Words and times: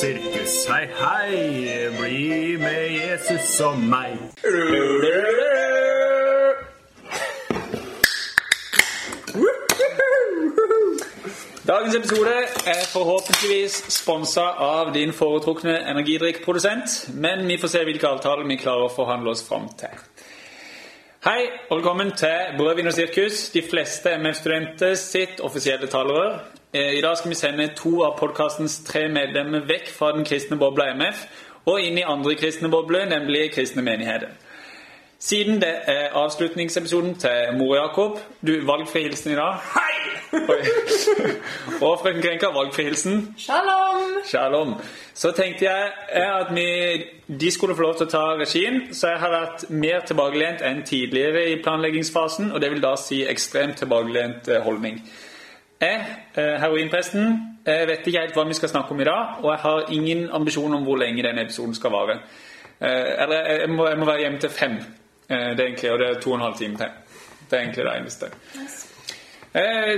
Sirkus, 0.00 0.54
hei, 0.68 0.86
hei, 0.96 1.88
bli 1.92 2.56
med 2.56 2.86
Jesus 2.94 3.58
og 3.60 3.82
meg. 3.84 4.14
Dagens 11.68 11.98
episode 11.98 12.32
er 12.72 12.80
forhåpentligvis 12.94 13.76
sponsa 13.92 14.46
av 14.70 14.94
din 14.96 15.12
foretrukne 15.12 15.76
energidrikkprodusent, 15.92 17.10
men 17.20 17.44
vi 17.44 17.60
får 17.60 17.74
se 17.74 17.84
hvilke 17.84 18.08
avtaler 18.08 18.48
vi 18.48 18.56
klarer 18.62 18.88
å 18.88 18.94
forhandle 18.96 19.36
oss 19.36 19.44
fram 19.44 19.68
til. 19.84 20.00
Hei, 21.20 21.50
og 21.68 21.76
velkommen 21.76 22.14
til 22.16 22.54
Brødvin 22.56 22.86
og 22.86 22.94
sirkus, 22.96 23.50
de 23.52 23.60
fleste 23.70 24.08
MF-studenter 24.16 24.94
sitt 24.96 25.40
offisielle 25.44 25.86
talerør. 25.86 26.38
Eh, 26.72 26.94
I 26.98 27.02
dag 27.04 27.16
skal 27.16 27.28
vi 27.28 27.36
sende 27.36 27.66
to 27.76 27.90
av 28.06 28.14
podkastens 28.16 28.78
tre 28.86 29.02
medlemmer 29.12 29.66
vekk 29.68 29.90
fra 29.92 30.14
den 30.16 30.24
kristne 30.24 30.56
bobla 30.56 30.86
MF 30.94 31.20
og 31.68 31.84
inn 31.84 32.00
i 32.00 32.06
andre 32.08 32.38
kristne 32.40 32.70
bobler, 32.72 33.04
nemlig 33.04 33.50
kristne 33.52 33.84
menigheter. 33.84 34.32
Siden 35.22 35.60
det 35.60 35.74
er 35.86 36.08
avslutningsepisoden 36.12 37.14
til 37.14 37.30
Mor 37.58 37.74
Jakob 37.76 38.18
Du, 38.46 38.52
valgfri 38.66 39.02
hilsen 39.02 39.32
i 39.32 39.34
dag. 39.34 39.54
Hei! 39.74 39.90
og 41.86 41.98
frøken 42.00 42.22
Krenka, 42.22 42.46
valgfri 42.46 42.82
hilsen. 42.82 43.34
Shalom! 43.38 44.06
Shalom. 44.30 44.74
Så 45.14 45.32
tenkte 45.36 45.64
jeg 45.64 45.90
eh, 46.12 46.40
at 46.40 46.54
vi, 46.54 46.66
de 47.40 47.50
skulle 47.50 47.76
få 47.76 47.82
lov 47.82 47.98
til 47.98 48.06
å 48.06 48.10
ta 48.10 48.22
regien, 48.40 48.80
så 48.96 49.10
jeg 49.12 49.20
har 49.20 49.34
vært 49.34 49.64
mer 49.70 50.06
tilbakelent 50.08 50.64
enn 50.64 50.80
tidligere 50.88 51.42
i 51.50 51.58
planleggingsfasen, 51.62 52.52
og 52.54 52.62
det 52.64 52.70
vil 52.72 52.80
da 52.80 52.94
si 52.96 53.20
ekstremt 53.28 53.76
tilbakelent 53.82 54.48
eh, 54.48 54.62
holdning. 54.64 55.02
Jeg, 55.80 56.06
eh, 56.34 56.54
heroinpresten, 56.64 57.36
jeg 57.66 57.90
vet 57.92 58.08
ikke 58.08 58.24
helt 58.24 58.40
hva 58.40 58.46
vi 58.48 58.56
skal 58.56 58.72
snakke 58.72 58.96
om 58.96 59.04
i 59.04 59.10
dag, 59.10 59.44
og 59.44 59.52
jeg 59.52 59.60
har 59.66 59.92
ingen 59.98 60.30
ambisjon 60.32 60.80
om 60.80 60.88
hvor 60.88 60.96
lenge 61.02 61.26
denne 61.28 61.44
episoden 61.44 61.76
skal 61.76 61.92
vare. 61.92 62.22
Eh, 62.80 63.22
Eller 63.22 63.52
jeg 63.60 63.68
må, 63.70 63.88
jeg 63.88 63.98
må 63.98 64.08
være 64.08 64.24
hjemme 64.24 64.40
til 64.40 64.50
fem, 64.50 64.72
eh, 64.72 64.99
det 65.30 65.62
er 65.62 65.66
egentlig, 65.68 65.92
og 65.92 65.98
det 66.02 66.08
er 66.08 66.20
to 66.20 66.32
og 66.34 66.40
en 66.40 66.46
halv 66.48 66.58
time 66.58 66.80
til. 66.80 66.94
Det 67.50 67.58
er 67.58 67.62
egentlig 67.62 67.84
det 67.84 67.96
eneste. 67.96 68.30
Yes. 68.58 68.80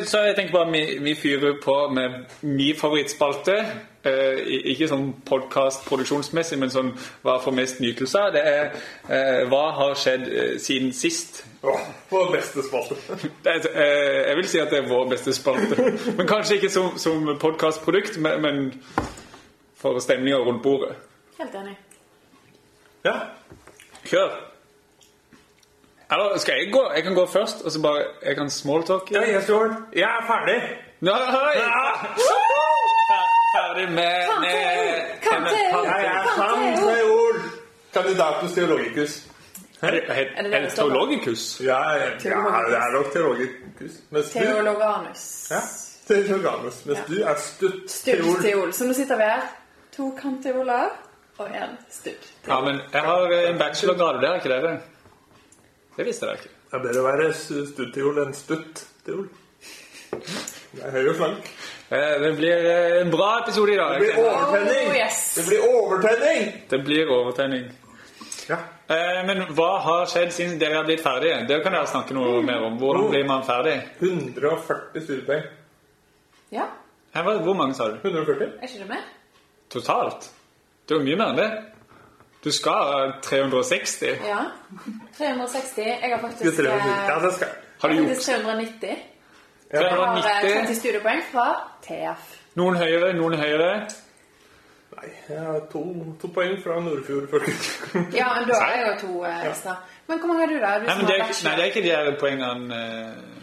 Så 0.08 0.20
jeg 0.24 0.36
tenker 0.36 0.52
bare 0.52 0.72
vi, 0.72 0.98
vi 1.04 1.14
fyrer 1.14 1.58
på 1.64 1.88
med 1.88 2.24
min 2.40 2.76
favorittspalte. 2.76 3.56
Eh, 4.02 4.38
ikke 4.72 4.88
sånn 4.90 5.10
podkast-produksjonsmessig, 5.28 6.56
men 6.58 6.72
sånn 6.72 6.88
hva 7.22 7.36
får 7.42 7.54
mest 7.54 7.82
nytelse 7.84 8.18
av. 8.18 8.32
Det 8.34 8.42
er 8.42 8.62
eh, 9.06 9.42
hva 9.50 9.66
har 9.76 9.98
skjedd 10.00 10.24
eh, 10.26 10.54
siden 10.58 10.90
sist. 10.96 11.42
Åh, 11.62 11.84
vår 12.10 12.32
beste 12.32 12.64
spalte. 12.66 12.96
Er, 13.52 13.68
eh, 13.70 14.18
jeg 14.30 14.38
vil 14.40 14.48
si 14.50 14.62
at 14.62 14.72
det 14.74 14.80
er 14.80 14.88
vår 14.90 15.10
beste 15.12 15.34
spalte. 15.36 15.92
Men 16.16 16.26
kanskje 16.26 16.58
ikke 16.58 16.72
som, 16.72 16.96
som 16.98 17.28
podkastprodukt, 17.42 18.18
men, 18.24 18.40
men 18.42 18.72
for 19.78 20.00
stemninga 20.02 20.40
rundt 20.42 20.64
bordet. 20.64 20.96
Helt 21.38 21.54
enig. 21.60 21.76
Ja. 23.04 23.18
Kjør! 24.08 24.51
Eller 26.12 26.38
skal 26.38 26.54
jeg 26.58 26.72
gå? 26.72 26.82
Jeg 26.94 27.02
kan 27.02 27.14
gå 27.14 27.26
først, 27.26 27.62
og 27.64 27.70
så 27.72 27.82
bare 27.82 28.02
Jeg 28.22 28.36
kan 28.36 28.50
smalltalke. 28.50 29.14
ja, 29.14 29.20
jeg 29.20 29.42
Jeg 29.92 30.02
er 30.02 30.24
ferdig. 30.32 30.58
Fer- 33.10 33.30
Ferdig 33.56 33.88
med, 33.92 34.14
med 34.40 34.56
Kan 35.22 35.44
til- 35.44 35.68
kan 35.70 35.80
til- 35.82 35.84
Jeg 35.84 36.10
kan 36.14 36.28
sant 36.36 36.78
til- 36.78 37.04
ord. 37.12 37.40
Kandidatus 37.94 38.52
teologicus. 38.54 39.22
Er 39.82 39.90
det, 39.90 40.02
er, 40.08 40.24
Er 40.36 40.60
det 40.60 40.72
teologicus? 40.72 41.60
Ja, 41.64 41.90
ja, 41.90 42.06
det 42.18 42.26
er 42.76 42.92
nok 42.92 43.12
teologicus. 43.12 43.92
Teologanus. 44.32 45.50
ja, 45.50 45.60
Teologanus. 46.08 46.86
Mens 46.86 46.98
du 47.08 47.14
er 47.22 47.34
stutt 47.36 48.42
teol. 48.42 48.72
Så 48.72 48.84
nå 48.84 48.92
sitter 48.92 49.16
vi 49.16 49.22
her. 49.22 49.40
To 49.96 50.18
kanteoler 50.22 50.88
og 51.38 51.46
en 51.46 51.76
stutt. 51.90 52.32
Ja, 52.48 52.60
men 52.60 52.80
jeg 52.92 53.00
har 53.00 53.20
eh, 53.32 53.50
en 53.50 53.58
bachelorgrad, 53.58 54.20
det 54.20 54.28
er 54.30 54.34
ikke 54.34 54.48
det? 54.48 54.62
Det 54.62 54.80
visste 56.08 56.26
jeg 56.30 56.40
ikke. 56.40 56.52
Det 56.72 56.78
er 56.78 56.84
bedre 56.86 57.00
å 57.02 57.06
være 57.10 57.28
stutt-teol 57.36 58.18
enn 58.24 58.32
stutt-teol. 58.36 59.26
Det 60.12 60.82
er 60.86 60.94
høy 60.94 61.08
og 61.12 61.16
slank. 61.18 61.48
Eh, 61.92 62.14
Det 62.22 62.30
blir 62.38 62.66
eh, 62.70 63.00
en 63.02 63.10
bra 63.12 63.30
episode 63.42 63.72
i 63.74 63.76
dag. 63.76 63.98
Det 64.00 64.06
blir 64.06 64.24
overtenning! 64.24 64.88
Oh, 64.88 64.96
yes. 64.96 65.18
Det 65.36 65.44
blir 65.50 65.66
overtenning! 65.68 66.52
Det 66.70 66.78
blir 66.86 67.10
overtenning. 67.12 67.66
Ja. 68.48 68.56
Eh, 68.88 69.20
Men 69.28 69.42
hva 69.56 69.70
har 69.84 70.06
skjedd 70.10 70.32
siden 70.32 70.58
dere 70.60 70.80
er 70.80 70.88
blitt 70.88 71.04
ferdige? 71.04 71.42
Det 71.48 71.60
kan 71.64 71.76
dere 71.76 71.86
snakke 71.90 72.16
noe 72.16 72.40
mer 72.44 72.64
om. 72.64 72.78
Hvordan 72.80 73.10
blir 73.12 73.26
man 73.28 73.44
ferdig? 73.44 73.76
140 74.00 75.04
studiepoeng. 75.04 75.44
Ja, 76.52 76.66
Hvor 77.12 77.54
mange 77.56 77.74
sa 77.76 77.88
du? 77.92 77.98
140? 78.02 78.56
er 78.60 78.68
ikke 78.68 78.78
det 78.78 78.88
med? 78.88 79.04
Totalt? 79.72 80.30
Det 80.88 80.96
var 80.96 81.04
mye 81.04 81.16
mer 81.16 81.28
enn 81.32 81.36
det. 81.36 81.50
Du 82.44 82.50
skal 82.52 83.12
360. 83.22 84.06
Ja. 84.26 84.38
360. 85.18 85.86
Jeg 85.86 86.10
har 86.10 86.20
faktisk, 86.20 86.58
eh, 87.42 87.48
Har 87.80 87.88
du 87.88 87.94
gjort 87.94 88.16
390. 88.16 88.88
Ja. 89.72 89.80
Jeg 89.80 89.90
har 89.90 90.16
eh, 90.16 90.22
390? 90.22 90.66
30 90.66 90.74
studiepoeng 90.74 91.22
fra 91.32 91.46
TF. 91.82 92.32
Noen 92.54 92.76
høyere, 92.76 93.12
noen 93.16 93.38
høyere. 93.38 93.70
Nei, 94.92 95.08
jeg 95.28 95.40
har 95.40 95.60
to, 95.72 95.82
to 96.20 96.28
poeng 96.34 96.58
fra 96.64 96.80
Nordfjord 96.80 97.30
folkehøgskole. 97.30 98.02
Ja, 98.18 98.26
men 98.36 98.50
da 98.50 98.58
er 98.66 98.74
jeg 98.76 98.88
jo 98.90 98.96
to 99.06 99.24
eh, 99.24 99.46
ekstra. 99.48 99.76
Men 100.06 100.18
hvor 100.18 100.28
mange 100.32 100.44
har 100.44 100.52
du, 100.52 100.58
da? 100.60 100.74
Du 100.78 100.86
Nei, 100.90 100.96
men 100.98 101.06
det 101.08 101.16
er, 101.16 101.30
nei, 101.46 101.54
det 101.56 101.64
er 101.64 101.70
ikke 101.70 101.84
de 101.86 101.94
her 101.94 102.18
poengene 102.20 102.82
eh, 102.82 103.41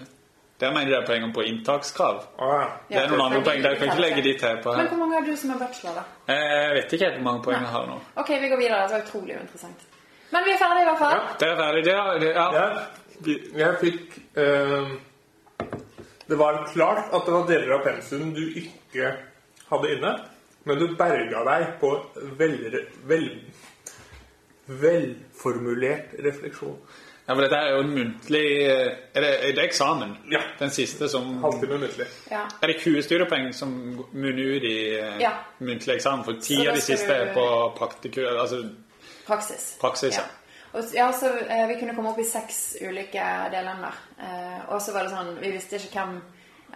Der 0.59 0.71
mener 0.75 0.89
de 0.89 0.95
der 0.97 1.05
poengene 1.07 1.33
på 1.33 1.43
inntakskrav. 1.47 2.17
Ah, 2.39 2.65
Det 2.89 2.97
er 2.99 3.07
noen 3.07 3.21
andre 3.29 3.41
poeng. 3.45 3.61
Dere 3.63 3.77
kan 3.79 3.87
ikke 3.93 4.01
legge 4.03 4.23
de 4.25 4.33
til 4.41 4.57
på 4.63 4.73
Men 4.75 4.87
hvor 4.91 4.97
mange 4.99 5.15
har 5.19 5.25
du 5.29 5.35
som 5.39 5.53
er 5.55 5.59
bachelor, 5.61 5.93
da? 6.01 6.03
Eh, 6.33 6.55
Jeg 6.65 6.73
vet 6.75 6.93
ikke 6.97 7.05
helt 7.05 7.15
hvor 7.21 7.27
mange 7.29 7.43
poeng 7.45 7.61
jeg 7.63 7.71
har 7.75 7.85
nå. 7.87 7.99
Ok, 8.23 8.29
vi 8.41 8.49
går 8.51 8.57
videre. 8.59 8.81
Det 8.87 8.95
var 8.97 9.05
utrolig 9.05 9.37
uinteressant. 9.39 9.85
Men 10.31 10.43
vi 10.45 10.51
er 10.51 10.59
ferdige 10.61 10.83
i 10.83 10.89
hvert 10.89 10.99
fall. 10.99 11.21
Dere 11.39 11.51
er 11.53 11.61
ferdig, 11.63 11.83
Det, 11.85 11.95
det, 12.21 12.33
ja. 12.35 12.47
Ja, 12.53 12.65
jeg 13.63 13.77
fikk 13.81 14.19
eh, 14.37 14.91
Det 16.29 16.37
var 16.37 16.59
klart 16.73 17.13
at 17.13 17.25
det 17.25 17.33
var 17.33 17.47
deler 17.47 17.71
av 17.79 17.83
pensum 17.87 18.33
du 18.35 18.43
ikke 18.61 19.13
hadde 19.71 19.95
inne, 19.95 20.11
men 20.65 20.77
du 20.79 20.87
berga 20.99 21.41
deg 21.47 21.65
på 21.81 21.89
vel, 22.37 22.59
vel, 23.09 23.25
velformulert 24.67 26.13
refleksjon. 26.23 26.77
Ja, 27.29 27.35
for 27.35 27.43
dette 27.45 27.57
er 27.61 27.75
jo 27.75 27.81
en 27.83 27.91
muntlig 27.93 28.41
eh, 28.65 28.87
Er 29.13 29.21
det, 29.21 29.29
er 29.45 29.51
det 29.59 29.63
eksamen? 29.67 30.15
Ja. 30.33 30.39
Den 30.59 30.71
siste 30.73 31.05
som 31.13 31.27
Halvtime 31.43 31.77
muntlig. 31.77 32.07
Ja. 32.31 32.47
Er 32.61 32.71
det 32.73 32.79
20 32.81 33.03
studiepoeng 33.05 33.51
som 33.53 33.75
munner 34.11 34.55
ut 34.57 34.65
i 34.65 34.75
eh, 34.97 35.19
Ja. 35.21 35.35
muntlig 35.61 35.99
eksamen? 35.99 36.25
For 36.25 36.41
ti 36.41 36.57
av 36.67 36.73
de 36.75 36.81
siste 36.81 37.07
du- 37.07 37.13
er 37.13 37.33
på 37.37 37.45
praktiku... 37.77 38.23
altså 38.33 38.63
Praksis. 39.27 39.75
Praksis, 39.81 40.17
ja. 40.17 40.23
Og, 40.73 40.83
ja, 40.93 41.11
så 41.13 41.29
eh, 41.45 41.67
Vi 41.69 41.77
kunne 41.79 41.93
komme 41.95 42.09
opp 42.15 42.19
i 42.19 42.25
seks 42.25 42.75
ulike 42.81 43.23
delemner. 43.53 43.93
Eh, 44.21 44.59
og 44.73 44.81
så 44.81 44.93
var 44.93 45.05
det 45.05 45.13
sånn 45.13 45.35
Vi 45.41 45.51
visste 45.53 45.77
ikke 45.77 45.93
hvem 46.01 46.17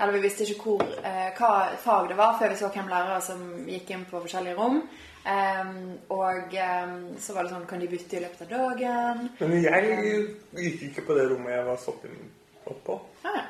Eller 0.01 0.13
vi 0.13 0.21
visste 0.27 0.45
ikke 0.45 0.63
hvor, 0.77 0.85
eh, 1.05 1.31
hva 1.37 1.49
fag 1.81 2.07
det 2.09 2.17
var 2.17 2.37
før 2.39 2.49
vi 2.53 2.55
så 2.61 2.69
hvem 2.73 2.87
lærere 2.93 3.19
som 3.21 3.43
gikk 3.69 3.89
inn 3.93 4.05
på 4.09 4.21
forskjellige 4.23 4.55
rom. 4.57 4.79
Em, 5.25 5.99
og 6.11 6.51
um, 6.59 6.95
så 7.21 7.31
var 7.35 7.45
det 7.45 7.53
sånn 7.53 7.67
Kan 7.69 7.79
de 7.79 7.87
bytte 7.87 8.17
i 8.17 8.23
løpet 8.25 8.41
av 8.43 8.49
dagen? 8.51 9.21
Men 9.39 9.53
jeg 9.63 10.25
gikk 10.51 10.81
ikke 10.89 11.05
på 11.07 11.15
det 11.15 11.29
rommet 11.31 11.53
jeg 11.55 11.67
var 11.69 11.77
satt 11.79 12.07
inn 12.09 12.25
opp 12.67 12.81
på. 12.87 12.97
Ah, 13.23 13.37
ja. 13.39 13.45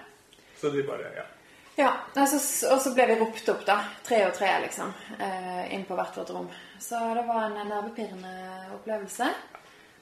Så 0.61 0.69
de 0.73 0.83
bare 0.85 1.09
Ja. 1.17 1.25
Ja, 1.75 1.89
altså, 2.21 2.37
og 2.69 2.77
så 2.83 2.91
ble 2.93 3.07
vi 3.09 3.15
ropt 3.17 3.47
opp, 3.49 3.63
da. 3.65 3.79
Tre 4.05 4.19
og 4.27 4.35
tre, 4.37 4.51
liksom. 4.61 4.91
eh, 5.17 5.73
Inn 5.73 5.87
på 5.89 5.95
hvert 5.97 6.19
vårt 6.19 6.29
rom. 6.35 6.45
Så 6.77 6.99
det 7.17 7.23
var 7.25 7.47
en 7.47 7.55
nervepirrende 7.71 8.33
opplevelse. 8.75 9.31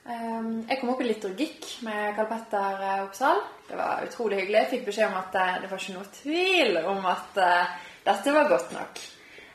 Um, 0.03 0.65
Jeg 0.67 0.81
kom 0.81 0.89
opp 0.91 0.99
i 0.99 1.07
liturgikk 1.07 1.69
med 1.87 2.15
Karl 2.17 2.27
Petter 2.33 2.83
eh, 2.89 3.03
Oppsal. 3.05 3.39
Det 3.69 3.79
var 3.79 4.03
utrolig 4.03 4.41
hyggelig. 4.41 4.59
Jeg 4.65 4.69
fikk 4.73 4.85
beskjed 4.89 5.07
om 5.13 5.17
at 5.21 5.39
eh, 5.39 5.55
det 5.63 5.71
var 5.71 5.79
ikke 5.85 5.95
noe 5.95 6.11
tvil 6.19 6.81
om 6.91 7.07
at 7.15 7.39
uh, 7.39 7.79
dette 8.09 8.35
var 8.35 8.51
godt 8.51 8.75
nok. 8.75 9.01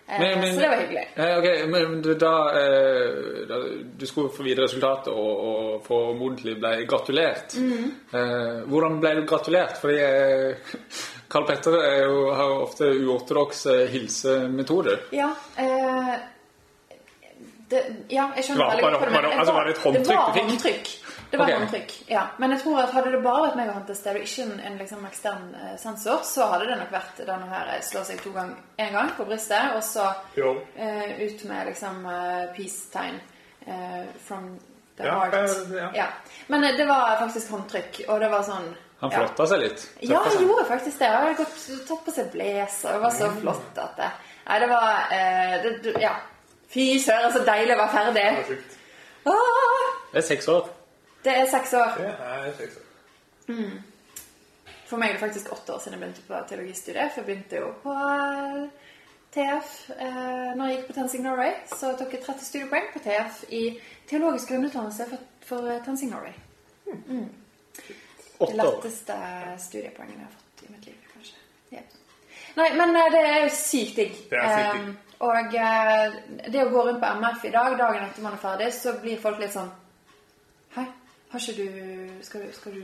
Eh, 0.08 0.20
Men- 0.20 0.38
men- 0.40 0.54
så 0.54 0.60
det 0.60 0.68
var 0.68 0.76
hyggelig. 0.76 1.08
Okay, 1.38 1.66
men 1.66 2.02
du, 2.02 2.14
da, 2.14 2.32
eh, 2.60 3.46
da 3.48 3.56
Du 3.98 4.06
skulle 4.06 4.28
få 4.30 4.42
videre 4.46 4.64
resultatet 4.68 5.08
og, 5.08 5.40
og 5.48 5.82
formodentlig 5.86 6.54
ble 6.60 6.84
gratulert. 6.86 7.56
Mm. 7.58 7.90
Eh, 8.14 8.60
hvordan 8.70 9.00
ble 9.02 9.14
du 9.20 9.26
gratulert? 9.26 9.80
Fordi 9.82 9.98
eh, 9.98 10.54
Karl 11.28 11.46
Petter 11.48 11.74
er 11.80 12.04
jo, 12.04 12.20
har 12.38 12.44
jo 12.52 12.60
ofte 12.68 12.84
uortodokse 13.02 13.74
hilsemetoder. 13.90 15.00
Ja. 15.10 15.32
Eh, 15.58 16.14
det, 17.68 17.82
ja, 18.14 18.28
jeg 18.36 18.44
skjønner 18.46 18.68
veldig 18.70 18.82
godt 18.82 18.92
hva 18.92 19.00
du 19.00 19.04
det- 19.06 19.16
mener. 19.16 19.38
altså, 19.40 19.52
var 19.56 19.64
det 19.66 19.74
et 19.74 19.82
håndtrykk 19.82 20.06
Det 20.06 20.14
var 20.14 20.38
håndtrykk. 20.38 20.92
Det 21.30 21.36
var 21.40 21.44
okay. 21.48 21.58
håndtrykk, 21.58 21.92
ja. 22.08 22.22
Men 22.38 22.50
jeg 22.54 22.60
tror 22.62 22.78
at 22.84 22.92
hadde 22.94 23.10
det 23.10 23.22
bare 23.24 23.42
vært 23.48 23.56
meg 23.58 23.68
og 23.68 23.74
han 23.74 23.86
til 23.88 23.96
stede, 23.98 24.20
ikke 24.22 24.44
en, 24.68 24.76
liksom 24.78 25.06
ekstern 25.08 25.48
eh, 25.58 25.72
sensor, 25.82 26.20
så 26.24 26.46
hadde 26.52 26.68
det 26.70 26.76
nok 26.78 26.92
vært 26.94 27.18
denne 27.26 27.48
her 27.50 27.72
eh, 27.74 27.82
slå 27.82 28.04
seg 28.06 28.20
to 28.22 28.30
gang, 28.36 28.52
en 28.78 28.92
gang 28.94 29.10
på 29.16 29.26
brystet, 29.26 29.74
og 29.74 29.82
så 29.82 30.06
eh, 30.38 31.16
ut 31.26 31.44
med 31.50 31.66
liksom 31.72 32.06
eh, 32.06 32.44
peace-tegn 32.56 33.18
eh, 33.66 34.04
from 34.28 34.52
the 34.96 35.04
Ja, 35.04 35.18
heart. 35.24 35.56
Ja. 35.74 35.90
ja. 35.94 36.06
Men 36.46 36.62
det 36.76 36.86
var 36.88 37.16
faktisk 37.24 37.50
håndtrykk, 37.56 38.04
og 38.08 38.20
det 38.22 38.30
var 38.32 38.42
sånn 38.46 38.70
Han 39.02 39.10
ja. 39.12 39.18
flotta 39.18 39.44
seg 39.50 39.60
litt. 39.60 39.82
Ja, 40.08 40.22
han 40.24 40.38
gjorde 40.40 40.62
faktisk 40.70 40.98
det. 41.02 41.08
Han 41.12 41.26
hadde 41.26 41.42
gått, 41.42 41.58
tatt 41.88 42.04
på 42.06 42.14
seg 42.16 42.30
blazer. 42.32 42.94
Det 42.94 43.02
var 43.02 43.10
så 43.12 43.26
Mm. 43.28 43.40
flott 43.42 43.78
at 43.82 43.96
det 43.98 44.06
Nei, 44.46 44.58
det 44.62 44.68
var 44.70 45.12
eh, 45.12 45.56
det, 45.66 45.92
Ja. 46.00 46.14
Fy 46.72 46.86
søren, 47.02 47.32
så 47.34 47.42
deilig 47.44 47.74
å 47.74 47.78
være 47.82 48.12
Det 48.14 48.22
ferdig. 48.22 48.56
er. 48.56 48.62
Det 50.12 50.18
er 50.22 50.26
seks 50.30 50.48
år. 50.48 50.68
Det 51.26 51.34
er 51.34 51.46
seks 51.50 51.74
år. 51.74 52.00
Det 52.00 52.10
er 52.14 52.50
seks 52.60 52.80
år. 52.80 52.82
For 54.86 55.02
meg 55.02 55.10
er 55.10 55.16
det 55.16 55.22
faktisk 55.24 55.52
åtte 55.52 55.74
år 55.74 55.80
siden 55.82 55.96
jeg 55.96 56.02
begynte 56.04 56.26
på 56.28 56.42
teologistudiet. 56.48 57.10
For 57.14 57.22
jeg 57.22 57.26
begynte 57.26 57.62
jo 57.62 57.70
på 57.82 57.94
eh, 57.94 58.66
TF 59.34 59.72
eh, 59.96 60.52
når 60.56 60.68
jeg 60.68 60.76
gikk 60.76 60.86
på 60.90 60.96
Tensing 61.00 61.24
Norway. 61.26 61.56
Så 61.72 61.92
tok 61.98 62.14
jeg 62.14 62.22
30 62.24 62.46
studiepoeng 62.46 62.86
på 62.92 63.02
TF 63.04 63.40
i 63.50 63.62
teologisk 64.08 64.52
grunnutdannelse 64.52 65.08
for, 65.10 65.24
for 65.48 65.70
eh, 65.72 65.80
Tensing 65.84 66.12
Norway. 66.14 66.36
Det 68.36 68.52
letteste 68.54 69.16
studiepoengene 69.64 70.22
jeg 70.22 70.28
har 70.28 70.36
fått 70.36 70.62
i 70.62 70.70
mitt 70.70 70.86
liv, 70.86 71.00
kanskje. 71.14 71.42
Yep. 71.72 71.98
Nei, 72.60 72.68
men 72.78 73.00
eh, 73.00 73.10
det 73.16 73.24
er 73.32 73.40
jo 73.42 73.50
sykt 73.58 73.98
digg. 73.98 74.22
Det 74.30 74.38
er 74.38 74.54
sykt 74.54 74.78
digg. 74.78 74.86
Um, 74.86 75.02
og 75.26 75.52
det 76.52 76.62
å 76.62 76.70
gå 76.70 76.80
rundt 76.86 77.00
på 77.00 77.10
MF 77.18 77.44
i 77.48 77.52
dag, 77.54 77.74
dagen 77.80 78.04
etter 78.04 78.22
man 78.22 78.36
er 78.36 78.42
ferdig, 78.42 78.70
så 78.76 78.94
blir 79.00 79.18
folk 79.20 79.40
litt 79.40 79.54
sånn 79.54 79.72
har 81.32 81.40
ikke 81.40 81.56
du 81.56 82.22
Skal 82.22 82.42
du, 82.46 82.52
skal 82.52 82.72
du 82.72 82.82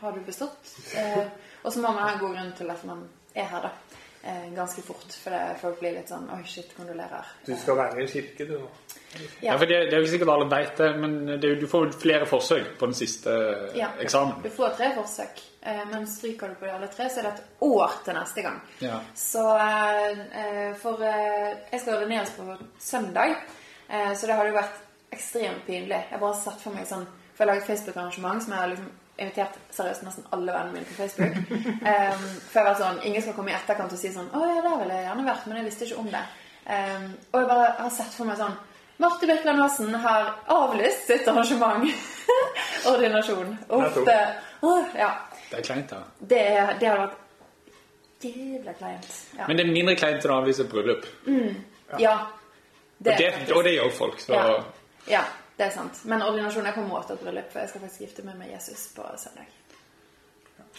Har 0.00 0.12
du 0.12 0.20
bestått? 0.26 0.72
Eh, 0.96 1.26
og 1.62 1.72
så 1.72 1.80
må 1.80 1.92
man 1.92 2.02
ha 2.02 2.12
en 2.14 2.18
god 2.22 2.34
grunn 2.34 2.52
til 2.58 2.70
at 2.70 2.84
man 2.88 3.04
er 3.34 3.44
her, 3.48 3.68
da. 3.68 3.98
Eh, 4.24 4.48
ganske 4.54 4.82
fort. 4.86 5.12
For 5.22 5.30
det, 5.34 5.42
folk 5.60 5.78
blir 5.80 5.94
litt 5.96 6.08
sånn 6.10 6.28
Oi, 6.34 6.42
shit, 6.46 6.72
kondolerer. 6.76 7.26
Du 7.46 7.52
skal 7.58 7.76
være 7.78 8.00
i 8.00 8.04
en 8.06 8.10
kirke, 8.10 8.46
du 8.48 8.56
nå. 8.58 8.68
Ja, 9.44 9.56
for 9.60 9.66
det, 9.68 9.78
det 9.90 9.96
er 9.98 10.00
jo 10.06 10.08
sikkert 10.08 10.30
alle 10.32 10.46
veit 10.48 10.78
det, 10.80 10.88
men 10.96 11.16
det, 11.42 11.48
du 11.60 11.66
får 11.68 11.90
flere 12.00 12.24
forsøk 12.26 12.70
på 12.80 12.86
den 12.88 12.94
siste 12.96 13.32
Ja. 13.76 13.90
eksamen. 14.00 14.38
Du 14.42 14.48
får 14.54 14.70
tre 14.78 14.88
forsøk, 14.96 15.42
eh, 15.68 15.82
men 15.90 16.06
stryker 16.08 16.48
du 16.48 16.54
på 16.60 16.64
de 16.64 16.72
alle 16.72 16.88
tre, 16.88 17.10
så 17.12 17.20
er 17.20 17.26
det 17.28 17.32
et 17.34 17.66
år 17.66 17.98
til 18.06 18.16
neste 18.16 18.44
gang. 18.46 18.60
Ja. 18.80 19.00
Så 19.14 19.42
eh, 19.58 20.22
eh, 20.42 20.70
For 20.80 21.02
eh, 21.04 21.50
jeg 21.74 21.80
skal 21.82 21.98
ordineres 21.98 22.32
på 22.38 22.56
søndag, 22.80 23.34
eh, 23.90 24.14
så 24.16 24.26
det 24.30 24.38
hadde 24.38 24.54
jo 24.54 24.60
vært 24.62 24.80
ekstremt 25.12 25.66
pinlig. 25.66 25.98
Jeg 25.98 26.14
har 26.16 26.22
bare 26.24 26.40
sett 26.40 26.62
for 26.64 26.72
meg 26.78 26.88
sånn 26.88 27.04
For 27.34 27.44
jeg 27.44 27.50
laget 27.50 27.66
Facebook-arrangement 27.66 28.42
som 28.44 28.52
jeg 28.52 28.60
har 28.60 28.72
liksom 28.72 28.90
invitert 29.22 29.56
seriøst 29.70 30.04
nesten 30.06 30.26
alle 30.32 30.52
vennene 30.52 30.72
mine 30.72 30.88
på 30.88 30.98
Facebook. 30.98 31.36
um, 31.36 32.26
for 32.50 32.60
jeg 32.60 32.66
vært 32.68 32.82
sånn 32.82 33.00
Ingen 33.08 33.24
skal 33.24 33.36
komme 33.36 33.52
i 33.52 33.56
etterkant 33.56 33.92
og 33.92 34.00
si 34.00 34.12
sånn 34.12 34.30
'Å 34.32 34.42
ja, 34.48 34.60
der 34.66 34.76
ville 34.82 34.98
jeg 34.98 35.08
gjerne 35.08 35.26
vært', 35.30 35.46
men 35.46 35.56
jeg 35.60 35.68
visste 35.70 35.88
ikke 35.88 36.02
om 36.04 36.12
det. 36.12 36.24
Um, 36.66 37.08
og 37.32 37.40
jeg 37.40 37.48
bare 37.48 37.72
har 37.78 37.90
sett 37.90 38.14
for 38.16 38.28
meg 38.28 38.38
sånn 38.40 38.60
Marte 39.02 39.26
Birkeland 39.26 39.62
Aasen 39.62 39.94
har 39.94 40.28
avlyst 40.46 41.08
sitt 41.08 41.28
arrangement. 41.28 41.88
Ordinasjon. 42.90 43.58
Ofte. 43.68 44.04
Det 44.04 44.20
Ja. 44.94 45.10
Det 45.50 45.58
er 45.58 45.62
kleint, 45.62 45.90
da. 45.90 45.96
Det, 46.20 46.42
det 46.80 46.88
hadde 46.88 47.00
vært 47.00 47.18
jævla 48.22 48.72
kleint. 48.78 49.08
Ja. 49.38 49.48
Men 49.48 49.58
det 49.58 49.64
er 49.66 49.72
mindre 49.72 49.96
kleint 49.98 50.24
enn 50.24 50.32
å 50.32 50.38
avlyse 50.40 50.64
bryllup. 50.70 51.06
Mm. 51.26 51.56
ja. 51.98 52.14
Og 53.02 53.08
det, 53.18 53.32
og 53.50 53.64
det 53.66 53.74
gjør 53.74 53.90
folk. 53.96 54.20
Så 54.22 54.32
ja. 54.38 54.58
ja, 55.10 55.22
det 55.58 55.66
er 55.66 55.70
sant. 55.74 56.04
Men 56.04 56.22
ordinasjonen 56.22 56.66
er 56.70 56.74
på 56.76 56.80
en 56.80 56.88
måte 56.88 57.12
et 57.14 57.20
bryllup, 57.20 57.50
for 57.52 57.60
jeg 57.60 57.68
skal 57.68 57.80
faktisk 57.84 58.00
gifte 58.06 58.22
meg 58.26 58.36
med 58.40 58.50
Jesus 58.54 58.86
på 58.96 59.04
søndag. 59.20 59.46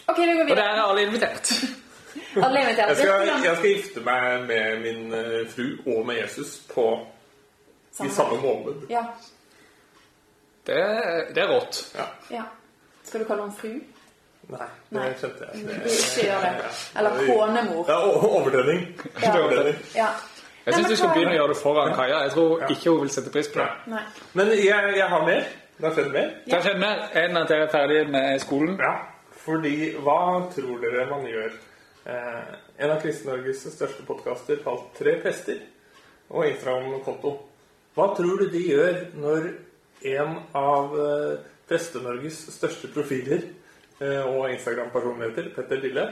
Ok, 0.08 0.18
vi 0.18 0.26
går 0.38 0.44
videre. 0.46 0.52
Og 0.52 0.58
der 0.58 0.64
er 0.64 0.82
alle 0.88 1.04
invitert. 1.08 1.52
Alle 2.46 2.60
er 2.60 2.68
invitert. 2.68 2.88
Jeg 2.90 2.98
skal, 2.98 3.28
jeg 3.28 3.58
skal 3.58 3.70
gifte 3.70 4.02
meg 4.06 4.44
med 4.48 4.80
min 4.84 5.14
eh, 5.18 5.48
fru 5.50 5.64
og 5.96 6.06
med 6.06 6.20
Jesus 6.20 6.60
på, 6.74 6.84
i 8.06 8.10
samme 8.10 8.38
måned. 8.42 8.84
Ja. 8.90 9.02
Det, 10.68 10.76
det 11.36 11.42
er 11.44 11.48
rått. 11.50 11.80
Ja. 11.98 12.06
ja. 12.36 12.44
Skal 13.04 13.24
du 13.24 13.26
kalle 13.30 13.48
henne 13.48 13.58
fru? 13.58 13.74
Nei, 14.54 14.68
det 14.90 14.98
Nei. 15.00 15.08
skjønte 15.20 15.48
jeg. 15.48 15.64
Ikke 15.90 16.28
gjør 16.28 16.46
det. 16.46 16.70
Eller 17.00 17.18
konemor. 17.26 17.86
Ja, 17.90 17.98
o- 18.08 18.32
overtenning. 18.38 18.86
Ja. 19.96 20.10
Jeg 20.64 20.78
syns 20.78 20.88
du 20.88 20.96
skal 20.96 21.12
begynne 21.12 21.34
å 21.34 21.38
gjøre 21.42 21.52
det 21.52 21.60
foran 21.60 21.96
Kaja. 21.98 22.22
Jeg 22.24 22.32
tror 22.38 22.62
ikke 22.72 22.94
hun 22.94 23.02
vil 23.02 23.12
sette 23.12 23.32
pris 23.34 23.50
på 23.52 23.60
det. 23.60 23.68
Nei. 23.92 24.04
Men 24.40 24.52
jeg, 24.56 24.94
jeg 24.96 25.08
har 25.12 25.26
mer. 25.28 25.50
Det 25.78 25.88
har 25.90 25.96
skjedd 25.98 26.12
mer. 26.14 26.30
Det 26.46 26.56
har 26.56 26.64
skjedd 26.64 26.80
mer 26.80 27.02
enn 27.20 27.40
at 27.42 27.50
dere 27.52 27.66
er 27.66 27.72
ferdig 27.74 28.02
med 28.14 28.40
skolen. 28.44 28.78
Ja, 28.80 28.94
fordi 29.44 29.76
hva 30.06 30.20
tror 30.54 30.80
dere 30.84 31.08
man 31.10 31.26
gjør? 31.28 31.58
Eh, 32.04 32.54
en 32.84 32.94
av 32.94 33.02
Kristen-Norges 33.04 33.66
største 33.74 34.06
podkaster 34.08 34.62
kalt 34.64 34.92
Tre 34.96 35.18
prester 35.24 35.60
og 36.32 36.48
Instagram-konto. 36.48 37.34
Hva 37.98 38.08
tror 38.18 38.44
du 38.44 38.48
de 38.54 38.62
gjør 38.70 39.02
når 39.20 39.50
en 40.14 40.38
av 40.58 40.96
eh, 41.00 41.34
Preste-Norges 41.68 42.40
største 42.56 42.90
profiler 42.94 43.44
eh, 44.00 44.24
og 44.24 44.48
Instagram-personligheter, 44.52 45.52
Petter 45.56 45.84
Lille, 45.84 46.08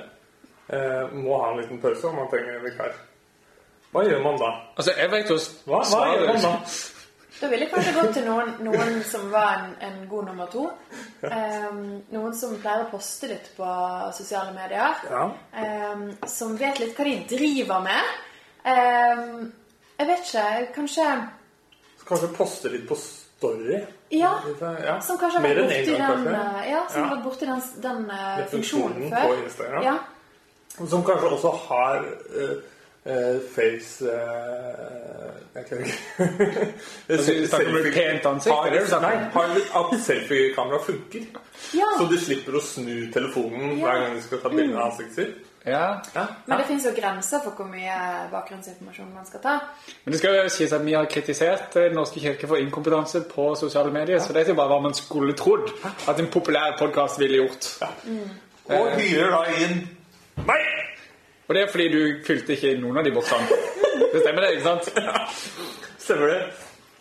eh, 0.68 1.16
må 1.16 1.40
ha 1.42 1.54
en 1.54 1.64
liten 1.64 1.82
pause 1.84 2.08
om 2.12 2.20
han 2.22 2.30
trenger 2.32 2.60
en 2.60 2.68
vikar? 2.68 3.00
Hva 3.92 4.04
gjør 4.08 4.24
man 4.24 4.38
da? 4.40 4.50
Altså, 4.78 4.94
jeg 4.98 5.12
vet 5.12 5.30
jo 5.30 5.38
Hva, 5.68 5.82
hva 5.92 6.02
gjør 6.16 6.28
man 6.34 6.42
da? 6.46 6.52
Da 7.42 7.48
ville 7.50 7.66
jeg 7.66 7.72
kanskje 7.74 7.94
gått 7.96 8.12
til 8.14 8.26
noen, 8.28 8.52
noen 8.62 9.00
som 9.10 9.24
var 9.34 9.56
en, 9.58 9.72
en 9.82 9.96
god 10.10 10.28
nummer 10.30 10.50
to. 10.54 10.68
Um, 11.26 11.80
noen 12.14 12.36
som 12.38 12.54
pleier 12.62 12.84
å 12.86 12.92
poste 12.92 13.32
litt 13.32 13.48
på 13.58 13.70
sosiale 14.14 14.54
medier. 14.54 15.00
Ja. 15.10 15.24
Um, 15.58 16.04
som 16.30 16.54
vet 16.60 16.78
litt 16.84 16.94
hva 17.00 17.08
de 17.08 17.16
driver 17.32 17.82
med. 17.88 18.12
Um, 18.62 19.48
jeg 19.98 20.10
vet 20.12 20.30
ikke, 20.30 20.46
kanskje 20.78 21.08
Kanskje 22.06 22.30
poste 22.36 22.70
litt 22.74 22.86
på 22.90 22.98
Story? 22.98 23.80
Ja. 24.14 24.36
ja. 24.86 24.96
Som 25.02 25.18
kanskje 25.18 25.40
har 25.40 25.48
vært 25.48 25.64
borti 25.66 25.96
den, 25.98 26.28
ja, 26.70 26.82
som 26.94 27.08
Ja. 27.08 27.18
borti 27.24 27.48
den, 27.50 27.62
den 27.82 28.04
eh, 28.12 28.38
Den 28.38 28.50
funksjonen 28.52 28.98
funksjonen 28.98 29.10
før. 29.10 29.26
på 29.26 29.36
Instagram. 29.46 29.84
Ja. 29.88 29.96
Som 30.78 31.06
kanskje 31.08 31.32
også 31.38 31.54
har 31.68 32.06
eh, 32.38 32.54
eh, 33.06 33.38
face 33.56 34.06
uh, 34.06 35.32
Jeg 35.56 35.66
klarer 35.68 35.86
ikke 35.86 36.68
Altså, 37.10 37.34
du 37.34 37.48
snakker 37.48 37.70
om 37.70 37.78
et 37.78 37.94
pent 37.94 38.26
ansikt, 38.26 38.56
Har, 38.56 38.70
det 38.70 38.82
du 38.88 39.00
nei, 39.02 39.16
har 39.34 39.56
at 39.82 39.96
selfiekamera 40.06 40.80
funker. 40.86 41.24
Ja. 41.76 41.88
Så 42.00 42.08
du 42.10 42.18
slipper 42.20 42.58
å 42.58 42.62
snu 42.64 43.12
telefonen 43.14 43.78
Ja. 43.80 43.86
hver 43.86 44.04
gang 44.06 44.20
du 44.20 44.22
skal 44.26 44.44
ta 44.44 44.52
bilde 44.54 44.78
av 44.78 44.92
ansiktet 44.92 45.16
sitt. 45.16 45.48
Ja. 45.66 46.02
Ja. 46.16 46.26
Men 46.46 46.58
det 46.58 46.66
finnes 46.66 46.86
jo 46.86 46.92
grenser 46.98 47.42
for 47.44 47.54
hvor 47.54 47.68
mye 47.70 47.98
bakgrunnsinformasjon 48.32 49.12
man 49.14 49.28
skal 49.30 49.44
ta. 49.44 49.56
Men 50.06 50.16
det 50.16 50.22
skal 50.22 50.38
jo 50.40 50.46
sies 50.50 50.74
at 50.74 50.86
vi 50.86 50.96
har 50.98 51.06
kritisert 51.06 51.76
eh, 51.78 51.90
Den 51.92 52.00
norske 52.00 52.20
kirke 52.24 52.50
for 52.50 52.58
inkompetanse 52.58 53.22
på 53.30 53.52
sosiale 53.60 53.94
medier, 53.94 54.20
så 54.20 54.34
det 54.34 54.42
er 54.46 54.54
jo 54.56 54.58
bare 54.58 54.74
hva 54.74 54.80
man 54.88 54.98
skulle 54.98 55.36
trodd 55.38 55.70
at 55.86 56.20
en 56.20 56.32
populær 56.34 56.78
podkast 56.80 57.20
ville 57.22 57.44
gjort. 57.44 57.70
Og 58.72 58.96
hyrer 58.98 59.36
da 59.36 59.44
inn 59.62 59.84
meg! 60.48 60.91
Og 61.52 61.56
det 61.56 61.62
er 61.66 61.72
fordi 61.72 61.86
du 61.92 62.04
fylte 62.24 62.54
ikke 62.56 62.78
noen 62.80 63.02
av 63.02 63.04
de 63.04 63.12
boksene. 63.12 63.56
Det 64.14 64.22
stemmer 64.22 64.46
det, 64.46 64.52
ikke 64.56 64.70
sant? 64.70 64.86
Stemmer 66.06 66.30
det? 66.32 66.38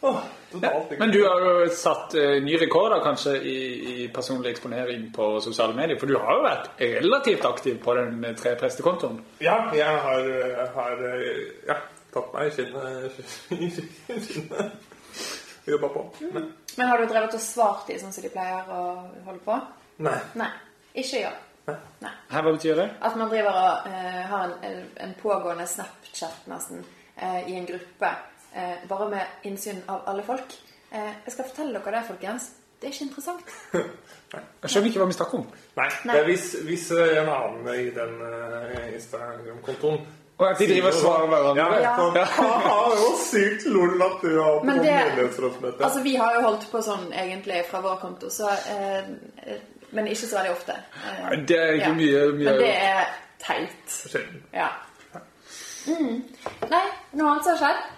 Åh, 0.00 0.16
totalt 0.50 0.94
Men 0.98 1.12
du 1.14 1.18
har 1.22 1.44
jo 1.44 1.68
satt 1.70 2.16
uh, 2.18 2.32
ny 2.42 2.56
rekord 2.58 2.90
da, 2.90 2.96
kanskje 3.04 3.36
i, 3.46 3.52
i 3.92 4.08
personlig 4.10 4.50
eksponering 4.50 5.04
på 5.14 5.28
sosiale 5.44 5.76
medier. 5.78 6.00
For 6.00 6.10
du 6.10 6.16
har 6.18 6.34
jo 6.34 6.42
vært 6.48 6.82
relativt 6.82 7.46
aktiv 7.46 7.76
på 7.84 7.94
den 7.94 8.16
treprestekontoen. 8.40 8.40
tre 8.42 8.54
prestekontoen. 8.64 9.20
Ja, 9.38 9.54
jeg 9.76 10.00
har, 10.08 10.26
har 10.74 11.04
ja, 11.68 11.76
tatt 12.16 12.34
meg 12.34 12.50
i 12.50 12.54
kinnet. 12.56 14.02
Jobba 15.70 15.92
på. 15.94 16.02
Men, 16.32 16.50
Men 16.74 16.90
har 16.90 16.98
du 16.98 17.06
drevet 17.06 17.38
og 17.38 17.44
svart 17.44 17.86
de 17.86 18.00
sånn 18.02 18.10
som 18.18 18.26
de 18.26 18.32
pleier 18.34 18.66
å 18.66 18.82
holde 19.28 19.44
på? 19.46 19.60
nei. 20.02 20.18
Nei. 20.42 20.50
Ikke 20.98 21.22
gjør. 21.22 21.38
Nei. 21.68 22.10
Her, 22.30 22.42
hva 22.42 22.52
betyr 22.56 22.74
det? 22.80 22.88
At 23.02 23.16
man 23.16 23.28
driver 23.30 23.50
og 23.52 23.86
uh, 23.86 24.22
har 24.32 24.44
en, 24.44 24.54
en, 24.70 24.80
en 25.08 25.14
pågående 25.22 25.66
Snapchat 25.66 26.46
nesten 26.50 26.84
uh, 27.22 27.48
i 27.48 27.56
en 27.60 27.66
gruppe, 27.66 28.14
Uh, 28.50 28.88
bare 28.88 29.04
med 29.08 29.20
innsyn 29.46 29.76
av 29.86 30.00
alle 30.10 30.22
folk. 30.26 30.56
Eh, 30.90 31.12
jeg 31.24 31.32
skal 31.36 31.44
fortelle 31.46 31.78
dere 31.78 31.92
det, 32.00 32.06
folkens. 32.08 32.48
Det 32.80 32.88
er 32.88 32.92
ikke 32.96 33.04
interessant. 33.04 33.52
Jeg 34.64 34.70
skjønner 34.72 34.88
ikke 34.90 34.98
hva 35.02 35.06
vi 35.06 35.14
snakker 35.14 35.38
om. 35.38 35.44
Nei, 35.76 35.86
Nei. 36.08 36.14
Det 36.16 36.20
er 36.20 36.26
hvis, 36.26 36.46
hvis 36.66 36.88
en 36.96 37.30
annen 37.30 37.68
i 37.76 37.90
den 37.94 38.16
uh, 38.18 38.88
Instagram-kontoen 38.96 40.00
Og 40.40 40.44
at 40.48 40.58
de 40.58 40.66
driver 40.70 40.88
og 40.90 40.98
svarer 40.98 41.30
hverandre. 41.30 41.64
Ja, 41.78 41.78
Ja. 41.84 41.94
det 42.16 42.26
var 42.34 43.16
sykt 43.22 43.66
lol 43.70 44.02
at 44.08 44.18
du 44.22 44.30
har 44.40 44.58
på 44.58 44.66
Men 44.66 44.78
det- 44.82 44.94
menighetsrådsmøte. 44.98 45.84
Altså, 45.84 46.02
Vi 46.02 46.14
har 46.16 46.34
jo 46.34 46.44
holdt 46.48 46.66
på 46.72 46.82
sånn 46.90 47.06
egentlig 47.12 47.62
fra 47.70 47.80
vår 47.86 47.98
konto, 48.02 48.30
så, 48.34 48.50
eh, 48.50 49.10
men 49.92 50.06
ikke 50.10 50.26
så 50.26 50.36
veldig 50.38 50.52
ofte. 50.56 50.76
Eh, 51.04 51.22
Nei, 51.24 51.36
Det 51.48 51.58
er 51.60 51.72
ikke 51.78 51.94
mye, 51.98 52.26
mye 52.32 52.44
Men 52.50 52.60
det 52.60 52.74
er 52.76 53.14
teit. 53.42 53.96
Sjelden. 54.10 54.42
Ja. 54.54 54.68
Mm. 55.88 56.20
Nei, 56.70 56.84
noe 57.16 57.30
annet 57.32 57.44
som 57.46 57.56
har 57.56 57.62
skjedd? 57.64 57.88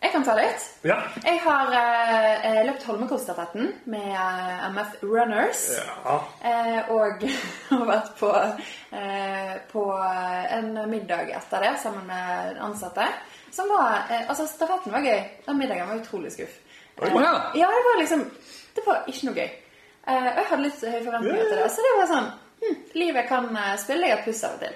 Jeg 0.00 0.12
kan 0.14 0.22
ta 0.24 0.32
litt. 0.38 0.62
Ja. 0.88 0.94
Jeg 1.26 1.40
har 1.44 1.74
eh, 1.76 2.60
løpt 2.64 2.86
Holmenkollstafetten 2.88 3.66
med 3.92 4.06
eh, 4.16 4.62
MF 4.72 4.94
Runners. 5.04 5.66
ja. 5.76 6.14
Eh, 6.40 6.88
og 6.94 7.20
har 7.68 7.84
vært 7.90 8.08
på, 8.16 8.30
eh, 8.96 9.52
på 9.68 9.84
en 10.56 10.72
middag 10.88 11.34
etter 11.36 11.66
det 11.66 11.74
sammen 11.82 12.08
med 12.08 12.62
ansatte. 12.64 13.04
Som 13.52 13.68
var, 13.68 14.06
eh, 14.08 14.24
altså 14.24 14.48
Stafetten 14.48 14.96
var 14.96 15.04
gøy. 15.04 15.20
Den 15.44 15.60
middagen 15.60 15.92
var 15.92 16.00
utrolig 16.00 16.32
skuff. 16.32 16.56
Eh, 17.02 17.12
ja. 17.20 17.34
ja, 17.60 17.68
det 17.76 17.84
var 17.90 18.00
liksom 18.00 18.24
Det 18.76 18.82
var 18.86 19.04
ikke 19.06 19.26
noe 19.28 19.36
gøy. 19.36 19.50
Eh, 20.10 20.28
og 20.30 20.40
jeg 20.40 20.48
hadde 20.52 20.64
litt 20.66 20.80
høye 20.90 21.02
forventninger 21.06 21.50
til 21.52 21.60
det. 21.62 21.68
Så 21.74 21.84
det 21.86 21.92
var 21.98 22.08
sånn 22.10 22.30
hm, 22.64 22.78
Livet 22.98 23.28
kan 23.30 23.50
eh, 23.56 23.74
spille 23.82 24.08
deg 24.08 24.16
et 24.18 24.24
puss 24.26 24.42
av 24.48 24.56
og 24.56 24.64
til. 24.64 24.74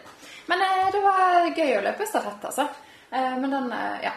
Men 0.50 0.62
eh, 0.68 0.84
det 0.94 1.00
var 1.04 1.50
gøy 1.50 1.72
å 1.80 1.82
løpe 1.88 2.06
stafett, 2.08 2.46
altså. 2.52 2.68
Eh, 3.10 3.34
men 3.42 3.50
den 3.58 3.74
Ja. 4.04 4.14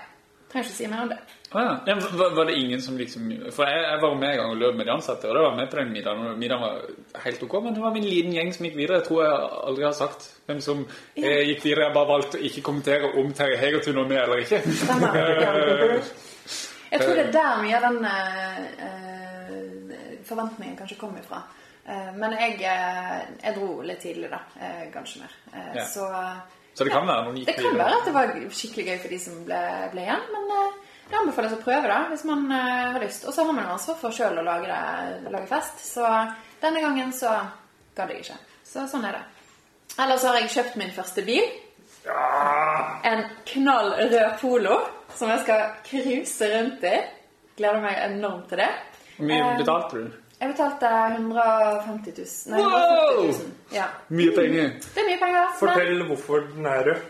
Trenger 0.47 0.69
ikke 0.69 0.77
si 0.77 0.86
mer 0.88 1.01
om 1.03 1.09
det. 1.12 1.17
Ah, 1.51 1.63
ja. 1.63 1.71
Ja, 1.89 1.95
var, 2.19 2.29
var 2.36 2.45
det 2.47 2.53
ingen 2.55 2.79
som 2.81 2.95
liksom 2.97 3.25
For 3.51 3.67
jeg, 3.67 3.81
jeg 3.83 4.00
var 4.00 4.13
med 4.15 4.29
en 4.29 4.38
gang 4.39 4.51
og 4.53 4.62
løp 4.62 4.77
med 4.79 4.88
de 4.88 4.93
ansatte, 4.93 5.27
og 5.27 5.36
det 5.36 5.41
var 5.43 5.57
med 5.57 5.67
på 5.71 5.79
den 5.81 5.91
middagen. 5.91 6.27
og 6.29 6.38
Middagen 6.39 6.63
var 6.63 7.24
helt 7.25 7.43
ok, 7.43 7.55
men 7.65 7.75
det 7.75 7.83
var 7.83 7.91
min 7.95 8.07
liten 8.07 8.31
gjeng 8.36 8.53
som 8.55 8.67
gikk 8.67 8.77
videre. 8.77 9.01
Jeg 9.01 9.07
tror 9.09 9.24
jeg 9.25 9.50
aldri 9.67 9.86
har 9.88 9.97
sagt 9.97 10.29
hvem 10.47 10.62
som 10.63 10.86
eh, 10.88 11.41
gikk 11.50 11.65
videre. 11.65 11.89
Jeg 11.89 11.95
bare 12.00 12.12
valgte 12.13 12.39
å 12.39 12.45
ikke 12.47 12.63
kommentere 12.69 13.12
om 13.19 13.33
Terje 13.36 13.59
Hegertun 13.59 14.00
var 14.00 14.07
med 14.13 14.21
eller 14.24 14.43
ikke. 14.45 14.62
Stemmer. 14.86 16.00
Jeg 16.93 17.01
tror 17.03 17.17
det 17.17 17.24
er 17.25 17.31
der 17.36 17.57
mye 17.65 17.75
av 17.75 17.86
den 17.89 18.05
eh, 18.07 19.16
eh, 20.27 20.29
forventningen 20.29 20.77
kanskje 20.77 21.00
kom 21.00 21.15
ifra. 21.17 21.41
Eh, 21.88 22.13
men 22.19 22.36
jeg, 22.36 22.60
eh, 22.67 23.19
jeg 23.43 23.55
dro 23.55 23.81
litt 23.81 24.01
tidlig, 24.03 24.29
da. 24.31 24.41
Eh, 24.60 24.88
kanskje 24.93 25.24
mer. 25.24 25.36
Ja. 25.75 25.86
Så 25.86 26.07
Så 26.77 26.84
det 26.84 26.91
kan 26.93 27.07
være 27.07 27.24
noen 27.25 27.46
det 27.46 27.55
kan 27.57 27.77
være 27.77 27.96
at 27.98 28.05
det 28.05 28.13
var 28.13 28.34
skikkelig 28.53 28.86
gøy 28.86 28.98
for 29.01 29.10
de 29.10 29.19
som 29.19 29.38
ble, 29.48 29.62
ble 29.91 30.03
igjen, 30.03 30.25
men 30.34 30.51
det 31.10 31.17
anbefales 31.17 31.55
å 31.55 31.62
prøve 31.63 31.88
da, 31.88 32.03
hvis 32.12 32.25
man 32.27 32.51
har 32.51 33.00
lyst. 33.01 33.25
Og 33.25 33.34
så 33.34 33.46
har 33.46 33.53
man 33.53 33.65
jo 33.65 33.72
ansvar 33.74 33.98
for 33.98 34.13
sjøl 34.13 34.38
å 34.38 34.43
lage, 34.46 34.67
det, 34.67 35.31
lage 35.34 35.48
fest, 35.50 35.79
så 35.81 36.05
denne 36.62 36.84
gangen 36.84 37.10
så 37.15 37.31
gadd 37.98 38.13
jeg 38.13 38.27
ikke. 38.27 38.38
Så 38.67 38.86
sånn 38.91 39.07
er 39.10 39.17
det. 39.17 39.24
Ellers 39.98 40.27
har 40.27 40.38
jeg 40.38 40.53
kjøpt 40.53 40.77
min 40.77 40.93
første 40.93 41.24
bil. 41.25 41.50
En 43.10 43.25
knall 43.50 43.93
rød 43.98 44.38
polo 44.41 44.77
som 45.17 45.31
jeg 45.34 45.48
skal 45.48 45.63
cruise 45.88 46.51
rundt 46.53 46.86
i. 46.86 46.98
Gleder 47.57 47.81
meg 47.81 48.03
enormt 48.05 48.51
til 48.51 48.62
det. 48.62 48.69
Hvor 49.17 49.25
mye 49.27 49.57
betalte 49.57 49.97
du? 49.97 50.12
Jeg 50.39 50.51
betalte 50.53 50.89
150 51.17 52.13
000. 52.17 52.53
Nei, 52.53 52.59
Wow! 52.62 53.24
000. 53.25 53.51
Ja. 53.74 53.86
Mye 54.09 54.31
penger. 54.36 54.67
Det 54.93 55.01
er 55.01 55.07
mye 55.09 55.17
penger. 55.24 55.47
men- 55.47 55.57
Fortell 55.62 56.03
hvorfor 56.12 56.43
den 56.53 56.65
er 56.65 56.83
rød. 56.91 57.01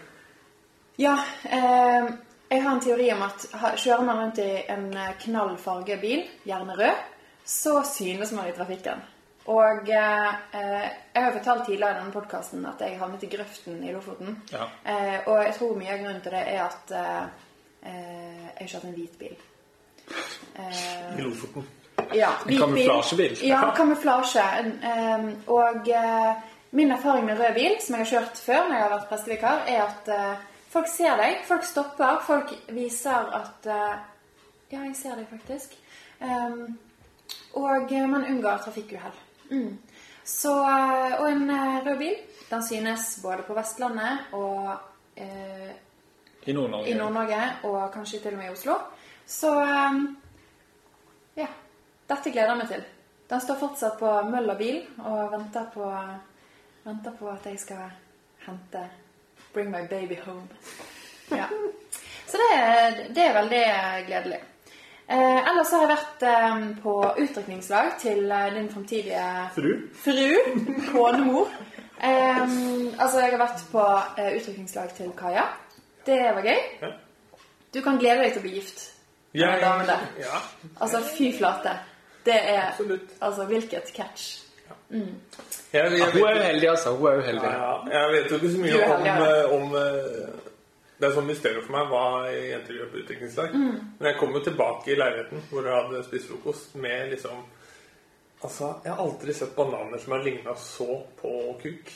Ja, 0.98 1.18
eh, 1.44 2.08
jeg 2.52 2.64
har 2.64 2.72
en 2.74 2.80
teori 2.82 3.12
om 3.14 3.22
at 3.22 3.44
kjører 3.78 4.06
man 4.08 4.18
rundt 4.24 4.40
i 4.40 4.64
en 4.70 4.88
knallfarge 5.20 5.98
bil, 6.02 6.24
gjerne 6.46 6.74
rød, 6.80 6.96
så 7.46 7.82
synes 7.86 8.32
man 8.32 8.48
i 8.48 8.52
trafikken. 8.56 9.04
Og 9.48 9.90
eh, 9.90 10.28
eh, 10.54 10.88
jeg 11.16 11.24
har 11.24 11.32
fortalt 11.36 11.66
tidligere 11.66 11.92
i 11.92 12.00
denne 12.00 12.12
podkasten 12.12 12.66
at 12.66 12.82
jeg 12.82 12.98
havnet 13.00 13.24
i 13.24 13.30
grøften 13.36 13.84
i 13.84 13.92
Lofoten. 13.94 14.42
Ja. 14.52 14.66
Eh, 14.86 15.20
og 15.28 15.44
jeg 15.46 15.54
tror 15.60 15.76
mye 15.78 15.94
av 15.94 16.00
grunnen 16.02 16.22
til 16.22 16.32
det 16.32 16.42
er 16.48 16.64
at 16.66 16.92
eh, 16.92 17.24
eh, 17.92 18.48
jeg 18.60 18.70
kjørte 18.70 18.88
en 18.88 18.98
hvit 18.98 19.20
bil. 19.20 19.38
Eh, 20.56 21.18
I 21.18 21.22
Lofoten. 21.22 21.68
Ja, 22.16 22.30
en 22.48 22.60
kamuflasjebil. 22.60 23.40
Ja, 23.48 23.62
kamuflasje. 23.76 24.44
En, 24.60 24.72
em, 24.84 25.26
og 25.48 25.90
eh, 25.90 26.44
min 26.72 26.92
erfaring 26.92 27.26
med 27.26 27.40
rød 27.40 27.54
bil, 27.56 27.76
som 27.82 27.96
jeg 27.96 28.06
har 28.06 28.12
kjørt 28.12 28.38
før 28.46 28.62
når 28.68 28.76
jeg 28.76 28.86
har 28.86 28.94
vært 28.96 29.10
prestevikar, 29.10 29.64
er 29.68 29.84
at 29.86 30.12
eh, 30.14 30.46
folk 30.70 30.92
ser 30.92 31.18
deg, 31.20 31.42
folk 31.48 31.66
stopper, 31.68 32.22
folk 32.28 32.54
viser 32.76 33.34
at 33.42 33.72
eh, 33.74 33.98
Ja, 34.68 34.82
jeg 34.84 34.96
ser 35.00 35.16
deg 35.16 35.30
faktisk. 35.32 35.78
Og 37.56 37.92
eh, 37.94 38.08
man 38.12 38.26
unngår 38.28 38.58
trafikkuhell. 38.66 39.14
Mm. 39.50 39.78
Så, 40.28 40.52
eh, 40.60 41.14
og 41.22 41.30
en 41.32 41.50
eh, 41.50 41.86
rød 41.86 41.98
bil, 41.98 42.16
den 42.50 42.64
synes 42.68 43.20
både 43.24 43.46
på 43.48 43.56
Vestlandet 43.56 44.34
og 44.36 44.74
eh, 45.16 45.72
I 46.46 46.54
Nord-Norge. 46.54 46.96
Nord-Norge, 46.98 47.40
og 47.64 47.92
kanskje 47.94 48.20
til 48.20 48.36
og 48.36 48.42
med 48.42 48.50
i 48.50 48.56
Oslo. 48.56 48.76
Så 49.26 49.52
um, 49.52 50.18
ja. 51.38 51.48
Dette 52.08 52.32
gleder 52.32 52.54
jeg 52.54 52.62
meg 52.62 52.70
til. 52.72 52.84
Den 53.28 53.42
står 53.44 53.60
fortsatt 53.60 53.98
på 54.00 54.12
møll 54.32 54.50
og 54.54 54.60
bil 54.60 54.78
og 55.04 55.32
venter 55.34 55.66
på, 55.74 55.88
venter 56.86 57.16
på 57.20 57.32
at 57.32 57.50
jeg 57.50 57.60
skal 57.60 57.90
hente 58.46 58.86
Bring 59.54 59.72
my 59.72 59.88
baby 59.90 60.16
home. 60.26 60.48
Ja. 61.32 61.48
Så 62.28 62.38
det, 62.38 63.08
det 63.16 63.24
er 63.24 63.34
veldig 63.34 63.64
gledelig. 64.08 64.40
Eh, 65.08 65.50
ellers 65.50 65.72
har 65.72 65.84
jeg 65.86 65.92
vært 65.94 66.24
eh, 66.28 66.64
på 66.84 66.94
utdrikningslag 67.24 67.94
til 68.00 68.32
eh, 68.32 68.50
din 68.56 68.68
framtidige 68.70 69.28
Fru? 69.56 69.70
fru, 70.04 70.26
konemor. 70.92 71.54
Eh, 72.04 72.44
altså, 73.00 73.22
jeg 73.24 73.32
har 73.32 73.40
vært 73.40 73.64
på 73.72 73.86
eh, 74.20 74.34
utdrikningslag 74.36 74.92
til 75.00 75.14
Kaja. 75.18 75.48
Det 76.06 76.20
var 76.36 76.44
gøy. 76.44 76.92
Du 77.74 77.82
kan 77.84 78.00
glede 78.00 78.24
deg 78.24 78.36
til 78.36 78.44
å 78.44 78.48
bli 78.48 78.56
gift 78.60 78.84
ja, 79.36 79.56
damen. 79.62 79.90
Ja, 80.20 80.44
Altså, 80.80 81.02
fy 81.16 81.32
flate. 81.36 81.78
Det 82.28 82.36
er 82.38 82.60
absolutt. 82.68 83.14
Altså, 83.24 83.46
hvilket 83.50 83.94
catch. 83.96 84.28
Jeg, 84.92 85.02
jeg, 85.74 85.92
jeg, 86.00 86.12
hun 86.14 86.28
er 86.28 86.36
jo 86.36 86.44
heldig, 86.44 86.68
altså. 86.70 86.94
Hun 86.96 87.08
er 87.10 87.16
jo 87.22 87.22
heldig. 87.28 87.50
ja, 87.52 87.72
jeg 87.92 88.12
vet 88.14 88.32
jo 88.32 88.38
ikke 88.40 88.52
så 88.52 88.62
mye 88.64 88.76
om, 88.78 88.92
heldig, 88.92 89.08
ja. 89.08 89.30
eh, 89.42 89.54
om 89.58 89.76
eh, 89.76 90.46
Det 90.98 91.08
er 91.10 91.14
sånn 91.14 91.28
mysterium 91.30 91.66
for 91.68 91.76
meg 91.76 91.90
hva 91.92 92.04
jenter 92.34 92.78
gjør 92.80 92.88
på 92.94 93.02
utviklingslag. 93.04 93.52
Mm. 93.54 93.74
Men 94.00 94.08
jeg 94.12 94.18
kom 94.20 94.32
jo 94.36 94.42
tilbake 94.48 94.92
i 94.94 94.98
leiligheten 94.98 95.44
hvor 95.52 95.68
jeg 95.68 95.76
hadde 95.78 96.04
spist 96.08 96.32
frokost 96.32 96.76
med 96.84 97.12
liksom 97.16 97.44
Altså, 98.44 98.68
jeg 98.86 98.92
har 98.94 99.00
aldri 99.02 99.34
sett 99.34 99.56
bananer 99.58 99.98
som 99.98 100.14
har 100.14 100.20
ligna 100.22 100.54
så 100.62 101.00
på 101.18 101.32
kuk. 101.62 101.88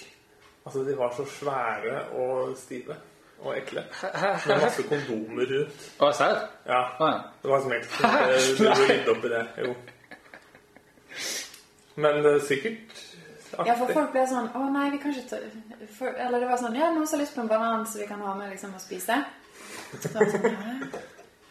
Altså, 0.65 0.81
de 0.87 0.95
var 0.97 1.11
så 1.13 1.25
svære 1.29 1.99
og 2.17 2.55
stive 2.57 2.95
og 3.41 3.55
ekle. 3.57 3.83
Med 4.47 4.61
masse 4.63 4.83
kondomer 4.89 5.49
rundt. 5.51 5.83
Å, 6.01 6.09
serr? 6.17 6.39
Ja, 6.69 6.81
ja. 6.99 7.11
det 7.43 7.49
var 7.51 7.61
som 7.61 7.69
Det- 7.73 8.57
Du 8.57 8.65
rydde 8.69 9.11
opp 9.15 9.25
i 9.25 9.31
det. 9.35 9.43
Jo. 9.65 9.75
Men 11.95 12.25
eh, 12.25 12.41
sikkert 12.47 12.99
Ja, 13.51 13.75
for 13.75 13.91
folk 13.91 14.13
ble 14.13 14.23
sånn 14.29 14.49
Å 14.55 14.65
nei, 14.71 14.87
vi 14.93 14.99
kan 15.03 15.11
ikke 15.11 15.27
ta 15.33 15.39
for, 15.97 16.13
Eller 16.15 16.43
det 16.43 16.49
var 16.49 16.61
sånn 16.61 16.77
Ja, 16.79 16.91
noen 16.95 17.07
som 17.07 17.19
har 17.19 17.25
lyst 17.25 17.35
på 17.35 17.43
en 17.43 17.51
banan 17.51 17.87
som 17.89 18.01
vi 18.03 18.09
kan 18.09 18.21
ha 18.23 18.35
med 18.37 18.53
liksom 18.53 18.75
og 18.77 18.83
spise. 18.83 19.17
Så 19.97 20.13
var 20.13 20.23
det 20.23 20.35
sånn 20.37 20.61
Hæ? 20.61 21.01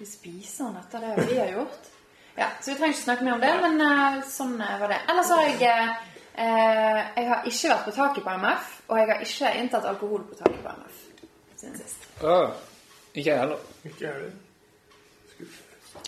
Vi 0.01 0.07
spiser 0.09 0.71
den 0.71 0.79
etter 0.81 1.03
det 1.05 1.27
vi 1.29 1.37
har 1.37 1.51
gjort? 1.53 1.91
Ja, 2.39 2.47
så 2.61 2.71
vi 2.71 2.77
trenger 2.79 2.95
ikke 2.95 3.03
snakke 3.03 3.25
mer 3.27 3.35
om 3.35 3.43
det, 3.43 3.51
men 3.61 3.83
uh, 3.85 4.23
sånn 4.25 4.55
eh, 4.65 4.77
var 4.81 4.95
det. 4.95 5.01
Ellers 5.13 5.33
har 5.35 5.43
jeg 5.45 5.59
uh, 5.61 7.01
Jeg 7.19 7.27
har 7.29 7.49
ikke 7.51 7.73
vært 7.75 7.85
på 7.85 7.93
taket 7.99 8.25
på 8.25 8.37
MF, 8.45 8.71
og 8.87 9.01
jeg 9.01 9.11
har 9.11 9.25
ikke 9.27 9.51
inntatt 9.61 9.89
alkohol 9.91 10.25
på 10.31 10.39
taket 10.39 10.63
på 10.65 10.73
MF 10.79 11.03
siden 11.61 11.77
sist. 11.83 12.07
Å, 12.25 12.39
ikke 13.13 13.27
jeg 13.27 13.43
heller. 13.43 13.67
Ikke 13.85 14.07
jeg 14.07 14.15
heller. 14.15 14.33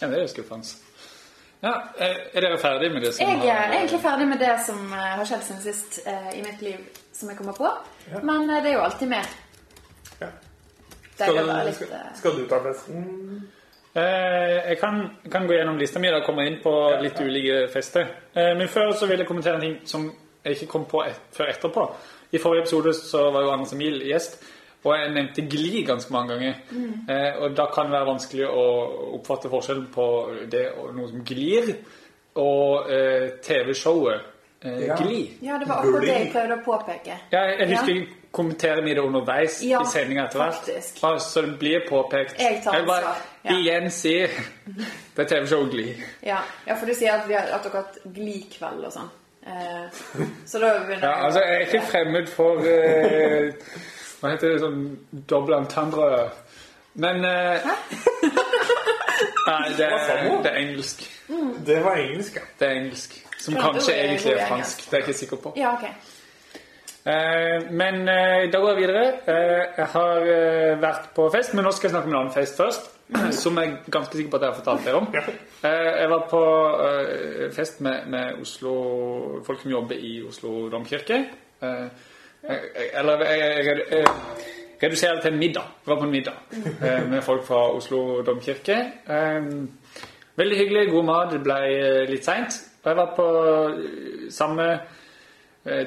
Ja, 0.00 0.09
det 0.09 0.23
er 0.23 0.32
skuffende. 0.32 0.80
Ja, 1.62 1.73
er 1.99 2.16
er 2.35 2.40
dere 2.40 2.59
ferdig 2.59 2.88
med 2.92 3.02
det 3.04 3.14
som 3.14 3.26
Jeg 3.28 3.38
har- 3.38 3.66
er 3.69 3.73
egentlig 3.78 4.00
ferdig 4.02 4.28
med 4.28 4.38
det 4.38 4.54
som 4.66 4.92
eh, 4.92 4.99
har 4.99 5.25
skjedd 5.25 5.42
siden 5.47 5.62
sist 5.62 6.00
eh, 6.07 6.38
i 6.38 6.42
mitt 6.42 6.62
liv, 6.62 6.78
som 7.12 7.28
jeg 7.28 7.38
kommer 7.38 7.52
på. 7.52 7.69
Ja. 8.12 8.19
Men 8.23 8.50
eh, 8.50 8.62
det 8.62 8.71
er 8.73 8.75
jo 8.75 8.81
alltid 8.87 9.09
mer. 9.09 9.26
Ja. 10.21 10.26
Skal, 11.14 11.37
du, 11.37 11.52
litt 11.66 11.75
skal, 11.76 11.92
eh, 11.92 12.14
skal 12.19 12.37
du 12.37 12.47
ta 12.50 12.59
festen? 12.64 13.04
Eh, 13.95 14.69
jeg 14.71 14.78
kan, 14.81 15.02
kan 15.31 15.47
gå 15.47 15.54
gjennom 15.54 15.78
lista 15.78 16.00
mi 16.00 16.09
og 16.11 16.25
komme 16.26 16.47
inn 16.49 16.59
på 16.64 16.73
litt 17.02 17.21
ulike 17.21 17.69
fester. 17.73 18.09
Eh, 18.35 18.54
men 18.59 18.69
før 18.69 18.92
så 18.97 19.07
vil 19.07 19.19
jeg 19.23 19.28
kommentere 19.28 19.54
en 19.61 19.61
ting 19.66 19.78
som 19.87 20.09
jeg 20.45 20.57
ikke 20.57 20.66
kom 20.73 20.85
på 20.90 21.04
et, 21.07 21.21
før 21.37 21.52
etterpå. 21.52 21.87
I 22.33 22.38
forrige 22.40 22.62
episode 22.64 22.95
så 22.97 23.31
var 23.31 23.42
jo 23.45 23.50
Anders 23.52 23.73
Emil 23.76 24.00
gjest, 24.09 24.40
og 24.83 24.95
jeg 24.99 25.12
nevnte 25.15 25.45
Gli 25.47 25.83
ganske 25.87 26.12
mange 26.12 26.35
ganger. 26.35 26.55
Eh, 27.09 27.43
og 27.43 27.57
da 27.57 27.69
kan 27.75 27.87
det 27.87 27.97
være 27.97 28.09
vanskelig 28.09 28.49
å 28.49 28.65
oppfatte 29.19 29.51
forskjellen 29.53 29.87
på 29.95 30.07
det 30.51 30.67
og 30.75 30.95
noe 30.97 31.11
som 31.11 31.23
glir, 31.27 31.71
og 32.43 32.91
eh, 32.91 33.29
TV-showet 33.45 34.19
eh, 34.65 34.83
Ja. 34.89 34.97
Gli. 34.99 35.21
Ja, 35.43 35.61
det 35.61 35.69
var 35.69 35.85
akkurat 35.85 36.07
det 36.07 36.17
jeg 36.17 36.33
prøvde 36.35 36.59
å 36.59 36.67
påpeke. 36.67 37.21
Ja, 37.35 37.45
jeg 37.53 37.71
husker 37.75 37.95
jeg 37.95 38.09
kommentere 38.33 38.83
i 38.89 38.95
det 38.95 39.03
underveis 39.05 39.61
Ja, 39.62 39.83
i 39.83 39.91
sendinga 39.93 40.27
etter 40.27 40.41
hvert. 40.41 41.01
Bare 41.03 41.21
Så 41.21 41.43
det 41.47 41.57
blir 41.61 41.87
påpekt. 41.89 42.41
Jeg 42.41 42.62
tar 42.65 42.81
ansvar, 42.81 43.09
ja. 43.45 43.57
igjen 43.59 43.91
si 43.93 44.15
det 45.15 45.25
er 45.27 45.33
TV-showet 45.37 45.75
Gli. 45.75 45.89
Ja, 46.27 46.43
ja 46.67 46.79
for 46.79 46.91
du 46.91 46.97
sier 46.97 47.21
at, 47.21 47.29
vi 47.29 47.39
har, 47.39 47.53
at 47.53 47.67
dere 47.67 47.77
har 47.77 47.85
hatt 47.87 48.01
glikveld 48.17 48.87
og 48.89 48.95
sånn. 48.95 49.11
Eh, 49.47 50.03
så 50.47 50.59
da 50.62 50.77
begynner 50.87 51.09
Ja, 51.09 51.25
altså, 51.27 51.41
jeg 51.41 51.55
er 51.55 51.67
ikke 51.67 51.87
fremmed 51.91 52.29
for 52.31 52.62
eh, 52.62 53.53
Hva 54.23 54.31
heter 54.31 54.52
det 54.55 54.62
sånn 54.62 54.83
doble 55.26 55.57
entendre 55.59 56.29
Men 57.02 57.25
eh, 57.26 57.64
Nei, 59.49 59.73
det 59.75 59.88
er, 59.88 60.29
det 60.45 60.50
er 60.52 60.59
engelsk. 60.61 61.02
Det 61.67 61.79
var 61.83 61.99
engelsk, 61.99 62.37
ja. 62.38 62.45
Det 62.61 62.67
er 62.69 62.76
engelsk. 62.79 63.17
Som 63.43 63.57
Ja, 63.57 63.64
kanskje 63.67 63.95
er 63.97 64.05
egentlig 64.12 64.35
er 64.37 64.47
fransk. 64.47 64.85
Det 64.87 64.95
er 64.95 65.00
jeg 65.00 65.09
ikke 65.09 65.19
sikker 65.19 65.41
på. 65.43 65.52
Ja, 65.59 65.73
ok. 65.75 65.88
Eh, 67.11 67.64
men 67.75 68.07
eh, 68.09 68.45
da 68.52 68.61
går 68.62 68.71
jeg 68.71 68.81
videre. 68.85 69.05
Eh, 69.26 69.64
jeg 69.81 69.88
har 69.97 70.29
eh, 70.37 70.76
vært 70.83 71.09
på 71.17 71.26
fest, 71.35 71.57
men 71.59 71.67
nå 71.67 71.73
skal 71.75 71.88
jeg 71.88 71.97
snakke 71.97 72.11
om 72.11 72.14
en 72.14 72.21
annen 72.21 72.35
fest 72.37 72.61
først. 72.62 72.87
Som 73.43 73.59
jeg 73.59 73.73
er 73.73 73.91
ganske 73.93 74.17
sikker 74.17 74.31
på 74.31 74.38
at 74.38 74.47
jeg 74.47 74.52
har 74.52 74.61
fortalt 74.61 74.87
dere 74.87 75.02
om. 75.02 75.11
Eh, 75.67 75.91
jeg 76.05 76.12
var 76.14 76.23
på 76.31 76.45
eh, 76.87 77.45
fest 77.59 77.83
med, 77.83 78.07
med 78.14 78.38
Oslo, 78.47 78.76
folk 79.47 79.64
som 79.64 79.75
jobber 79.75 79.99
i 79.99 80.14
Oslo 80.29 80.69
domkirke. 80.73 81.19
Eh, 81.62 81.87
eller 82.43 83.25
jeg, 83.25 83.67
jeg, 83.91 84.07
reduserer 84.83 85.15
det 85.15 85.23
til 85.23 85.37
middag. 85.37 85.63
Jeg 85.63 85.91
var 85.91 85.99
på 85.99 86.05
en 86.05 86.11
middag 86.11 86.33
eh, 86.83 87.11
med 87.11 87.23
folk 87.23 87.47
fra 87.47 87.77
Oslo 87.77 88.23
domkirke. 88.23 88.77
Eh, 89.11 89.45
veldig 90.37 90.59
hyggelig, 90.59 90.91
god 90.91 91.05
mat. 91.05 91.33
Det 91.33 91.43
ble 91.45 91.61
eh, 91.69 92.11
litt 92.11 92.27
seint. 92.27 92.59
Og 92.83 92.91
jeg 92.91 92.99
var 92.99 93.15
på 93.17 93.29
samme 94.31 94.67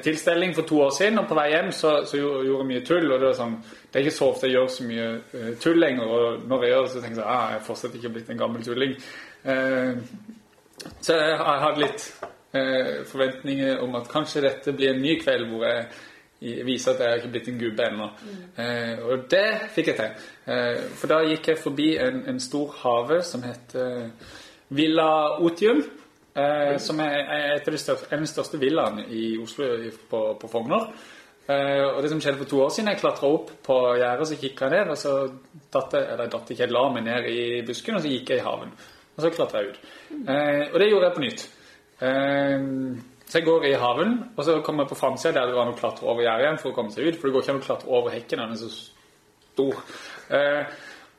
tilstelning 0.02 0.54
for 0.56 0.64
to 0.64 0.78
år 0.80 0.90
siden, 0.96 1.18
og 1.18 1.26
på 1.28 1.36
vei 1.36 1.50
hjem 1.50 1.66
så, 1.76 1.90
så 2.08 2.16
gjorde 2.16 2.46
jeg 2.46 2.68
mye 2.70 2.84
tull. 2.88 3.10
og 3.12 3.20
Det 3.20 3.26
er, 3.28 3.34
sånn, 3.36 3.58
det 3.92 3.98
er 3.98 4.06
ikke 4.06 4.16
så 4.16 4.28
ofte 4.32 4.48
jeg 4.48 4.54
gjør 4.56 4.70
så 4.72 4.86
mye 4.88 5.50
tull 5.60 5.76
lenger, 5.82 6.14
og 6.14 6.46
når 6.48 6.64
jeg 6.64 6.72
gjør 6.72 6.86
det, 6.86 6.92
så 6.94 7.02
tenker 7.02 7.20
jeg 7.20 7.28
ah, 7.34 7.50
jeg 7.50 7.58
er 7.58 7.66
fortsatt 7.66 7.98
ikke 7.98 8.12
blitt 8.14 8.30
en 8.32 8.40
gammel 8.40 8.64
tulling. 8.64 8.94
Så 11.04 11.18
jeg 11.20 11.36
hadde 11.44 11.82
litt 11.82 12.06
forventninger 13.12 13.84
om 13.84 14.00
at 14.00 14.08
kanskje 14.08 14.46
dette 14.46 14.72
blir 14.72 14.94
en 14.94 15.04
ny 15.04 15.18
kveld 15.20 15.50
hvor 15.50 15.68
jeg 15.68 15.84
viser 16.66 16.94
at 16.94 17.02
jeg 17.02 17.12
er 17.12 17.20
ikke 17.20 17.32
blitt 17.34 17.50
en 17.52 17.60
gubbe 17.60 17.86
ennå. 17.90 18.08
Eh, 18.62 19.04
og 19.04 19.26
det 19.32 19.46
fikk 19.74 19.92
jeg 19.92 20.00
til. 20.00 20.26
Eh, 20.52 20.82
for 20.96 21.12
da 21.12 21.20
gikk 21.26 21.52
jeg 21.52 21.62
forbi 21.62 21.90
en, 22.02 22.22
en 22.32 22.40
stor 22.42 22.74
hage 22.82 23.22
som 23.26 23.44
heter 23.46 24.10
Villa 24.76 25.10
Otium. 25.42 25.84
Eh, 26.36 26.76
som 26.82 27.00
er, 27.00 27.14
er 27.32 27.54
et 27.54 27.68
av 27.68 27.72
de 27.72 27.80
største, 27.80 28.10
en 28.10 28.20
av 28.20 28.26
de 28.26 28.28
største 28.28 28.58
villaene 28.60 29.06
i 29.08 29.28
Oslo 29.40 29.70
på, 30.10 30.22
på 30.40 30.50
Fogner. 30.52 30.90
Eh, 31.46 31.84
og 31.86 32.02
det 32.02 32.10
som 32.10 32.20
skjedde 32.20 32.42
for 32.42 32.50
to 32.50 32.60
år 32.64 32.72
siden, 32.74 32.90
jeg 32.90 33.00
klatra 33.00 33.30
opp 33.30 33.52
på 33.64 33.76
gjerdet, 34.00 34.28
så 34.28 34.38
kikka 34.40 34.66
jeg 34.66 34.74
ned, 34.74 34.92
og 34.92 34.98
så 35.00 35.12
datt 35.72 35.94
jeg 35.96 36.08
eller 36.12 36.32
datt 36.32 36.50
ikke, 36.50 36.64
jeg 36.64 36.74
la 36.74 36.82
meg 36.92 37.06
ned 37.06 37.28
i 37.30 37.42
busken, 37.66 37.96
og 37.96 38.04
så 38.04 38.10
gikk 38.12 38.32
jeg 38.34 38.42
i 38.42 38.44
haven. 38.44 38.74
Og 39.16 39.22
så 39.24 39.30
klatra 39.32 39.62
jeg 39.62 39.72
ut. 39.72 39.92
Eh, 40.18 40.64
og 40.66 40.76
det 40.82 40.90
gjorde 40.90 41.08
jeg 41.08 41.16
på 41.16 41.24
nytt. 41.24 41.46
Eh, 42.04 42.66
så 43.26 43.40
jeg 43.40 43.46
går 43.48 43.64
i 43.66 43.72
haven, 43.74 44.12
og 44.36 44.44
så 44.46 44.60
kommer 44.62 44.84
jeg 44.84 44.92
på 44.92 45.00
framsida 45.00 45.32
der 45.34 45.48
det 45.50 45.56
var 45.56 45.66
an 45.66 45.74
å 45.74 45.78
klatre 45.78 46.06
over 46.06 46.22
gjerdet 46.22 46.46
igjen 46.46 46.60
for 46.62 46.70
å 46.70 46.76
komme 46.76 46.94
seg 46.94 47.08
ut, 47.08 47.16
for 47.18 47.26
det 47.26 47.34
går 47.34 47.42
ikke 47.42 47.54
an 47.56 47.62
å 47.62 47.66
klatre 47.66 47.90
over 47.98 48.14
hekken, 48.14 48.42
den 48.42 48.54
er 48.54 48.60
så 48.60 48.70
stor. 48.76 49.80
Eh, 50.36 50.76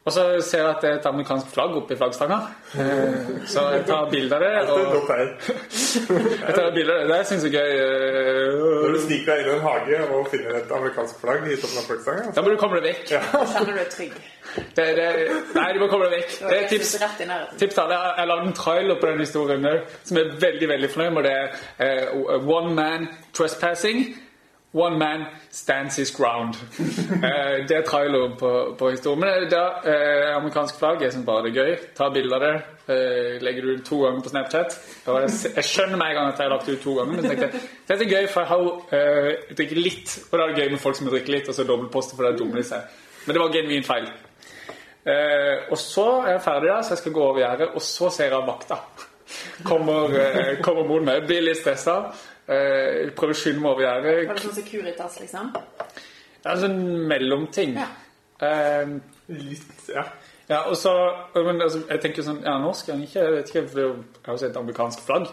og 0.07 0.13
så 0.15 0.23
ser 0.39 0.61
jeg 0.61 0.67
at 0.69 0.83
det 0.83 0.89
er 0.89 0.99
et 1.01 1.07
amerikansk 1.09 1.49
flagg 1.51 1.73
oppe 1.75 1.91
i 1.91 1.97
flaggstanga. 1.99 2.37
Eh, 2.79 3.15
så 3.51 3.65
jeg 3.73 3.81
tar 3.89 4.05
bilde 4.11 4.37
av 4.37 4.43
det. 4.45 4.51
Det 4.53 4.59
er 4.59 4.67
et 4.67 4.93
Og 4.95 6.21
jeg 6.47 6.53
tar 6.55 6.69
bilde 6.77 6.93
av 6.93 7.01
det. 7.01 7.07
Det 7.11 7.17
syns 7.27 7.47
jeg 7.47 7.55
er 7.59 7.73
gøy. 7.73 7.81
Når 8.61 8.93
du 8.93 8.99
eh, 8.99 9.01
sniker 9.03 9.31
deg 9.33 9.41
inn 9.43 9.49
i 9.49 9.55
en 9.57 9.65
hage 9.65 9.99
og 10.05 10.29
finner 10.31 10.59
et 10.61 10.71
amerikansk 10.77 11.19
flagg 11.23 11.43
i 11.43 11.57
toppen 11.59 11.81
av 11.81 11.89
flaggstanga 11.89 12.31
Da 12.37 12.43
må 12.45 12.53
du 12.53 12.59
komme 12.61 12.79
deg 12.79 12.87
vekk. 12.93 13.11
Da 13.33 13.41
kjenner 13.51 13.73
du 13.73 13.81
deg 13.81 13.89
trygg. 13.97 14.15
Det, 14.77 14.85
det, 14.95 15.07
nei, 15.57 15.67
du 15.75 15.81
må 15.83 15.89
komme 15.91 16.07
deg 16.07 16.21
vekk. 16.21 16.37
Det 16.45 16.55
er 16.61 16.69
tips. 16.71 16.93
tips 17.59 17.75
til. 17.75 17.83
Alle. 17.83 17.97
Jeg 17.99 18.21
har 18.21 18.31
lagd 18.31 18.47
en 18.47 18.55
trailer 18.61 19.01
på 19.01 19.11
den 19.11 19.25
historien 19.25 19.67
som 20.07 20.21
er 20.21 20.31
veldig 20.39 20.71
veldig 20.71 20.91
fornøyd 20.95 21.17
med. 21.17 21.27
Det 21.27 21.35
er 21.83 22.07
eh, 22.07 22.47
One 22.47 22.71
man 22.79 23.11
trespassing. 23.35 24.05
One 24.74 25.00
man 25.00 25.25
stands 25.51 25.95
his 25.95 26.12
ground. 26.12 26.55
Eh, 27.27 27.67
det 27.67 27.77
er 27.77 27.81
traileren 27.81 28.36
på, 28.39 28.75
på 28.79 28.89
historien. 28.89 29.19
Men 29.19 29.47
det 29.50 29.57
er 29.57 29.88
eh, 29.93 30.36
amerikansk 30.36 30.75
flagg. 30.79 31.01
Jeg 31.01 31.13
syns 31.13 31.25
bare 31.25 31.47
det 31.47 31.53
er 31.53 31.63
gøy. 31.63 31.77
Ta 31.97 32.09
bilde 32.13 32.36
av 32.36 32.43
det. 32.43 32.51
Eh, 32.88 33.39
legger 33.41 33.65
du 33.65 33.71
det 33.71 33.86
to 33.88 34.01
ganger 34.03 34.21
på 34.21 34.29
Snapchat. 34.29 34.77
Jeg, 35.07 35.31
jeg 35.55 35.65
skjønner 35.65 35.97
med 35.97 36.12
en 36.12 36.19
gang 36.19 36.29
at 36.29 36.39
jeg 36.39 36.45
har 36.45 36.53
lagt 36.53 36.69
det 36.69 36.77
ut 36.77 36.83
to 36.83 36.93
ganger, 37.00 37.15
men 37.15 37.25
jeg 37.25 37.39
tenkte 37.39 37.63
det 37.88 38.05
er 38.05 38.13
gøy, 38.13 38.29
for 38.31 38.43
jeg 38.43 38.50
har 38.51 39.00
eh, 39.00 39.31
drikker 39.57 39.81
litt. 39.81 40.13
Og 40.27 40.38
da 40.38 40.45
er 40.45 40.53
det 40.53 40.63
gøy 40.63 40.71
med 40.75 40.83
folk 40.83 41.00
som 41.00 41.09
drikker 41.09 41.36
litt, 41.36 41.50
og 41.50 41.57
så 41.57 41.65
dobbeltposter 41.67 42.19
for 42.19 42.27
det 42.27 42.33
er 42.36 42.39
dumme 42.43 42.62
i 42.62 42.69
seg. 42.69 43.03
Men 43.25 43.36
det 43.36 43.43
var 43.43 43.57
genuint 43.57 43.89
feil. 43.89 44.07
Eh, 45.07 45.67
og 45.71 45.77
så 45.79 46.07
er 46.25 46.33
jeg 46.36 46.43
ferdig 46.43 46.71
da, 46.71 46.79
så 46.83 46.95
jeg 46.95 47.03
skal 47.03 47.15
gå 47.17 47.27
over 47.27 47.43
gjerdet, 47.43 47.69
og 47.74 47.86
så 47.89 48.09
ser 48.13 48.36
jeg 48.36 48.50
vakta. 48.51 48.79
Kommer, 49.67 50.17
eh, 50.21 50.58
kommer 50.63 50.88
mot 50.88 51.03
meg, 51.03 51.25
blir 51.27 51.43
litt 51.43 51.60
stressa. 51.60 52.01
Eh, 52.47 53.10
prøver 53.17 53.36
å 53.36 53.38
skynde 53.38 53.60
meg 53.60 53.73
over 53.73 53.83
gjerdet. 53.83 54.15
Var 54.29 54.38
det 54.39 54.45
sånn 54.45 54.55
Securitas, 54.55 55.19
liksom? 55.19 55.51
Det 55.51 56.53
en 56.53 56.62
sånn 56.63 56.81
mellomting. 57.10 57.75
Ja. 57.75 57.88
Eh, 58.47 58.97
Litt, 59.27 59.89
ja. 59.91 60.05
ja, 60.47 60.62
og 60.69 60.77
så 60.79 60.91
men, 61.36 61.57
altså, 61.60 61.81
Jeg 61.89 61.99
tenker 61.99 62.23
sånn 62.23 62.38
Er 62.45 62.53
han 62.53 62.62
norsk? 62.63 62.88
Er 62.88 62.93
han 62.95 63.01
ikke? 63.03 63.23
Jeg 63.25 63.33
vet 63.33 63.49
ikke, 63.51 63.63
for 63.67 63.79
det 63.79 63.83
er 63.83 64.38
jo 64.38 64.47
et 64.47 64.60
amerikansk 64.62 65.01
flagg. 65.03 65.25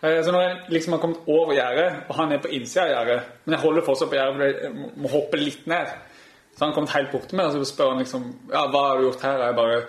Eh, 0.00 0.18
så 0.26 0.34
når 0.34 0.42
jeg 0.42 0.56
liksom 0.74 0.96
har 0.96 1.02
kommet 1.04 1.28
over 1.30 1.54
gjerdet, 1.54 2.00
og 2.08 2.18
han 2.18 2.34
er 2.34 2.42
på 2.42 2.50
innsida 2.56 2.88
av 2.88 2.90
gjerdet 2.90 3.20
Men 3.44 3.56
jeg 3.56 3.62
holder 3.62 3.86
fortsatt 3.86 4.10
på 4.10 4.18
gjerdet, 4.18 4.34
for 4.34 4.66
jeg 4.66 4.74
må, 4.74 4.90
må 5.04 5.12
hoppe 5.12 5.40
litt 5.40 5.70
ned. 5.70 5.94
Så 6.56 6.64
han 6.64 6.72
har 6.72 6.78
kommet 6.80 6.96
helt 6.96 7.12
bort 7.14 7.28
til 7.30 7.38
meg, 7.38 7.46
og 7.46 7.54
så 7.54 7.70
spør 7.70 7.94
han 7.94 8.02
liksom 8.02 8.26
Ja, 8.50 8.66
hva 8.72 8.82
har 8.88 8.98
du 8.98 9.06
gjort 9.06 9.24
her? 9.28 9.38
Og 9.38 9.46
jeg 9.46 9.58
bare 9.60 9.80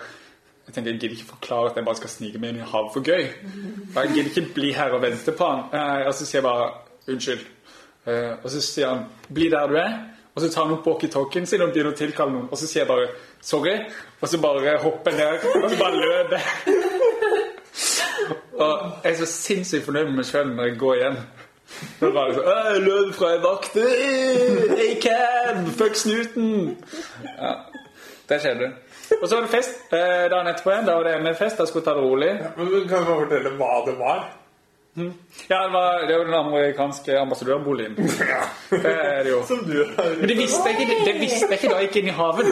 jeg 0.68 0.74
tenker, 0.74 0.90
jeg 0.92 1.00
gidder 1.00 1.14
ikke 1.16 1.30
forklare 1.32 1.70
at 1.70 1.76
jeg 1.80 1.84
bare 1.86 1.96
skal 1.96 2.10
snike 2.12 2.38
meg 2.42 2.50
inn 2.52 2.60
i 2.60 2.66
havet 2.68 2.90
for 2.92 3.00
gøy. 3.08 3.22
Jeg 3.94 4.10
gidder 4.14 4.28
ikke 4.30 4.54
bli 4.58 4.72
her 4.76 4.92
og 4.92 5.00
vente 5.02 5.32
på 5.32 5.46
han. 5.48 5.62
Eh, 5.72 6.06
og 6.10 6.14
så 6.14 6.26
sier 6.28 6.42
jeg 6.42 6.44
bare 6.44 6.66
unnskyld. 7.08 7.46
Eh, 8.04 8.32
og 8.42 8.50
så 8.52 8.60
sier 8.66 8.90
han 8.92 9.06
bli 9.32 9.48
der 9.54 9.72
du 9.72 9.78
er. 9.80 9.94
Og 10.34 10.42
så 10.44 10.50
tar 10.52 10.68
han 10.68 10.74
opp 10.76 10.84
walkietalkien 10.86 11.48
sin 11.48 11.64
og 11.64 11.72
begynner 11.72 11.96
å 11.96 11.98
tilkalle 11.98 12.34
noen. 12.36 12.50
Og 12.52 12.60
så 12.60 12.68
sier 12.68 12.84
jeg 12.84 12.90
bare 12.90 13.08
sorry. 13.40 13.72
Og 14.20 14.28
så 14.28 14.38
bare 14.44 14.76
hopper 14.84 15.16
jeg 15.16 15.40
ned 15.40 15.64
og 15.64 15.70
så 15.72 15.80
bare 15.80 16.02
løper. 16.04 16.40
Og 18.58 18.72
jeg 19.04 19.12
er 19.12 19.18
så 19.22 19.26
sinnssykt 19.32 19.86
fornøyd 19.86 20.10
med 20.10 20.20
meg 20.20 20.28
sjøl 20.28 20.52
når 20.52 20.68
jeg 20.68 20.78
går 20.84 20.94
igjen. 21.00 21.18
Er 22.02 22.12
bare 22.14 22.34
så, 22.34 22.42
«Åh, 22.44 22.68
Jeg 22.74 22.82
løp 22.84 23.14
fra 23.14 23.32
ei 23.34 23.40
vakt. 23.44 23.74
Hey, 23.78 24.92
A-cab! 24.92 25.64
Fuck 25.78 25.96
snuten! 26.00 26.76
Ja, 27.38 27.52
det 28.28 28.40
skjedde. 28.44 28.70
Og 29.22 29.28
så 29.28 29.34
var 29.38 29.42
det 29.46 29.50
fest 29.52 29.92
eh, 29.96 30.26
dagen 30.32 30.50
etterpå 30.50 30.72
igjen. 30.72 30.86
Da 30.88 30.96
var 30.98 31.04
det 31.08 31.14
MF-fest. 31.22 31.58
Da 31.60 31.66
skulle 31.68 31.82
jeg 31.84 31.88
ta 31.88 31.94
det 31.96 32.04
rolig. 32.04 32.30
Men 32.56 32.66
du 32.72 32.76
kan 32.90 33.02
du 33.04 33.08
bare 33.08 33.22
fortelle 33.24 33.52
hva 33.60 33.72
det 33.86 33.94
var? 33.98 34.20
Ja, 34.98 35.58
det 35.62 35.72
var, 35.72 36.06
det 36.08 36.14
var 36.18 36.24
den 36.26 36.34
amerikanske 36.34 37.18
ambassadørboligen. 37.20 37.94
Det 38.70 38.92
er 38.92 39.22
det 39.22 39.30
jo. 39.30 39.42
Som 39.46 39.60
du 39.68 39.76
har 39.84 40.08
Men 40.18 40.28
det 40.28 40.36
visste 40.40 40.72
jeg 40.72 40.80
ikke, 40.80 40.96
det 41.06 41.14
visste 41.20 41.46
jeg 41.46 41.58
ikke 41.60 41.70
da 41.70 41.76
jeg 41.78 41.86
gikk 41.88 41.98
inn 42.00 42.08
i 42.10 42.14
haven. 42.18 42.48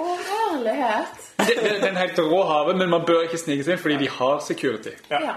Å, 0.00 0.08
herlighet! 0.30 1.20
Det, 1.38 1.54
det, 1.54 1.70
det 1.70 1.86
er 1.86 1.92
en 1.92 2.00
helt 2.02 2.18
rå 2.18 2.40
haven, 2.48 2.80
men 2.82 2.90
man 2.96 3.06
bør 3.06 3.22
ikke 3.28 3.38
snike 3.40 3.62
seg 3.68 3.76
inn 3.76 3.82
fordi 3.84 4.00
de 4.02 4.10
har 4.16 4.42
security. 4.44 4.96
Ja. 5.12 5.20
Ja. 5.28 5.36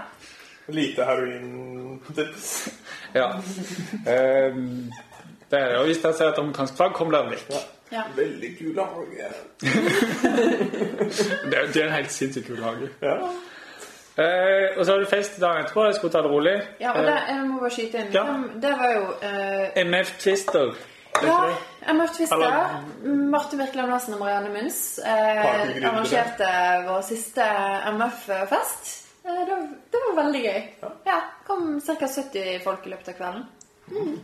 Lite 0.74 1.06
heroin-tips. 1.06 2.50
Ja. 3.14 3.28
Ehm, 4.08 4.90
det 5.52 5.58
er 5.60 5.68
det. 5.68 5.78
Og 5.78 5.86
hvis 5.92 6.02
jeg 6.02 6.18
ser 6.18 6.32
et 6.32 6.42
amerikansk 6.42 6.74
flagg, 6.80 6.94
kom 6.98 7.14
dere 7.14 7.30
vekk. 7.36 7.46
ja. 7.54 7.62
Veldig 8.16 8.50
kul 8.58 8.78
hage. 8.78 9.28
Det, 11.50 11.58
er- 11.58 11.66
det 11.72 11.76
er 11.82 11.86
en 11.86 11.92
helt 11.98 12.12
sinnssykt 12.12 12.46
kul 12.48 12.62
hage. 12.64 12.88
Ja. 13.02 13.16
Eh, 14.14 14.78
og 14.78 14.84
så 14.86 14.92
har 14.92 14.98
du 15.02 15.06
fest 15.10 15.40
dagen 15.42 15.64
etterpå. 15.64 15.84
Jeg 15.88 15.94
skulle 15.98 16.12
ta 16.14 16.22
det 16.22 16.30
rolig. 16.30 16.54
ja, 16.80 16.92
og 16.94 17.04
det, 17.06 17.14
jeg 17.28 17.46
må 17.48 17.60
bare 17.60 17.70
skyte 17.74 17.98
inn. 18.04 18.10
Ja. 18.14 18.24
Det 18.62 18.72
var 18.80 18.90
jo 18.94 19.06
eh, 19.28 19.84
MF 19.86 20.12
Twister. 20.22 20.74
Ja, 21.22 21.38
MF 21.94 22.10
Twister. 22.16 22.36
Eller- 22.36 23.16
Martin 23.34 23.58
Wirkeland 23.62 23.90
Larsen 23.90 24.14
og 24.14 24.20
Marianne 24.20 24.50
Munns 24.54 24.98
eh, 24.98 25.42
arrangerte 25.90 26.48
vår 26.88 27.02
siste 27.06 27.46
MF-fest. 27.94 28.94
Eh, 29.26 29.40
det, 29.44 29.50
var- 29.50 29.68
det 29.92 30.02
var 30.06 30.22
veldig 30.22 30.42
gøy. 30.46 30.62
Ja, 31.10 31.18
kom 31.46 31.80
ca. 31.86 31.98
70 32.08 32.62
folk 32.64 32.86
i 32.86 32.94
løpet 32.94 33.08
av 33.14 33.18
kvelden. 33.20 33.44
Mm. 33.90 34.18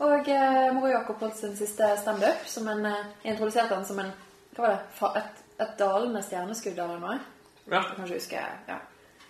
Og 0.00 0.28
eh, 0.30 0.72
Moro 0.74 0.86
Jakob 0.92 1.18
holdt 1.20 1.36
sin 1.36 1.56
siste 1.56 1.88
standup. 2.00 2.44
som 2.46 2.68
en, 2.68 2.86
eh, 2.86 3.04
Introduserte 3.24 3.74
han 3.74 3.84
som 3.84 3.98
en 3.98 4.12
hva 4.56 4.62
var 4.62 4.70
det, 4.70 4.78
Fa- 4.98 5.12
et, 5.18 5.42
et 5.62 5.74
dalende 5.78 6.22
stjerneskudd 6.22 6.78
eller 6.78 6.98
noe. 6.98 7.18
Ja. 7.70 7.80
Jeg 7.82 7.96
kan 7.96 8.04
ikke 8.06 8.14
huske. 8.14 8.40
ja. 8.68 8.78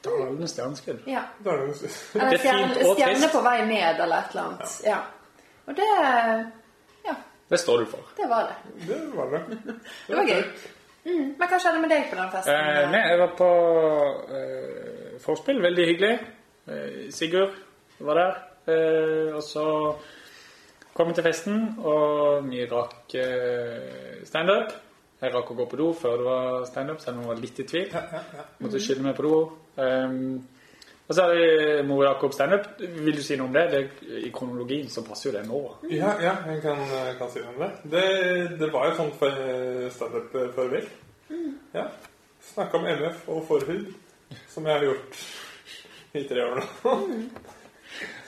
Dalende 0.04 0.48
stjerneskudd. 0.48 1.00
ja. 1.10 1.22
Da 1.44 1.50
er 1.50 1.62
Eller 1.64 2.32
er 2.32 2.38
stjerne, 2.38 2.94
stjerne 2.94 3.28
på 3.32 3.40
vei 3.44 3.56
ned, 3.66 4.00
eller 4.00 4.16
et 4.22 4.30
eller 4.30 4.42
annet. 4.42 4.80
Ja. 4.86 4.98
Og 5.66 5.76
det 5.76 5.88
Ja, 7.04 7.14
Det 7.50 7.58
står 7.60 7.78
du 7.78 7.86
for. 7.86 7.98
det 8.16 8.28
var 8.28 8.48
det. 8.48 8.86
det 8.88 9.16
var 9.16 9.30
det. 9.30 9.58
Det 10.08 10.16
var 10.16 10.24
gøy. 10.24 10.42
Mm. 11.04 11.34
Men 11.38 11.48
hva 11.48 11.58
skjedde 11.58 11.80
med 11.80 11.90
deg 11.90 12.08
på 12.10 12.16
den 12.16 12.30
festen? 12.30 12.54
Eh, 12.54 12.90
nei, 12.92 13.00
jeg 13.08 13.18
var 13.18 13.30
på 13.38 13.48
eh, 14.38 15.18
forspill. 15.24 15.60
Veldig 15.62 15.86
hyggelig. 15.88 16.18
Eh, 16.68 17.10
Sigurd 17.14 17.54
var 18.00 18.14
der. 18.20 18.34
Eh, 18.68 19.36
og 19.36 19.42
så 19.42 19.64
kom 20.98 21.14
til 21.14 21.26
festen, 21.26 21.64
og 21.86 22.46
vi 22.50 22.64
rakk 22.66 23.14
eh, 23.20 24.20
standup. 24.26 24.74
Jeg 25.18 25.34
rakk 25.34 25.50
å 25.50 25.56
gå 25.58 25.66
på 25.70 25.78
do 25.78 25.88
før 25.98 26.20
det 26.20 26.26
var 26.26 26.68
standup, 26.68 27.00
selv 27.02 27.18
om 27.18 27.24
jeg 27.24 27.32
var 27.32 27.42
litt 27.42 27.58
i 27.58 27.66
tvil. 27.66 27.96
Måtte 28.62 28.80
skynde 28.82 29.06
meg 29.06 29.16
på 29.18 29.26
do. 29.26 29.38
Um, 29.78 30.18
og 31.08 31.16
så 31.16 31.24
er 31.24 31.38
det 31.38 31.86
Mor 31.88 32.04
Jakob 32.04 32.34
standup. 32.36 32.68
Vil 32.78 33.16
du 33.16 33.22
si 33.24 33.38
noe 33.38 33.48
om 33.48 33.54
det? 33.56 33.64
det? 33.72 33.82
I 34.28 34.30
kronologien 34.34 34.90
så 34.92 35.02
passer 35.06 35.30
jo 35.30 35.34
det 35.38 35.44
nå. 35.48 35.62
Ja, 35.90 36.12
ja, 36.22 36.34
jeg 36.50 36.62
kan, 36.62 36.82
kan 37.18 37.32
si 37.32 37.42
noe 37.42 37.54
om 37.54 37.62
det. 37.64 37.70
Det, 37.94 38.04
det 38.60 38.70
var 38.74 38.90
jo 38.90 38.98
sånn 39.00 39.14
for 39.18 39.42
standup 39.96 40.36
før 40.54 40.74
vel. 40.76 40.90
Ja. 41.74 41.88
Snakka 42.52 42.78
om 42.78 42.90
MF 42.90 43.26
og 43.34 43.42
forhud, 43.48 43.88
som 44.52 44.66
jeg 44.68 44.78
har 44.78 44.86
gjort 44.90 45.22
i 46.18 46.26
tre 46.28 46.44
år 46.46 46.60
nå. 46.62 46.98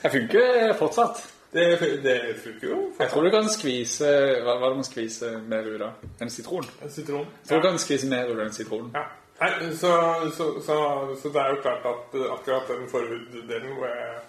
Jeg 0.01 0.17
funker 0.17 0.73
fortsatt. 0.81 1.23
Det, 1.51 1.63
det 2.03 2.17
funker 2.39 2.67
jo. 2.67 2.77
Jeg 2.99 3.09
tror 3.11 3.25
du 3.27 3.29
kan 3.33 3.49
skvise 3.51 4.11
Hva 4.45 4.53
hva 4.55 4.69
er 4.69 4.69
det 4.69 4.77
man 4.79 4.87
skviser 4.87 5.33
mer 5.51 5.65
ut 5.67 5.81
av? 5.83 6.05
En 6.23 6.29
sitron? 6.31 6.67
Sitron. 6.87 7.25
Jeg 7.41 7.49
tror 7.49 7.59
du 7.59 7.67
kan 7.67 7.81
skvise 7.83 8.07
mer 8.11 8.29
ut 8.29 8.37
av 8.37 8.45
en 8.45 8.55
sitron. 8.55 8.91
Ja. 8.95 9.03
Nei, 9.41 9.71
så, 9.73 9.91
så, 10.37 10.45
så, 10.61 10.75
så 11.17 11.29
det 11.33 11.41
er 11.41 11.55
jo 11.55 11.61
klart 11.63 11.85
at 11.89 12.15
eh, 12.15 12.27
akkurat 12.29 12.67
den 12.69 12.85
forhuddelen 12.91 13.73
hvor 13.73 13.89
jeg 13.89 14.19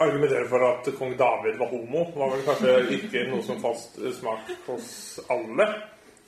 argumenterer 0.00 0.48
for 0.48 0.64
at 0.66 0.88
kong 0.98 1.12
David 1.18 1.58
var 1.60 1.68
homo, 1.70 2.04
var 2.16 2.32
vel 2.32 2.44
kanskje 2.46 2.76
ikke 2.96 3.26
noe 3.30 3.44
som 3.46 3.60
fast 3.62 4.00
smak 4.18 4.50
hos 4.66 5.20
alle. 5.30 5.68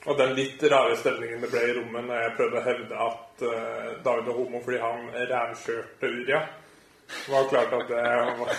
Og 0.05 0.17
den 0.19 0.35
litt 0.37 0.61
rare 0.69 0.95
stemningen 1.01 1.41
det 1.41 1.49
ble 1.49 1.63
i 1.65 1.73
rommet 1.79 2.05
når 2.05 2.21
jeg 2.21 2.35
prøvde 2.37 2.59
å 2.61 2.65
hevde 2.69 3.07
at 3.09 3.45
eh, 3.49 3.87
David 4.05 4.29
var 4.29 4.39
homo 4.39 4.61
fordi 4.65 4.81
han 4.83 5.09
rævkjørte 5.33 6.13
Uria. 6.15 6.41
Det 7.07 7.31
var 7.31 7.43
klart 7.49 7.73
at 7.73 7.87
det 7.87 7.95
var, 7.95 8.53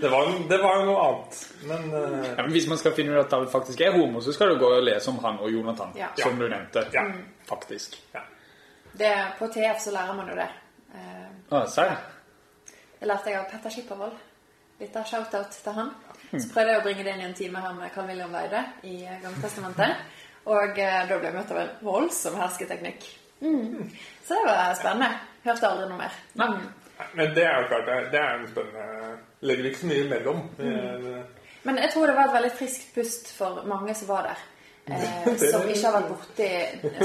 det 0.00 0.08
var, 0.10 0.30
det 0.50 0.58
var 0.62 0.80
noe 0.86 1.02
annet. 1.06 1.40
Men 1.68 1.84
uh, 1.94 2.24
Ja, 2.36 2.42
men 2.42 2.50
Hvis 2.54 2.66
man 2.68 2.78
skal 2.78 2.92
finne 2.96 3.14
ut 3.14 3.24
at 3.24 3.30
David 3.30 3.52
faktisk 3.52 3.80
er 3.80 3.94
homo, 3.94 4.20
så 4.20 4.32
skal 4.34 4.52
du 4.54 4.58
gå 4.58 4.70
og 4.76 4.82
lese 4.82 5.10
om 5.10 5.18
han 5.24 5.38
og 5.38 5.52
Jonathan. 5.52 5.92
Ja. 5.98 6.08
Som 6.18 6.38
du 6.38 6.48
nevnte. 6.48 6.86
Ja. 6.92 7.04
Faktisk. 7.48 7.98
ja. 8.14 8.24
Det, 8.92 9.12
på 9.38 9.46
TF 9.54 9.78
så 9.84 9.92
lærer 9.94 10.16
man 10.18 10.28
jo 10.32 10.34
det. 10.38 10.48
Uh, 10.94 11.28
Ah, 11.50 11.66
serr? 11.66 11.94
Det 13.00 13.08
lærte 13.08 13.30
jeg 13.30 13.38
av 13.40 13.46
Petter 13.50 13.72
Skippervold. 13.74 14.18
Litt 14.80 14.96
av 14.96 15.06
shout-out 15.08 15.54
til 15.64 15.74
han. 15.76 15.88
Så 16.30 16.46
prøvde 16.52 16.72
jeg 16.74 16.80
å 16.80 16.84
bringe 16.84 17.04
det 17.06 17.14
inn 17.14 17.22
i 17.24 17.28
en 17.28 17.34
time 17.34 17.62
her 17.62 17.72
med 17.74 17.90
Carl 17.94 18.06
William 18.10 18.30
Weide 18.34 18.60
i 18.86 19.00
Gammeltestamentet. 19.22 20.04
Og 20.50 20.78
eh, 20.78 21.00
da 21.08 21.16
ble 21.18 21.26
jeg 21.28 21.36
møtt 21.36 21.50
av 21.52 21.58
en 21.62 21.72
voldsom 21.84 22.36
hersketeknikk. 22.38 23.08
Mm. 23.42 23.90
Så 24.24 24.36
det 24.38 24.44
var 24.46 24.76
spennende. 24.78 25.10
Hørte 25.44 25.68
aldri 25.68 25.88
noe 25.90 25.98
mer. 26.00 26.16
Nei. 26.40 26.48
Men 27.14 27.34
det 27.34 27.44
er 27.46 27.60
jo 27.60 27.66
klart, 27.70 27.90
det 28.12 28.20
er, 28.20 28.32
jo 28.34 28.44
en 28.44 28.48
spennende 28.48 29.18
Legger 29.40 29.64
ikke 29.70 29.78
så 29.80 29.86
mye 29.90 30.04
imellom. 30.04 30.40
Mm. 30.58 31.22
Men 31.62 31.78
jeg 31.80 31.90
tror 31.92 32.06
det 32.06 32.16
var 32.16 32.28
et 32.28 32.34
veldig 32.34 32.50
friskt 32.58 32.94
pust 32.94 33.30
for 33.36 33.62
mange 33.68 33.94
som 33.94 34.08
var 34.08 34.22
der. 34.32 34.42
Eh, 34.90 35.26
som 35.38 35.68
ikke 35.70 35.86
har 35.86 35.92
vært 36.00 36.08
borti 36.10 36.46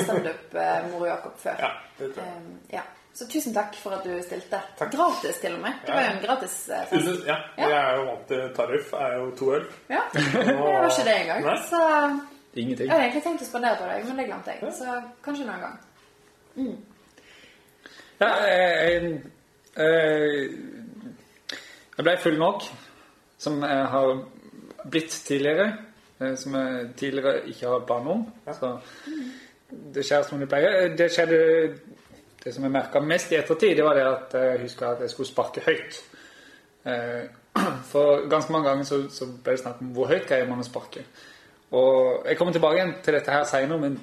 standup-Moro 0.06 1.06
Jakob 1.06 1.34
før. 1.38 1.58
Ja, 1.60 1.68
det 2.00 2.08
tror 2.16 2.24
jeg. 2.24 2.38
Eh, 2.40 2.78
ja. 2.78 2.82
Så 3.16 3.28
tusen 3.32 3.54
takk 3.56 3.76
for 3.80 3.94
at 3.96 4.04
du 4.08 4.16
stilte. 4.26 4.60
Takk. 4.80 4.90
Gratis, 4.96 5.38
til 5.44 5.54
og 5.56 5.62
med. 5.62 5.76
Det 5.86 5.94
var 5.94 6.02
jo 6.08 6.14
en 6.16 6.24
gratis 6.24 6.56
eh, 6.70 6.88
fest. 6.90 7.28
Ja, 7.28 7.36
Ja. 7.60 7.68
jeg 7.70 7.76
er 7.82 8.00
jo 8.00 8.08
vant 8.10 8.26
til 8.32 8.42
tariff. 8.58 8.90
Jeg 8.96 9.12
Er 9.12 9.20
jo 9.20 9.30
to 9.40 9.52
øl. 9.56 9.68
Ja, 9.90 10.02
det 10.14 10.56
var 10.58 10.88
ikke 10.90 11.06
det 11.10 11.16
engang. 11.22 11.46
Nei. 11.46 11.56
Så 11.70 11.82
Ingenting. 12.56 12.88
jeg 12.88 12.92
hadde 12.96 13.06
egentlig 13.06 13.24
tenkt 13.28 13.46
å 13.46 13.50
spandere 13.52 13.78
på 13.84 13.92
deg, 13.92 14.10
men 14.10 14.20
det 14.20 14.28
glemte 14.32 14.56
jeg. 14.56 14.74
Så 14.80 14.98
kanskje 15.28 15.46
en 15.46 15.54
annen 15.54 15.66
gang. 15.68 15.78
Ja, 18.20 18.30
jeg, 18.48 18.60
jeg, 19.04 19.22
jeg 21.98 22.04
ble 22.04 22.18
full 22.24 22.38
nok, 22.40 22.64
som 23.38 23.62
jeg 23.64 23.86
har 23.92 24.26
blitt 24.90 25.12
tidligere. 25.28 25.74
eh, 26.22 26.36
Som 26.38 26.56
jeg 26.56 26.90
tidligere 26.98 27.48
ikke 27.48 27.68
har 27.68 27.80
barn 27.80 28.08
om. 28.08 28.26
Så 28.54 28.78
det 29.94 30.06
skjer 30.06 30.24
som 30.24 30.40
det 30.40 30.50
pleier. 30.50 30.96
Det 30.96 31.12
skjedde 31.12 31.78
Det 32.46 32.54
som 32.54 32.64
jeg 32.64 32.72
merka 32.72 33.00
mest 33.00 33.32
i 33.32 33.36
ettertid, 33.36 33.76
det 33.76 33.84
var 33.84 33.94
det 33.96 34.04
at 34.06 34.34
jeg 34.34 34.60
huska 34.62 34.86
at 34.86 35.00
jeg 35.02 35.10
skulle 35.10 35.28
sparke 35.28 35.62
høyt. 35.66 36.04
Eh, 36.86 37.24
For 37.92 38.30
ganske 38.30 38.52
mange 38.52 38.70
ganger 38.70 38.84
så, 38.84 39.10
så 39.10 39.26
ble 39.26 39.52
det 39.52 39.60
snakk 39.60 39.82
om 39.82 39.88
hvor 39.88 40.08
høyt 40.08 40.28
greier 40.28 40.48
man 40.48 40.60
å 40.60 40.64
sparke. 40.64 41.02
Og 41.72 42.22
jeg 42.28 42.38
kommer 42.38 42.54
tilbake 42.54 42.76
igjen 42.76 42.94
til 43.04 43.14
dette 43.14 43.32
her 43.32 43.44
seinere, 43.44 43.80
men 43.80 44.00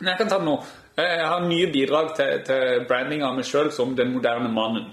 men 0.00 0.08
jeg 0.08 0.18
kan 0.18 0.28
ta 0.28 0.38
det 0.38 0.44
nå. 0.44 0.56
Jeg 0.96 1.24
har 1.24 1.40
nye 1.48 1.66
bidrag 1.72 2.10
til, 2.18 2.42
til 2.44 2.82
branding 2.88 3.22
av 3.24 3.36
meg 3.38 3.46
sjøl 3.48 3.70
som 3.72 3.94
den 3.96 4.10
moderne 4.12 4.50
mannen. 4.52 4.90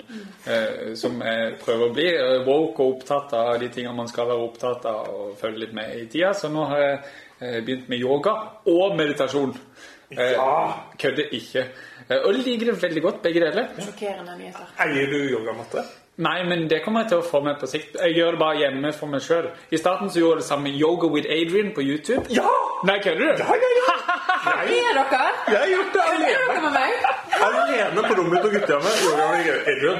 Eh, 0.48 0.94
som 0.96 1.18
jeg 1.26 1.58
prøver 1.60 1.90
å 1.90 1.94
bli. 1.98 2.06
Woke 2.48 2.86
og 2.86 2.94
opptatt 3.02 3.34
av 3.36 3.58
de 3.60 3.68
tingene 3.74 3.98
man 3.98 4.08
skal 4.08 4.30
være 4.32 4.46
opptatt 4.48 4.88
av 4.88 5.10
og 5.12 5.34
følge 5.42 5.66
litt 5.66 5.76
med 5.76 5.98
i 6.00 6.06
tida. 6.12 6.32
Så 6.34 6.48
nå 6.54 6.64
har 6.72 6.84
jeg 6.86 6.98
eh, 7.04 7.60
begynt 7.68 7.92
med 7.92 8.00
yoga 8.00 8.36
og 8.72 8.96
meditasjon. 9.00 9.52
Eh, 10.16 10.32
Ja! 10.38 10.56
Kødder 11.00 11.36
ikke. 11.36 11.66
Eh, 12.08 12.18
og 12.24 12.32
liker 12.40 12.72
det 12.72 12.78
veldig 12.82 13.04
godt, 13.04 13.20
begge 13.28 13.44
deler. 13.44 13.68
Sjokkerende 13.84 14.38
nyheter. 14.40 14.72
Eier 14.88 15.12
du 15.12 15.20
yogamatte? 15.36 15.84
Nei, 16.20 16.42
men 16.44 16.66
det 16.68 16.82
kommer 16.84 17.06
jeg 17.06 17.14
til 17.14 17.22
å 17.22 17.24
få 17.24 17.40
med 17.46 17.56
på 17.62 17.68
sikt. 17.72 17.94
Jeg 17.96 18.16
gjør 18.18 18.36
det 18.36 18.40
bare 18.42 18.58
hjemme 18.60 18.90
for 18.98 19.08
meg 19.08 19.22
sjøl. 19.24 19.46
I 19.72 19.78
starten 19.80 20.10
så 20.12 20.20
gjorde 20.20 20.40
jeg 20.40 20.42
det 20.44 20.48
samme 20.50 20.68
med 20.68 20.76
Yoga 20.82 21.08
with 21.14 21.30
Adrian 21.32 21.70
på 21.76 21.86
YouTube. 21.86 22.26
Ja! 22.36 22.50
Nei, 22.88 22.98
kødder 23.04 23.22
du? 23.24 23.44
Ja, 23.44 23.56
ja, 23.64 23.70
ja! 23.80 23.96
Er 24.40 24.68
Jeg, 24.72 24.92
dere? 24.96 25.22
jeg 25.52 25.58
har 25.60 25.68
gjort 25.68 25.96
det 25.96 26.04
Er 26.10 26.20
dere 26.24 26.62
med 26.64 26.76
meg? 26.76 27.08
Alene 27.48 28.04
på 28.06 28.14
rommet 28.20 28.44
på 28.46 28.52
gutterommet. 28.54 29.02
Yoga 29.06 29.26
med 29.32 29.50
Adrian. 29.74 30.00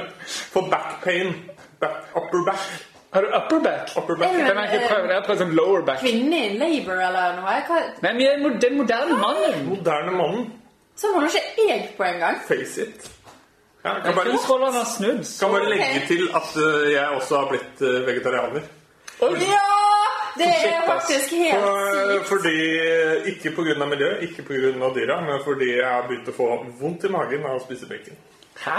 For 0.54 0.68
back 0.72 0.94
pain. 1.04 1.34
Back, 1.80 1.98
upper 2.16 2.44
back. 2.46 2.68
Har 3.12 3.20
du 3.26 3.28
upper 3.40 3.60
back? 3.64 3.92
Upper 3.96 4.16
back. 4.16 4.32
Den 4.36 4.56
har 4.56 4.64
jeg 4.66 4.74
ikke 4.80 4.88
prøvd. 4.92 5.08
Jeg 5.10 5.18
har 5.20 5.26
prøvd 5.28 5.42
sånn 5.44 5.54
lower 5.58 5.84
back. 5.88 6.00
Kvinne 6.04 6.40
i 6.46 6.56
labor 6.60 7.00
eller 7.08 7.36
noe? 7.40 7.56
Hva? 7.68 7.80
Nei, 8.04 8.12
men 8.12 8.26
er 8.26 8.60
den 8.64 8.76
moderne 8.80 9.16
mannen. 9.20 9.64
Moderne 9.72 10.16
mannen. 10.20 10.46
Så 11.00 11.10
holder 11.14 11.32
ikke 11.40 11.68
jeg 11.68 11.88
på 11.96 12.04
engang. 12.06 12.40
Face 12.48 12.84
it. 12.86 13.10
Ja, 13.84 13.94
jeg 13.94 14.02
kan 14.04 14.14
bare, 14.18 14.28
Kjønnsrollene 14.28 14.72
har 14.76 14.88
snudd. 14.90 15.22
kan 15.40 15.52
bare 15.54 15.68
legge 15.72 16.00
til 16.08 16.26
at 16.36 16.50
uh, 16.60 16.90
jeg 16.92 17.16
også 17.16 17.38
har 17.40 17.46
blitt 17.52 17.80
uh, 17.80 17.94
vegetarianer. 18.08 18.66
Ja! 19.40 19.62
Det 20.38 20.46
er 20.46 20.84
faktisk 20.86 21.32
helt 21.34 21.54
eh, 21.58 22.10
sykt. 22.12 22.28
fordi, 22.28 22.56
ikke 23.32 23.50
pga. 23.56 23.86
miljøet, 23.86 24.22
ikke 24.22 24.42
pga. 24.46 24.90
dyra, 24.94 25.20
men 25.20 25.40
fordi 25.44 25.70
jeg 25.76 25.86
har 25.88 26.06
begynt 26.08 26.28
å 26.30 26.34
få 26.36 26.46
vondt 26.80 27.04
i 27.04 27.10
magen 27.12 27.44
av 27.44 27.58
å 27.58 27.62
spise 27.64 27.88
bacon. 27.90 28.20
Hæ? 28.62 28.76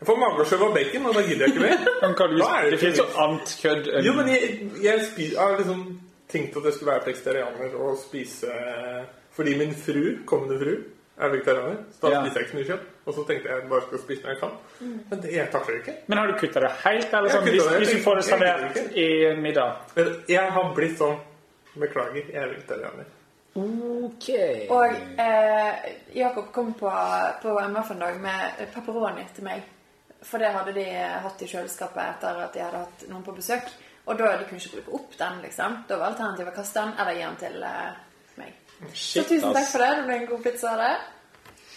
Jeg 0.00 0.08
får 0.10 0.18
mageskjøv 0.20 0.64
av 0.66 0.74
bacon, 0.74 1.06
og 1.06 1.14
da 1.16 1.22
gidder 1.28 1.46
jeg 1.46 1.54
ikke 1.54 1.62
mer. 1.62 1.86
Men 2.02 2.16
kan 2.18 2.32
du, 2.34 2.40
Da 2.42 2.50
er 2.56 2.66
det 2.66 2.72
det 2.74 2.80
finnes 2.82 2.98
jo 3.00 3.06
annet 3.22 3.54
kødd 3.62 3.86
enn 3.92 4.04
Jo, 4.04 4.12
men 4.18 4.28
jeg, 4.28 4.50
jeg, 4.84 5.06
jeg 5.22 5.38
har 5.38 5.54
liksom 5.56 5.86
tenkt 6.28 6.58
at 6.60 6.68
jeg 6.68 6.76
skulle 6.76 6.92
være 6.92 7.06
vegetarianer 7.06 7.78
og 7.80 7.96
spise 8.02 8.50
Fordi 9.38 9.54
min 9.56 9.72
fru, 9.86 10.02
kommende 10.28 10.58
fru, 10.60 10.74
er 11.16 11.32
vegetarianer. 11.32 11.80
Så 11.94 12.02
da 12.04 12.12
Ja. 12.12 12.20
spiser 12.26 12.40
jeg 12.42 12.48
ikke 12.48 12.52
så 12.52 12.60
mye 12.60 12.70
kjøtt. 12.74 12.92
Og 13.06 13.14
så 13.14 13.22
tenkte 13.26 13.52
jeg 13.52 13.68
bare 13.70 13.84
skal 13.86 14.00
spise 14.02 14.24
når 14.24 14.32
jeg 14.32 14.40
kan. 14.40 14.54
Men 15.10 15.20
det 15.22 15.34
jeg 15.34 15.50
takler 15.52 15.78
ikke. 15.78 15.92
Men 16.10 16.18
har 16.18 16.30
du 16.30 16.38
kutta 16.40 16.62
det 16.64 16.72
helt, 16.82 17.12
eller 17.14 17.34
sånn, 17.34 17.46
hvis, 17.46 17.68
det. 17.68 17.76
hvis 17.82 17.92
du 17.94 18.00
får 18.02 18.18
det 18.18 18.24
servert 18.26 18.80
i 18.98 19.06
middag? 19.38 19.84
Jeg 20.28 20.50
har 20.58 20.74
blitt 20.74 20.98
sånn 20.98 21.16
Beklager, 21.76 22.24
jeg 22.32 22.40
er 22.40 22.52
vegetarianer. 22.54 23.08
Ok. 23.56 24.28
Og 24.72 24.94
eh, 25.20 25.88
Jakob 26.16 26.46
kom 26.52 26.72
på, 26.76 26.92
på 27.42 27.56
MF 27.60 27.90
en 27.92 28.00
dag 28.00 28.20
med 28.20 28.62
pepperoni 28.72 29.26
til 29.36 29.44
meg. 29.44 29.66
For 30.24 30.40
det 30.40 30.54
hadde 30.54 30.72
de 30.76 30.86
hatt 31.26 31.42
i 31.44 31.48
kjøleskapet 31.50 32.02
etter 32.02 32.40
at 32.46 32.56
de 32.56 32.64
hadde 32.64 32.80
hatt 32.86 33.04
noen 33.10 33.24
på 33.26 33.36
besøk. 33.36 33.68
Og 34.06 34.18
da 34.18 34.36
de 34.38 34.46
kunne 34.48 34.62
ikke 34.62 34.80
bruke 34.80 35.00
opp 35.00 35.16
den, 35.18 35.40
liksom. 35.44 35.80
Da 35.88 35.98
var 36.00 36.14
alternativet 36.14 36.52
å 36.52 36.56
kaste 36.56 36.82
den 36.82 36.96
eller 36.96 37.18
gi 37.18 37.24
den 37.26 37.38
til 37.42 37.68
eh, 37.68 38.00
meg. 38.40 38.62
Så 38.92 39.24
tusen 39.24 39.52
takk 39.56 39.68
for 39.72 39.84
det. 39.84 39.92
Det 39.98 40.08
ble 40.08 40.18
en 40.20 40.28
god 40.32 40.42
pizza 40.48 40.72
av 40.72 40.82
det. 40.84 40.94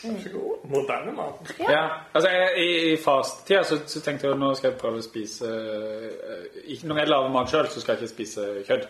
Vær 0.04 0.20
så 0.24 0.30
god. 0.32 0.66
Moderne 0.72 1.12
mat. 1.12 1.54
Ja, 1.60 1.84
altså 2.14 2.30
jeg, 2.32 2.50
I, 2.58 2.68
i 2.94 2.98
fasttida 3.04 3.64
så, 3.68 3.80
så 3.88 4.02
tenkte 4.04 4.28
jeg 4.28 4.36
at 4.38 4.40
nå 4.40 4.52
skal 4.56 4.72
jeg 4.72 4.80
prøve 4.80 5.02
å 5.02 5.06
spise 5.06 5.50
eh, 5.50 6.46
ikke, 6.74 6.88
Når 6.88 7.02
jeg 7.02 7.12
lager 7.12 7.34
mat 7.34 7.52
sjøl, 7.52 7.68
så 7.68 7.84
skal 7.84 7.96
jeg 7.96 8.04
ikke 8.04 8.14
spise 8.14 8.46
kjøtt. 8.68 8.86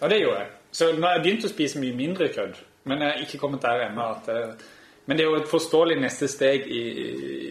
Og 0.00 0.08
det 0.10 0.20
gjorde 0.22 0.38
jeg. 0.40 0.54
Så 0.74 0.88
nå 0.94 1.04
har 1.06 1.18
jeg 1.18 1.26
begynt 1.26 1.44
å 1.44 1.52
spise 1.52 1.82
mye 1.82 1.98
mindre 1.98 2.30
kjøtt. 2.32 2.62
Men 2.88 3.04
jeg 3.04 3.12
har 3.12 3.26
ikke 3.26 3.42
kommet 3.42 3.62
der 3.64 3.84
ennå. 3.88 4.08
at 4.16 4.32
eh, 4.32 4.64
Men 5.04 5.18
det 5.18 5.26
er 5.26 5.30
jo 5.30 5.42
et 5.42 5.52
forståelig 5.52 6.00
neste 6.00 6.28
steg 6.32 6.66
i, 6.72 6.82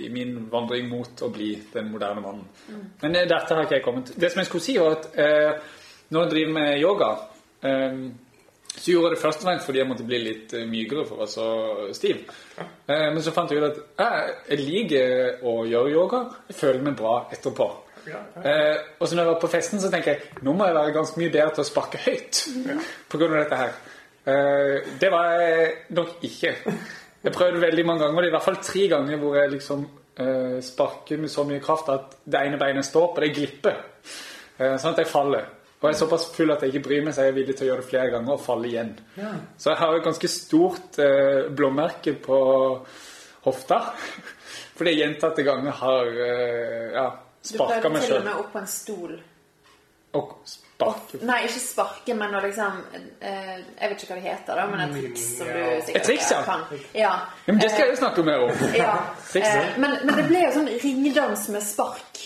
i 0.08 0.10
min 0.14 0.36
vandring 0.52 0.90
mot 0.90 1.22
å 1.22 1.30
bli 1.34 1.54
den 1.74 1.92
moderne 1.94 2.26
mannen. 2.26 2.50
Men 3.04 3.16
eh, 3.20 3.30
dette 3.30 3.54
har 3.54 3.68
ikke 3.68 3.78
jeg 3.78 3.86
kommet 3.86 4.14
Det 4.18 4.34
som 4.34 4.42
jeg 4.42 4.50
skulle 4.50 4.66
si, 4.66 4.78
var 4.82 4.98
at 4.98 5.10
eh, 5.14 5.80
når 6.10 6.26
jeg 6.26 6.34
driver 6.34 6.58
med 6.58 6.82
yoga 6.82 7.12
eh, 7.62 8.00
så 8.74 8.92
gjorde 8.92 9.12
jeg 9.12 9.16
det 9.16 9.22
først 9.22 9.44
og 9.44 9.48
fremst 9.48 9.70
fordi 9.70 9.82
jeg 9.82 9.90
måtte 9.90 10.06
bli 10.08 10.20
litt 10.24 10.54
eh, 10.58 10.68
mykere 10.70 11.06
for 11.08 11.18
å 11.18 11.24
være 11.24 11.34
så 11.34 11.48
stiv. 11.96 12.26
Ja. 12.58 12.68
Men 12.90 13.22
så 13.24 13.34
fant 13.36 13.54
jeg 13.54 13.62
ut 13.62 13.70
at 13.70 14.04
eh, 14.04 14.34
jeg 14.52 14.66
liker 14.66 15.48
å 15.50 15.56
gjøre 15.70 15.94
yoga. 15.94 16.22
Jeg 16.50 16.60
føler 16.60 16.86
meg 16.86 17.00
bra 17.00 17.16
etterpå. 17.34 17.70
Ja, 18.04 18.20
ja. 18.36 18.54
og 19.00 19.08
så 19.08 19.16
når 19.16 19.22
jeg 19.22 19.30
var 19.30 19.38
på 19.40 19.48
festen, 19.48 19.80
så 19.80 19.88
tenker 19.88 20.12
jeg 20.12 20.44
nå 20.44 20.52
må 20.52 20.66
jeg 20.68 20.76
være 20.76 20.92
ganske 20.98 21.22
mye 21.22 21.32
bedre 21.32 21.54
til 21.56 21.64
å 21.64 21.70
sparke 21.70 22.02
høyt. 22.04 22.42
På 23.08 23.22
grunn 23.22 23.38
av 23.38 23.46
dette 23.46 23.60
her. 23.62 23.78
Eh, 24.26 24.92
det 25.00 25.10
var 25.12 25.32
jeg 25.36 25.72
nok 25.90 26.22
ikke. 26.24 26.54
Jeg 27.24 27.32
prøvde 27.32 27.62
veldig 27.62 27.86
mange 27.86 28.04
ganger, 28.04 28.22
det 28.22 28.28
er 28.28 28.32
i 28.32 28.36
hvert 28.38 28.46
fall 28.46 28.64
tre 28.64 28.88
ganger 28.92 29.20
hvor 29.20 29.36
jeg 29.36 29.52
liksom 29.52 29.84
eh, 30.20 30.58
sparker 30.64 31.20
med 31.20 31.32
så 31.32 31.44
mye 31.48 31.64
kraft 31.64 31.92
at 31.92 32.16
det 32.24 32.40
ene 32.40 32.60
beinet 32.60 32.88
står 32.88 33.10
på, 33.14 33.24
det 33.24 33.34
glipper. 33.36 33.78
Eh, 34.60 34.76
sånn 34.80 34.94
at 34.94 35.04
jeg 35.04 35.12
faller. 35.12 35.50
Og 35.84 35.90
jeg 35.90 35.98
er 35.98 36.00
såpass 36.00 36.30
full 36.32 36.52
at 36.54 36.62
jeg 36.64 36.72
ikke 36.72 36.86
bryr 36.86 37.02
meg, 37.04 37.12
så 37.14 37.26
jeg 37.26 37.34
er 37.34 37.36
villig 37.36 37.58
til 37.60 37.66
å 37.66 37.70
gjøre 37.74 37.84
det 37.84 37.90
flere 37.90 38.12
ganger 38.14 38.38
og 38.38 38.40
falle 38.40 38.70
igjen. 38.70 38.94
Så 39.60 39.74
jeg 39.74 39.80
har 39.82 39.98
et 39.98 40.06
ganske 40.06 40.30
stort 40.32 41.00
eh, 41.04 41.50
blåmerke 41.52 42.14
på 42.24 42.38
hofta. 43.44 43.82
Fordi 44.78 44.94
jeg 44.94 45.02
gjentatte 45.04 45.44
ganger 45.44 45.76
har 45.84 46.08
eh, 46.24 46.88
ja, 46.96 47.06
Du 47.44 47.52
sparka 47.52 47.82
prøvde 47.84 48.00
til 48.00 48.14
og 48.16 48.16
sjøl. 48.16 48.24
med 48.30 48.40
opp 48.46 48.52
på 48.56 48.62
en 48.64 48.72
stol. 48.72 49.14
Og 50.14 50.34
sparke 50.46 51.20
Nei, 51.26 51.40
ikke 51.50 51.62
sparke, 51.62 52.16
men 52.18 52.36
å 52.38 52.42
liksom 52.44 52.80
eh, 53.20 53.56
Jeg 53.60 53.90
vet 53.92 54.04
ikke 54.04 54.12
hva 54.14 54.18
det 54.20 54.26
heter, 54.28 54.60
da, 54.60 54.66
men 54.70 54.84
et 54.86 54.96
triks 54.96 55.24
som 55.40 55.50
du 55.50 55.62
sikkert 55.88 55.96
Et 56.00 56.08
triks, 56.10 56.32
ja. 56.32 56.42
kan. 56.48 56.66
Ja. 56.72 57.00
ja, 57.02 57.14
Men 57.48 57.60
det 57.64 57.72
skal 57.74 57.88
jeg 57.88 57.96
jo 57.96 58.02
snakke 58.06 58.26
mer 58.32 58.46
om. 58.48 58.64
Ja. 58.78 58.94
Ja. 59.34 59.42
Eh, 59.42 59.74
men, 59.82 59.98
men 60.06 60.16
det 60.20 60.28
ble 60.30 60.46
jo 60.46 60.52
sånn 60.62 60.70
ringdans 60.84 61.50
med 61.52 61.66
spark. 61.66 62.24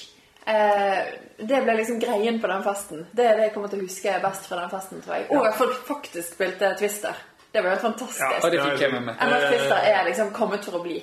Eh, 0.48 1.00
det 1.38 1.60
ble 1.64 1.74
liksom 1.76 2.00
greien 2.00 2.40
på 2.42 2.48
den 2.48 2.64
festen. 2.64 3.06
Det 3.12 3.26
er 3.28 3.36
det 3.36 3.50
jeg 3.50 3.54
kommer 3.56 3.72
til 3.72 3.82
å 3.82 3.88
huske 3.88 4.14
best 4.24 4.48
fra 4.48 4.62
den 4.62 4.72
festen, 4.72 5.04
tror 5.04 5.18
jeg. 5.18 5.28
Og 5.36 5.48
at 5.50 5.60
folk 5.60 5.82
faktisk 5.90 6.38
spilte 6.38 6.72
Twister. 6.80 7.20
Det 7.52 7.62
var 7.62 7.70
jo 7.70 7.76
helt 7.76 7.86
fantastisk. 7.88 8.24
Ja, 8.24 8.50
det 8.54 8.64
fikk 8.64 8.84
jeg 8.86 8.94
med 8.96 9.08
meg. 9.10 9.20
MF 9.20 9.46
Twister 9.52 9.92
er 9.92 10.08
liksom 10.08 10.34
kommet 10.36 10.68
for 10.68 10.80
å 10.80 10.84
bli. 10.86 10.98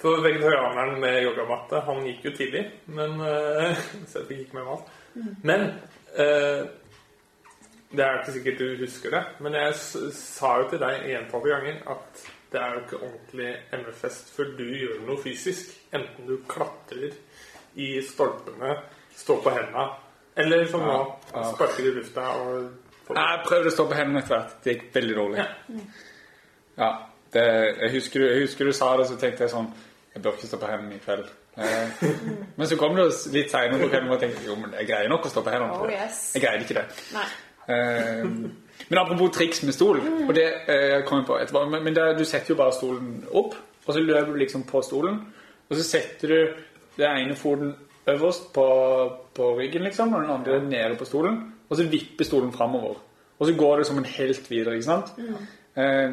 For 0.00 0.22
vegetarianeren 0.24 0.96
med 1.00 1.18
yogamatte, 1.26 1.82
han 1.84 2.04
gikk 2.08 2.30
jo 2.30 2.34
tidlig, 2.38 2.62
men 2.88 3.18
eh, 3.20 3.80
så 4.08 4.22
jeg 4.22 4.28
fikk 4.30 4.44
ikke 4.46 4.56
med 4.56 4.64
meg 4.64 4.74
alt. 4.74 4.92
Men 5.44 5.66
eh, 6.24 6.62
det 7.90 8.04
er 8.06 8.20
ikke 8.20 8.36
sikkert 8.38 8.62
du 8.62 8.84
husker 8.84 9.16
det, 9.16 9.24
men 9.44 9.58
jeg 9.58 9.76
sa 10.16 10.54
jo 10.62 10.70
til 10.70 10.80
deg 10.80 11.08
gjentatte 11.10 11.52
ganger 11.52 11.82
at 11.96 12.22
det 12.50 12.62
er 12.62 12.72
jo 12.72 12.84
ikke 12.84 13.00
ordentlig 13.02 13.50
MF-fest 13.76 14.32
før 14.34 14.54
du 14.56 14.64
gjør 14.64 15.02
noe 15.04 15.20
fysisk. 15.22 15.74
Enten 15.94 16.26
du 16.26 16.38
klatrer 16.48 17.12
i 17.80 17.90
stolpene, 18.04 18.76
stå 19.16 19.40
på 19.44 19.52
hendene. 19.54 19.88
eller 20.36 20.64
som 20.70 20.84
nå, 20.84 20.96
ja. 21.32 21.42
sparker 21.50 21.88
i 21.88 21.92
lufta 21.96 22.28
og 22.40 22.70
Jeg 23.10 23.40
prøvde 23.44 23.68
å 23.72 23.74
stå 23.74 23.86
på 23.90 23.96
hendene 23.98 24.20
etter 24.22 24.36
hvert. 24.36 24.56
Det 24.62 24.74
gikk 24.74 24.84
veldig 24.94 25.14
dårlig. 25.18 25.46
Ja, 26.78 26.90
det, 27.34 27.44
jeg, 27.82 27.90
husker, 27.96 28.26
jeg 28.28 28.46
husker 28.46 28.70
du 28.70 28.72
sa 28.76 28.92
det, 29.00 29.08
så 29.10 29.18
tenkte 29.18 29.44
jeg 29.44 29.52
sånn 29.52 29.66
Jeg 30.14 30.22
bør 30.22 30.38
ikke 30.38 30.50
stå 30.50 30.58
på 30.62 30.70
hendene 30.70 30.96
i 30.96 31.02
kveld. 31.02 31.28
Eh, 31.58 32.02
men 32.56 32.70
så 32.70 32.78
kom 32.78 32.96
det 32.96 33.08
litt 33.34 33.52
seinere 33.52 33.82
på 33.82 33.90
kvelden 33.90 34.14
og 34.14 34.22
tenkte 34.22 34.46
jo, 34.46 34.56
men 34.58 34.74
jeg 34.78 34.88
greier 34.88 35.10
nok 35.10 35.26
å 35.26 35.32
stå 35.32 35.44
på 35.46 35.54
hendene. 35.54 35.78
Oh, 35.78 35.90
yes. 35.90 36.22
Jeg 36.36 36.44
greide 36.44 36.66
ikke 36.66 36.78
det. 36.80 36.86
Eh, 37.70 38.24
men 38.88 39.02
apropos 39.02 39.34
triks 39.36 39.62
med 39.66 39.76
stol, 39.76 40.00
og 40.00 40.32
det 40.34 40.46
eh, 40.70 40.96
kom 41.06 41.20
jeg 41.20 41.28
på 41.28 41.38
etterpå. 41.42 41.66
Men, 41.70 41.84
men 41.86 41.98
det, 41.98 42.06
du 42.18 42.24
setter 42.24 42.54
jo 42.54 42.60
bare 42.62 42.74
stolen 42.74 43.20
opp, 43.28 43.58
og 43.84 43.92
så 43.94 44.02
løper 44.02 44.32
du 44.32 44.40
liksom 44.40 44.64
på 44.70 44.82
stolen. 44.86 45.20
Og 45.70 45.78
så 45.78 45.86
setter 45.86 46.34
du 46.34 46.62
den 46.96 47.22
ene 47.24 47.36
foten 47.38 47.74
øverst 48.10 48.52
på, 48.54 48.66
på 49.34 49.52
ryggen, 49.58 49.82
liksom, 49.86 50.14
og 50.14 50.22
den 50.22 50.30
andre 50.30 50.60
nede 50.64 50.98
på 50.98 51.04
stolen. 51.08 51.40
Og 51.68 51.76
så 51.76 51.86
vipper 51.86 52.26
stolen 52.26 52.52
framover. 52.52 52.98
Og 53.38 53.46
så 53.46 53.54
går 53.56 53.76
det 53.80 53.86
som 53.86 53.98
en 53.98 54.04
helt 54.04 54.50
videre, 54.50 54.74
ikke 54.74 54.88
sant? 54.88 55.12
Eh, 55.76 56.12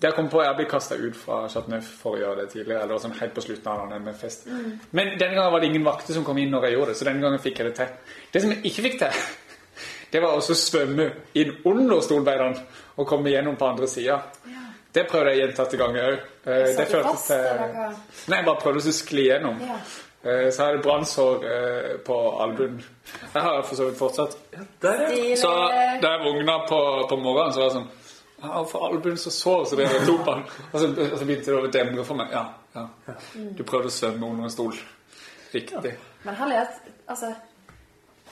det 0.00 0.10
jeg 0.10 0.16
kom 0.16 0.28
på, 0.28 0.40
jeg 0.42 0.56
ble 0.58 0.66
kasta 0.68 0.96
ut 0.98 1.16
fra 1.16 1.44
Chateauneuf 1.48 1.86
for 2.00 2.16
å 2.16 2.20
gjøre 2.20 2.42
det 2.42 2.48
tidligere. 2.52 2.82
eller 2.82 2.98
sånn 2.98 3.14
helt 3.20 3.34
på 3.34 3.44
slutten 3.44 3.68
av 3.70 3.92
en 3.92 4.14
fest. 4.18 4.48
Men 4.90 5.14
denne 5.18 5.34
gangen 5.36 5.52
var 5.52 5.60
det 5.60 5.68
ingen 5.70 5.84
vakter 5.86 6.16
som 6.16 6.24
kom 6.24 6.38
inn 6.38 6.50
når 6.50 6.66
jeg 6.66 6.76
gjorde 6.76 6.90
det, 6.90 6.96
så 6.98 7.08
denne 7.08 7.22
gangen 7.22 7.42
fikk 7.44 7.60
jeg 7.60 7.68
det 7.68 7.74
til. 7.78 8.16
Det 8.32 8.42
som 8.42 8.50
jeg 8.50 8.64
ikke 8.70 8.86
fikk 8.88 8.98
til, 8.98 9.22
det 10.12 10.22
var 10.22 10.34
også 10.34 10.56
å 10.56 10.60
svømme 10.60 11.06
inn 11.40 11.54
under 11.70 12.02
stolbeideren 12.04 12.58
og 12.96 13.06
komme 13.08 13.30
gjennom 13.30 13.56
på 13.60 13.70
andre 13.70 13.88
sida. 13.90 14.18
Det 14.94 15.06
prøvde 15.10 15.30
jeg 15.32 15.40
gjentatte 15.42 15.78
ganger 15.78 16.10
òg. 16.10 16.26
Det 16.44 16.84
førte 16.90 17.14
til? 17.26 17.94
Nei, 18.30 18.36
jeg 18.38 18.46
bare 18.46 18.60
prøvde 18.62 18.82
å 18.82 18.94
skli 18.94 19.24
gjennom. 19.26 19.62
Ja. 19.62 19.78
Eh, 20.24 20.50
Så 20.50 20.62
er 20.64 20.70
jeg 20.74 20.82
brannsår 20.82 21.44
eh, 21.44 21.90
på 22.06 22.16
albuen. 22.42 22.78
Jeg 23.34 23.42
har 23.42 23.54
jeg 23.58 23.64
for 23.68 23.76
så 23.76 23.88
vidt 23.90 23.98
fortsatt. 23.98 24.36
Så 25.36 25.50
da 26.02 26.10
jeg 26.14 26.24
vågna 26.24 26.58
på, 26.68 26.78
på 27.10 27.16
morgenen, 27.20 27.52
så 27.52 27.60
var 27.60 27.68
det 27.68 27.76
sånn 27.78 27.90
«Ja, 28.44 28.62
For 28.68 28.86
albuen 28.90 29.16
så 29.16 29.30
sår, 29.32 29.64
så 29.70 29.76
det 29.78 29.84
er 29.88 30.02
topan. 30.06 30.42
Og 30.72 30.80
så, 30.80 30.88
og 31.12 31.18
så 31.18 31.24
begynte 31.24 31.52
det 31.52 31.60
å 31.60 31.70
demre 31.72 32.04
for 32.04 32.18
meg. 32.18 32.32
Ja, 32.34 32.42
ja. 32.74 32.86
Du 33.56 33.62
prøvde 33.64 33.88
å 33.88 33.94
svømme 33.94 34.26
under 34.26 34.44
en 34.48 34.52
stol. 34.52 34.74
Riktig. 35.54 35.94
Men 36.26 36.34
herlighet, 36.36 36.80
altså 37.08 37.30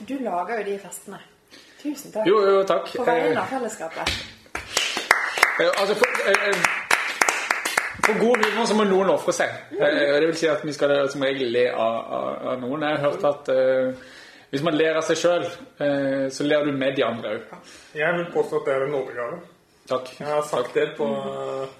Du 0.07 0.13
lager 0.21 0.59
jo 0.59 0.63
de 0.71 0.77
festene. 0.83 1.17
Tusen 1.81 2.11
takk. 2.13 2.27
Jo, 2.29 2.39
jo, 2.45 2.61
takk. 2.67 2.89
På 2.97 3.03
vegne 3.07 3.31
Eh, 3.33 3.41
av 3.41 3.49
fellesskapet. 3.53 4.13
eh, 5.59 5.71
altså, 5.81 5.95
for, 5.95 6.07
eh, 6.29 6.47
eh, 6.49 6.69
for 8.03 8.19
god 8.19 8.43
humor 8.45 8.67
så 8.67 8.75
må 8.77 8.87
noen 8.87 9.13
ofre 9.13 9.35
seg. 9.35 9.55
Eh, 9.77 10.01
det 10.19 10.27
vil 10.27 10.35
si 10.39 10.49
at 10.51 10.65
vi 10.65 10.75
skal 10.75 10.95
som 11.11 11.23
regel 11.23 11.53
le 11.55 11.69
av, 11.71 11.95
av, 12.17 12.27
av 12.53 12.59
noen. 12.63 12.83
Jeg 12.87 12.99
har 12.99 13.07
hørt 13.07 13.25
at 13.29 13.51
uh, 13.53 14.11
hvis 14.51 14.65
man 14.65 14.77
ler 14.77 14.99
av 14.99 15.07
seg 15.07 15.21
sjøl, 15.21 15.47
uh, 15.79 16.27
så 16.33 16.47
ler 16.47 16.67
du 16.67 16.75
med 16.75 16.97
de 16.97 17.05
andre 17.07 17.37
òg. 17.37 17.55
Jeg 17.97 18.19
vil 18.19 18.29
påstå 18.35 18.59
at 18.59 18.69
det 18.69 18.75
er 18.75 18.85
en 18.87 18.93
nådegave. 18.97 19.39
Takk. 19.87 20.13
Jeg 20.19 20.29
har 20.29 20.43
sagt 20.47 20.77
det 20.77 20.85
på 20.95 21.05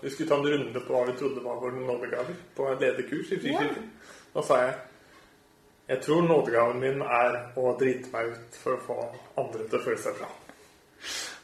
Vi 0.01 0.09
skulle 0.11 0.27
ta 0.27 0.35
en 0.35 0.49
runde 0.51 0.81
på 0.83 0.91
hva 0.91 1.05
vi 1.07 1.13
trodde 1.19 1.43
var 1.43 1.61
våre 1.61 1.77
nådegaver 1.79 2.41
på 2.55 2.65
et 2.73 2.81
lederkurs 2.83 3.29
i 3.31 3.39
Frikirken. 3.39 3.85
Da 4.33 4.43
sa 4.43 4.57
jeg 4.65 4.73
jeg 5.87 5.99
tror 6.01 6.21
nådegaven 6.23 6.79
min 6.79 7.01
er 7.03 7.33
å 7.59 7.73
drite 7.79 8.07
meg 8.13 8.31
ut 8.31 8.55
for 8.55 8.77
å 8.77 8.83
få 8.85 8.95
andre 9.41 9.65
til 9.67 9.79
å 9.79 9.83
føle 9.83 9.99
seg 9.99 10.15
bra. 10.15 10.29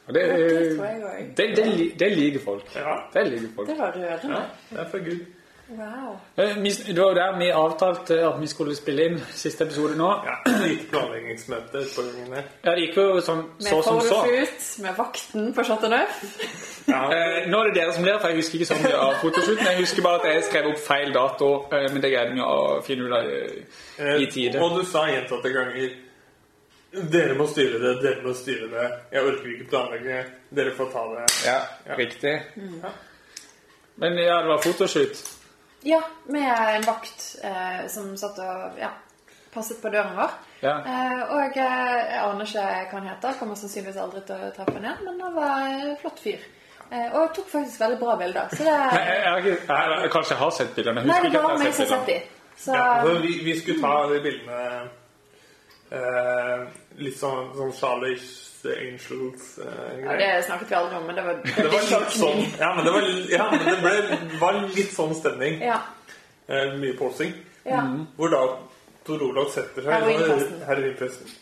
Og 0.10 0.16
det, 0.18 0.22
Det 0.26 0.78
tror 0.78 0.86
jeg 0.86 1.04
også. 1.04 1.34
det, 1.38 1.50
det, 1.56 1.90
det 2.00 2.12
liker 2.18 2.40
folk. 2.46 2.70
Ja, 2.76 2.96
Det 3.14 3.28
liker 3.32 3.52
folk. 3.56 3.68
Det 3.70 3.78
var 3.78 3.92
rørende. 3.94 4.40
ja 4.40 4.46
det 4.72 4.80
er 4.86 4.90
for 4.96 5.06
Gud. 5.10 5.20
Wow. 5.70 6.16
Eh, 6.38 6.56
Det 6.64 6.96
var 6.98 7.10
jo 7.12 7.16
der 7.16 7.36
vi 7.38 7.50
avtalte 7.54 8.16
at 8.26 8.40
vi 8.42 8.48
skulle 8.50 8.74
spille 8.76 9.04
inn 9.06 9.20
siste 9.38 9.68
episode 9.68 9.94
nå. 10.00 10.08
Ja, 10.26 10.38
Litt 10.64 10.88
planleggingsmøte 10.90 11.84
gangen. 11.94 12.44
Ja, 12.66 12.72
det 12.74 12.88
gikk 12.88 12.98
jo 12.98 13.20
sånn 13.22 13.44
Med 13.60 13.68
så 13.68 13.78
som 13.86 14.00
så. 14.02 14.18
photoshoot, 14.24 14.66
med 14.82 14.98
vakten 14.98 15.54
på 15.54 15.64
Chateauneuf. 15.70 16.18
Ja, 16.90 17.04
Eh, 17.14 17.46
nå 17.52 17.60
er 17.62 17.70
det 17.70 17.76
dere 17.76 17.94
som 17.94 18.04
ler, 18.04 18.18
for 18.18 18.34
jeg 18.34 18.38
husker 18.42 18.56
ikke 18.58 18.66
så 18.74 18.80
mye 18.82 18.98
av 18.98 19.14
fotoshooten. 19.22 19.66
Jeg 19.70 19.78
husker 19.84 20.02
bare 20.02 20.20
at 20.24 20.34
jeg 20.34 20.44
skrev 20.50 20.72
opp 20.72 20.80
feil 20.88 21.14
dato, 21.14 21.52
eh, 21.72 21.86
men 21.94 22.02
det 22.02 22.12
greide 22.16 22.34
vi 22.34 22.42
å 22.42 22.82
finne 22.82 23.06
ut 23.06 23.14
av 23.14 24.22
i 24.24 24.26
tide. 24.34 24.58
Og 24.66 24.80
du 24.80 24.86
sa 24.90 25.06
gjentatte 25.06 25.54
ganger 25.54 25.92
Dere 26.92 27.36
må 27.38 27.46
styre 27.46 27.78
det, 27.84 27.92
dere 28.02 28.24
må 28.26 28.32
styre 28.34 28.70
det. 28.72 28.86
Jeg 29.14 29.26
orker 29.30 29.52
ikke 29.54 29.68
planlegge. 29.70 30.22
Dere 30.58 30.72
får 30.78 30.88
ta 30.94 31.04
det. 31.12 31.26
Ja, 31.46 31.60
riktig. 32.00 32.34
Men 34.00 34.18
ja, 34.18 34.40
det 34.42 34.50
var 34.50 34.64
fotoshoot. 34.64 35.22
Ja, 35.86 36.02
med 36.26 36.50
en 36.50 36.88
vakt 36.88 37.36
eh, 37.44 37.86
som 37.94 38.10
satt 38.18 38.40
og 38.44 38.80
ja, 38.82 38.90
passet 39.54 39.78
på 39.82 39.92
døren 39.94 40.18
vår. 40.18 40.34
Ja. 40.64 40.74
Eh, 40.82 41.22
og 41.30 41.56
eh, 41.62 41.62
jeg 41.62 42.24
aner 42.24 42.50
ikke 42.50 42.66
hva 42.66 42.98
han 42.98 43.08
heter, 43.14 43.38
kommer 43.40 43.60
sannsynligvis 43.60 44.02
aldri 44.02 44.24
til 44.28 44.48
å 44.50 44.50
treffe 44.58 44.76
han 44.76 44.90
igjen, 44.90 45.06
men 45.06 45.22
han 45.24 45.38
var 45.38 45.70
en 45.70 45.94
flott 46.02 46.20
fyr. 46.26 46.42
Eh, 46.90 47.08
og 47.14 47.30
tok 47.38 47.48
faktisk 47.54 47.80
veldig 47.86 48.02
bra 48.02 48.18
bilder. 48.20 48.50
Så 48.52 48.66
det 48.66 48.74
Nei, 48.74 49.06
jeg, 49.06 49.22
jeg, 49.24 49.46
jeg, 49.46 49.94
jeg, 49.94 50.12
kanskje 50.18 50.34
jeg 50.36 50.42
har 50.42 50.54
sett 50.58 50.76
bildene. 50.76 51.06
Nei, 51.06 51.16
husker 51.22 51.30
det 51.30 51.34
ikke 51.36 51.46
var 51.46 51.54
at 51.56 51.62
meg 51.62 51.70
jeg 51.70 51.78
som 51.78 51.86
har 51.86 51.92
sett 51.94 52.08
dem. 52.10 52.16
de. 52.16 52.38
Så 52.60 52.76
Ja, 52.76 52.88
så 53.06 53.16
vi, 53.24 53.34
vi 53.46 53.60
skulle 53.60 53.82
ta 53.86 53.94
de 54.10 54.22
bildene 54.26 54.64
eh, 55.96 56.64
litt 57.02 57.18
sånn, 57.20 57.52
sånn 57.58 57.74
Charlies 57.76 58.30
The 58.60 58.74
ja, 58.74 58.80
Angels-greier. 58.84 60.18
det 60.20 60.46
snakket 60.46 60.72
vi 60.72 60.76
aldri 60.76 60.98
om, 60.98 61.06
men 61.08 61.16
det 61.16 61.24
var 61.24 61.38
det 61.44 61.70
var 61.72 61.86
litt 61.86 62.16
sånn 62.18 62.42
Ja, 62.60 62.74
men 62.76 62.86
det, 62.86 62.92
var, 62.92 63.06
ja, 63.32 63.46
men 63.54 63.64
det 63.70 63.76
ble, 63.84 64.18
var 64.42 64.58
litt 64.76 64.92
sånn 64.92 65.14
stemning. 65.16 65.62
Ja. 65.64 65.80
Eh, 66.48 66.74
mye 66.82 66.98
posing. 67.00 67.32
ja. 67.64 67.86
Hvor 68.18 68.34
da 68.34 68.42
Tor 69.08 69.24
Olav 69.26 69.48
setter 69.54 69.86
seg 69.86 69.94
Heroinpresten. 69.96 70.60
Heroinpresten. 70.68 71.38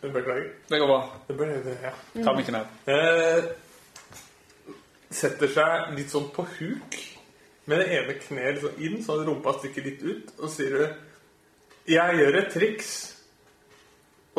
Beklager. 0.00 0.50
Det 0.68 0.78
går 0.80 0.86
bra. 0.88 1.00
Det 1.26 1.36
ble, 1.36 1.48
ja. 1.82 1.92
Ta 2.20 2.34
mikken 2.36 2.40
ikke 2.44 2.52
ned. 2.58 2.66
Eh, 2.92 3.48
setter 5.10 5.50
seg 5.50 5.96
litt 5.96 6.12
sånn 6.12 6.28
på 6.34 6.44
huk 6.58 6.98
med 7.70 7.82
det 7.82 7.88
ene 7.98 8.14
kneet 8.20 8.58
liksom 8.58 8.82
inn, 8.82 9.00
så 9.04 9.18
rumpa 9.24 9.56
stikker 9.58 9.84
litt 9.86 10.02
ut, 10.02 10.32
og 10.38 10.50
sier 10.50 10.76
du 10.76 10.86
'Jeg 11.90 12.16
gjør 12.18 12.38
et 12.38 12.52
triks'. 12.54 13.09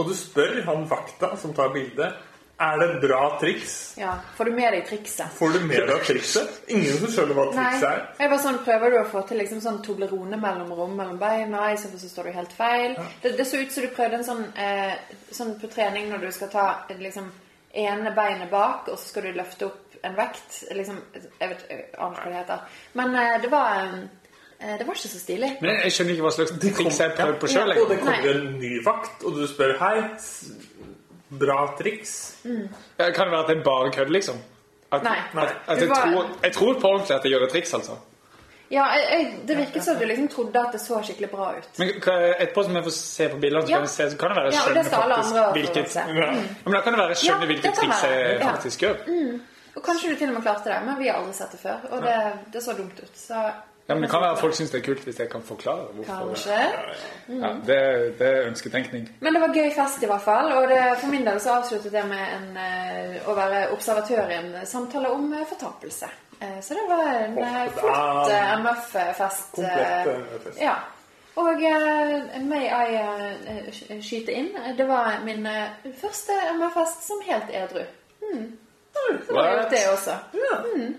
Og 0.01 0.09
du 0.09 0.17
spør 0.17 0.63
han 0.65 0.85
vakta 0.89 1.35
som 1.37 1.53
tar 1.53 1.73
bildet, 1.73 2.27
'Er 2.61 2.77
det 2.77 2.89
et 2.89 3.01
bra 3.01 3.39
triks?' 3.41 3.93
ja. 3.97 4.11
Får 4.37 4.45
du 4.45 4.51
med 4.51 4.73
deg 4.73 4.85
trikset? 4.85 5.29
Får 5.33 5.53
du 5.53 5.59
med 5.65 5.87
deg 5.87 6.03
trikset? 6.05 6.59
Ingen 6.67 6.97
som 6.99 7.07
skjønner 7.07 7.37
hva 7.37 7.45
trikset 7.53 7.87
er. 7.89 8.03
Jeg 8.19 8.29
var 8.29 8.37
sånn, 8.37 8.59
Prøver 8.65 8.91
du 8.91 8.97
å 8.99 9.05
få 9.09 9.23
til 9.27 9.41
liksom 9.41 9.61
sånn 9.61 9.79
Toblerone 9.81 10.37
mellomrom 10.37 10.93
mellom 10.97 11.17
beina? 11.17 11.71
I 11.71 11.77
så 11.77 11.89
fall 11.89 12.03
så 12.03 12.09
står 12.09 12.29
du 12.29 12.31
helt 12.37 12.53
feil. 12.53 12.95
Det, 13.23 13.33
det 13.37 13.47
så 13.47 13.61
ut 13.61 13.71
som 13.71 13.83
du 13.83 13.89
prøvde 13.95 14.19
en 14.19 14.27
sånn, 14.29 14.43
eh, 14.55 14.93
sånn 15.31 15.55
på 15.61 15.71
trening 15.73 16.09
når 16.09 16.27
du 16.27 16.31
skal 16.31 16.53
ta 16.53 16.67
eh, 16.89 17.01
liksom 17.01 17.31
ene 17.73 18.13
beinet 18.13 18.51
bak, 18.51 18.89
og 18.91 18.99
så 18.99 19.07
skal 19.07 19.23
du 19.23 19.39
løfte 19.39 19.65
opp 19.65 19.97
en 20.05 20.15
vekt. 20.17 20.63
Liksom, 20.75 21.01
jeg 21.13 21.49
vet 21.49 21.65
ikke 21.65 21.81
hva 21.97 22.25
det 22.25 22.35
heter. 22.35 22.65
Men 22.93 23.15
eh, 23.15 23.41
det 23.41 23.49
var 23.49 23.85
eh, 23.87 23.99
Det 24.61 24.87
var 24.87 24.93
ikke 24.93 25.09
så 25.09 25.19
stilig. 25.19 25.57
Men 25.61 25.79
jeg 25.83 25.91
skjønner 25.95 26.11
ikke 26.15 26.25
hva 26.27 26.31
slags 26.35 26.51
triks 26.61 26.99
jeg 27.01 27.13
prøver 27.17 27.39
på 27.41 27.47
sjøl. 27.49 27.71
Og 27.81 27.89
det 27.89 27.99
kommer 27.99 28.29
en 28.35 28.59
ny 28.61 28.73
vakt, 28.85 29.23
og 29.25 29.35
du 29.39 29.47
spør 29.49 29.73
'Hei, 29.79 29.95
bra 31.41 31.57
triks'. 31.79 32.15
Kan 32.43 33.25
det 33.25 33.31
være 33.31 33.39
at 33.43 33.47
det 33.49 33.57
er 33.57 33.63
bare 33.63 33.91
kødd, 33.91 34.09
liksom? 34.09 34.37
At, 34.91 35.03
Nei. 35.03 35.17
At, 35.41 35.55
at 35.67 35.81
jeg, 35.81 35.89
var- 35.89 35.95
tror, 35.95 36.29
jeg 36.43 36.53
tror 36.53 36.73
på 36.79 36.87
ordentlig 36.87 37.15
at 37.15 37.23
jeg 37.23 37.31
gjør 37.31 37.43
et 37.45 37.49
triks, 37.51 37.73
altså. 37.73 37.91
Ja, 38.71 38.83
jeg, 38.95 39.03
jeg, 39.11 39.47
Det 39.47 39.57
virket 39.57 39.83
som 39.83 39.95
du 39.99 40.05
liksom 40.05 40.27
trodde 40.27 40.59
at 40.59 40.73
det 40.73 40.81
så 40.81 41.01
skikkelig 41.03 41.29
bra 41.29 41.49
ut. 41.57 41.79
Men 41.79 41.89
etterpå 41.89 42.63
som 42.63 42.75
jeg 42.75 42.83
får 42.83 42.91
se 42.97 43.27
på 43.29 43.39
bildene, 43.39 43.61
så 43.61 43.67
kan, 43.73 43.81
ja. 43.81 43.85
se, 43.85 44.09
så 44.11 44.17
kan 44.17 44.29
det 44.29 44.35
være 44.37 44.45
jeg 44.45 44.53
Ja, 44.53 44.99
alle 45.01 45.15
faktisk 45.15 45.51
hvilket 45.57 45.91
se. 45.91 45.99
ja. 45.99 46.31
Men 46.65 46.73
da 46.73 46.81
kan 46.81 46.93
det 46.93 46.99
være 47.01 47.15
skjønne 47.15 47.41
Ja, 47.41 47.45
hvilket 47.51 47.73
triks 47.81 48.03
jeg. 48.03 48.37
Ja. 48.39 48.51
faktisk 48.51 48.81
gjør. 48.85 48.95
Og 49.75 49.83
kanskje 49.83 50.09
du 50.11 50.15
til 50.15 50.27
og 50.27 50.33
med 50.33 50.41
klarte 50.43 50.69
det, 50.69 50.79
men 50.85 50.99
vi 50.99 51.07
har 51.07 51.19
aldri 51.19 51.33
sett 51.33 51.51
det 51.51 51.59
før. 51.59 51.77
Og 51.91 52.01
det, 52.03 52.15
det 52.53 52.63
så 52.63 52.73
dumt 52.77 52.99
ut. 53.03 53.11
Så 53.15 53.43
Ja, 53.87 53.95
men 53.95 54.03
det 54.03 54.09
kan 54.11 54.21
være 54.21 54.31
at 54.31 54.39
folk 54.39 54.55
syns 54.55 54.71
det 54.71 54.79
er 54.79 54.85
kult 54.85 55.03
hvis 55.03 55.19
jeg 55.19 55.29
kan 55.29 55.41
forklare 55.43 55.87
hvorfor. 55.95 56.27
Kanskje. 56.27 56.59
Ja, 57.27 57.49
det, 57.67 57.79
det 58.19 58.27
er 58.27 58.47
ønsketenkning. 58.47 59.09
Men 59.19 59.33
det 59.33 59.41
var 59.41 59.55
gøy 59.55 59.71
fest 59.75 60.03
i 60.03 60.09
hvert 60.11 60.21
fall. 60.21 60.51
Og 60.55 60.69
det, 60.69 60.79
for 61.01 61.11
min 61.11 61.27
del 61.27 61.41
så 61.43 61.57
avsluttet 61.57 61.97
jeg 61.99 62.07
med 62.07 62.21
en, 62.37 62.47
eh, 62.61 63.17
å 63.27 63.35
være 63.35 63.65
observatør 63.75 64.31
i 64.31 64.37
en 64.37 64.53
samtale 64.69 65.11
om 65.11 65.33
eh, 65.33 65.43
fortapelse. 65.49 66.11
Eh, 66.39 66.57
så 66.63 66.77
det 66.77 66.87
var 66.89 67.03
en 67.17 67.37
oh, 67.41 67.59
flott 67.81 68.31
MF-fest. 68.61 69.59
Komplett 69.59 70.11
MF-fest. 70.15 70.61
Ja. 70.61 70.79
Og 71.41 71.61
may 72.47 72.65
I 72.67 74.01
skyte 74.03 74.33
inn? 74.35 74.51
Det 74.77 74.87
var 74.87 75.21
min 75.25 75.47
første 75.99 76.35
MF-fest 76.57 77.07
som 77.07 77.23
helt 77.27 77.53
edru. 77.55 77.85
Mm. 78.21 78.51
Det 78.93 79.35
var 79.35 79.55
jo 79.55 79.63
det 79.71 79.85
også. 79.93 80.17
Hmm. 80.35 80.91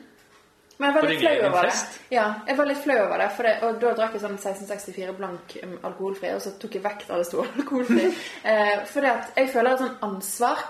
Men 0.79 0.89
jeg 0.89 0.97
var 0.97 1.09
litt 1.09 1.21
flau 1.23 1.35
over 1.49 1.69
det. 1.69 1.75
Ja, 2.11 2.25
jeg 2.49 2.59
var 2.59 2.69
litt 2.69 2.83
flau 2.83 2.99
over 3.05 3.23
det, 3.23 3.29
det, 3.47 3.55
og 3.67 3.81
da 3.83 3.93
drakk 3.99 4.17
jeg 4.17 4.23
sånn 4.25 4.39
1664 4.39 5.17
blank 5.19 5.57
um, 5.63 5.75
alkoholfri, 5.91 6.33
og 6.37 6.43
så 6.45 6.55
tok 6.59 6.77
jeg 6.79 6.85
vekk 6.85 7.07
da 7.09 7.21
det 7.21 7.29
sto 7.29 7.45
alkoholfri. 7.45 8.09
eh, 8.51 8.77
fordi 8.91 9.11
at 9.13 9.33
jeg 9.39 9.51
føler 9.53 9.75
et 9.75 9.85
sånn 9.85 9.99
ansvar 10.09 10.63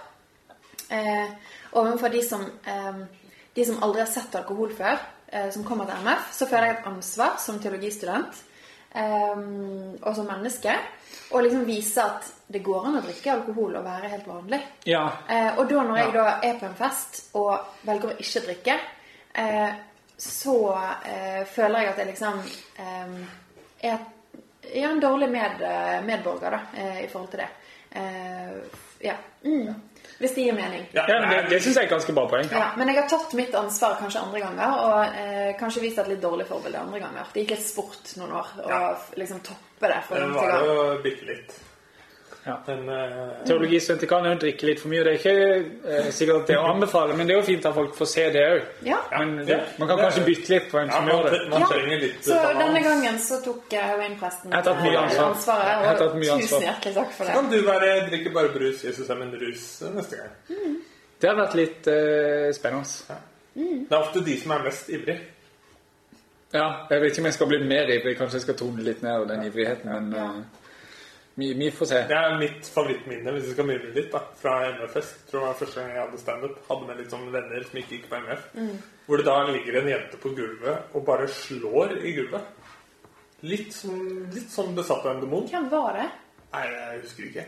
eh, 0.93 1.59
overfor 1.81 2.13
de 2.13 2.23
som, 2.27 2.47
eh, 2.65 3.03
de 3.55 3.67
som 3.69 3.83
aldri 3.85 4.05
har 4.05 4.11
sett 4.13 4.35
alkohol 4.41 4.73
før, 4.77 4.99
eh, 5.29 5.51
som 5.55 5.65
kommer 5.65 5.89
til 5.89 6.03
MF, 6.05 6.33
så 6.37 6.49
føler 6.51 6.69
jeg 6.69 6.79
et 6.81 6.91
ansvar 6.93 7.39
som 7.41 7.61
teologistudent 7.63 8.43
eh, 8.95 9.45
og 10.03 10.17
som 10.17 10.29
menneske, 10.29 10.75
og 11.33 11.47
liksom 11.47 11.65
vise 11.69 12.05
at 12.05 12.29
det 12.53 12.61
går 12.65 12.89
an 12.89 12.99
å 13.01 13.05
drikke 13.07 13.33
alkohol 13.33 13.79
og 13.79 13.87
være 13.87 14.11
helt 14.13 14.27
vanlig. 14.29 14.61
Ja. 14.89 15.07
Eh, 15.29 15.57
og 15.57 15.65
da 15.71 15.87
når 15.87 16.03
jeg 16.03 16.13
da 16.19 16.27
er 16.45 16.59
på 16.61 16.69
en 16.69 16.77
fest 16.77 17.23
og 17.39 17.87
velger 17.89 18.13
å 18.13 18.19
ikke 18.21 18.45
drikke, 18.49 18.77
eh, 19.41 19.73
så 20.23 20.57
eh, 21.05 21.43
føler 21.51 21.83
jeg 21.83 21.93
at 21.93 21.99
jeg 22.03 22.11
liksom 22.13 22.43
eh, 22.79 23.15
er, 23.91 24.05
er 24.73 24.89
en 24.91 25.01
dårlig 25.03 25.29
med, 25.33 25.65
medborger 26.07 26.55
da, 26.57 26.61
eh, 26.79 27.01
i 27.05 27.09
forhold 27.11 27.33
til 27.33 27.43
det. 27.43 27.49
Eh, 27.91 28.53
ja. 29.03 29.17
Mm. 29.45 29.73
Hvis 30.19 30.35
det 30.35 30.45
gir 30.47 30.55
mening. 30.55 30.85
Ja, 30.95 31.03
ja 31.09 31.19
det, 31.27 31.41
det 31.51 31.59
syns 31.65 31.75
jeg 31.75 31.83
er 31.83 31.89
et 31.89 31.95
ganske 31.97 32.15
bra 32.15 32.29
poeng. 32.31 32.47
Ja, 32.55 32.69
men 32.79 32.91
jeg 32.93 33.01
har 33.01 33.09
tatt 33.11 33.35
mitt 33.35 33.55
ansvar 33.59 33.97
kanskje 33.99 34.23
andre 34.23 34.43
ganger, 34.45 34.77
og 34.87 35.19
eh, 35.19 35.51
kanskje 35.59 35.83
vist 35.83 35.99
et 35.99 36.13
litt 36.13 36.23
dårlig 36.23 36.47
forbilde 36.47 36.79
andre 36.79 37.01
ganger. 37.03 37.33
Det 37.35 37.43
gikk 37.43 37.57
litt 37.57 37.67
sport 37.67 38.15
noen 38.21 38.37
år 38.39 38.55
å 38.63 38.71
Ja. 38.71 38.81
liksom 39.19 39.43
toppe 39.43 39.91
det. 39.91 40.01
for 40.07 40.23
Det 40.23 40.29
var 40.37 40.67
jo 40.69 40.77
bitte 41.03 41.27
litt. 41.27 41.59
Ja. 42.45 42.57
Men 42.67 42.89
uh, 42.89 43.29
Teologistudenter 43.47 44.09
kan 44.11 44.25
jo 44.27 44.33
drikke 44.43 44.67
litt 44.67 44.81
for 44.83 44.91
mye. 44.91 45.05
Det 45.07 45.13
er 45.13 45.19
ikke 45.21 45.35
uh, 45.87 46.09
sikkert 46.11 46.49
det 46.51 46.57
å 46.59 46.65
anbefale, 46.73 47.15
men 47.15 47.29
det 47.29 47.37
er 47.37 47.39
jo 47.39 47.45
fint 47.47 47.69
at 47.71 47.77
folk 47.77 47.95
får 47.95 48.09
se 48.11 48.25
det 48.35 48.43
òg. 48.49 48.65
Ja. 48.89 48.99
Men 49.13 49.37
det, 49.47 49.59
man 49.79 49.89
kan 49.89 49.97
Det- 50.01 50.07
kanskje 50.09 50.25
bytte 50.27 50.53
litt 50.55 50.67
på 50.71 50.79
hvem 50.79 50.91
ja, 50.91 50.97
som 50.97 51.07
man, 51.07 51.15
gjør 51.15 51.31
det. 51.31 51.41
man 51.53 51.67
trenger 51.71 52.01
litt 52.03 52.25
Så 52.27 52.39
balans. 52.39 52.59
denne 52.65 52.83
gangen 52.89 53.21
så 53.29 53.39
tok 53.45 53.73
eh, 53.73 53.85
heroinpresten 53.93 54.57
Jeg 54.57 54.65
mye 54.83 54.95
eh, 54.95 55.03
ansvar. 55.03 55.29
ansvaret. 55.31 56.01
Og 56.03 56.17
tusen 56.43 56.67
hjertelig 56.67 56.95
takk 56.95 57.13
for 57.13 57.25
det. 57.25 57.35
Så 57.35 57.41
Kan 57.41 57.51
du 57.53 57.59
bare 57.69 57.93
drikke 58.09 58.33
bare 58.35 58.55
brus, 58.57 58.83
Jesus 58.85 59.11
er 59.11 59.21
min 59.23 59.37
rus 59.45 59.69
neste 59.95 60.17
gang? 60.17 60.81
Det 61.23 61.31
har 61.31 61.39
vært 61.39 61.55
litt 61.55 61.87
uh, 61.87 62.49
spennende. 62.51 63.21
Det 63.55 63.95
er 63.95 64.01
ofte 64.01 64.25
de 64.27 64.35
som 64.41 64.57
er 64.57 64.65
mest 64.67 64.89
ivrig. 64.91 65.21
Ja, 66.53 66.65
jeg 66.91 67.01
vet 67.01 67.13
ikke 67.13 67.23
om 67.23 67.27
jeg 67.31 67.37
skal 67.37 67.49
bli 67.49 67.59
mer 67.65 67.93
ivrig. 67.95 68.17
Kanskje 68.19 68.41
jeg 68.41 68.45
skal 68.49 68.59
tone 68.59 68.83
litt 68.85 69.05
ned 69.05 69.29
den 69.31 69.47
ivrigheten, 69.47 69.93
men 69.93 70.19
eh, 70.19 70.62
vi, 71.35 71.53
vi 71.57 71.71
får 71.73 71.89
se. 71.91 72.01
Det 72.09 72.17
er 72.19 72.35
mitt 72.41 72.67
favorittminne 72.75 73.33
hvis 73.37 73.47
vi 73.49 73.53
skal 73.57 73.69
mimre 73.69 73.93
litt 73.97 74.11
da, 74.13 74.21
fra 74.41 74.57
MF-fest. 74.75 75.23
Tror 75.31 75.41
det 75.41 75.47
var 75.49 75.61
første 75.63 75.81
gang 75.81 75.93
jeg 75.95 76.03
hadde 76.05 76.21
standup. 76.21 76.59
Hadde 76.69 76.89
med 76.91 76.99
litt 77.01 77.15
sånne 77.15 77.33
venner 77.35 77.65
som 77.69 77.79
ikke 77.81 77.95
gikk 77.97 78.09
på 78.11 78.19
MF. 78.27 78.43
Hvor 79.07 79.21
det 79.23 79.27
da 79.29 79.37
ligger 79.49 79.79
en 79.81 79.89
jente 79.95 80.21
på 80.23 80.35
gulvet 80.37 80.93
og 80.99 81.07
bare 81.09 81.29
slår 81.33 81.97
i 82.03 82.13
gulvet. 82.19 82.51
Litt, 83.43 83.73
som, 83.75 83.97
litt 84.31 84.53
sånn 84.53 84.77
besatt 84.77 85.03
av 85.09 85.17
en 85.17 85.25
demon. 85.25 85.49
Hvem 85.51 85.65
var 85.73 85.97
det? 85.99 86.05
Nei, 86.53 86.67
jeg 86.69 87.01
husker 87.03 87.25
ikke. 87.31 87.47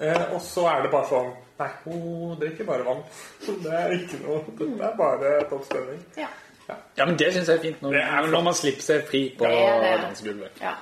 Eh, 0.00 0.24
og 0.34 0.40
så 0.42 0.64
er 0.70 0.82
det 0.86 0.90
bare 0.94 1.08
sånn 1.10 1.28
Nei, 1.58 1.66
hun 1.84 2.36
drikker 2.38 2.66
bare 2.68 2.84
vann. 2.86 3.00
Det 3.64 3.72
er 3.74 3.92
ikke 3.96 4.18
noe 4.22 4.40
Det 4.58 4.68
er 4.88 4.92
bare 4.98 5.32
topp 5.50 5.64
stemning. 5.66 6.02
Ja. 6.16 6.28
Ja, 6.68 7.04
men 7.08 7.16
det 7.16 7.30
syns 7.32 7.48
jeg 7.48 7.56
er 7.58 7.62
fint 7.62 7.78
når, 7.82 7.94
er 7.96 8.26
når 8.28 8.42
man 8.44 8.54
slipper 8.58 8.84
seg 8.84 9.06
fri 9.08 9.22
på 9.38 9.46
Det 9.48 9.62
det. 9.82 9.92
dansegulvet. 10.02 10.58
ja. 10.60 10.74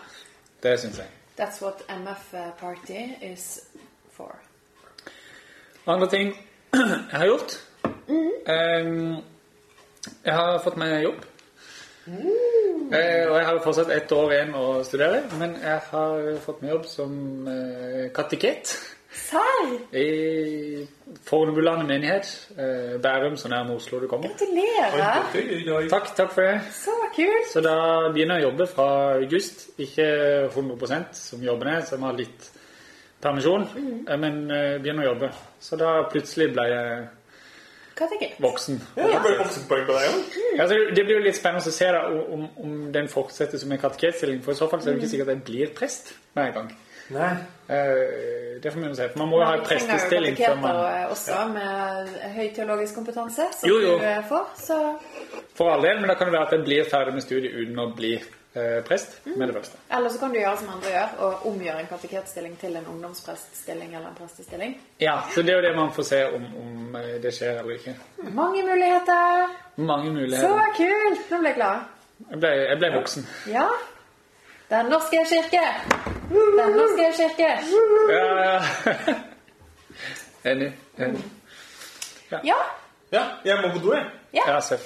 Det 0.65 0.73
syns 0.83 0.99
jeg. 0.99 1.13
That's 1.37 1.61
what 1.61 1.83
MF 1.89 2.57
party 2.59 3.17
is 3.21 3.61
for. 4.13 4.39
Andre 5.87 6.09
ting 6.09 6.35
jeg 6.75 7.19
har 7.21 7.27
gjort 7.27 7.63
Em, 8.09 9.17
Jeg 10.25 10.35
har 10.35 10.59
fått 10.63 10.77
meg 10.79 11.03
jobb. 11.03 11.25
Eh, 12.07 13.25
og 13.27 13.35
jeg 13.35 13.47
har 13.49 13.57
fortsatt 13.65 13.91
ett 13.91 14.13
år 14.15 14.33
igjen 14.33 14.53
å 14.55 14.67
studere, 14.87 15.25
men 15.41 15.57
jeg 15.59 15.81
har 15.91 16.29
fått 16.45 16.61
meg 16.63 16.71
jobb 16.71 16.85
som 16.87 17.17
uh, 17.49 18.05
kateket 18.15 18.77
Serr! 19.17 19.73
i 19.97 20.87
Fornebuland 21.27 21.87
menighet. 21.89 22.49
Eh, 22.59 23.01
Bærum, 23.03 23.37
så 23.37 23.49
nærme 23.49 23.75
Oslo 23.75 24.01
du 24.01 24.09
kommer. 24.09 24.29
Gratulerer! 24.29 25.77
Oi, 25.77 25.89
Takk, 25.89 26.13
takk 26.17 26.33
for 26.35 26.43
det. 26.43 26.61
Så 26.73 26.95
kult! 27.17 27.51
Så 27.53 27.63
da 27.65 27.77
begynner 28.13 28.41
jeg 28.41 28.47
å 28.47 28.51
jobbe 28.51 28.69
fra 28.71 28.89
august. 29.17 29.69
Ikke 29.79 30.07
100% 30.53 31.19
som 31.19 31.43
jobben 31.43 31.73
er, 31.73 31.85
så 31.85 31.97
jeg 31.97 32.05
må 32.05 32.11
ha 32.11 32.17
litt 32.19 32.51
permisjon. 33.23 33.69
Mm. 33.77 34.01
Men 34.23 34.43
eh, 34.51 34.73
begynner 34.83 35.07
å 35.07 35.13
jobbe. 35.15 35.31
Så 35.61 35.79
da 35.81 35.99
plutselig 36.13 36.53
ble 36.55 36.67
jeg 36.73 37.07
voksen. 38.45 38.81
Ja, 38.97 39.07
det 39.09 39.21
ble 39.25 39.37
voksenpoeng 39.41 39.87
på 39.89 39.95
deg 39.97 40.11
òg. 40.13 40.35
Ja, 40.59 40.67
så 40.69 40.81
det 40.93 41.05
blir 41.07 41.17
jo 41.17 41.25
litt 41.25 41.39
spennende 41.39 41.65
å 41.65 41.75
se 41.75 41.89
da, 41.95 42.03
om, 42.13 42.43
om 42.61 42.75
den 42.93 43.09
fortsetter 43.09 43.61
som 43.61 43.73
en 43.73 43.81
kateketstilling. 43.81 44.43
For 44.45 44.53
i 44.53 44.59
så 44.59 44.69
fall 44.69 44.83
så 44.83 44.91
er 44.91 44.97
det 44.97 45.05
ikke 45.05 45.15
sikkert 45.15 45.33
at 45.33 45.39
jeg 45.39 45.47
blir 45.49 45.73
prest 45.77 46.13
med 46.37 46.51
en 46.51 46.59
gang. 46.59 46.75
Nei. 47.15 47.33
Eh, 47.69 48.61
det 48.63 48.71
får 48.73 48.81
vi 48.81 48.87
jo 48.89 48.95
se. 48.95 49.09
For 49.13 49.19
man 49.19 49.29
må 49.31 49.41
jo 49.41 49.47
ha 49.49 49.57
en 49.59 49.65
prestestilling 49.67 50.37
før 50.39 50.55
man 50.63 50.79
også 51.11 51.43
med 51.53 52.15
høy 52.37 52.47
teologisk 52.57 52.95
kompetanse, 52.99 53.49
som 53.61 53.69
Jo, 53.71 53.79
jo. 53.83 53.99
du 53.99 54.05
eh, 54.07 54.23
får. 54.29 54.49
Så 54.63 54.79
For 55.59 55.71
all 55.75 55.83
del, 55.87 56.01
men 56.01 56.09
da 56.11 56.15
kan 56.19 56.31
det 56.31 56.37
være 56.39 56.47
at 56.51 56.57
jeg 56.59 56.65
blir 56.67 56.91
ferdig 56.91 57.15
med 57.17 57.25
studiet 57.27 57.55
uten 57.57 57.79
å 57.83 57.87
bli 57.97 58.13
eh, 58.17 58.79
prest 58.87 59.19
med 59.27 59.49
det 59.49 59.57
første. 59.59 59.79
Eller 59.99 60.15
så 60.15 60.21
kan 60.23 60.35
du 60.35 60.39
gjøre 60.41 60.61
som 60.63 60.71
andre 60.77 60.93
gjør, 60.95 61.17
og 61.27 61.47
omgjøre 61.53 61.83
en 61.85 61.91
kateketstilling 61.91 62.55
til 62.61 62.77
en 62.81 62.87
ungdomspreststilling 62.95 63.91
eller 63.95 64.09
en 64.13 64.19
prestestilling. 64.21 64.77
Ja, 65.03 65.19
så 65.35 65.43
det 65.43 65.55
er 65.55 65.61
jo 65.61 65.67
det 65.69 65.75
man 65.77 65.93
får 65.97 66.09
se 66.13 66.23
om, 66.39 66.47
om 66.63 66.97
det 67.23 67.35
skjer 67.35 67.61
eller 67.63 67.77
ikke. 67.81 67.97
Mange 68.31 68.63
muligheter! 68.67 69.53
Mange 69.77 70.13
muligheter. 70.15 70.49
Så 70.49 70.73
kult! 70.79 71.29
Nå 71.31 71.43
ble 71.43 71.53
jeg 71.53 71.61
glad. 71.61 71.93
Jeg 72.31 72.41
ble, 72.41 72.55
jeg 72.71 72.79
ble 72.81 72.95
voksen. 72.97 73.27
Ja. 73.53 73.67
Den 74.71 74.87
norske 74.91 75.19
kirke! 75.31 75.63
Den 76.31 76.73
norske 76.77 77.13
kirke! 77.17 77.51
Ja, 78.11 78.25
ja. 78.45 78.61
Enig. 80.53 80.73
Enig. 80.99 81.25
Ja, 82.33 82.55
Ja, 83.13 83.23
jeg 83.45 83.59
må 83.63 83.69
på 83.73 83.79
do, 83.79 83.93
jeg. 83.95 84.05
Ja, 84.35 84.61
Seff. 84.61 84.83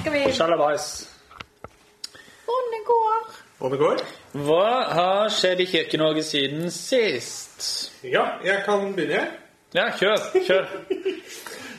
skal 0.00 0.12
vi 0.12 0.32
Sjalabais. 0.32 1.06
Går? 3.60 3.76
Går? 3.76 4.02
Hva 4.32 4.66
har 4.94 5.28
skjedd 5.32 5.60
i 5.60 5.66
Kirke-Norge 5.68 6.22
siden 6.24 6.70
sist? 6.70 7.64
Ja, 8.04 8.26
jeg 8.44 8.62
kan 8.64 8.92
begynne, 8.96 9.14
jeg. 9.14 9.28
Ja, 9.74 9.88
kjør. 9.96 10.16
Kjør. 10.46 10.66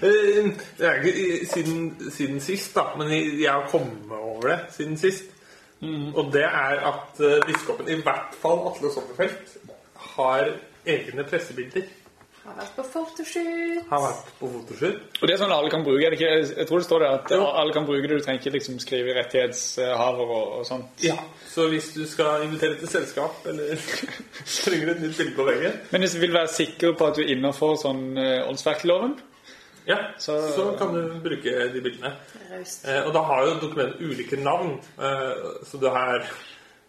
Eh, 0.02 0.48
Det 0.80 0.86
er 0.88 0.94
ikke 1.06 1.46
siden, 1.46 2.12
siden 2.12 2.40
sist, 2.42 2.72
da, 2.76 2.82
men 2.98 3.12
jeg 3.14 3.52
har 3.52 3.68
kommet 3.70 4.10
over 4.12 4.48
det 4.48 4.60
siden 4.74 4.98
sist. 4.98 5.24
Og 5.82 6.28
det 6.34 6.44
er 6.46 6.84
at 6.92 7.22
uh, 7.24 7.40
biskopen, 7.48 7.88
i 7.90 7.96
hvert 8.06 8.36
fall 8.42 8.60
Atle 8.70 8.92
Sommerfelt, 8.94 9.58
har 10.18 10.52
egne 10.86 11.24
pressebilder. 11.30 11.88
Har 12.42 12.56
vært 12.58 12.72
på 12.76 12.84
fotoshoot. 12.90 13.84
Har 13.90 14.02
vært 14.02 14.30
på 14.40 14.48
fotoshoot. 14.50 15.18
Og 15.22 15.28
det 15.30 15.34
er 15.36 15.42
sånn 15.44 15.52
alle 15.54 15.70
kan 15.70 15.84
bruke 15.86 16.08
det 16.10 16.18
ikke? 16.18 16.30
Jeg 16.58 16.68
tror 16.70 16.82
det 16.82 16.88
står 16.88 17.04
der 17.04 17.18
at 17.20 17.34
Jo. 17.36 17.44
alle 17.62 17.74
kan 17.76 17.86
bruke 17.86 18.08
det. 18.10 18.18
Du 18.18 18.26
trenger 18.26 18.42
ikke 18.42 18.54
liksom 18.56 18.80
skrive 18.82 19.14
rettighetshaver 19.20 20.34
og, 20.38 20.48
og 20.60 20.66
sånt. 20.66 21.04
Ja, 21.06 21.18
Så 21.52 21.68
hvis 21.70 21.92
du 21.94 22.02
skal 22.10 22.46
invitere 22.48 22.78
til 22.82 22.90
selskap, 22.90 23.46
eller 23.46 23.78
trenger 24.66 24.94
et 24.96 25.02
nytt 25.06 25.18
bilde 25.22 25.36
på 25.38 25.46
veggen 25.52 25.78
Men 25.92 26.02
hvis 26.02 26.16
du 26.18 26.20
vil 26.24 26.34
være 26.34 26.48
sikker 26.54 26.96
på 26.98 27.12
at 27.12 27.18
du 27.20 27.22
er 27.26 27.34
innenfor 27.36 27.76
sånn 27.82 28.18
eh, 28.18 28.42
åndsverkloven 28.50 29.18
Ja, 29.86 29.98
så, 30.18 30.36
Så- 30.56 30.78
kan 30.78 30.94
du 30.94 31.20
bruke 31.24 31.74
de 31.74 31.82
bildene. 31.82 32.14
Eh, 32.86 33.06
og 33.08 33.14
da 33.14 33.22
har 33.22 33.46
jo 33.46 33.60
dokumentet 33.62 34.02
ulike 34.02 34.38
navn. 34.44 34.80
Eh, 35.00 35.64
så 35.66 35.80
det 35.82 35.92
er 35.92 36.26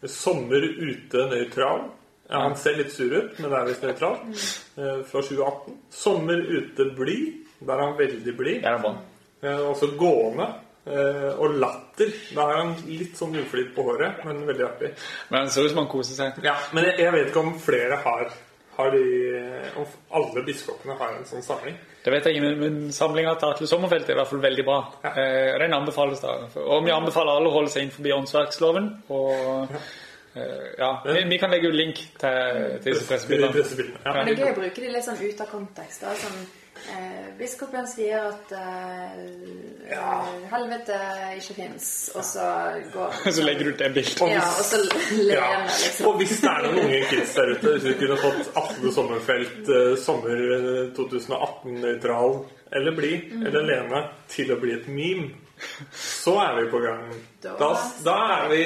'Sommer 0.07 0.62
ute 0.62 1.18
nøytral'. 1.31 1.90
Ja, 2.31 2.40
han 2.40 2.57
ser 2.57 2.76
litt 2.76 2.92
sur 2.92 3.12
ut, 3.12 3.38
men 3.38 3.50
det 3.50 3.59
er 3.59 3.64
visst 3.64 3.83
nøytral. 3.83 4.18
Eh, 4.78 5.05
fra 5.05 5.22
2018. 5.22 5.78
'Sommer 5.90 6.40
ute 6.40 6.90
blid'. 6.97 7.47
Der 7.66 7.74
er 7.74 7.86
han 7.86 7.99
veldig 7.99 8.36
blid. 8.36 8.64
Er. 8.64 8.97
Eh, 9.43 9.59
også 9.70 9.86
'Gående'. 9.97 10.53
Uh, 10.84 11.38
og 11.38 11.51
'Latter'. 11.55 12.34
Da 12.34 12.40
er 12.51 12.57
han 12.57 12.72
litt 12.88 13.14
sånn 13.14 13.36
uflidd 13.38 13.68
på 13.76 13.84
håret, 13.86 14.24
men 14.26 14.40
veldig 14.49 14.64
artig. 14.66 14.88
Men 15.30 15.47
ut 15.47 15.53
som 15.53 15.78
han 15.78 15.86
koser 15.86 16.16
seg. 16.18 16.40
Ja, 16.43 16.57
Men 16.74 16.88
jeg, 16.88 16.97
jeg 16.99 17.12
vet 17.12 17.28
ikke 17.30 17.38
om 17.45 17.53
flere 17.62 17.97
har, 18.03 18.32
har 18.76 18.90
de, 18.90 19.05
Om 19.76 19.86
alle 20.18 20.43
biskopene 20.43 20.97
har 20.99 21.14
en 21.14 21.28
sånn 21.28 21.45
samling. 21.47 21.76
Det 22.03 22.11
vet 22.11 22.24
jeg 22.26 22.36
ikke, 22.36 22.46
men, 22.48 22.61
men 22.61 22.94
samlinga 22.94 23.34
til 23.38 23.53
Atle 23.53 23.68
Sommerfelt 23.70 24.09
er 24.09 24.16
i 24.16 24.18
hvert 24.18 24.30
fall 24.32 24.42
veldig 24.42 24.64
bra. 24.66 24.78
Ja. 25.05 25.12
Eh, 25.22 25.50
den 25.62 25.76
anbefales 25.76 26.22
da. 26.24 26.32
Og 26.64 26.86
vi 26.86 26.94
anbefaler 26.94 27.38
alle 27.38 27.50
å 27.50 27.55
holde 27.55 27.70
seg 27.70 27.86
innenfor 27.86 28.09
åndsverksloven. 28.16 28.88
Og 29.14 29.76
eh, 30.34 30.66
ja, 30.80 30.90
vi, 31.07 31.20
vi 31.30 31.38
kan 31.38 31.55
legge 31.55 31.70
ut 31.70 31.78
link 31.78 32.03
til, 32.18 32.74
til 32.82 32.88
disse 32.88 33.07
pressebildene. 33.07 33.86
Ja. 34.03 34.16
Men 34.16 34.32
det 34.32 34.34
er 34.34 34.42
gøy 34.42 34.50
å 34.50 34.59
bruke 34.59 34.82
de 34.82 34.90
litt 34.96 35.07
sånn 35.07 35.22
ut 35.22 35.44
av 35.46 35.55
kontekst. 35.55 36.03
Da. 36.03 36.16
Sånn, 36.24 36.42
eh, 36.91 37.28
biskopen 37.39 37.87
sier 37.87 38.24
at 38.30 38.53
eh, 38.53 39.20
Ja. 39.91 40.22
eh, 40.22 40.49
helvete 40.53 40.97
ikke 41.39 41.55
fins, 41.55 42.11
og 42.14 42.24
så 42.24 42.47
går 42.95 43.12
Så 43.37 43.43
legger 43.45 43.64
du 43.64 43.70
ut 43.70 43.78
det 43.78 43.91
bildet. 43.95 44.20
Ja, 44.33 44.41
og 44.59 44.64
så 44.64 44.80
ler 45.16 45.35
Ja. 45.37 45.51
liksom. 45.66 46.07
Og 46.11 46.16
hvis 46.22 46.35
det 46.41 46.51
er 46.51 46.66
noen 46.66 46.80
unge 46.85 47.01
kids 47.11 47.35
der 47.35 47.53
ute, 47.55 47.72
hvis 47.76 47.85
vi 47.91 47.95
kunne 48.01 48.18
fått 48.22 48.51
Atle 48.62 48.93
Sommerfelt 48.93 49.70
eh, 49.78 49.95
sommer 50.03 50.43
eh, 50.59 50.91
2018-nøytral 50.99 52.37
eller 52.72 52.95
bli, 52.97 53.12
Mm. 53.33 53.47
eller 53.47 53.62
Lene, 53.68 54.03
til 54.28 54.51
å 54.55 54.61
bli 54.61 54.72
et 54.72 54.87
meme, 54.89 55.30
så 55.93 56.39
er 56.41 56.61
vi 56.64 56.70
på 56.70 56.78
gang. 56.83 57.12
Da- 57.43 57.57
Da, 57.59 57.72
da 58.05 58.14
er 58.43 58.49
vi 58.49 58.62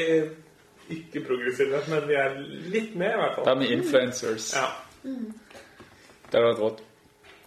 ikke 0.97 1.25
progressive, 1.27 1.81
men 1.91 2.07
vi 2.09 2.15
er 2.15 2.37
litt 2.71 2.95
med, 2.97 3.11
i 3.11 3.17
hvert 3.19 3.35
fall. 3.35 3.45
Da 3.45 3.51
er 3.51 3.59
vi 3.65 3.73
influencers. 3.75 4.53
Ja. 4.55 4.69
Det 5.03 6.35
hadde 6.39 6.47
vært 6.53 6.63
rått. 6.63 6.81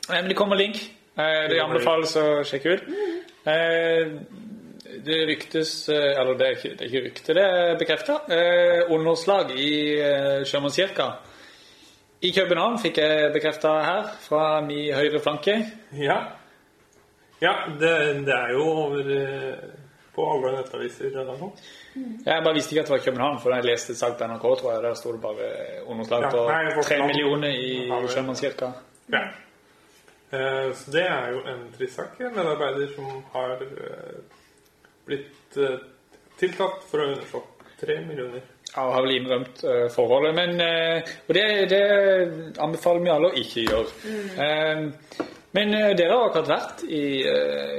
Eh, 0.09 0.15
Men 0.21 0.27
det 0.29 0.35
kommer 0.35 0.55
link. 0.55 0.77
Eh, 1.17 1.49
Det 1.49 1.59
anbefales 1.63 2.15
å 2.17 2.43
sjekke 2.43 2.75
ut. 2.77 2.83
Eh, 3.45 4.07
Det 5.05 5.15
ryktes 5.29 5.89
Eller 5.89 6.33
det 6.35 6.45
er 6.47 6.55
ikke, 6.57 6.69
det 6.77 6.81
er 6.81 6.89
ikke 6.89 7.03
rykte, 7.05 7.33
det 7.33 7.43
er 7.43 7.77
bekrefta. 7.77 8.15
Underslag 8.89 9.51
i 9.55 9.99
eh, 10.01 10.43
Sjømannskirka. 10.45 11.05
I 12.21 12.31
København 12.35 12.79
fikk 12.83 12.97
jeg 12.97 13.31
bekrefta 13.33 13.69
her, 13.85 14.09
fra 14.25 14.59
min 14.61 14.93
høyre 14.93 15.19
flanke. 15.23 15.53
Ja, 15.95 16.17
ja 17.41 17.53
det, 17.79 18.25
det 18.27 18.33
er 18.35 18.51
jo 18.57 18.65
over 18.65 19.13
på 20.15 20.25
alle 20.33 20.51
nettaviser 20.57 21.13
eller 21.13 21.37
noe. 21.39 21.53
Jeg 22.25 22.43
bare 22.43 22.53
visste 22.57 22.73
ikke 22.75 22.81
at 22.83 22.89
det 22.89 22.95
var 22.97 23.05
København, 23.05 23.39
for 23.39 23.49
da 23.53 23.61
jeg 23.61 23.69
leste 23.69 23.93
et 23.95 24.01
sak 24.01 24.17
på 24.19 24.27
NRK, 24.27 24.43
tror 24.59 24.73
jeg, 24.73 24.83
der 24.83 24.93
sto 24.99 25.13
det 25.15 25.21
bare 25.23 25.47
underslag 25.87 26.27
på 26.33 26.83
tre 26.83 26.97
millioner 27.05 27.55
i. 27.55 27.69
Sjømannskirka. 28.11 28.73
Ja. 29.15 29.23
Eh, 30.31 30.73
Så 30.73 30.91
det 30.91 31.05
er 31.07 31.31
jo 31.33 31.41
en 31.47 31.65
trist 31.77 31.97
sak. 31.97 32.19
En 32.21 32.35
medarbeider 32.35 32.91
som 32.95 33.23
har 33.33 33.63
eh, 33.65 34.19
blitt 35.07 35.57
eh, 35.57 35.79
tiltatt 36.39 36.85
for 36.89 37.01
å 37.01 37.07
ha 37.07 37.15
underslått 37.15 37.75
tre 37.79 37.99
millioner. 38.05 38.45
Ja, 38.69 38.83
og 38.85 38.93
har 38.93 39.05
vel 39.07 39.15
innrømt 39.15 39.61
forholdet. 39.95 40.35
Men, 40.37 40.59
og 41.25 41.31
det, 41.33 41.45
det 41.71 41.79
anbefaler 42.61 43.01
vi 43.01 43.11
alle 43.13 43.31
å 43.31 43.37
ikke 43.39 43.63
gjøre. 43.65 43.93
Mm. 44.05 44.91
men 45.57 45.71
dere 45.97 46.11
har 46.11 46.27
akkurat 46.27 46.51
vært 46.51 46.83
i 46.85 47.01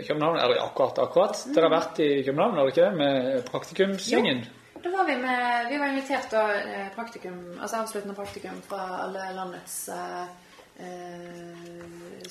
København, 0.09 0.41
eller 0.41 0.65
akkurat, 0.65 0.99
akkurat. 1.05 1.45
Dere 1.55 1.69
har 1.69 1.77
vært 1.77 2.01
i 2.03 2.09
København, 2.27 2.59
har 2.59 2.67
dere 2.67 2.75
ikke 2.75 2.89
det? 2.89 2.97
Med 3.05 3.45
praktikumsgjengen. 3.53 4.43
Da 4.83 4.91
var 4.91 5.05
vi 5.05 5.17
med 5.17 5.67
Vi 5.71 5.79
var 5.79 5.87
invitert 5.87 6.33
eh, 6.33 6.89
praktikum, 6.95 7.59
altså 7.61 7.77
avsluttende 7.77 8.15
praktikum 8.15 8.63
fra 8.69 8.81
alle 9.05 9.33
landets 9.37 9.89
eh, 9.89 10.25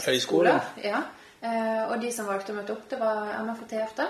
Høyskoler. 0.06 0.60
Ja. 0.84 1.04
Eh, 1.42 1.84
og 1.88 2.02
de 2.02 2.12
som 2.12 2.28
valgte 2.28 2.54
å 2.54 2.58
møte 2.58 2.76
opp, 2.76 2.88
det 2.92 3.00
var 3.00 3.36
MFT 3.48 3.76
ofte. 3.84 4.08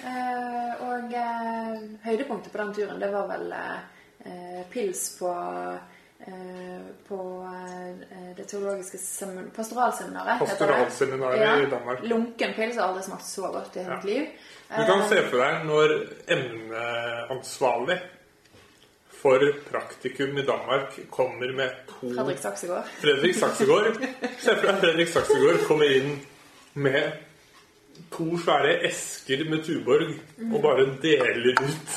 Eh, 0.00 0.84
og 0.86 1.12
eh, 1.12 1.82
høydepunktet 2.06 2.52
på 2.52 2.60
den 2.62 2.72
turen, 2.76 3.00
det 3.02 3.10
var 3.12 3.26
vel 3.28 3.52
eh, 3.52 4.62
pils 4.72 5.10
på 5.18 5.32
eh, 5.32 6.78
på 7.08 7.18
det 8.36 8.44
teologiske 8.46 8.98
pastoralseminaret. 9.56 10.38
pastoralseminaret. 10.38 11.40
ja. 11.40 11.56
i 11.58 11.70
Danmark. 11.70 12.04
Lunken 12.06 12.54
pils 12.54 12.78
har 12.78 12.92
aldri 12.92 13.02
smakt 13.02 13.26
så 13.26 13.50
godt 13.50 13.76
i 13.76 13.82
hele 13.82 13.96
mitt 13.96 14.06
liv. 14.06 14.28
Du 14.70 14.84
kan 14.86 15.02
se 15.10 15.18
for 15.26 15.42
deg 15.42 15.66
når 15.66 15.96
emneansvarlig 16.36 17.98
for 19.22 19.44
praktikum 19.70 20.38
i 20.38 20.42
Danmark 20.46 20.96
kommer 21.10 21.52
med 21.54 21.70
to 21.88 22.10
Fredrik 22.14 22.38
Saksegård. 22.42 22.88
Fredrik 23.00 23.36
Saksegård. 23.38 24.00
Se 24.44 24.56
for 24.56 24.66
deg 24.66 24.80
Fredrik 24.82 25.12
Saksegård 25.12 25.62
kommer 25.68 25.94
inn 25.98 26.16
med 26.72 27.12
to 28.12 28.32
svære 28.40 28.80
esker 28.88 29.44
med 29.50 29.62
Tuborg 29.66 30.10
og 30.48 30.58
bare 30.64 30.88
deler 31.02 31.62
ut. 31.62 31.94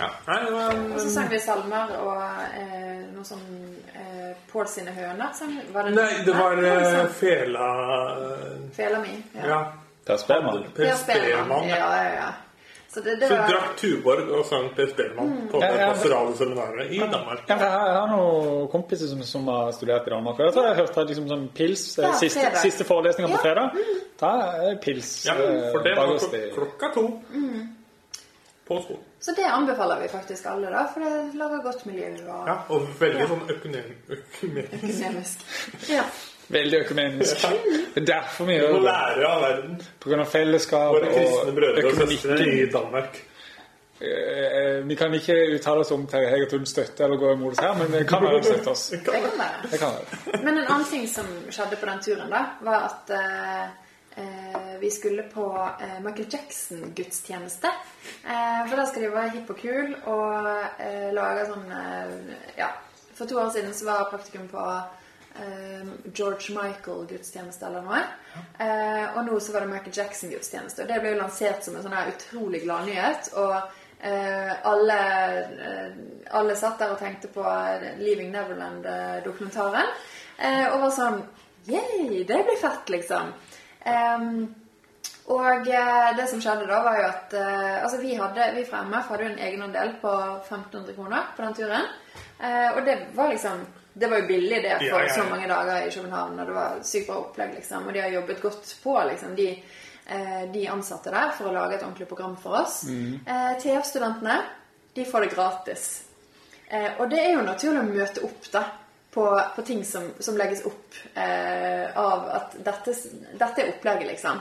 Ja. 0.00 0.08
Nei, 0.26 0.38
det 0.44 0.52
var 0.52 0.78
Og 0.94 1.00
så 1.00 1.10
sang 1.12 1.28
vi 1.30 1.38
salmer 1.38 1.92
og 2.00 2.22
eh, 2.58 3.02
noe 3.12 3.26
sånn 3.26 3.44
eh, 3.92 4.32
Pål 4.50 4.66
sine 4.72 4.94
høner. 4.96 5.30
Sang, 5.36 5.52
var 5.70 5.86
det, 5.86 5.92
Nei, 5.94 6.08
det 6.26 6.34
var 6.34 6.62
eh, 6.66 7.04
Fela 7.20 7.68
Fela 8.74 9.02
mi. 9.04 9.14
Ja. 9.36 9.46
Ja. 9.52 9.60
Per 10.02 10.18
Sperman. 10.18 10.64
Per. 10.74 10.96
Spellemann. 10.98 11.68
Ja, 11.70 11.76
ja, 11.78 12.14
ja. 12.16 12.30
Så 12.92 13.00
det, 13.00 13.14
det 13.20 13.28
Så 13.30 13.36
drakk 13.48 13.76
Tuborg 13.80 14.30
og 14.36 14.42
sang 14.44 14.66
Per 14.76 14.86
Spellemann 14.90 15.46
på 15.48 15.60
det 15.62 15.68
Ja, 15.70 15.76
ja. 15.80 15.92
pastorale 15.94 16.34
seminaret 16.36 16.90
i 16.92 16.98
Danmark. 17.00 17.44
Ja, 17.48 17.56
jeg, 17.56 17.70
har, 17.72 17.86
jeg 17.88 18.00
har 18.02 18.10
noen 18.12 18.66
kompiser 18.74 19.08
som, 19.08 19.22
som 19.24 19.46
har 19.48 19.70
studert 19.72 20.06
i 20.06 20.10
Danmark. 20.12 20.38
Jeg 20.42 20.52
jeg 20.54 20.66
har 20.68 20.74
hørt 20.82 20.98
at 21.00 21.08
liksom, 21.08 21.28
sånn 21.30 21.46
pils 21.56 21.86
eh, 21.98 22.04
Ja, 22.04 22.12
siste, 22.20 22.50
siste 22.60 22.84
forelesninga 22.84 23.30
på 23.32 23.40
fredag. 23.46 23.78
Da 24.20 24.32
er 24.68 24.76
pils 24.84 25.14
Ja, 25.24 25.38
eh, 25.40 25.70
for 25.72 25.80
det 25.88 25.96
var 25.96 26.12
klok 26.18 26.36
klokka 26.58 26.92
to 26.98 27.06
på 28.68 28.76
skolen. 28.84 29.00
Så 29.22 29.32
det 29.36 29.44
anbefaler 29.46 30.00
vi 30.02 30.08
faktisk 30.10 30.46
alle, 30.50 30.68
da, 30.70 30.84
for 30.92 31.00
det 31.02 31.34
lager 31.38 31.62
godt 31.64 31.86
miljø 31.86 32.10
og 32.28 32.46
Ja, 32.50 32.56
og 32.74 32.86
veldig 33.00 33.20
Ja. 33.24 33.26
sånn 33.30 33.42
økonomisk. 33.56 34.12
økonomisk. 34.18 35.44
Ja. 35.90 36.04
Veldig 36.48 36.78
økumenisk. 36.84 37.36
Det 37.94 38.02
er 38.02 38.06
derfor 38.06 38.44
vi 38.48 38.56
gjør 38.58 38.72
det. 38.74 38.82
lære 38.82 39.26
av 39.28 39.42
verden. 39.42 39.76
På 40.00 40.08
grunn 40.10 40.20
av 40.20 40.26
fellesskap 40.32 40.94
Våre 40.96 41.12
kristne 41.12 41.52
og 41.52 41.54
brødre 41.56 41.84
og 41.86 42.00
søstre 42.00 42.38
i 42.48 42.66
Danmark. 42.72 43.20
Eh, 44.02 44.82
Vi 44.88 44.94
kan 44.98 45.14
ikke 45.14 45.36
uttale 45.54 45.80
oss 45.84 45.92
om 45.94 46.06
Terje 46.10 46.28
Hegertun 46.32 46.66
støtte 46.66 47.04
eller 47.04 47.16
gå 47.16 47.32
imot 47.32 47.52
oss 47.52 47.60
her, 47.62 47.74
men 47.78 47.92
det 47.94 48.06
kan 48.10 48.22
være 48.24 48.42
støtte 48.44 48.70
oss. 48.74 48.88
Det 48.94 49.04
kan 49.04 49.22
være. 49.38 49.70
Det 49.70 49.78
kan 49.78 49.94
være. 49.94 50.42
Men 50.44 50.58
en 50.58 50.66
annen 50.66 50.88
ting 50.90 51.06
som 51.08 51.26
skjedde 51.50 51.76
på 51.80 51.86
den 51.86 52.02
turen, 52.02 52.30
da, 52.32 52.40
var 52.66 52.88
at 52.88 53.12
eh, 53.14 53.68
eh, 54.24 54.72
vi 54.82 54.90
skulle 54.90 55.22
på 55.34 55.46
eh, 55.80 56.00
Michael 56.04 56.26
Jackson-gudstjeneste. 56.32 57.70
Eh, 58.26 58.68
for 58.68 58.76
da 58.76 58.86
skal 58.90 59.02
de 59.06 59.12
være 59.14 59.30
hipp 59.36 59.50
og 59.54 59.60
kul 59.62 59.94
og 60.10 60.50
eh, 60.82 61.12
lage 61.14 61.46
sånn 61.52 61.70
eh, 61.70 62.34
Ja. 62.58 62.72
For 63.14 63.28
to 63.28 63.36
år 63.38 63.50
siden 63.54 63.74
så 63.76 63.84
var 63.86 64.08
praktikum 64.10 64.48
på 64.50 64.58
eh, 64.58 64.98
George 66.12 66.54
Michael-gudstjeneste 66.54 67.66
eller 67.66 67.84
noe. 67.86 68.00
Eh, 68.58 69.04
og 69.16 69.22
nå 69.26 69.38
så 69.40 69.54
var 69.54 69.64
det 69.64 69.72
Michael 69.72 69.96
Jackson-gudstjeneste. 69.96 70.84
Og 70.84 70.90
det 70.90 71.00
ble 71.02 71.14
jo 71.14 71.20
lansert 71.22 71.64
som 71.64 71.76
en 71.76 71.84
sånn 71.84 71.96
her 71.96 72.12
utrolig 72.12 72.62
gladnyhet. 72.66 73.32
Og 73.40 73.54
eh, 73.56 74.52
alle, 74.68 74.98
eh, 75.68 76.00
alle 76.38 76.56
satt 76.58 76.82
der 76.82 76.94
og 76.94 77.00
tenkte 77.00 77.32
på 77.32 77.44
Leaving 78.00 78.32
Neverland-dokumentaren. 78.34 79.94
Eh, 80.38 80.66
og 80.72 80.82
var 80.86 80.96
sånn 80.96 81.22
Yay, 81.70 82.24
det 82.26 82.40
blir 82.42 82.58
fett, 82.58 82.88
liksom. 82.90 83.28
Em, 83.86 84.54
og 85.30 85.68
eh, 85.70 86.08
det 86.18 86.24
som 86.30 86.40
skjedde 86.42 86.66
da, 86.66 86.80
var 86.82 86.98
jo 86.98 87.04
at 87.06 87.36
eh, 87.38 87.76
altså 87.84 88.00
vi, 88.02 88.16
hadde, 88.18 88.48
vi 88.56 88.64
fra 88.66 88.82
MF 88.88 89.12
hadde 89.12 89.28
jo 89.28 89.30
en 89.30 89.44
egenandel 89.46 89.92
på 90.02 90.10
1500 90.10 90.96
kroner 90.96 91.30
på 91.36 91.44
den 91.44 91.54
turen. 91.60 91.86
Eh, 92.42 92.68
og 92.74 92.82
det 92.86 92.96
var 93.14 93.30
liksom 93.30 93.62
Det 93.92 94.08
var 94.08 94.22
jo 94.22 94.26
billig 94.26 94.62
det 94.64 94.76
for 94.78 94.86
Ja, 94.86 95.06
ja, 95.06 95.14
så 95.14 95.24
mange 95.28 95.48
dager 95.48 95.86
i 95.86 95.90
København, 95.90 96.40
og 96.40 96.46
det 96.46 96.54
var 96.56 96.78
sykt 96.82 97.06
bra 97.10 97.18
opplegg, 97.20 97.54
liksom. 97.58 97.86
Og 97.86 97.92
de 97.92 98.00
har 98.00 98.14
jobbet 98.14 98.42
godt 98.42 98.76
på, 98.82 98.94
liksom, 99.10 99.34
de, 99.36 99.48
eh, 100.06 100.44
de 100.52 100.68
ansatte 100.72 101.12
der, 101.12 101.34
for 101.36 101.50
å 101.50 101.52
lage 101.52 101.76
et 101.76 101.82
ordentlig 101.82 102.08
program 102.08 102.36
for 102.40 102.62
oss. 102.62 102.82
Eh, 102.88 103.52
TF-studentene, 103.60 104.38
de 104.94 105.04
får 105.04 105.20
det 105.26 105.34
gratis. 105.34 105.90
Eh, 106.68 106.90
og 106.98 107.10
det 107.10 107.20
er 107.20 107.34
jo 107.34 107.44
naturlig 107.44 107.80
å 107.82 107.90
møte 107.90 108.24
opp 108.24 108.48
da 108.52 108.64
på, 109.12 109.26
på 109.56 109.62
ting 109.68 109.84
som, 109.84 110.08
som 110.24 110.36
legges 110.40 110.64
opp 110.64 110.96
eh, 111.14 111.92
av 112.00 112.28
at 112.32 112.54
dette, 112.64 112.94
dette 113.36 113.60
er 113.60 113.74
opplegget, 113.74 114.08
liksom. 114.08 114.40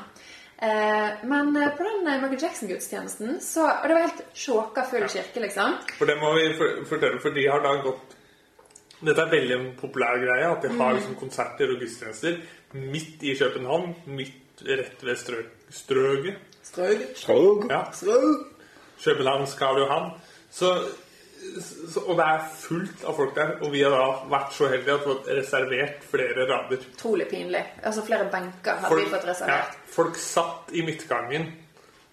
Eh, 0.62 1.10
men 1.28 1.52
på 1.78 1.84
den 1.84 2.04
Michael 2.06 2.38
Jackson-gudstjenesten 2.40 3.40
så 3.42 3.66
Og 3.66 3.88
det 3.90 3.96
var 3.96 4.04
helt 4.06 4.24
sjåka 4.38 4.84
full 4.86 5.08
kirke, 5.10 5.42
liksom. 5.44 5.76
For 5.98 6.08
det 6.08 6.16
må 6.22 6.32
vi 6.38 6.52
for 6.56 6.84
fortelle, 6.88 7.20
for 7.20 7.36
de 7.36 7.48
har 7.50 7.64
da 7.66 7.76
gått 7.84 8.11
Dette 9.02 9.24
er 9.26 9.32
veldig 9.32 9.56
en 9.58 9.70
populær 9.80 10.20
greie, 10.22 10.48
at 10.52 10.62
de 10.66 10.70
har 10.78 10.94
liksom 10.94 11.16
konserter 11.18 11.72
og 11.74 11.80
gudstjenester 11.82 12.38
midt 12.78 13.24
i 13.26 13.36
København. 13.40 13.96
Midt 14.06 14.62
rett 14.68 15.02
ved 15.04 15.18
strø 15.18 15.42
strøget. 15.74 16.36
Strøk. 16.64 17.66
Ja. 17.72 17.84
København 17.92 18.46
Københavns 19.04 19.56
Karl 19.58 19.80
Johan. 19.82 20.12
Så, 20.52 20.70
så, 21.94 22.00
og 22.06 22.18
det 22.20 22.26
er 22.28 22.44
fullt 22.62 23.04
av 23.08 23.16
folk 23.18 23.34
der. 23.36 23.56
Og 23.66 23.72
vi 23.74 23.82
har 23.82 23.96
da 23.96 24.06
vært 24.30 24.54
så 24.54 24.70
heldige 24.70 24.94
at 24.94 25.02
vi 25.02 25.10
har 25.10 25.16
fått 25.16 25.32
reservert 25.40 26.06
flere 26.12 26.46
rader. 26.52 26.86
Trolig 27.00 27.28
pinlig. 27.32 27.64
Altså 27.82 28.06
flere 28.06 28.30
benker 28.32 28.78
hadde 28.84 29.02
vi 29.02 29.10
fått 29.16 29.28
reservert. 29.32 29.74
ja, 29.74 29.92
folk 29.96 30.22
satt 30.22 30.70
i 30.78 30.86
midtgangen. 30.86 31.50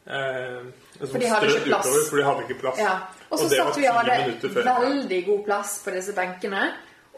Eh, 0.08 0.64
For 1.04 1.20
de 1.20 1.28
hadde 1.28 1.50
ikke 1.52 1.66
plass. 1.68 1.86
Utover, 1.86 2.08
for 2.08 2.16
de 2.22 2.28
hadde 2.30 2.46
ikke 2.48 2.60
plass. 2.62 2.80
Ja. 2.80 2.96
Og 3.28 3.40
så 3.40 3.48
satt 3.52 3.76
vi 3.76 3.88
og 3.88 3.98
hadde 4.00 4.18
veldig 4.64 5.22
god 5.26 5.40
plass 5.44 5.78
på 5.84 5.94
disse 5.94 6.14
benkene. 6.16 6.68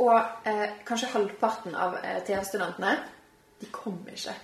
Og 0.01 0.17
eh, 0.49 0.67
kanskje 0.87 1.11
halvparten 1.13 1.75
av 1.77 1.99
eh, 2.01 2.23
TF-studentene, 2.27 2.95
de 3.61 3.69
kom 3.75 3.99
ikke. 4.09 4.35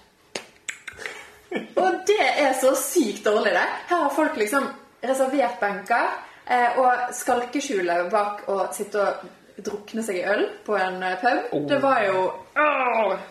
Og 1.80 2.02
det 2.08 2.26
er 2.26 2.52
så 2.60 2.74
sykt 2.76 3.24
dårlig, 3.24 3.54
det. 3.56 3.64
Her 3.88 4.02
har 4.04 4.12
folk 4.12 4.36
liksom 4.36 4.68
reservert 5.06 5.60
benker 5.62 6.10
eh, 6.44 6.76
og 6.80 7.14
skalkeskjulet 7.14 8.10
bak 8.12 8.44
å 8.52 8.58
sitte 8.74 9.00
og 9.00 9.62
drukne 9.64 10.04
seg 10.04 10.20
i 10.20 10.26
øl 10.28 10.44
på 10.66 10.76
en 10.76 11.00
pub. 11.22 11.46
pub. 11.52 11.68
Det 11.70 11.80
var 11.80 12.02
jo! 12.04 12.26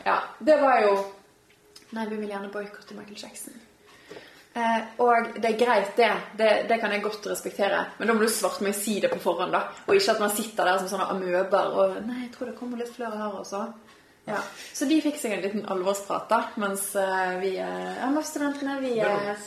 Ja, 0.06 0.18
det 0.40 0.58
var 0.62 0.82
jo 0.86 0.96
Nei, 1.96 2.08
vi 2.10 2.18
vil 2.18 2.32
gjerne 2.34 2.50
boikotte 2.52 2.96
Michael 2.98 3.20
Jackson. 3.22 3.54
Eh, 4.56 4.84
og 5.04 5.34
det 5.36 5.50
er 5.50 5.58
greit, 5.60 5.90
det. 5.98 6.12
det. 6.40 6.52
Det 6.70 6.78
kan 6.80 6.94
jeg 6.96 7.04
godt 7.04 7.28
respektere. 7.28 7.82
Men 7.98 8.08
da 8.08 8.14
må 8.16 8.24
du 8.24 8.32
svarte 8.32 8.64
meg 8.64 8.78
si 8.78 9.02
det 9.04 9.12
på 9.12 9.20
forhånd, 9.20 9.52
da. 9.52 9.66
Og 9.84 9.98
ikke 9.98 10.16
at 10.16 10.24
man 10.24 10.32
sitter 10.32 10.70
der 10.70 10.80
som 10.80 10.94
sånne 10.94 11.10
amøber 11.12 11.76
og 11.76 12.00
Nei, 12.06 12.22
jeg 12.24 12.32
tror 12.38 12.52
det 12.52 12.56
kommer 12.60 12.80
litt 12.80 12.94
flere 12.96 13.20
her 13.20 13.36
også. 13.42 13.66
Ja. 14.26 14.40
Så 14.74 14.88
de 14.90 15.02
fikk 15.04 15.20
seg 15.20 15.36
en 15.36 15.44
liten 15.44 15.68
alvorsprat, 15.76 16.30
da. 16.32 16.42
Mens 16.64 16.88
eh, 16.96 17.36
vi 17.44 17.52
eh, 17.60 18.00
ja, 18.00 18.24
studentene, 18.24 18.80
vi 18.80 18.96
eh, 19.04 19.46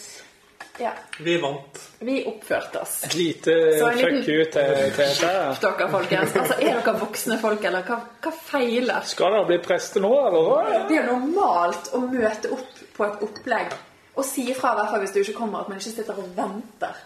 ja, 0.79 0.93
Vi 1.25 1.41
vant. 1.41 1.81
vi 2.05 2.21
oppførte 2.29 2.85
oss. 2.85 3.01
Et 3.09 3.17
lite 3.17 3.57
fuck 3.81 4.29
you 4.29 4.45
til, 4.45 4.47
til. 4.53 5.17
Dere, 5.25 5.89
folkens. 5.91 6.37
Altså, 6.37 6.61
er 6.61 6.79
dere 6.79 6.99
voksne 7.01 7.41
folk, 7.41 7.65
eller 7.65 7.89
hva, 7.89 8.03
hva 8.23 8.39
feiler? 8.53 9.09
Skal 9.09 9.35
dere 9.35 9.49
bli 9.49 9.59
prester 9.65 10.05
nå, 10.05 10.13
eller? 10.29 10.83
Det 10.87 11.01
er 11.01 11.09
jo 11.09 11.17
normalt 11.17 11.95
å 11.97 12.05
møte 12.05 12.53
opp 12.55 12.85
på 12.95 13.09
et 13.09 13.25
opplegg 13.25 13.79
og 14.19 14.25
si 14.27 14.49
ifra 14.51 14.75
hvert 14.75 14.91
fall 14.93 15.03
hvis 15.05 15.13
du 15.15 15.21
ikke 15.23 15.37
kommer, 15.39 15.61
at 15.63 15.69
man 15.71 15.79
ikke 15.79 15.91
sitter 15.95 16.19
og 16.19 16.29
venter. 16.37 16.99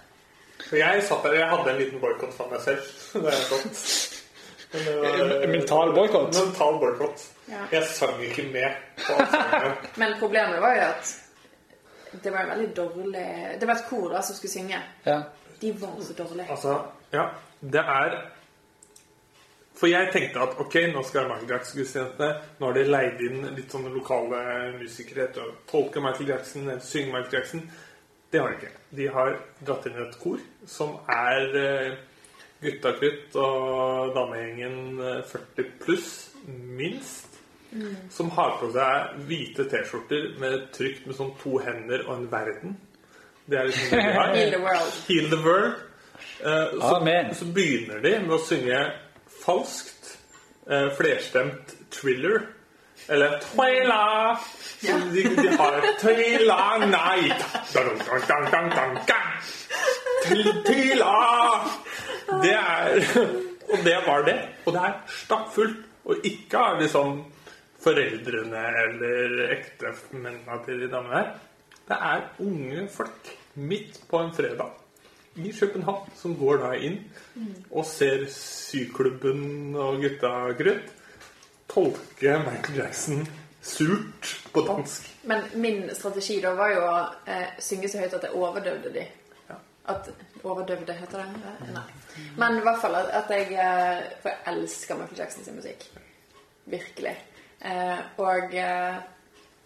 Så 0.63 0.77
jeg 0.79 1.03
satt 1.05 1.25
der, 1.27 1.35
jeg 1.41 1.49
hadde 1.51 1.71
en 1.75 1.79
liten 1.83 2.01
boikott 2.01 2.33
for 2.37 2.49
meg 2.53 2.61
selv. 2.65 2.83
Det 3.13 3.33
er 3.35 3.47
godt. 3.51 3.85
Det 4.73 4.95
var- 5.03 5.47
Mental 5.53 5.91
boikott? 5.97 6.31
Mental 6.39 6.79
boikott. 6.81 7.25
Ja. 7.51 7.65
Jeg 7.73 7.85
sang 7.93 8.23
ikke 8.25 8.47
med. 8.55 8.71
Men 10.01 10.15
problemet 10.21 10.61
var 10.63 10.75
jo 10.79 10.87
at 10.89 11.13
det 12.23 12.33
var 12.33 12.45
en 12.47 12.51
veldig 12.53 12.71
dårlig 12.77 13.27
Det 13.61 13.69
var 13.69 13.75
et 13.81 13.85
kor 13.89 14.09
da 14.13 14.21
som 14.23 14.37
skulle 14.37 14.53
synge. 14.53 14.81
Ja. 15.07 15.19
De 15.63 15.73
var 15.81 15.99
så 16.05 16.13
dårlige. 16.19 16.47
Altså, 16.51 16.79
ja, 17.13 17.27
det 17.61 17.81
er 17.99 18.17
For 19.83 19.91
jeg 19.91 20.12
tenkte 20.14 20.39
at 20.39 20.53
ok, 20.62 20.76
nå 20.93 21.01
skal 21.03 21.24
Michael 21.26 21.57
Jackson-gudstjeneste. 21.57 22.26
Nå 22.61 22.68
har 22.68 22.76
de 22.76 22.83
leid 22.87 23.22
inn 23.26 23.49
litt 23.57 23.72
sånne 23.74 23.91
lokale 23.91 24.43
musikere 24.76 25.26
til 25.35 25.49
å 25.49 25.57
tolke 25.66 25.99
Michael 26.05 26.30
Jackson 26.30 26.70
synge 26.78 27.11
Michael 27.11 27.35
Jackson. 27.35 27.64
Det 28.30 28.39
har 28.39 28.55
de 28.55 28.61
ikke. 28.61 28.70
De 28.95 29.09
har 29.16 29.35
dratt 29.66 29.91
inn 29.91 29.99
et 30.05 30.14
kor 30.22 30.39
som 30.70 30.95
er 31.11 31.59
eh, 31.59 31.99
gutta 32.62 32.95
krutt 33.01 33.35
og 33.43 34.14
damegjengen 34.14 35.03
eh, 35.03 35.20
40 35.35 35.76
pluss, 35.83 36.14
minst. 36.47 37.43
Som 38.14 38.30
har 38.39 38.61
på 38.62 38.70
seg 38.70 39.20
hvite 39.26 39.66
T-skjorter 39.66 40.35
med 40.39 40.70
trykt 40.78 41.11
med 41.11 41.18
sånn 41.18 41.35
to 41.43 41.59
hender 41.59 42.07
og 42.07 42.20
en 42.20 42.28
verden. 42.30 42.78
Det 43.51 43.59
er 43.59 43.72
liksom 43.72 43.99
det 43.99 44.03
de 44.07 44.18
har. 44.20 44.35
Heal 44.39 44.53
the 44.55 44.62
world. 44.62 44.99
Heal 45.11 45.33
the 45.33 45.43
world. 45.43 45.89
Uh, 46.39 46.78
så, 46.78 47.35
så 47.35 47.55
begynner 47.55 47.99
de 48.05 48.20
med 48.22 48.39
å 48.39 48.45
synge 48.47 48.85
falskt, 49.45 50.12
eh, 50.70 50.88
flerstemt 50.99 51.74
thriller. 51.90 52.47
Eller. 53.09 53.38
Så 54.82 54.99
de, 55.12 55.22
de 55.36 55.49
har 55.59 55.78
dang. 59.09 59.32
Ty- 60.22 60.62
Twyla 60.66 61.14
Det 62.43 62.53
er 62.55 63.01
Og 63.72 63.78
det 63.84 63.97
var 64.07 64.22
det. 64.26 64.36
Og 64.66 64.74
det 64.76 64.82
er 64.86 64.97
stappfullt. 65.09 65.80
Og 66.05 66.24
ikke 66.26 66.59
av 66.59 66.80
liksom 66.82 67.24
foreldrene 67.82 68.62
eller 68.84 69.53
ektemennene 69.57 70.59
til 70.66 70.80
de 70.84 70.88
damene 70.93 71.18
her. 71.22 71.30
Det 71.88 71.99
er 71.99 72.24
unge 72.43 72.86
folk 72.95 73.30
midt 73.55 73.99
på 74.11 74.18
en 74.22 74.32
fredag 74.34 74.70
i 75.37 75.53
København 75.53 76.11
som 76.18 76.35
går 76.37 76.59
da 76.64 76.72
inn 76.76 76.99
og 77.70 77.87
ser 77.89 78.26
Syklubben 78.33 79.76
og 79.76 80.03
Gutta 80.03 80.35
grøt 80.59 80.91
tolke 81.72 82.37
Michael 82.45 82.78
Jackson 82.83 83.24
surt 83.62 84.28
på 84.53 84.61
dansk. 84.66 85.09
Men 85.22 85.45
min 85.55 85.95
strategi 85.95 86.41
da 86.43 86.53
var 86.59 86.74
jo 86.74 86.83
å 86.85 86.97
eh, 87.30 87.57
synge 87.62 87.89
så 87.89 88.03
høyt 88.03 88.16
at 88.18 88.26
jeg 88.26 88.37
overdøvde 88.37 88.93
de. 88.93 89.07
Ja. 89.49 89.59
At 89.95 90.11
Overdøvde, 90.43 90.95
heter 90.99 91.20
det? 91.22 91.53
Nei. 91.70 91.83
Men 92.37 92.57
i 92.59 92.62
hvert 92.66 92.80
fall 92.83 92.97
at, 92.99 93.11
at 93.14 93.28
jeg 93.30 93.53
eh, 93.55 94.01
For 94.22 94.33
jeg 94.33 94.57
elsker 94.57 94.99
Michael 94.99 95.20
Jackson 95.22 95.45
sin 95.47 95.55
musikk. 95.55 95.85
Virkelig. 96.72 97.14
Eh, 97.62 98.01
og 98.18 98.57
eh, 98.59 98.97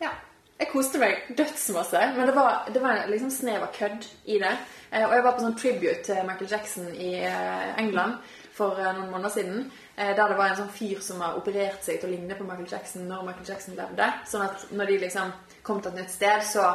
ja. 0.03 0.13
Jeg 0.57 0.71
koste 0.73 0.97
meg 1.01 1.27
dødsmasse, 1.37 2.01
men 2.17 2.31
det 2.31 2.35
var, 2.37 2.65
det 2.73 2.81
var 2.81 3.03
liksom 3.11 3.29
snev 3.33 3.67
av 3.67 3.75
kødd 3.77 4.07
i 4.25 4.39
det. 4.41 4.55
Eh, 4.91 5.05
og 5.05 5.13
jeg 5.13 5.25
var 5.27 5.35
på 5.37 5.45
sånn 5.45 5.59
tribute 5.61 6.03
til 6.07 6.23
Michael 6.25 6.49
Jackson 6.49 6.89
i 6.95 7.11
eh, 7.29 7.75
England 7.83 8.17
for 8.57 8.81
eh, 8.81 8.89
noen 8.97 9.11
måneder 9.13 9.35
siden. 9.35 9.67
Der 9.97 10.17
det 10.17 10.37
var 10.37 10.51
en 10.51 10.59
sånn 10.59 10.73
fyr 10.73 10.99
som 11.05 11.21
har 11.25 11.37
operert 11.39 11.85
seg 11.85 12.01
til 12.01 12.11
å 12.11 12.15
ligne 12.15 12.37
på 12.37 12.45
Michael 12.45 12.69
Jackson 12.69 13.07
når 13.09 13.23
Michael 13.25 13.49
Jackson 13.49 13.77
levde. 13.79 14.09
Sånn 14.29 14.45
at 14.45 14.67
når 14.77 14.91
de 14.91 14.99
liksom 15.07 15.31
kom 15.65 15.81
til 15.81 15.93
et 15.93 16.03
nytt 16.03 16.13
sted, 16.13 16.45
så 16.45 16.67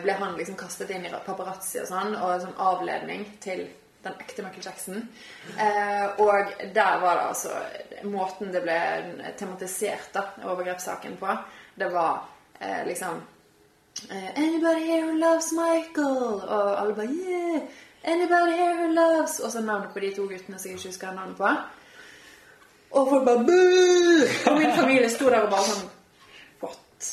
ble 0.00 0.14
han 0.16 0.38
liksom 0.38 0.56
kastet 0.56 0.94
inn 0.94 1.04
i 1.04 1.12
paparazzi 1.12 1.82
og 1.82 1.90
sånn, 1.90 2.16
og 2.16 2.40
sånn 2.40 2.56
avledning 2.64 3.26
til 3.44 3.66
den 4.06 4.16
ekte 4.16 4.46
Michael 4.46 4.64
Jackson. 4.64 5.04
Og 6.24 6.56
der 6.72 7.04
var 7.04 7.20
det 7.20 7.26
altså 7.26 7.52
Måten 8.08 8.54
det 8.54 8.64
ble 8.64 8.80
tematisert 9.36 10.08
da, 10.16 10.24
overgrepssaken 10.48 11.20
på, 11.20 11.36
det 11.76 11.92
var 11.92 12.24
eh, 12.60 12.86
liksom 12.86 13.20
eh, 14.10 14.30
Anybody 14.36 14.84
here 14.84 15.06
who 15.06 15.18
loves 15.18 15.52
Michael? 15.52 16.42
Og 16.48 16.80
alle 16.80 16.94
bare 16.94 17.06
Yeah! 17.06 17.60
Anybody 18.04 18.52
here 18.52 18.76
who 18.76 18.88
loves 18.94 19.40
Og 19.40 19.52
så 19.52 19.60
navnet 19.60 19.92
på 19.92 20.00
de 20.00 20.14
to 20.14 20.22
guttene 20.22 20.58
som 20.58 20.70
jeg 20.70 20.78
ikke 20.78 20.88
husker 20.88 21.12
navnet 21.12 21.36
på. 21.36 21.48
Og 22.90 23.08
folk 23.10 23.24
bare 23.24 23.44
Boo! 23.44 24.52
Og 24.52 24.58
min 24.58 24.74
familie 24.76 25.10
sto 25.10 25.30
der 25.30 25.46
og 25.46 25.50
bare 25.50 25.70
sånn 25.70 25.88
What 26.62 27.10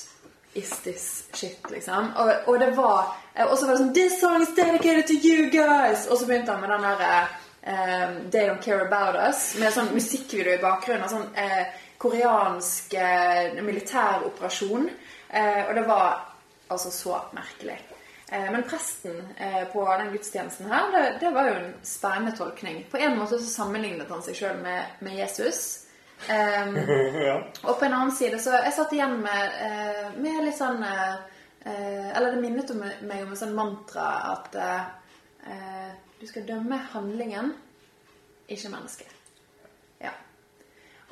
is 0.56 0.70
this 0.86 1.08
shit, 1.34 1.72
liksom? 1.72 2.14
Og, 2.16 2.32
og 2.48 2.60
det 2.60 2.76
var 2.78 3.16
eh, 3.36 3.46
Og 3.46 3.58
så 3.58 3.66
var 3.66 3.76
det 3.76 3.82
sånn 3.84 3.96
This 3.98 4.20
song 4.22 4.46
is 4.46 4.54
dedicated 4.56 5.08
to 5.08 5.18
you 5.20 5.50
guys! 5.50 6.08
Og 6.08 6.20
så 6.20 6.30
begynte 6.30 6.56
han 6.56 6.62
med 6.62 6.72
den 6.74 6.88
derre 6.88 7.26
um, 7.66 8.32
They 8.32 8.48
Don't 8.48 8.62
Care 8.62 8.86
About 8.86 9.20
Us 9.28 9.56
med 9.60 9.74
sånn 9.74 9.92
musikkvideo 9.96 10.56
i 10.56 10.62
bakgrunnen. 10.62 11.10
Sånn 11.10 11.28
eh, 11.40 11.66
koreansk 12.02 12.94
eh, 13.00 13.58
militæroperasjon. 13.66 14.90
Eh, 15.30 15.62
og 15.68 15.76
det 15.76 15.86
var 15.88 16.26
altså 16.68 16.92
så 16.92 17.22
merkelig. 17.36 17.78
Eh, 18.32 18.52
men 18.52 18.64
presten 18.64 19.22
eh, 19.38 19.64
på 19.74 19.86
den 19.98 20.12
gudstjenesten 20.12 20.70
her, 20.72 20.92
det, 20.92 21.18
det 21.22 21.32
var 21.34 21.50
jo 21.50 21.56
en 21.60 21.74
spennende 21.84 22.38
tolkning. 22.38 22.86
På 22.92 22.98
en 22.98 23.18
måte 23.20 23.40
så 23.40 23.50
sammenlignet 23.50 24.10
han 24.10 24.24
seg 24.26 24.38
sjøl 24.40 24.62
med, 24.64 24.98
med 25.06 25.20
Jesus. 25.20 25.82
Um, 26.30 26.78
ja. 27.28 27.42
og 27.68 27.76
på 27.76 27.86
en 27.86 27.94
annen 27.94 28.14
side 28.16 28.38
så 28.40 28.54
Jeg 28.56 28.72
satt 28.72 28.94
igjen 28.96 29.18
med, 29.20 29.58
eh, 29.66 30.06
med 30.16 30.46
litt 30.46 30.56
sånn 30.56 30.80
Eller 30.80 32.30
det 32.32 32.40
minnet 32.40 32.72
om, 32.72 32.80
meg 32.80 33.26
om 33.26 33.34
en 33.34 33.40
sånn 33.42 33.52
mantra 33.58 34.06
at 34.32 34.56
eh, 34.56 35.92
du 36.22 36.26
skal 36.30 36.48
dømme 36.48 36.78
handlingen, 36.94 37.52
ikke 38.48 38.72
mennesket. 38.72 39.15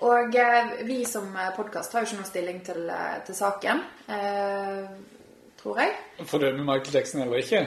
Og 0.04 0.36
eh, 0.36 0.74
vi 0.84 1.06
som 1.08 1.30
podkast 1.56 1.94
har 1.94 2.04
jo 2.04 2.10
ikke 2.10 2.20
noen 2.20 2.28
stilling 2.28 2.60
til, 2.66 2.90
eh, 2.92 3.22
til 3.28 3.38
saken, 3.38 3.80
eh, 4.12 4.82
tror 5.62 5.80
jeg. 5.80 5.94
Fordømme 6.28 6.66
Michael 6.68 6.98
Jackson 6.98 7.24
eller 7.24 7.40
ikke? 7.40 7.62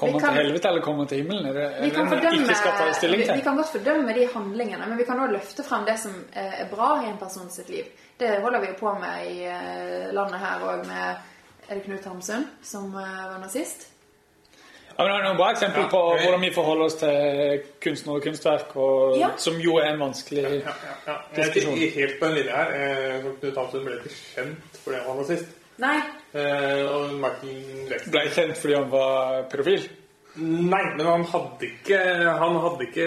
Kommer 0.00 0.18
han 0.24 0.34
til 0.34 0.40
helvete 0.40 0.68
eller 0.70 0.82
kommer 0.82 1.06
til 1.06 1.20
himmelen? 1.20 1.46
Er 1.46 1.52
det, 1.54 1.66
er 1.68 1.82
Vi 1.84 1.90
kan, 1.94 2.08
fordømme, 2.08 2.46
vi, 2.46 3.22
vi 3.34 3.44
kan 3.44 3.56
godt 3.56 3.72
fordømme 3.74 4.14
de 4.16 4.26
handlingene, 4.34 4.86
men 4.88 4.98
vi 4.98 5.04
kan 5.04 5.20
også 5.20 5.32
løfte 5.36 5.66
frem 5.66 5.84
det 5.86 5.98
som 6.00 6.14
er 6.32 6.66
bra 6.70 6.88
i 7.04 7.10
en 7.10 7.18
person 7.20 7.50
sitt 7.52 7.68
liv. 7.68 7.84
Det 8.18 8.40
holder 8.40 8.60
vi 8.60 8.72
jo 8.72 8.78
på 8.80 8.94
med 8.98 9.28
i 9.28 10.14
landet 10.16 10.40
her 10.40 10.64
òg 10.64 10.86
med 10.88 11.26
Er 11.70 11.74
det 11.74 11.84
Knut 11.84 12.04
Hamsun 12.04 12.48
som 12.66 12.92
var 12.92 13.38
nazist? 13.38 13.89
Ja, 15.00 15.04
men 15.06 15.12
det 15.14 15.20
er 15.20 15.24
noen 15.30 15.38
bra 15.38 15.46
eksempler 15.54 15.86
på 15.88 16.00
hvordan 16.20 16.42
vi 16.44 16.50
forholder 16.52 16.84
oss 16.90 16.96
til 17.00 17.62
kunstner 17.80 18.18
og 18.18 18.24
kunstverk, 18.26 18.74
og, 18.76 19.14
Ja. 19.16 19.30
som 19.40 19.56
jo 19.64 19.78
er 19.80 19.86
en 19.94 20.02
vanskelig 20.02 20.42
Ja, 20.44 20.74
ja, 20.84 20.96
ja. 21.06 21.14
Jeg 21.36 21.46
er 21.46 21.54
ikke 21.56 21.94
helt 21.94 22.18
på 22.20 22.26
en 22.28 22.34
linja 22.36 22.56
her. 22.60 23.22
Knut 23.40 23.56
Hamsun 23.56 23.84
ble 23.86 23.94
ikke 23.96 24.12
kjent 24.34 24.76
fordi 24.84 24.96
han 24.98 25.06
var 25.08 25.16
nazist. 25.22 25.56
Nei. 25.80 25.96
Eh, 26.36 26.82
og 26.92 27.14
Martin 27.22 27.62
Jackson 27.88 28.12
Ble 28.12 28.26
kjent 28.34 28.58
fordi 28.60 28.74
han 28.76 28.90
var 28.92 29.46
profil? 29.50 29.88
Nei, 30.36 30.82
men 30.96 31.06
han 31.06 31.24
hadde 31.24 31.66
ikke 31.70 31.96
Han 32.38 32.58
hadde 32.62 32.84
ikke 32.86 33.06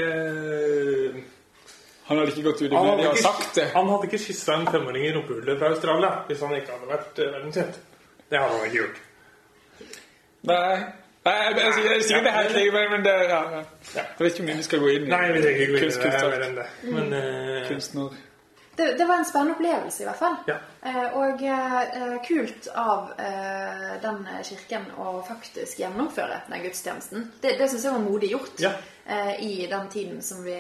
Han 2.10 2.18
hadde 2.18 2.34
ikke 2.34 2.44
gått 2.50 2.62
ut 2.66 2.72
i 2.72 2.76
Han 2.76 2.86
hadde 2.90 2.98
media 2.98 3.12
og 3.12 3.16
ikke, 3.16 3.24
sagt 3.30 3.56
det. 3.56 3.68
han 3.76 3.88
hadde 3.94 4.10
ikke 4.10 4.20
kyssa 4.26 4.58
en 4.58 4.68
femåring 4.74 5.06
i 5.06 5.14
rumpehullet 5.16 5.60
fra 5.62 5.70
Australia 5.72 6.10
hvis 6.28 6.42
han 6.44 6.56
ikke 6.58 6.74
hadde 6.76 6.90
vært 6.90 7.22
eh, 7.24 7.32
verdenskjent. 7.38 7.80
Det 8.34 8.40
hadde 8.42 8.58
han 8.58 8.66
ikke 8.66 8.82
gjort. 8.82 9.00
Nei. 10.50 10.76
Nei, 11.24 11.34
jeg, 11.40 11.56
jeg, 11.56 11.74
jeg, 11.80 11.92
jeg 11.94 12.04
sier 12.10 12.24
det 12.26 12.32
helt 12.36 12.56
likevel, 12.58 12.90
men 12.92 13.04
det 13.06 13.14
ja, 13.30 13.40
ja. 13.54 13.62
Jeg 13.96 14.06
vet 14.20 14.30
ikke 14.34 14.42
hvor 14.44 14.48
mye 14.50 14.58
vi 14.60 14.66
skal 14.68 14.82
gå 14.84 14.88
inn 14.92 15.06
i. 15.08 15.10
Nei, 15.14 15.24
vi 15.32 15.42
trenger 15.46 15.62
ikke 15.64 15.72
gå 15.72 15.78
inn 15.78 15.80
i 15.80 15.84
Kunst, 15.86 16.02
det 16.04 16.10
kunstverk. 16.12 16.34
mer 16.34 16.46
enn 16.50 16.56
det. 16.60 16.66
Men 16.98 17.14
eh, 17.20 17.68
Kunstner. 17.70 18.18
Det, 18.76 18.88
det 18.98 19.06
var 19.06 19.20
en 19.22 19.26
spennende 19.30 19.54
opplevelse, 19.54 20.02
i 20.02 20.08
hvert 20.10 20.18
fall. 20.20 20.36
Ja. 20.50 20.56
Eh, 20.82 21.18
og 21.22 21.44
eh, 21.46 22.16
kult 22.26 22.68
av 22.74 23.12
eh, 23.22 23.92
den 24.04 24.24
kirken 24.50 24.88
å 24.98 25.14
faktisk 25.28 25.80
gjennomføre 25.84 26.40
den 26.50 26.64
gudstjenesten. 26.66 27.28
Det, 27.44 27.54
det 27.62 27.70
syns 27.72 27.86
jeg 27.88 27.94
var 27.96 28.04
modig 28.08 28.32
gjort 28.34 28.64
Ja. 28.66 28.74
eh, 29.06 29.36
i 29.46 29.54
den 29.72 29.88
tiden 29.94 30.20
som 30.26 30.42
vi 30.44 30.58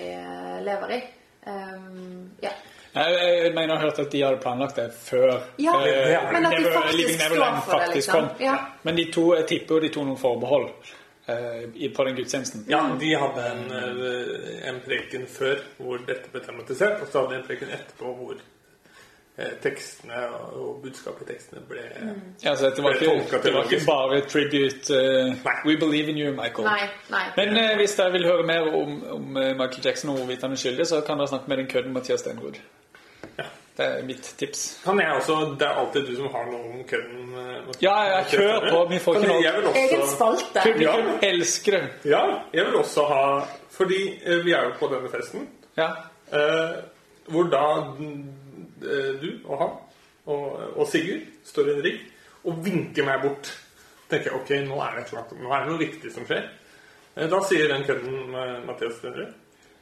lever 0.63 0.95
i. 0.99 1.01
Um, 1.43 2.29
ja. 2.39 2.53
Jeg, 2.93 3.13
jeg 3.43 3.53
mener 3.53 3.73
jeg 3.73 3.77
har 3.77 3.87
hørt 3.87 3.99
at 3.99 4.11
de 4.11 4.21
hadde 4.21 4.41
planlagt 4.41 4.75
det 4.77 4.91
før 4.93 5.31
Ja, 5.57 5.77
eh, 5.81 6.33
men 6.33 6.45
at 6.45 6.57
de 6.57 6.65
faktisk 6.73 6.97
Living 6.97 7.21
står 7.21 7.37
for 7.37 7.45
det, 7.45 7.63
faktisk 7.65 7.95
liksom. 7.95 8.19
kom. 8.19 8.43
Ja. 8.45 8.55
Men 8.83 8.97
de 8.97 9.05
to, 9.11 9.23
jeg 9.35 9.47
tipper 9.49 9.75
jo 9.75 9.81
de 9.81 9.89
tok 9.95 10.05
noen 10.09 10.19
forbehold 10.21 10.67
uh, 10.69 11.63
på 11.97 12.05
den 12.07 12.19
gudstjenesten. 12.19 12.65
Ja, 12.69 12.83
de 12.99 13.13
hadde 13.17 13.45
en, 13.49 13.63
eh, 13.81 14.67
en 14.69 14.81
preken 14.85 15.25
før 15.25 15.63
hvor 15.79 16.05
dette 16.05 16.29
ble 16.29 16.43
tematisert, 16.45 17.01
og 17.01 17.09
så 17.09 17.23
hadde 17.23 17.33
de 17.33 17.39
en 17.39 17.47
preken 17.47 17.73
etterpå 17.79 18.17
hvor 18.19 18.43
tekstene 19.63 20.19
og, 20.53 20.75
budskapet 20.83 21.23
i 21.25 21.31
tekstene 21.31 21.63
ble 21.65 21.81
Ja, 22.43 22.51
så 22.53 22.69
det 22.69 22.83
var 22.85 22.99
ikke, 22.99 23.39
det 23.41 23.53
var 23.55 23.65
ikke 23.65 23.79
bare 23.87 24.19
tribute 24.29 24.93
uh, 24.93 25.33
We 25.65 25.73
believe 25.81 26.13
in 26.13 26.21
you, 26.21 26.35
Michael. 26.37 26.69
Nei, 26.69 26.85
nei. 27.09 27.23
Men 27.39 27.57
uh, 27.57 27.73
hvis 27.81 27.97
dere 27.97 28.13
vil 28.19 28.29
høre 28.29 28.45
mer 28.45 28.69
om, 28.69 29.01
om 29.17 29.25
Michael 29.33 29.81
Jackson 29.81 30.13
og 30.13 30.21
hvorvidt 30.21 30.45
han 30.45 30.53
er 30.53 30.61
skyldig, 30.67 30.85
så 30.93 31.01
kan 31.01 31.17
dere 31.17 31.33
snakke 31.33 31.49
med 31.49 31.63
den 31.63 31.73
kødden 31.73 31.97
Mathias 31.97 32.21
Stenrud. 32.21 32.61
Ja. 33.39 33.45
Det 33.77 33.85
er 33.85 34.03
mitt 34.05 34.27
tips. 34.37 34.79
Kan 34.83 34.99
jeg 35.01 35.09
også 35.17 35.35
Det 35.57 35.65
er 35.65 35.79
alltid 35.81 36.05
du 36.07 36.15
som 36.15 36.27
har 36.29 36.45
noe 36.45 36.59
om 36.73 36.83
kødden. 36.85 37.33
eh, 37.33 37.71
Ja, 37.81 37.95
ja, 38.11 38.19
kjør 38.29 38.69
på, 38.69 38.81
vi 38.89 38.99
får 38.99 39.15
ikke 39.15 39.27
noe- 39.31 39.73
Egen 39.75 40.03
spalte. 40.07 40.61
Publikum 40.63 41.19
elsker 41.23 41.71
det. 41.79 41.89
ja, 42.11 42.21
jeg 42.53 42.65
vil 42.65 42.75
også 42.75 43.05
ha 43.09 43.23
Fordi 43.73 44.19
eh, 44.25 44.43
vi 44.45 44.51
er 44.53 44.63
jo 44.67 44.73
på 44.79 44.87
denne 44.93 45.09
festen, 45.09 45.47
Ja. 45.77 45.87
eh, 46.31 46.75
hvor 47.27 47.49
da 47.49 47.63
eh, 48.83 49.13
du 49.21 49.39
og 49.47 49.57
han 49.59 49.69
og, 50.25 50.77
og 50.77 50.87
Sigurd 50.87 51.21
står 51.43 51.67
i 51.67 51.73
en 51.77 51.83
rigg 51.83 51.99
og 52.45 52.59
vinker 52.65 53.03
meg 53.05 53.21
bort. 53.23 53.49
tenker 54.09 54.29
jeg, 54.31 54.33
ok, 54.41 54.49
nå 54.69 54.77
er 54.83 54.99
det, 54.99 55.13
nå 55.41 55.49
er 55.51 55.63
det 55.63 55.69
noe 55.71 55.79
viktig 55.79 56.11
som 56.13 56.25
skjer. 56.25 56.43
Eh, 57.17 57.27
Da 57.29 57.39
sier 57.41 57.67
den 57.67 57.83
kødden 57.83 58.29
Mathias 58.67 58.93
Stenrud 58.99 59.33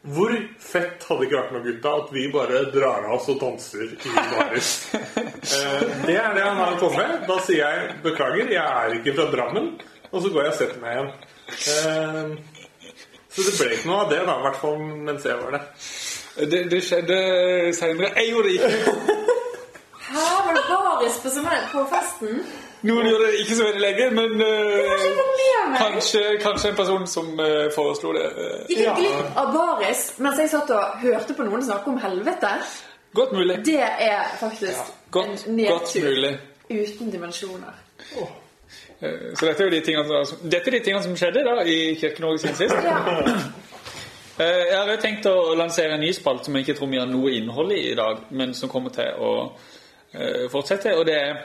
Hvor 0.01 0.31
fett 0.57 1.03
hadde 1.05 1.25
ikke 1.27 1.37
vært 1.37 1.51
med 1.53 1.65
gutta 1.67 1.91
at 1.99 2.07
vi 2.09 2.23
bare 2.33 2.63
drar 2.73 3.03
av 3.05 3.19
oss 3.19 3.27
og 3.29 3.37
danser 3.41 3.91
i 3.93 4.15
baris? 4.15 4.73
Eh, 5.41 5.81
det 6.05 6.13
er 6.21 6.35
det 6.35 6.43
han 6.45 6.59
har 6.61 6.75
kommet 6.77 6.99
med. 7.01 7.23
Da 7.25 7.35
sier 7.41 7.63
jeg 7.65 7.95
beklager, 8.03 8.51
jeg 8.53 8.61
er 8.61 8.93
ikke 8.93 9.15
fra 9.17 9.25
Drammen. 9.33 9.71
Og 10.11 10.21
så 10.21 10.29
går 10.29 10.45
jeg 10.45 10.51
og 10.51 10.57
setter 10.59 10.83
meg 10.83 10.93
igjen. 10.93 11.09
Eh, 11.73 12.61
så 13.33 13.45
det 13.47 13.55
ble 13.57 13.69
ikke 13.73 13.89
noe 13.89 14.03
av 14.03 14.11
det, 14.13 14.19
da, 14.27 14.35
i 14.37 14.45
hvert 14.45 14.59
fall 14.61 14.77
mens 15.09 15.25
jeg 15.25 15.39
var 15.41 15.57
der. 15.57 15.65
Det, 16.51 16.61
det 16.71 16.81
skjedde 16.85 17.17
senere. 17.75 18.11
Jeg 18.21 18.29
gjorde 18.31 18.47
det 18.47 18.55
ikke. 18.59 19.07
Hæ, 20.11 20.27
var 20.45 20.53
det 20.59 20.63
baris 20.69 21.17
på, 21.25 21.33
på 21.73 21.85
festen. 21.95 22.43
Noen 22.81 23.07
gjør 23.07 23.19
det 23.25 23.31
ikke 23.43 23.55
så 23.55 23.65
veldig 23.67 23.81
lenge, 23.83 24.05
men 24.17 24.43
eh, 24.45 25.09
meg. 25.69 25.75
kanskje, 25.77 26.21
kanskje 26.41 26.71
en 26.71 26.77
person 26.79 27.07
som 27.07 27.27
uh, 27.37 27.67
foreslo 27.75 28.13
det. 28.17 28.27
Uh, 28.37 28.53
Gikk 28.71 28.81
ja. 28.81 28.95
glipp 28.97 29.37
av 29.37 29.51
baris 29.53 30.05
mens 30.17 30.41
jeg 30.41 30.49
satt 30.53 30.73
og 30.73 31.03
hørte 31.03 31.35
på 31.37 31.45
noen 31.45 31.65
snakke 31.65 31.93
om 31.93 31.99
helvete? 32.01 32.55
godt 33.13 33.31
mulig. 33.35 33.57
Det 33.65 33.81
er 33.83 34.23
faktisk 34.39 34.93
Godt, 35.11 35.47
en 35.47 35.55
nedtur 35.55 36.37
uten 36.71 37.11
dimensjoner. 37.11 37.73
Oh. 38.17 38.29
Så 39.35 39.45
dette 39.45 39.63
er 39.63 39.69
de 39.69 39.81
tingene 39.81 40.25
som, 40.25 40.37
dette 40.43 40.69
er 40.69 40.77
de 40.77 40.83
tingene 40.85 41.03
som 41.03 41.15
skjedde 41.17 41.43
da 41.43 41.63
i 41.65 41.95
Kirke-Norge 41.99 42.39
siden 42.39 42.55
sist. 42.55 42.75
Ja. 42.85 43.01
Eh, 44.39 44.61
Jeg 44.71 44.77
har 44.77 44.97
tenkt 45.03 45.25
å 45.27 45.53
lansere 45.59 45.97
en 45.97 46.01
ny 46.01 46.13
spalt 46.15 46.45
som 46.47 46.55
jeg 46.55 46.63
ikke 46.63 46.77
tror 46.79 46.89
vi 46.89 46.97
har 46.97 47.09
noe 47.09 47.33
innhold 47.35 47.73
i 47.75 47.81
i 47.91 47.95
dag, 47.99 48.21
men 48.31 48.53
som 48.57 48.71
kommer 48.71 48.89
til 48.95 49.19
å 49.19 49.31
eh, 50.15 50.47
fortsette. 50.49 50.95
Og 50.97 51.03
det 51.05 51.17
er 51.19 51.41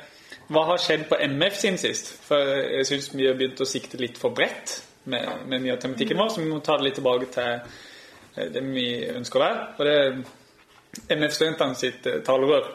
hva 0.52 0.62
har 0.68 0.78
skjedd 0.78 1.08
på 1.10 1.18
MF 1.18 1.56
siden 1.58 1.78
sist? 1.80 2.12
For 2.26 2.38
jeg 2.38 2.86
syns 2.86 3.10
vi 3.14 3.26
har 3.26 3.36
begynt 3.38 3.60
å 3.62 3.66
sikte 3.66 3.98
litt 3.98 4.18
for 4.20 4.34
bredt 4.34 4.76
med, 5.10 5.46
med 5.50 5.62
mye 5.64 5.74
av 5.74 5.80
tematikken 5.82 6.18
vår, 6.20 6.32
så 6.32 6.42
vi 6.42 6.50
må 6.50 6.60
ta 6.62 6.76
det 6.78 6.86
litt 6.86 6.98
tilbake 7.00 7.30
til 7.34 7.48
eh, 7.50 8.50
det 8.54 8.62
vi 8.68 8.88
ønsker 9.10 9.40
å 9.40 9.44
være. 9.44 9.64
Og 9.76 9.88
det 9.88 9.96
er 9.98 11.16
MF-studentene 11.16 11.78
sitt 11.78 12.06
eh, 12.06 12.20
talerør. 12.26 12.68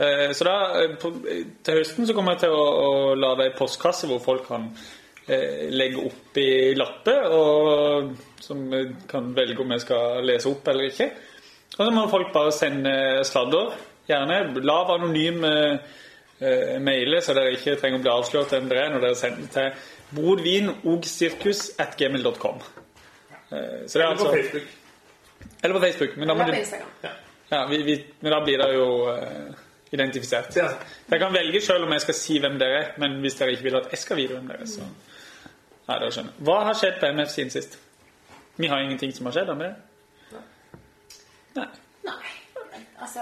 Eh, 0.00 0.30
Så 0.36 0.48
da, 0.48 0.56
til 0.96 1.80
høsten 1.80 2.08
så 2.08 2.16
kommer 2.16 2.36
jeg 2.36 2.46
til 2.46 2.56
å, 2.56 2.64
å 2.64 2.92
lage 3.20 3.50
ei 3.50 3.56
postkasse 3.58 4.08
hvor 4.10 4.22
folk 4.24 4.46
kan 4.48 4.70
legge 5.24 6.02
opp 6.04 6.36
i 6.36 6.74
lapper, 6.76 7.30
og 7.32 8.10
som 8.44 8.58
kan 9.08 9.30
velge 9.32 9.62
om 9.62 9.70
jeg 9.72 9.80
skal 9.80 10.18
lese 10.20 10.50
opp 10.50 10.66
eller 10.68 10.90
ikke. 10.90 11.06
Og 11.78 11.78
så 11.78 11.86
må 11.96 12.02
folk 12.12 12.28
bare 12.34 12.52
sende 12.52 12.92
sladder, 13.24 13.70
gjerne 14.04 14.60
lav 14.60 14.92
anonym 14.98 15.46
eh, 16.44 16.76
mailer, 16.84 17.20
så 17.24 17.30
dere 17.36 17.52
ikke 17.56 17.76
trenger 17.80 17.98
å 17.98 18.02
bli 18.04 18.12
avslørt 18.12 18.50
hvem 18.54 18.66
dere 18.70 18.80
er 18.86 18.90
når 18.94 19.00
dere 19.06 19.20
sender 19.20 19.48
til 19.54 19.66
brodvinogsirkus.gmil.com. 20.14 22.56
Eh, 23.50 23.86
Så 23.86 23.98
det 23.98 24.04
er 24.04 24.08
Eller 24.08 24.16
på 24.16 24.20
altså 24.24 24.30
Facebook. 24.36 24.62
Eller 25.62 25.74
på 25.74 25.80
Facebook. 25.86 26.12
Men 26.16 26.28
da, 26.28 26.34
må 26.34 26.40
Eller 26.42 26.54
på 26.54 26.60
du, 27.02 27.08
ja, 27.50 27.66
vi, 27.70 27.82
vi, 27.82 28.04
men 28.20 28.32
da 28.32 28.40
blir 28.44 28.58
det 28.58 28.74
jo 28.74 29.08
eh, 29.12 29.50
identifisert. 29.92 30.56
Ja. 30.56 30.68
Jeg 31.10 31.20
kan 31.20 31.32
velge 31.34 31.60
selv 31.60 31.84
om 31.84 31.92
jeg 31.92 32.00
skal 32.00 32.14
si 32.18 32.38
hvem 32.42 32.58
dere 32.58 32.78
er, 32.82 32.86
men 32.98 33.20
hvis 33.22 33.34
dere 33.38 33.50
ikke 33.54 33.62
vil 33.68 33.76
at 33.76 33.86
jeg 33.92 33.98
skal 34.02 34.16
vite 34.16 34.34
hvem 34.38 34.48
dere 34.52 34.60
er, 34.66 34.70
så 34.70 34.80
Nei, 35.84 35.98
det 36.00 36.08
skjønner 36.14 36.32
jeg. 36.32 36.40
Hva 36.48 36.56
har 36.64 36.74
skjedd 36.80 36.94
på 37.00 37.06
MF 37.12 37.28
siden 37.28 37.50
sist? 37.52 37.72
Vi 38.56 38.66
har 38.72 38.78
ingenting 38.80 39.10
som 39.12 39.26
har 39.28 39.34
skjedd, 39.36 39.48
har 39.52 39.58
vi 39.60 39.64
det? 39.68 39.76
Nei. 41.58 41.68
Nei. 42.06 42.30
Altså 43.04 43.20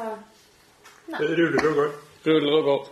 Det 1.09 1.27
ruller 1.41 1.63
og 1.69 1.75
går. 1.81 1.91
Ruller 2.27 2.53
og 2.61 2.65
går. 2.69 2.83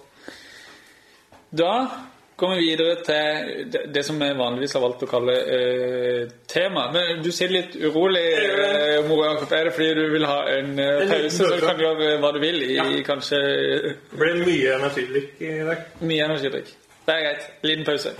Da 1.50 1.90
går 2.36 2.54
vi 2.54 2.60
videre 2.70 2.94
til 3.04 3.72
det, 3.92 4.02
som 4.06 4.18
vi 4.22 4.28
vanligvis 4.38 4.72
har 4.76 4.80
valgt 4.84 5.02
å 5.04 5.08
kalle 5.10 5.34
eh, 5.56 6.28
tema. 6.48 6.86
Men 6.94 7.22
du 7.24 7.28
ser 7.34 7.50
litt 7.52 7.74
urolig, 7.76 8.22
eh, 8.38 9.00
Moro 9.08 9.26
Jakob. 9.26 9.50
Er 9.52 9.64
det 9.68 9.72
fordi 9.76 9.88
du 9.98 10.04
vil 10.14 10.24
ha 10.30 10.38
en 10.54 10.78
eh, 10.80 11.02
pause, 11.10 11.30
så 11.36 11.48
du 11.50 11.64
kan 11.66 11.80
gjøre 11.82 12.14
hva 12.22 12.30
du 12.32 12.38
vil 12.40 12.62
i 12.64 12.76
Ja. 12.78 12.84
kanskje 13.04 13.40
Det 13.42 14.20
ble 14.22 14.30
mye 14.44 14.76
energidrikk 14.78 15.42
i 15.42 15.50
dag. 15.68 15.82
mye 16.00 16.24
energidrikk? 16.30 16.70
Det 17.06 17.16
er 17.16 17.26
greit. 17.26 17.50
Liten 17.66 17.84
pause. 17.84 18.14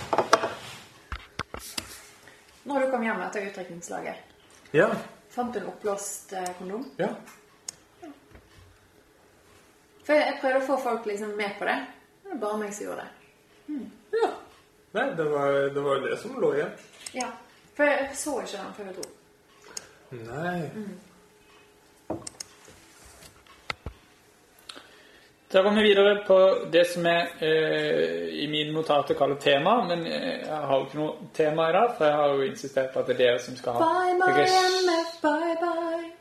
Når 2.65 2.79
du 2.85 2.91
kom 2.91 3.03
hjem 3.07 3.21
etter 3.25 3.47
utdrikningslaget, 3.47 4.15
Ja. 4.73 4.89
fant 5.33 5.53
du 5.53 5.59
en 5.59 5.71
oppblåst 5.71 6.33
eh, 6.33 6.51
kondom? 6.59 6.85
ja. 6.99 7.09
For 10.05 10.13
jeg 10.17 10.37
prøvde 10.41 10.59
å 10.61 10.67
få 10.67 10.77
folk 10.83 11.05
liksom 11.05 11.35
med 11.37 11.57
på 11.59 11.65
det. 11.65 11.79
Det 12.23 12.31
er 12.33 12.39
bare 12.41 12.57
meg 12.57 12.73
som 12.73 12.85
gjorde 12.85 13.01
det. 13.05 13.20
Ja. 14.13 14.29
Nei, 14.93 15.05
det 15.15 15.23
var, 15.31 15.51
det 15.75 15.83
var 15.85 16.01
det 16.03 16.17
som 16.19 16.35
lå 16.41 16.53
igjen. 16.57 16.71
Ja. 17.15 17.29
For 17.77 17.87
jeg 17.87 18.09
så 18.19 18.33
ikke 18.43 18.57
den 18.59 18.73
før 18.77 18.93
dro. 18.97 19.05
Nei. 20.11 20.59
Da 25.51 25.61
går 25.61 25.71
vi 25.75 25.81
videre 25.83 26.11
på 26.27 26.35
det 26.71 26.85
som 26.87 27.05
jeg 27.07 27.27
eh, 27.43 28.27
i 28.43 28.45
mine 28.51 28.71
notater 28.75 29.17
kaller 29.19 29.35
tema. 29.43 29.73
Men 29.87 30.05
eh, 30.07 30.37
jeg 30.45 30.59
har 30.67 30.77
jo 30.77 30.85
ikke 30.85 30.99
noe 31.01 31.27
tema 31.35 31.65
i 31.69 31.73
dag, 31.75 31.89
for 31.97 32.07
jeg 32.07 32.15
har 32.21 32.35
jo 32.37 32.45
insistert 32.47 32.93
på 32.93 33.01
at 33.01 33.09
det 33.11 33.15
er 33.17 33.23
dere 33.25 33.41
som 33.43 33.57
skal 33.59 33.75
ha 33.75 33.79
Bye, 33.83 34.15
my 34.21 34.29
regi- 34.37 34.85
MF, 34.87 35.17
bye, 35.25 35.57
bye. 35.63 36.11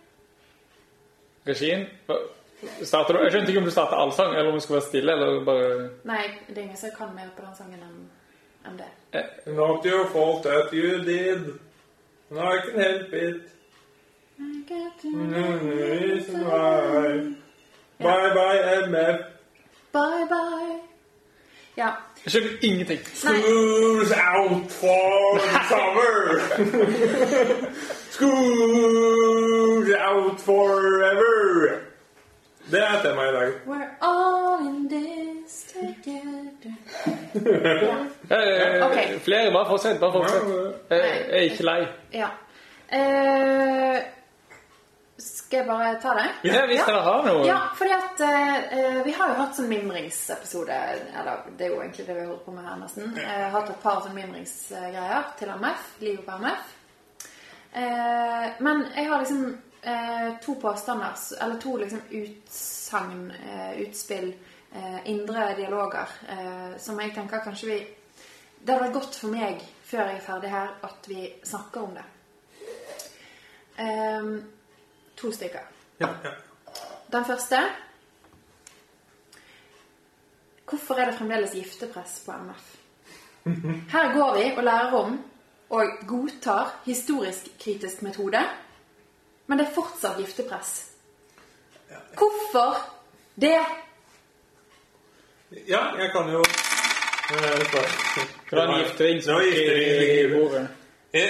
regien. 1.46 1.86
Starter 2.82 3.14
du? 3.14 3.22
Jeg 3.24 3.32
skjønte 3.32 3.52
ikke 3.52 3.60
om 3.62 3.64
du 3.64 3.70
starter 3.70 3.96
allsang, 3.96 4.34
eller 4.36 4.48
om 4.52 4.58
du 4.58 4.60
skal 4.60 4.74
være 4.74 4.86
stille, 4.86 5.12
eller 5.12 5.44
bare 5.44 5.68
Nei, 6.04 6.24
det 6.48 6.58
er 6.58 6.62
ingen 6.62 6.76
som 6.76 6.90
kan 6.98 7.14
mer 7.14 7.30
på 7.36 7.44
den 7.46 7.54
sangen 7.56 7.80
enn 7.86 8.08
en 8.68 8.76
det. 8.78 9.24
Not 9.46 9.86
your 9.86 10.06
fault 10.12 10.42
that 10.44 10.72
you 10.72 10.98
did. 11.04 11.58
And 12.30 12.38
I 12.38 12.60
can 12.60 12.80
help 12.80 13.12
it. 13.12 13.42
No 15.04 15.46
reason 15.58 16.44
why. 16.44 17.34
Bye 17.98 18.30
bye, 18.34 18.86
MF. 18.86 19.20
Bye, 19.92 20.26
bye. 20.28 20.78
Ja. 21.76 21.88
Jeg 22.24 22.30
skjønner 22.32 22.50
ingenting. 22.62 23.00
School's 23.14 24.12
out 24.12 24.70
for 24.70 25.38
summer. 25.68 26.40
School's 28.14 29.90
out 30.08 30.40
forever. 30.40 31.89
Det 32.70 32.80
er 32.80 33.02
temaet 33.02 33.30
i 33.30 33.34
dag. 33.34 33.52
We're 33.66 33.88
all 34.00 34.66
in 34.66 34.88
this 34.88 35.64
together. 35.72 36.74
ja. 38.30 38.86
okay. 38.86 39.18
Flere, 39.18 39.52
bare 39.52 39.66
fortsett. 39.66 40.00
Bare 40.00 40.12
fortsett. 40.12 40.42
Jeg, 40.90 40.98
jeg 41.00 41.38
er 41.38 41.40
ikke 41.50 41.64
lei. 41.66 41.80
Ja. 42.14 42.28
Uh, 42.92 43.98
skal 45.18 45.56
jeg 45.58 45.66
bare 45.66 45.96
ta 46.02 46.12
det? 46.18 46.26
Ja, 46.44 46.60
hvis 46.66 46.82
dere 46.86 47.00
har 47.06 47.26
noe. 47.26 47.46
Ja, 47.48 47.58
fordi 47.78 47.96
at 47.96 48.22
uh, 48.22 49.00
vi 49.06 49.14
har 49.18 49.32
jo 49.32 49.38
hatt 49.40 49.58
sånn 49.58 49.70
mimringsepisode 49.70 50.76
Eller 51.20 51.42
det 51.58 51.66
er 51.66 51.72
jo 51.74 51.80
egentlig 51.82 52.06
det 52.06 52.16
vi 52.20 52.26
holder 52.28 52.44
på 52.44 52.54
med 52.54 52.68
her, 52.68 52.76
nesten. 52.84 53.16
Uh, 53.18 53.48
hatt 53.56 53.72
et 53.72 53.82
par 53.82 53.98
sånn 54.04 54.14
mimringsgreier 54.14 55.34
til 55.40 55.50
MF. 55.56 55.90
Livet 56.04 56.22
på 56.28 56.38
MF. 56.44 56.70
Uh, 57.74 58.46
men 58.62 58.86
jeg 58.94 59.10
har 59.10 59.26
liksom 59.26 59.42
eh, 59.82 60.38
to 60.42 60.54
påstander, 60.54 61.14
eller 61.40 61.56
to 61.60 61.76
liksom 61.76 62.00
utsagn, 62.10 63.30
eh, 63.30 63.80
utspill, 63.80 64.34
eh, 64.72 65.10
indre 65.10 65.54
dialoger, 65.56 66.08
eh, 66.28 66.78
som 66.78 67.00
jeg 67.00 67.14
tenker 67.14 67.44
kanskje 67.44 67.66
vi 67.66 67.96
Det 68.60 68.74
hadde 68.74 68.84
vært 68.84 68.92
godt 68.92 69.14
for 69.16 69.32
meg, 69.32 69.62
før 69.84 70.10
jeg 70.10 70.16
er 70.16 70.20
ferdig 70.20 70.50
her, 70.50 70.72
at 70.84 71.06
vi 71.08 71.34
snakker 71.44 71.80
om 71.80 71.94
det. 71.94 72.02
Eh, 73.76 74.42
to 75.16 75.32
stykker. 75.32 75.64
Ja, 76.00 76.08
ja. 76.24 76.30
den 77.12 77.24
første 77.24 77.56
Hvorfor 80.70 80.94
er 80.94 81.10
det 81.10 81.18
fremdeles 81.18 81.54
giftepress 81.54 82.20
på 82.26 82.32
MF? 82.32 82.76
Her 83.94 84.12
går 84.14 84.36
vi 84.36 84.44
og 84.56 84.64
lærer 84.64 84.92
om 84.94 85.16
og 85.70 85.90
godtar 86.06 86.80
historisk-kritisk 86.84 88.02
metode, 88.02 88.42
men 89.50 89.58
det 89.58 89.64
er 89.66 89.72
fortsatt 89.74 90.18
giftepress. 90.22 90.72
Hvorfor 92.14 92.76
det? 93.42 93.56
Ja, 95.66 95.80
jeg 95.98 96.10
kan 96.14 96.28
jo 96.30 96.44
Fra. 98.50 98.62
En 98.64 98.78
giftering 98.84 99.22
som 99.22 99.38
ligger 99.40 99.76
i 99.76 100.28
bordet. 100.34 100.62
Eh, 101.12 101.22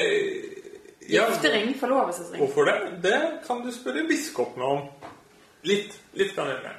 ja, 1.12 1.26
Giftering, 1.30 1.74
forlovelsesring. 1.80 2.40
Hvorfor 2.40 2.64
det? 2.64 2.76
Det 3.02 3.20
kan 3.46 3.60
du 3.66 3.72
spørre 3.72 4.04
biskopen 4.08 4.62
om. 4.62 4.86
Litt. 5.68 5.96
Litt 6.16 6.32
kan 6.36 6.48
jeg 6.48 6.56
gjøre. 6.62 6.76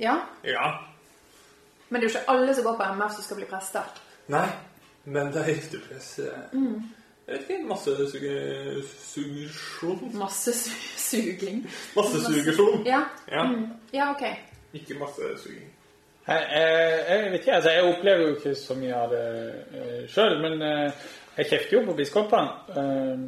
Ja, 0.00 0.14
Ja. 0.44 0.70
men 1.88 2.00
det 2.00 2.06
er 2.08 2.12
jo 2.12 2.18
ikke 2.18 2.30
alle 2.32 2.54
som 2.54 2.64
går 2.64 2.76
på 2.76 2.88
MF 2.94 3.12
som 3.18 3.24
skal 3.24 3.36
bli 3.36 3.46
prester. 3.50 3.84
Nei, 4.32 4.46
men 5.04 5.32
det 5.32 5.42
er 5.42 5.52
giftepress. 5.54 6.18
eh, 6.18 6.56
Jeg 7.28 7.34
vet 7.38 7.50
ikke, 7.50 7.66
massesuggesjon? 7.70 10.00
Masse 10.18 10.52
su 10.52 10.70
suging. 10.98 11.66
Massesuggesjon. 11.96 12.86
Ja. 12.86 13.00
Ja. 13.30 13.42
Mm. 13.44 13.66
ja, 13.94 14.10
ok. 14.10 14.22
Ikke 14.74 14.94
massesuging. 14.98 15.70
Jeg, 16.28 16.46
jeg, 16.54 17.04
jeg 17.08 17.32
vet 17.32 17.40
ikke, 17.40 17.52
altså 17.54 17.70
jeg 17.70 17.84
opplever 17.84 18.20
jo 18.28 18.34
ikke 18.36 18.54
så 18.54 18.74
mye 18.78 18.94
av 18.94 19.08
det 19.10 19.54
uh, 19.74 20.08
sjøl, 20.12 20.40
men 20.42 20.62
eh, 20.62 20.92
jeg 21.38 21.46
kjefter 21.50 21.76
jo 21.78 21.82
på 21.88 21.94
biskopene. 21.98 22.48
Eh, 22.76 23.18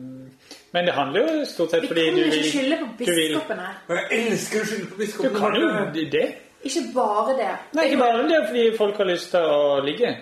men 0.73 0.85
det 0.87 0.95
handler 0.95 1.21
jo 1.25 1.29
stort 1.49 1.71
sett 1.73 1.83
Vi 1.83 1.89
du 1.89 1.95
kan 1.95 2.05
Vi 2.05 2.09
jo 2.21 2.25
ikke 2.27 2.37
vil 2.37 2.45
skylde 2.53 2.77
på 2.79 2.85
du 2.99 3.01
vil- 3.05 3.07
biskopene. 3.33 3.69
Jeg 3.89 3.99
elsker 4.29 4.59
å 4.61 4.65
skylde 4.71 4.87
på 4.93 4.97
Du 5.23 5.29
kan 5.39 5.53
jo 5.59 5.67
det. 6.13 6.29
Ikke 6.63 6.83
bare 6.95 7.33
det. 7.41 7.53
Nei, 7.75 7.85
ikke 7.89 7.99
bare 8.05 8.29
det 8.29 8.41
fordi 8.49 8.77
folk 8.77 8.97
har 8.97 9.05
lyst 9.09 9.31
til 9.31 9.41
å 9.41 9.81
ligge 9.83 10.17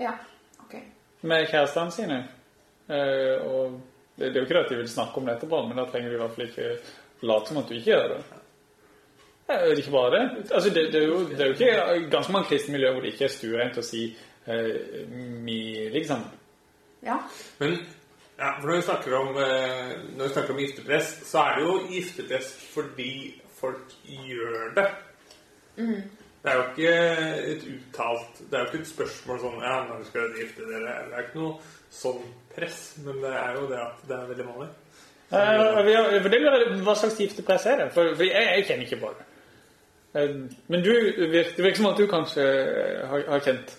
Ja, 0.00 0.12
ok. 0.64 0.74
med 1.22 1.46
kjærestene 1.50 1.90
sine. 1.92 2.24
Eh, 2.88 3.46
og 3.46 3.80
det, 4.16 4.30
er 4.30 4.40
jo 4.40 4.46
ikke 4.46 4.56
det 4.56 4.64
at 4.64 4.72
de 4.72 4.80
vil 4.80 4.90
snakke 4.90 5.20
om 5.20 5.26
det 5.28 5.36
etterpå, 5.36 5.62
men 5.68 5.76
da 5.80 5.84
trenger 5.90 6.10
du 6.10 6.16
i 6.16 6.20
hvert 6.22 6.36
fall 6.36 6.48
ikke 6.48 6.68
late 7.28 7.50
som 7.52 7.60
at 7.60 7.68
du 7.68 7.76
ikke 7.76 7.92
gjør 7.92 8.08
det. 8.14 8.20
Eh, 9.48 9.60
Det 9.64 9.72
er 9.72 9.82
ikke 9.82 9.94
bare 9.96 10.10
det. 10.16 10.24
Altså, 10.52 10.70
det, 10.70 10.86
det, 10.92 11.02
er 11.02 11.06
jo, 11.06 11.20
det 11.28 11.40
er 11.40 11.46
jo 11.46 11.56
ikke 11.58 12.10
ganske 12.10 12.32
mange 12.32 12.48
kristne 12.50 12.74
miljøer 12.76 12.96
hvor 12.96 13.04
det 13.04 13.12
ikke 13.14 13.28
er 13.28 13.36
stuereint 13.36 13.78
å 13.80 13.86
si 13.86 14.02
eh, 14.46 14.74
mi, 15.46 15.60
liksom. 15.94 16.26
Ja. 17.06 17.20
Men 17.60 17.78
ja, 18.38 18.52
for 18.60 18.68
når 18.68 18.76
vi 18.76 18.86
snakker 18.86 19.14
om, 19.18 19.36
eh, 19.42 19.92
når 20.16 20.28
vi 20.28 20.32
snakker 20.34 20.54
om 20.54 20.60
giftepress, 20.62 21.08
så 21.30 21.42
er 21.42 21.56
det 21.58 21.64
jo 21.66 21.76
giftepress 21.90 22.52
fordi 22.74 23.12
folk 23.58 23.94
gjør 24.04 24.74
det. 24.76 24.88
Det 25.78 26.50
er 26.52 26.56
jo 26.58 26.62
ikke 26.68 26.92
et 27.52 27.64
uttalt 27.70 28.38
Det 28.50 28.56
er 28.56 28.62
jo 28.62 28.68
ikke 28.68 28.78
et 28.80 28.88
spørsmål 28.90 29.38
sånn 29.42 29.60
Ja, 29.62 29.74
når 29.86 30.04
skal 30.06 30.24
dere 30.24 30.40
gifte 30.44 30.66
dere? 30.66 30.94
Det 31.10 31.16
er 31.18 31.26
ikke 31.26 31.38
noe 31.38 31.52
sånn 31.94 32.20
press, 32.54 32.98
men 33.04 33.20
det 33.22 33.32
er 33.40 33.58
jo 33.58 33.66
det 33.70 33.80
at 33.82 34.04
det 34.08 34.16
er 34.16 34.30
veldig 34.32 34.46
vanlig. 34.50 34.68
Uh, 35.28 36.20
for 36.24 36.32
det 36.32 36.38
lurer 36.40 36.70
Hva 36.86 36.94
slags 36.96 37.18
giftepress 37.20 37.66
er 37.68 37.82
det? 37.82 37.88
For, 37.92 38.14
for 38.16 38.24
jeg, 38.24 38.46
jeg 38.56 38.64
kjenner 38.64 38.86
ikke 38.86 39.00
på 39.02 39.10
det. 39.12 39.26
Uh, 40.16 40.62
men 40.72 40.84
du, 40.86 40.92
det 41.34 41.44
virker 41.58 41.82
som 41.82 41.90
at 41.90 42.00
du 42.00 42.06
kanskje 42.08 42.46
har, 43.10 43.26
har 43.28 43.44
kjent 43.44 43.74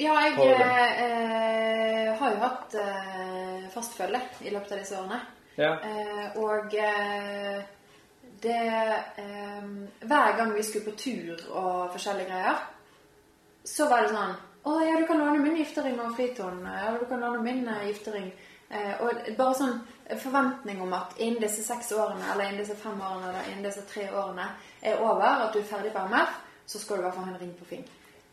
Ja, 0.00 0.14
jeg 0.24 0.32
eh, 0.36 2.10
har 2.16 2.32
jo 2.32 2.40
hatt 2.40 2.76
uh, 2.80 3.66
fast 3.72 3.96
følge 3.96 4.20
i 4.44 4.52
løpet 4.52 4.72
av 4.72 4.80
disse 4.80 4.96
årene. 4.98 5.20
Ja. 5.56 5.72
Eh, 5.80 6.36
og 6.36 6.74
eh, 6.74 7.62
det 8.42 8.62
eh, 9.16 9.68
Hver 10.00 10.36
gang 10.36 10.54
vi 10.54 10.62
skulle 10.62 10.90
på 10.90 10.96
tur 10.96 11.40
og 11.50 11.92
forskjellige 11.92 12.28
greier, 12.28 12.60
så 13.64 13.88
var 13.88 14.04
det 14.04 14.12
sånn 14.12 14.36
Å 14.66 14.76
ja, 14.82 14.96
du 14.98 15.06
kan 15.06 15.20
låne 15.22 15.38
min 15.38 15.58
giftering 15.60 15.98
og 16.02 16.16
friton. 16.16 16.64
Ja, 16.66 16.96
du 16.98 17.04
kan 17.06 17.20
låne 17.22 17.42
min 17.44 17.68
eh, 17.70 17.84
giftering. 17.86 18.32
Eh, 18.68 18.94
og 18.98 19.28
bare 19.38 19.54
sånn 19.54 19.76
forventning 20.22 20.80
om 20.82 20.94
at 20.96 21.14
innen 21.22 21.38
disse 21.42 21.62
seks 21.62 21.92
årene, 21.94 22.32
eller 22.32 22.48
innen 22.48 22.64
disse 22.64 22.74
fem 22.80 22.98
årene, 22.98 23.28
eller 23.30 23.52
innen 23.52 23.68
disse 23.68 23.84
tre 23.86 24.08
årene 24.10 24.48
er 24.82 24.98
over, 24.98 25.46
at 25.46 25.54
du 25.54 25.60
er 25.60 25.70
ferdig 25.70 25.94
på 25.94 26.02
MF, 26.10 26.34
så 26.66 26.82
skal 26.82 26.98
du 26.98 27.04
i 27.04 27.06
hvert 27.06 27.14
fall 27.14 27.28
ha 27.28 27.36
en 27.36 27.40
ring 27.44 27.54
på 27.54 27.68
Finn. 27.70 27.86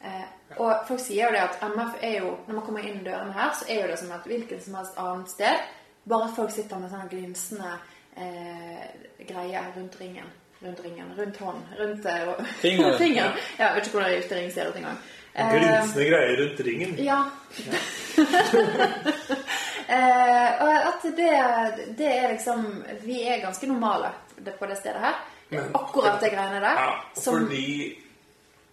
Eh, 0.03 0.25
og 0.57 0.87
folk 0.89 0.99
sier 0.99 1.29
jo 1.29 1.35
det 1.37 1.45
at 1.45 1.61
MF 1.69 2.01
er 2.01 2.17
jo, 2.17 2.35
når 2.47 2.57
man 2.57 2.65
kommer 2.65 2.89
inn 2.89 3.03
dørene 3.05 3.37
her, 3.37 3.53
så 3.55 3.69
er 3.69 3.83
jo 3.83 3.91
det 3.93 4.01
som 4.01 4.11
et 4.11 4.29
hvilket 4.33 4.65
som 4.65 4.77
helst 4.81 4.97
annet 5.05 5.31
sted. 5.31 5.67
Bare 6.09 6.27
at 6.27 6.35
folk 6.35 6.51
sitter 6.51 6.81
med 6.81 6.91
sånn 6.91 7.11
glinsende 7.13 7.77
eh, 8.17 8.87
greie 9.29 9.67
rundt 9.77 9.99
ringen. 10.01 10.33
Rundt 10.63 10.81
ringen, 10.83 11.13
rundt 11.17 11.37
hånden, 11.43 11.63
rundt 11.77 12.05
eh, 12.09 12.49
Fingeren. 12.59 12.97
fingeren. 13.03 13.37
Ja, 13.59 13.69
jeg 13.69 13.75
vet 13.77 13.87
ikke 13.87 13.99
hvordan 13.99 14.17
giftering 14.17 14.51
ser 14.51 14.71
ut 14.71 14.81
engang. 14.81 14.99
Eh, 15.35 15.93
greier 15.95 16.37
rundt 16.37 16.59
ringen. 16.65 16.95
ja. 17.01 17.23
eh, 19.87 20.49
og 20.61 20.73
at 20.89 21.05
det, 21.17 21.31
det 21.97 22.09
er 22.09 22.27
liksom 22.33 22.65
Vi 23.03 23.23
er 23.27 23.41
ganske 23.41 23.67
normale 23.69 24.11
på 24.59 24.65
det 24.69 24.77
stedet 24.77 25.01
her. 25.01 25.15
Er 25.51 25.55
Men- 25.61 25.75
akkurat 25.75 26.21
det 26.21 26.31
greiene 26.33 26.59
der. 26.61 26.79
Ja, 26.81 26.91
som, 27.15 27.33
fordi 27.39 27.97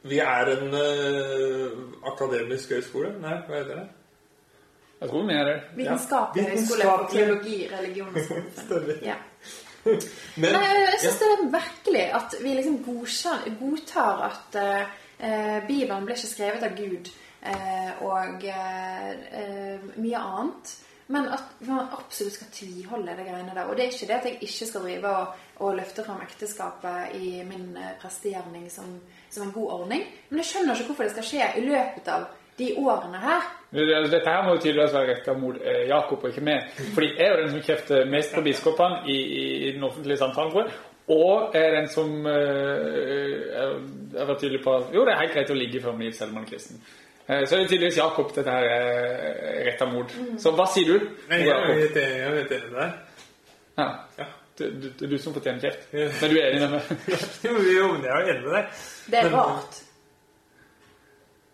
vi 0.03 0.19
er 0.19 0.49
en 0.57 0.75
uh, 0.75 1.71
akademisk 2.13 2.71
høyskole. 2.73 3.11
Nei, 3.21 3.35
hva 3.47 3.59
heter 3.61 3.75
det? 3.83 3.89
Jeg 5.01 5.09
tror 5.11 5.27
vi 5.29 5.35
er 5.37 5.45
det. 5.49 5.59
Vitenskapelig 5.77 6.45
Ja, 6.45 6.51
høyskole 6.55 6.87
for 6.89 7.09
teologi, 7.13 7.59
religion 7.73 8.09
og 8.17 8.23
samfunn. 8.57 9.05
Ja. 9.05 9.15
Men 10.37 10.57
Nei, 10.57 10.65
jeg 10.81 10.99
syns 11.05 11.21
det 11.21 11.29
er 11.35 11.45
merkelig 11.53 12.07
at 12.17 12.35
vi 12.43 12.55
liksom 12.57 12.81
godtar 12.85 14.27
at 14.27 14.59
eh, 14.61 14.91
Bibelen 15.67 16.07
ble 16.07 16.17
ikke 16.17 16.31
skrevet 16.31 16.65
av 16.65 16.77
Gud 16.79 17.11
eh, 17.43 18.03
og 18.07 18.47
eh, 18.49 19.11
eh, 19.41 19.91
mye 20.01 20.23
annet. 20.23 20.77
Men 21.11 21.27
at 21.35 21.57
man 21.67 21.89
absolutt 21.91 22.37
skal 22.37 22.51
tviholde 22.55 23.17
det 23.19 23.25
greiene 23.27 23.55
der. 23.55 23.67
Og 23.67 23.75
det 23.77 23.85
er 23.85 23.95
ikke 23.95 24.07
det 24.07 24.19
at 24.21 24.27
jeg 24.29 24.37
ikke 24.47 24.67
skal 24.69 24.85
drive 24.85 25.11
og, 25.11 25.41
og 25.59 25.73
løfte 25.81 26.05
fram 26.07 26.21
ekteskapet 26.23 27.17
i 27.19 27.41
min 27.49 27.73
eh, 27.75 27.97
prestegjerning 28.03 28.69
som, 28.71 28.93
som 29.31 29.47
en 29.47 29.55
god 29.57 29.73
ordning. 29.81 30.05
Men 30.29 30.43
jeg 30.43 30.53
skjønner 30.53 30.79
ikke 30.79 30.93
hvorfor 30.93 31.09
det 31.09 31.17
skal 31.17 31.27
skje 31.33 31.49
i 31.59 31.65
løpet 31.67 32.13
av 32.15 32.29
de 32.61 32.69
årene 32.79 33.25
her. 33.25 33.51
Dette 33.73 34.23
her 34.29 34.45
må 34.47 34.55
jo 34.55 34.63
tydeligvis 34.63 34.95
være 34.95 35.11
retta 35.17 35.35
mot 35.35 35.59
eh, 35.59 35.83
Jakob 35.91 36.23
og 36.23 36.31
ikke 36.31 36.47
meg. 36.47 36.71
Fordi 36.95 37.11
jeg 37.17 37.27
er 37.27 37.35
jo 37.35 37.43
den 37.43 37.53
som 37.57 37.67
kjefter 37.73 38.07
mest 38.15 38.37
på 38.37 38.47
biskopene 38.47 39.03
i, 39.11 39.19
i 39.67 39.75
den 39.75 39.91
offentlige 39.91 40.23
samtalen. 40.23 40.71
Jeg. 41.11 41.19
Og 41.19 41.57
er 41.59 41.71
den 41.81 41.89
som 41.89 42.13
jeg 42.27 43.53
er- 43.53 43.77
er 44.21 44.27
vært 44.27 44.41
tydelig 44.41 44.63
på 44.65 44.77
at 44.77 44.95
jo, 44.95 45.05
det 45.05 45.13
er 45.15 45.21
helt 45.21 45.33
greit 45.35 45.51
å 45.51 45.55
ligge 45.59 45.81
før 45.83 45.93
man 45.93 46.07
gifter 46.07 46.19
selv 46.25 46.31
om 46.31 46.35
man 46.35 46.45
er 46.45 46.51
kristen. 46.51 46.81
Eh, 47.29 47.45
så 47.47 47.55
er 47.57 47.59
det 47.61 47.69
tydeligvis 47.71 47.97
Jakob 47.99 48.33
dette 48.35 48.51
her 48.51 48.65
er 48.65 49.65
retta 49.71 49.87
mot. 49.87 50.11
Så 50.39 50.51
hva 50.57 50.67
sier 50.67 50.87
du? 50.99 51.09
Nei, 51.29 51.39
jeg 51.39 51.49
er 51.49 51.55
Jakob? 51.55 51.75
helt 51.77 51.97
enig 51.97 52.21
jeg 52.21 52.71
med 52.71 52.81
deg. 52.81 52.93
Ja. 53.79 53.89
Ja. 54.19 54.25
Det 54.59 54.83
du, 54.83 55.05
er 55.05 55.09
du 55.09 55.19
som 55.19 55.33
fortjener 55.33 55.61
kjeft. 55.61 55.87
Ja. 55.93 56.09
Men 56.21 56.31
du 56.31 56.37
er 56.41 56.49
enig 56.51 56.61
med 56.61 56.71
meg? 56.71 56.83
Jo, 57.45 57.93
men 57.93 58.03
jeg 58.03 58.11
er 58.11 58.33
enig 58.35 58.43
med 58.45 58.53
deg. 58.53 58.67
Det 59.11 59.19
er 59.23 59.31
rart. 59.33 59.79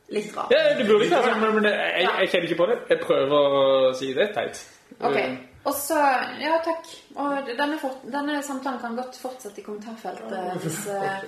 Litt 0.09 0.37
rart. 0.37 0.51
Ja, 0.55 0.63
det 0.79 0.87
burde 0.89 1.05
ikke 1.05 1.17
være 1.19 1.33
sånn, 1.35 1.41
men, 1.43 1.55
men 1.55 1.65
jeg, 1.73 2.09
jeg 2.21 2.29
kjenner 2.33 2.49
ikke 2.49 2.59
på 2.63 2.67
det. 2.71 2.79
Jeg 2.91 2.99
prøver 3.03 3.37
å 3.37 3.95
si 3.99 4.13
det 4.15 4.29
teit. 4.35 4.61
Ok. 5.01 5.19
Og 5.67 5.75
så 5.75 5.99
Ja, 6.41 6.59
takk. 6.65 6.91
Og 7.17 7.49
denne, 7.49 7.79
for, 7.81 7.97
denne 8.07 8.43
samtalen 8.43 8.81
kan 8.83 8.99
godt 8.99 9.19
fortsette 9.19 9.61
i 9.61 9.65
kommentarfeltet 9.65 10.61
hvis, 10.63 10.85
eh, 10.93 11.25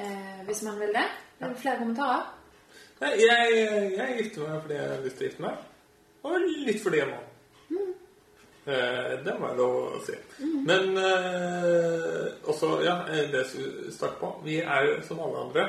eh, 0.00 0.38
hvis 0.46 0.62
man 0.68 0.80
vil 0.80 0.94
det. 0.96 1.08
Det 1.40 1.50
flere 1.58 1.80
kommentarer? 1.82 2.30
Nei, 3.02 3.12
jeg, 3.18 3.68
jeg 3.98 4.16
gifter 4.18 4.48
meg 4.48 4.62
fordi 4.62 4.78
jeg 4.78 4.88
har 4.88 5.04
lyst 5.04 5.16
til 5.18 5.26
å 5.26 5.28
gifte 5.28 5.44
meg. 5.44 5.68
Og 6.22 6.48
litt 6.68 6.82
fordi 6.82 7.02
jeg 7.02 7.10
må. 7.10 7.20
Eh, 8.62 9.14
det 9.26 9.32
må 9.40 9.48
jeg 9.50 9.58
lov 9.58 9.72
å 9.80 10.00
si. 10.06 10.18
Men 10.68 10.92
eh, 10.94 12.28
også, 12.46 12.76
ja, 12.86 13.00
eh, 13.10 13.26
det 13.32 13.42
vi 13.56 13.90
starte 13.90 14.20
på 14.20 14.30
Vi 14.44 14.60
er 14.62 14.86
jo 14.86 15.00
som 15.08 15.22
alle 15.24 15.42
andre. 15.48 15.64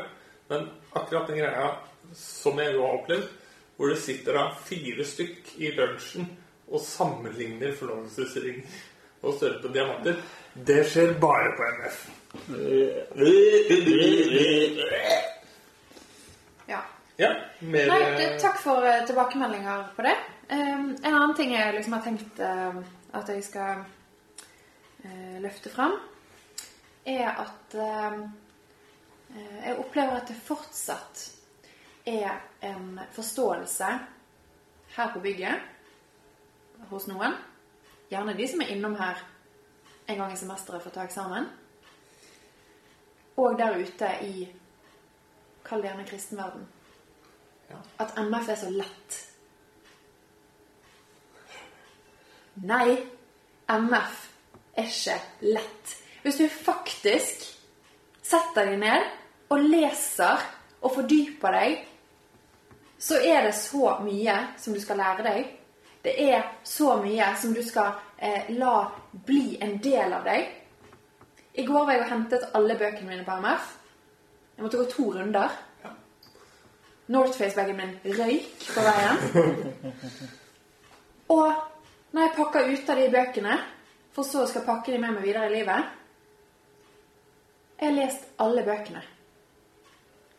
Men 0.51 0.67
akkurat 0.93 1.31
den 1.31 1.41
greia 1.41 1.71
som 2.13 2.59
jeg 2.61 2.75
jo 2.75 2.85
har 2.85 2.99
opplevd, 2.99 3.31
hvor 3.77 3.89
det 3.89 3.97
sitter 4.03 4.37
da 4.37 4.45
fire 4.67 5.05
stykk 5.09 5.55
i 5.57 5.71
lunsjen 5.73 6.29
og 6.73 6.81
sammenligner 6.81 7.75
forlovelsesring 7.77 8.63
og 9.23 9.37
større 9.37 9.61
på 9.61 9.71
diamanter, 9.73 10.17
det 10.53 10.81
skjer 10.89 11.15
bare 11.21 11.53
på 11.57 11.67
MF. 11.79 11.99
Ja. 16.67 16.81
Ja, 17.21 17.29
mer 17.59 17.91
Nei, 17.91 17.99
eh, 18.01 18.15
det, 18.17 18.29
takk 18.41 18.57
for 18.61 18.85
eh, 18.89 19.03
tilbakemeldinger 19.07 19.91
på 19.95 20.05
det. 20.05 20.15
Um, 20.49 20.89
en 20.97 21.13
annen 21.13 21.35
ting 21.37 21.53
jeg 21.53 21.75
liksom 21.77 21.93
har 21.97 22.03
tenkt 22.05 22.41
eh, 22.41 22.79
at 23.13 23.29
jeg 23.29 23.45
skal 23.45 23.85
løfte 25.43 25.67
fram, 25.67 25.97
er 27.03 27.25
at 27.27 27.73
jeg 27.75 29.73
opplever 29.81 30.15
at 30.15 30.29
det 30.31 30.37
fortsatt 30.47 31.25
er 32.07 32.37
en 32.63 33.01
forståelse 33.11 33.89
her 34.95 35.11
på 35.11 35.19
bygget 35.25 35.72
hos 36.89 37.07
noen. 37.07 37.35
Gjerne 38.11 38.35
de 38.37 38.47
som 38.47 38.61
er 38.61 38.73
innom 38.73 38.95
her 38.99 39.19
en 40.07 40.17
gang 40.19 40.33
i 40.33 40.37
semesteret 40.37 40.83
for 40.83 40.91
å 40.91 40.95
ta 40.95 41.05
eksamen. 41.07 41.49
og 43.35 43.57
der 43.57 43.79
ute 43.81 44.09
i 44.21 44.47
Kall 45.65 45.81
det 45.81 45.87
gjerne 45.87 46.05
kristenverden. 46.05 46.67
Ja. 47.69 47.77
At 48.03 48.17
MF 48.17 48.49
er 48.49 48.55
så 48.55 48.69
lett. 48.69 49.15
Nei, 52.55 52.97
MF 53.71 54.17
er 54.75 54.89
ikke 54.91 55.15
lett. 55.41 55.95
Hvis 56.21 56.37
du 56.37 56.49
faktisk 56.49 57.47
setter 58.21 58.69
deg 58.69 58.77
ned 58.83 59.07
og 59.55 59.63
leser 59.71 60.43
og 60.81 60.93
fordyper 60.97 61.57
deg, 61.57 61.79
så 62.99 63.19
er 63.23 63.47
det 63.47 63.55
så 63.55 63.97
mye 64.03 64.35
som 64.59 64.75
du 64.75 64.81
skal 64.83 64.99
lære 64.99 65.25
deg. 65.25 65.49
Det 66.03 66.13
er 66.19 66.49
så 66.63 66.97
mye 66.99 67.29
som 67.39 67.53
du 67.55 67.61
skal 67.63 67.93
eh, 68.17 68.49
la 68.57 68.91
bli 69.11 69.57
en 69.61 69.77
del 69.79 70.13
av 70.13 70.25
deg. 70.27 70.49
I 71.53 71.63
går 71.63 71.85
var 71.85 71.93
jeg 71.95 72.03
og 72.03 72.09
hentet 72.09 72.49
alle 72.57 72.75
bøkene 72.75 73.07
mine 73.07 73.23
på 73.23 73.37
MF. 73.39 73.69
Jeg 74.55 74.65
måtte 74.65 74.81
gå 74.81 74.87
to 74.91 75.05
runder. 75.15 75.55
Northface-bagen 77.13 77.79
min 77.79 77.93
røyk 78.17 78.67
på 78.73 78.83
veien. 78.83 79.17
Og 81.37 81.53
når 82.11 82.21
jeg 82.21 82.35
pakker 82.35 82.69
ut 82.73 82.91
av 82.91 82.99
de 82.99 83.07
bøkene, 83.13 83.57
for 84.13 84.27
så 84.27 84.43
skal 84.49 84.67
pakke 84.67 84.91
de 84.91 84.99
med 85.01 85.15
meg 85.15 85.23
videre 85.25 85.47
i 85.49 85.53
livet 85.55 85.87
Jeg 87.79 87.87
har 87.87 87.95
lest 87.95 88.27
alle 88.43 88.63
bøkene. 88.67 89.01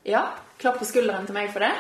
Ja, 0.05 0.27
klapp 0.61 0.79
på 0.79 0.89
skulderen 0.89 1.27
til 1.27 1.37
meg 1.37 1.51
for 1.53 1.65
det. 1.65 1.73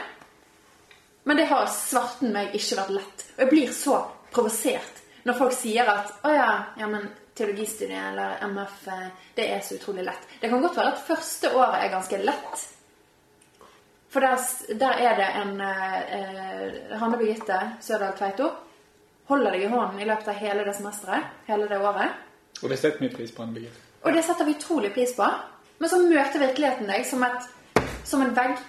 Men 1.25 1.37
det 1.41 1.49
har 1.49 1.67
svarten 1.73 2.35
meg 2.35 2.55
ikke 2.57 2.79
vært 2.83 2.95
lett. 2.99 3.25
Og 3.35 3.43
jeg 3.45 3.53
blir 3.53 3.73
så 3.73 3.99
provosert 4.35 5.03
når 5.25 5.39
folk 5.39 5.55
sier 5.57 5.89
at 5.89 6.11
å 6.29 6.33
ja, 6.35 6.49
ja, 6.77 6.89
men 6.91 7.07
teologistudiet 7.35 8.11
eller 8.11 8.43
MF, 8.45 8.75
eh, 8.93 9.07
det 9.35 9.47
er 9.55 9.63
så 9.65 9.79
utrolig 9.79 10.05
lett. 10.05 10.27
Det 10.41 10.51
kan 10.53 10.61
godt 10.63 10.77
være 10.77 10.93
at 10.93 11.07
første 11.07 11.51
året 11.57 11.81
er 11.81 11.95
ganske 11.95 12.19
lett. 12.21 12.67
For 14.13 14.23
der, 14.23 14.45
der 14.79 15.01
er 15.01 15.17
det 15.19 15.31
en 15.41 15.55
eh, 15.65 16.99
Hanne 17.01 17.19
Birgitte 17.19 17.57
Sørdal 17.83 18.13
Tveito. 18.19 18.51
Holder 19.33 19.57
deg 19.57 19.65
i 19.65 19.73
hånden 19.73 20.05
i 20.05 20.07
løpet 20.07 20.29
av 20.31 20.39
hele 20.39 20.69
det 20.69 20.77
semesteret. 20.77 21.33
Hele 21.49 21.67
det 21.73 21.81
året. 21.81 22.21
Og 22.61 22.69
det 22.71 22.79
setter 22.79 23.01
vi 23.01 23.11
pris 23.17 23.33
på. 23.33 23.43
Anne 23.43 23.57
Birgitte. 23.57 23.81
Og 24.05 24.13
det 24.13 24.23
setter 24.27 24.47
vi 24.47 24.59
utrolig 24.59 24.93
pris 24.95 25.17
på. 25.17 25.27
Men 25.81 25.91
så 25.91 25.99
møter 26.05 26.45
virkeligheten 26.45 26.93
deg 26.93 27.09
som, 27.09 27.25
et, 27.25 27.49
som 28.07 28.23
en 28.23 28.37
vegg 28.37 28.61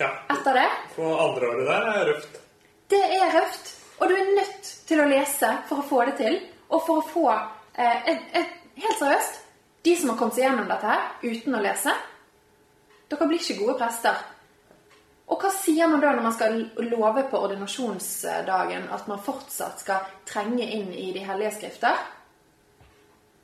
Ja. 0.00 0.08
etter 0.32 0.54
det. 0.56 0.68
For 0.94 1.18
andre 1.26 1.48
året 1.52 1.66
der 1.68 1.88
er 1.92 2.06
røft. 2.08 2.40
Det 2.88 3.02
er 3.18 3.34
røft. 3.36 3.74
Og 4.00 4.08
du 4.08 4.14
er 4.16 4.30
nødt 4.32 4.70
til 4.88 5.02
å 5.02 5.08
lese 5.10 5.50
for 5.68 5.82
å 5.82 5.88
få 5.90 6.04
det 6.08 6.16
til. 6.22 6.38
Og 6.70 6.82
for 6.86 7.02
å 7.02 7.06
få 7.06 7.26
eh, 7.34 8.08
et, 8.08 8.26
et, 8.40 8.56
Helt 8.80 8.96
seriøst, 8.96 9.34
de 9.84 9.92
som 9.98 10.08
har 10.08 10.16
kommet 10.16 10.36
seg 10.38 10.46
gjennom 10.46 10.68
dette 10.70 10.88
her 10.88 11.02
uten 11.20 11.56
å 11.58 11.58
lese, 11.60 11.92
dere 13.12 13.26
blir 13.28 13.42
ikke 13.42 13.58
gode 13.58 13.74
prester. 13.82 14.22
Og 15.28 15.42
hva 15.42 15.50
sier 15.52 15.90
man 15.90 16.00
da 16.00 16.14
når 16.14 16.24
man 16.24 16.36
skal 16.38 16.56
love 16.86 17.26
på 17.28 17.42
ordinasjonsdagen 17.44 18.88
at 18.94 19.10
man 19.10 19.20
fortsatt 19.20 19.82
skal 19.82 20.06
trenge 20.30 20.64
inn 20.64 20.88
i 20.96 21.10
de 21.12 21.26
hellige 21.26 21.52
skrifter? 21.58 22.00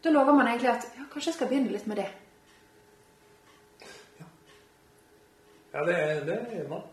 Da 0.01 0.15
lover 0.15 0.39
man 0.39 0.49
egentlig 0.49 0.73
at 0.73 0.89
ja, 0.97 1.05
kanskje 1.13 1.35
jeg 1.35 1.37
skal 1.37 1.53
begynne 1.53 1.75
litt 1.75 1.91
med 1.91 2.01
det. 2.01 2.09
Ja, 5.77 5.85
det, 5.85 5.97
det 6.27 6.37
er 6.57 6.69
man. 6.71 6.85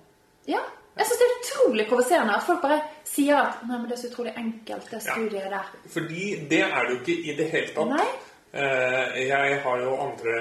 Ja, 0.49 0.59
jeg 0.97 1.07
synes 1.07 1.21
det 1.21 1.27
er 1.29 1.37
utrolig 1.39 1.85
provoserende 1.89 2.35
at 2.35 2.43
folk 2.45 2.59
bare 2.65 2.81
sier 3.07 3.39
at 3.39 3.61
Nei, 3.65 3.77
men 3.79 3.87
det 3.87 3.95
er 3.95 4.01
så 4.03 4.09
utrolig 4.11 4.33
enkelt, 4.37 4.89
det 4.91 4.99
studiet 5.05 5.47
der. 5.55 5.69
Fordi 5.95 6.25
det 6.51 6.59
er 6.67 6.83
det 6.83 6.91
jo 6.91 6.99
ikke 6.99 7.15
i 7.31 7.35
det 7.39 7.47
hele 7.53 7.71
tatt. 7.77 7.93
Nei. 7.95 8.09
Eh, 8.53 9.15
Jeg 9.27 9.61
har 9.63 9.79
jo 9.81 9.93
andre 10.03 10.33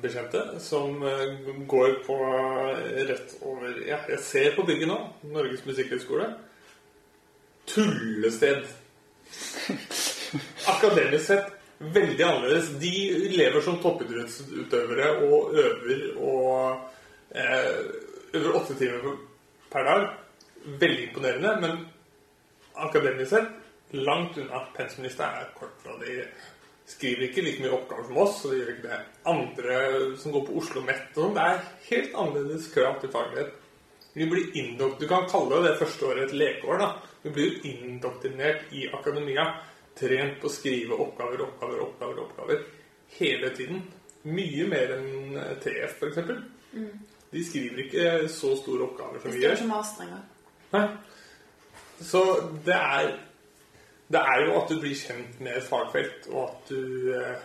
bekjente 0.00 0.44
som 0.64 1.02
eh, 1.04 1.34
går 1.68 1.98
på 2.06 2.16
rett 3.10 3.34
over 3.42 3.74
Ja, 3.88 3.98
jeg 4.08 4.22
ser 4.24 4.54
på 4.56 4.64
bygget 4.70 4.88
nå. 4.88 4.96
Norges 5.34 5.66
musikkhøgskole. 5.68 6.30
Tullested. 7.68 8.64
Akademisk 10.72 11.26
sett 11.26 11.50
veldig 11.78 12.24
annerledes. 12.24 12.70
De 12.80 12.94
lever 13.36 13.60
som 13.64 13.76
toppidrettsutøvere 13.82 15.10
og 15.28 15.54
øver 15.58 16.02
og 16.16 16.88
eh, 17.34 17.80
øver 18.34 18.56
åtte 18.60 18.76
timer 18.78 19.16
per 19.72 19.84
dag. 19.84 20.06
Veldig 20.80 21.08
imponerende, 21.08 21.56
men 21.60 21.84
akademisk 22.74 23.30
sett 23.30 23.94
langt 23.96 24.38
unna. 24.38 24.64
Pensjonista 24.76 25.30
er 25.40 25.52
kort 25.58 25.78
fra 25.82 25.96
de 26.02 26.24
skriver 26.90 27.28
ikke 27.28 27.44
like 27.44 27.62
mye 27.62 27.74
oppgaver 27.74 28.06
som 28.08 28.20
oss, 28.24 28.36
så 28.42 28.50
de 28.50 28.60
gjør 28.60 28.72
ikke 28.74 28.88
det. 28.88 29.00
Andre 29.30 29.80
som 30.18 30.34
går 30.34 30.46
på 30.46 30.56
Oslo 30.60 30.82
Met 30.86 31.10
og 31.14 31.24
sånn, 31.24 31.36
det 31.36 31.46
er 31.46 31.66
helt 31.90 32.16
annerledes 32.22 32.70
krav 32.74 32.98
til 33.02 33.12
faglighet. 33.14 33.52
Vi 34.10 34.26
blir 34.26 34.56
indok 34.58 34.98
Du 34.98 35.06
kan 35.06 35.28
kalle 35.30 35.60
det 35.62 35.76
første 35.78 36.08
året 36.08 36.24
et 36.24 36.34
lekeår, 36.34 36.80
da. 36.82 36.88
Vi 37.22 37.30
blir 37.34 37.60
indoktrinert 37.68 38.72
i 38.74 38.88
akademia. 38.90 39.46
Trent 40.00 40.40
på 40.40 40.48
å 40.48 40.52
skrive 40.54 40.96
oppgaver, 40.96 41.44
oppgaver, 41.44 41.82
oppgaver, 41.84 42.20
oppgaver. 42.24 42.64
Hele 43.18 43.52
tiden. 43.54 43.84
Mye 44.26 44.66
mer 44.70 44.96
enn 44.96 45.38
TF, 45.62 46.00
f.eks. 46.00 46.18
De 47.32 47.44
skriver 47.46 47.84
ikke 47.84 48.28
så 48.28 48.56
store 48.58 48.82
oppgaver 48.88 49.20
som 49.22 49.30
Det 49.30 49.36
vi 49.38 49.42
står 49.42 49.48
gjør. 49.50 49.56
ikke 49.60 49.68
master 49.70 50.02
engang. 50.02 50.24
Nei. 50.72 50.88
Så 52.00 52.22
det 52.66 52.74
er 52.76 53.10
Det 54.10 54.18
er 54.20 54.40
jo 54.46 54.54
at 54.60 54.68
du 54.72 54.80
blir 54.80 54.94
kjent 54.98 55.40
med 55.40 55.56
et 55.56 55.62
fagfelt, 55.68 56.24
og 56.32 56.48
at 56.48 56.68
du 56.72 57.12
eh, 57.14 57.36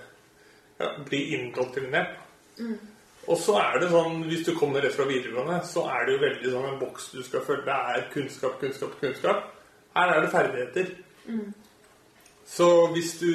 ja, 0.80 0.88
blir 1.06 1.36
indoktrinert. 1.38 2.16
Og 3.28 3.38
så 3.38 3.54
er 3.62 3.80
det 3.84 3.90
sånn, 3.92 4.24
hvis 4.26 4.42
du 4.48 4.56
kommer 4.58 4.82
rett 4.82 4.94
fra 4.98 5.06
videregående, 5.06 5.60
så 5.66 5.84
er 5.94 6.06
det 6.06 6.16
jo 6.16 6.24
veldig 6.24 6.52
sånn 6.56 6.66
en 6.72 6.80
boks 6.82 7.12
du 7.14 7.22
skal 7.26 7.42
følge. 7.46 7.66
Det 7.66 7.78
er 7.94 8.08
kunnskap, 8.14 8.58
kunnskap, 8.62 8.98
kunnskap. 9.02 9.44
Her 9.96 10.14
er 10.16 10.22
det 10.26 10.32
ferdigheter. 10.34 10.90
Så 12.46 12.68
hvis 12.94 13.14
du 13.20 13.30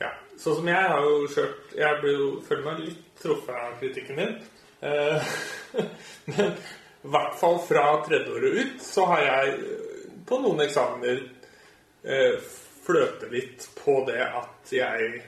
Ja, 0.00 0.08
sånn 0.40 0.56
som 0.60 0.68
jeg 0.68 0.88
har 0.88 1.02
jo 1.04 1.26
kjørt 1.28 1.74
Jeg 1.76 1.98
føler 2.48 2.64
meg 2.64 2.78
litt 2.86 3.02
truffet 3.22 3.54
av 3.54 3.74
kritikken 3.80 4.16
din. 4.20 4.32
Eh, 4.82 5.22
Men 6.24 6.46
i 7.02 7.10
hvert 7.14 7.38
fall 7.40 7.58
fra 7.66 8.04
tredjeåret 8.06 8.52
ut 8.52 8.82
så 8.82 9.06
har 9.06 9.22
jeg 9.26 9.54
eh, 9.54 10.02
på 10.26 10.38
noen 10.42 10.62
eksamener 10.64 11.22
eh, 12.02 12.36
fløte 12.82 13.30
litt 13.30 13.68
på 13.78 14.00
det 14.08 14.22
at 14.26 14.74
jeg 14.74 15.22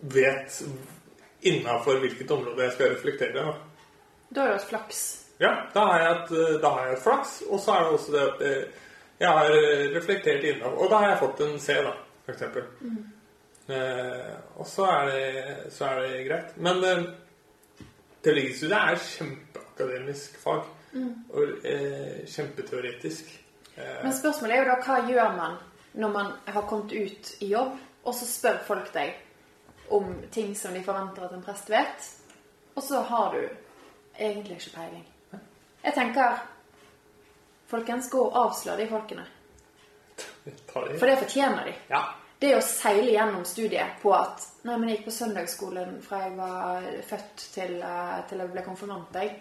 vet 0.00 0.60
innafor 1.46 2.02
hvilket 2.02 2.30
område 2.36 2.66
jeg 2.66 2.76
skal 2.76 2.92
reflektere. 2.92 3.32
Da. 3.32 3.54
Har 4.40 4.50
du 4.50 4.56
hatt 4.58 4.68
flaks. 4.68 5.04
Ja, 5.40 5.52
da 5.72 5.84
har 5.90 6.02
jeg 6.02 6.16
et, 6.16 6.34
da 6.62 6.72
har 6.74 6.88
jeg 6.88 6.96
et 6.96 7.04
flaks, 7.04 7.36
og 7.48 7.60
så 7.60 7.74
er 7.74 7.84
det 7.84 7.96
også 7.96 8.12
det 8.12 8.24
at 8.26 8.44
jeg 9.20 9.32
har 9.38 9.54
reflektert 9.94 10.44
innafor 10.44 10.84
Og 10.84 10.90
da 10.92 11.00
har 11.00 11.10
jeg 11.10 11.20
fått 11.22 11.42
en 11.44 11.58
C, 11.60 11.76
da, 11.84 11.92
f.eks. 12.24 12.44
Mm. 12.80 13.04
Eh, 13.66 14.34
og 14.56 14.66
så 14.66 14.86
er, 14.86 15.06
det, 15.10 15.72
så 15.74 15.88
er 15.90 16.02
det 16.02 16.26
greit. 16.28 16.52
Men 16.62 16.84
eh, 16.84 17.06
teologistudiet 18.26 18.76
er 18.78 19.02
kjempeakademisk 19.04 20.38
fag. 20.42 20.66
Og 20.96 21.66
eh, 21.68 22.24
kjempeteoretisk. 22.30 23.30
Eh, 23.76 24.02
Men 24.02 24.14
spørsmålet 24.16 24.56
er 24.56 24.62
jo 24.64 24.70
da 24.70 24.76
hva 24.86 24.96
gjør 25.10 25.36
man 25.36 25.56
når 25.96 26.12
man 26.12 26.32
har 26.52 26.66
kommet 26.68 26.92
ut 26.92 27.30
i 27.44 27.50
jobb, 27.52 27.76
og 28.04 28.14
så 28.14 28.26
spør 28.28 28.58
folk 28.66 28.90
deg 28.94 29.14
om 29.94 30.10
ting 30.32 30.54
som 30.58 30.74
de 30.74 30.82
forventer 30.84 31.24
at 31.24 31.32
en 31.36 31.44
prest 31.44 31.70
vet, 31.72 32.08
og 32.76 32.82
så 32.84 33.00
har 33.08 33.32
du 33.32 33.46
egentlig 34.18 34.58
ikke 34.58 34.74
peiling. 34.76 35.06
Jeg 35.84 35.94
tenker 35.94 36.42
Folkens, 37.66 38.06
gå 38.10 38.20
og 38.22 38.36
avslør 38.38 38.76
de 38.78 38.84
folkene. 38.86 39.24
For 40.70 41.06
det 41.06 41.16
fortjener 41.18 41.64
de. 41.66 41.72
Ja. 41.90 42.02
Det 42.40 42.52
å 42.52 42.60
seile 42.64 43.14
gjennom 43.14 43.44
studiet 43.48 43.96
på 44.02 44.12
at 44.12 44.42
Nei, 44.66 44.74
men 44.76 44.90
jeg 44.90 44.98
gikk 44.98 45.06
på 45.06 45.14
søndagsskolen 45.14 45.92
fra 46.02 46.24
jeg 46.24 46.32
var 46.36 46.86
født 47.06 47.44
til, 47.54 47.76
eh, 47.86 48.16
til 48.28 48.42
jeg 48.42 48.50
ble 48.50 48.64
konfirmant. 48.66 49.14
Jeg. 49.14 49.36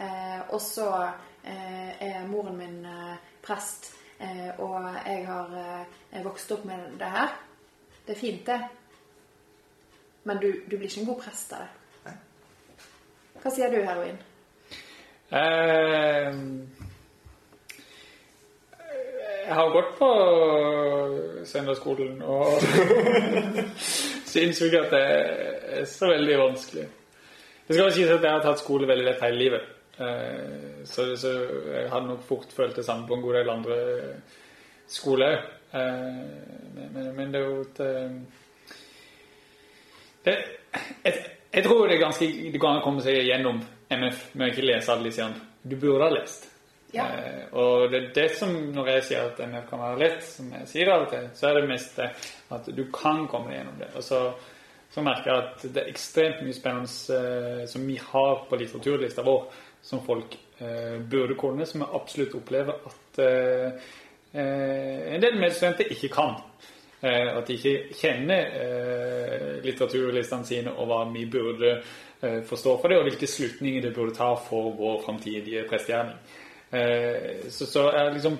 Eh, 0.00 0.38
og 0.48 0.60
så 0.64 0.86
eh, 1.44 1.90
er 2.00 2.24
moren 2.26 2.56
min 2.56 2.78
eh, 2.88 3.18
prest, 3.44 3.90
eh, 4.18 4.48
og 4.56 4.88
jeg 5.04 5.26
har 5.28 5.52
eh, 5.60 6.22
vokst 6.24 6.56
opp 6.56 6.64
med 6.64 6.96
det 6.98 7.10
her. 7.12 7.36
Det 8.06 8.16
er 8.16 8.20
fint, 8.22 8.46
det. 8.46 8.60
Men 10.24 10.40
du, 10.40 10.48
du 10.64 10.78
blir 10.78 10.88
ikke 10.88 11.04
en 11.04 11.10
god 11.12 11.22
prest 11.26 11.52
av 11.52 11.66
det. 11.66 12.16
Hva 13.40 13.52
sier 13.52 13.72
du, 13.72 13.78
heroin? 13.84 14.16
Eh, 15.30 16.40
jeg 19.50 19.56
har 19.58 19.70
gått 19.74 19.96
på 19.98 20.08
søndagsskolen 21.50 22.20
og 22.22 22.60
syns 24.30 24.60
ikke 24.62 24.82
at 24.84 24.92
det 24.94 25.00
er 25.80 25.88
så 25.90 26.10
veldig 26.12 26.36
vanskelig. 26.38 26.84
Det 27.66 27.74
skal 27.74 27.90
sies 27.94 28.12
at 28.14 28.22
jeg 28.22 28.30
har 28.30 28.44
tatt 28.44 28.62
skole 28.62 28.86
veldig 28.86 29.06
lett 29.08 29.24
hele 29.24 29.40
livet. 29.40 29.64
Eh, 29.98 30.84
så, 30.86 31.08
jeg 31.10 31.88
hadde 31.90 32.12
nok 32.12 32.22
fort 32.28 32.54
følt 32.54 32.78
det 32.78 32.86
samme 32.86 33.08
på 33.08 33.18
en 33.18 33.24
god 33.24 33.40
del 33.40 33.50
andre 33.56 33.80
skoler. 34.86 35.42
Eh, 35.74 36.14
men, 36.94 37.10
men, 37.16 37.34
det 37.34 37.42
er 37.42 37.46
jo 37.48 37.66
et 37.66 37.82
eh, 40.30 40.46
jeg, 41.02 41.64
tror 41.64 41.86
det 41.88 41.96
er 41.96 42.04
ganske 42.04 42.30
det 42.54 42.62
kan 42.62 42.82
komme 42.86 43.02
seg 43.02 43.18
gjennom 43.26 43.58
MF 43.90 44.30
med 44.34 44.46
å 44.46 44.54
ikke 44.54 44.68
lese 44.70 44.94
alle 44.94 45.10
disse 45.10 45.26
andre. 45.26 45.42
Du 45.66 45.74
burde 45.74 46.06
ha 46.06 46.14
lest. 46.20 46.49
Ja. 46.92 47.06
Eh, 47.06 47.42
og 47.54 47.90
det 47.92 48.00
er 48.00 48.12
det 48.14 48.28
som, 48.38 48.54
når 48.74 48.94
jeg 48.94 49.08
sier 49.10 49.28
at 49.28 49.42
MF 49.46 49.68
kan 49.70 49.82
være 49.82 50.00
lett, 50.02 50.24
som 50.26 50.50
jeg 50.58 50.70
sier 50.70 50.90
av 50.90 51.06
og 51.06 51.12
til, 51.12 51.28
så 51.38 51.50
er 51.50 51.60
det 51.60 51.70
mest 51.70 52.00
at 52.02 52.70
du 52.74 52.84
kan 52.94 53.26
komme 53.30 53.52
deg 53.52 53.60
gjennom 53.60 53.78
det. 53.80 53.90
Og 53.94 54.06
så, 54.06 54.20
så 54.90 55.04
merker 55.06 55.30
jeg 55.30 55.44
at 55.44 55.66
det 55.70 55.82
er 55.84 55.92
ekstremt 55.92 56.42
mye 56.44 56.56
spennende 56.56 57.18
eh, 57.18 57.64
som 57.70 57.86
vi 57.86 57.98
har 58.02 58.44
på 58.48 58.58
litteraturlista 58.58 59.26
vår, 59.26 59.44
som 59.82 60.02
folk 60.04 60.36
eh, 60.58 60.98
burde 61.00 61.38
kunne, 61.38 61.66
som 61.66 61.84
jeg 61.84 61.94
absolutt 61.94 62.36
opplever 62.40 62.82
at 62.90 63.22
eh, 63.24 63.88
eh, 64.32 65.14
en 65.14 65.22
del 65.22 65.38
medstudenter 65.40 65.94
ikke 65.94 66.12
kan. 66.14 66.36
Eh, 67.00 67.30
at 67.32 67.46
de 67.48 67.56
ikke 67.56 67.96
kjenner 67.96 68.50
litteraturlistene 69.64 70.44
sine 70.44 70.74
og 70.74 70.90
hva 70.90 71.04
vi 71.14 71.24
burde 71.30 71.78
forstå 72.20 72.74
for 72.76 72.92
det, 72.92 72.98
og 73.00 73.06
hvilke 73.06 73.28
slutninger 73.30 73.80
det 73.86 73.94
burde 73.96 74.12
ta 74.12 74.34
for 74.36 74.74
vår 74.76 74.98
framtidige 75.06 75.62
prestegjerning. 75.70 76.18
Eh, 76.70 77.48
så, 77.50 77.66
så 77.66 77.88
er 77.90 78.12
liksom 78.14 78.38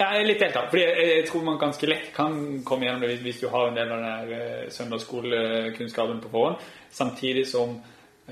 jeg 0.00 0.16
er 0.16 0.24
litt 0.24 0.40
deltatt, 0.40 0.70
fordi 0.72 0.82
jeg, 0.86 1.08
jeg 1.10 1.24
tror 1.28 1.42
man 1.44 1.58
ganske 1.60 1.88
lett 1.90 2.06
kan 2.16 2.36
komme 2.64 2.86
gjennom 2.86 3.02
det 3.04 3.18
hvis, 3.20 3.40
du 3.42 3.50
har 3.52 3.68
en 3.68 3.76
del 3.76 3.90
av 3.92 3.98
den 4.00 4.30
der 4.30 4.46
eh, 4.62 4.70
søndagsskolekunnskapen 4.72 6.22
på 6.22 6.30
forhånd, 6.32 6.62
samtidig 6.96 7.44
som 7.50 7.74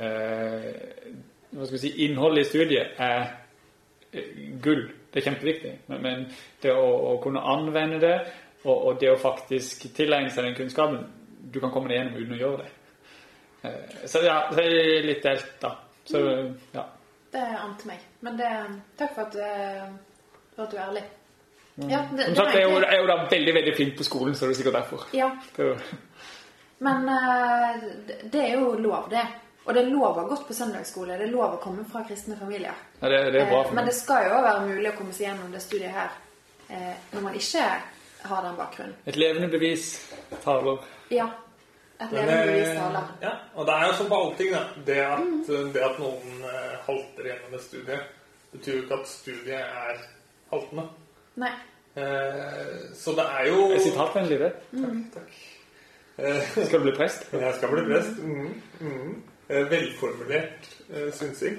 eh, 0.00 0.70
hva 1.50 1.66
skal 1.66 1.76
vi 1.76 1.82
si, 1.82 1.92
innholdet 2.06 2.46
i 2.46 2.48
studiet 2.48 3.02
er 3.04 3.20
eh, 4.12 4.32
gull. 4.64 4.86
Det 5.12 5.20
er 5.20 5.28
kjempeviktig. 5.28 5.74
Men, 5.92 6.02
men 6.04 6.26
det 6.62 6.72
å, 6.72 6.88
å 7.12 7.14
kunne 7.24 7.44
anvende 7.52 8.00
det, 8.00 8.16
og, 8.64 8.74
og 8.74 9.00
det 9.00 9.12
å 9.12 9.20
faktisk 9.20 9.90
tilegne 9.96 10.32
seg 10.34 10.48
den 10.48 10.56
kunnskapen 10.58 11.04
Du 11.48 11.60
kan 11.62 11.70
komme 11.72 11.88
deg 11.88 12.00
gjennom 12.00 12.16
uten 12.18 12.34
å 12.36 12.40
gjøre 12.42 12.64
det. 12.64 12.72
Eh, 13.68 14.04
så 14.08 14.24
ja, 14.24 14.40
så 14.52 14.64
jeg 14.64 14.92
er 14.96 15.08
litt 15.12 15.24
delt, 15.24 15.56
da. 15.62 15.76
Så 16.08 16.24
ja. 16.74 16.84
Det 17.32 17.48
ante 17.60 17.92
meg. 17.92 18.07
Men 18.20 18.36
det, 18.36 18.50
takk 18.98 19.14
for 19.14 19.28
at, 19.28 19.36
uh, 19.38 19.88
for 20.56 20.64
at 20.66 20.70
du 20.72 20.76
er 20.76 20.84
ærlig. 20.88 21.02
Ja, 21.88 22.00
det, 22.10 22.24
Som 22.26 22.34
sagt, 22.40 22.54
jeg 22.56 22.64
er 22.64 22.72
jo, 22.72 22.80
jeg 22.82 22.96
er 22.96 23.02
jo 23.04 23.06
da 23.06 23.16
veldig 23.30 23.52
veldig 23.54 23.74
flink 23.76 23.98
på 23.98 24.06
skolen, 24.06 24.34
så 24.34 24.46
det 24.48 24.56
er 24.56 24.58
sikkert 24.58 24.78
derfor. 24.80 25.04
Ja, 25.14 25.28
Det 25.56 25.66
er 25.66 25.82
men 26.78 27.08
uh, 27.08 27.84
det- 28.32 28.42
er 28.44 28.52
jo 28.54 28.72
lov, 28.78 29.08
det. 29.10 29.22
Og 29.66 29.74
det 29.74 29.82
er 29.82 29.90
lov 29.90 30.16
å 30.16 30.20
ha 30.22 30.28
gått 30.28 30.46
på 30.48 30.54
søndagsskole. 30.54 31.18
Det 31.18 31.26
er 31.26 31.32
lov 31.32 31.56
å 31.56 31.60
komme 31.60 31.84
fra 31.84 32.02
kristne 32.08 32.36
familier. 32.38 32.74
Ja, 33.00 33.08
det, 33.08 33.18
det 33.32 33.42
er 33.42 33.50
bra 33.50 33.62
for 33.64 33.74
meg. 33.74 33.74
Men 33.74 33.90
det 33.90 33.94
skal 33.98 34.28
jo 34.30 34.38
være 34.42 34.62
mulig 34.66 34.88
å 34.92 34.96
komme 34.96 35.12
seg 35.12 35.26
gjennom 35.26 35.50
det 35.52 35.60
studiet 35.62 35.92
her 35.92 36.14
eh, 36.70 36.94
når 37.12 37.26
man 37.26 37.34
ikke 37.36 37.64
har 38.30 38.46
den 38.46 38.56
bakgrunnen. 38.56 38.94
Et 39.06 39.18
levende 39.20 39.50
bevis 39.52 39.90
taler. 40.44 40.78
Ja. 41.12 41.26
Et 41.98 42.12
Men, 42.12 42.28
eh. 42.28 42.74
Ja, 43.22 43.30
og 43.54 43.66
det 43.66 43.74
er 43.74 43.86
jo 43.88 43.94
som 43.98 44.08
på 44.08 44.18
allting, 44.22 44.52
da. 44.54 44.60
Det 44.86 44.98
at, 45.02 45.48
det 45.74 45.80
at 45.82 45.96
noen 45.98 46.44
eh, 46.46 46.76
halter 46.86 47.26
gjennom 47.26 47.56
et 47.58 47.64
studie, 47.64 47.98
betyr 48.52 48.76
jo 48.76 48.82
ikke 48.84 48.98
at 49.00 49.08
studiet 49.10 49.56
er 49.58 49.98
haltende. 50.52 50.84
Nei. 51.42 51.50
Eh, 51.98 52.76
så 52.94 53.14
det 53.18 53.24
er 53.40 53.48
jo 53.48 53.64
Er 53.74 53.82
sitatvennlig, 53.82 54.38
det? 54.44 54.52
Takk. 55.14 55.40
Eh, 56.18 56.48
Skal 56.66 56.78
du 56.78 56.84
bli 56.86 56.94
prest? 56.96 57.26
jeg 57.32 57.54
skal 57.58 57.72
bli 57.74 57.84
prest. 57.88 58.22
Mm, 58.22 58.62
mm. 58.80 59.22
Eh, 59.48 59.70
velformulert 59.70 60.70
eh, 60.90 61.08
synsing. 61.18 61.58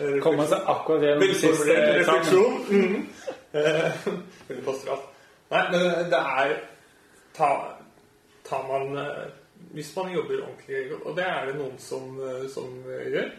Eh, 0.00 0.16
Komme 0.24 0.46
seg 0.48 0.64
akkurat 0.70 1.04
gjennom 1.04 1.34
siste 1.34 1.76
refleksjonen. 1.76 1.98
refleksjon. 1.98 2.56
Mm. 2.70 3.08
Eh, 3.52 4.08
Veldig 4.48 4.64
pastoralt. 4.64 5.06
Nei, 5.52 5.62
men 5.72 6.10
det 6.12 6.18
er 6.20 6.56
ta, 7.36 7.50
Tar 8.48 8.64
man 8.68 8.96
eh, 9.00 9.28
Hvis 9.74 9.90
man 9.96 10.12
jobber 10.12 10.42
ordentlig, 10.46 10.84
og 11.02 11.16
det 11.16 11.24
er 11.28 11.46
det 11.50 11.56
noen 11.58 11.78
som, 11.82 12.14
eh, 12.24 12.46
som 12.52 12.70
gjør, 12.86 13.08
gjør, 13.14 13.32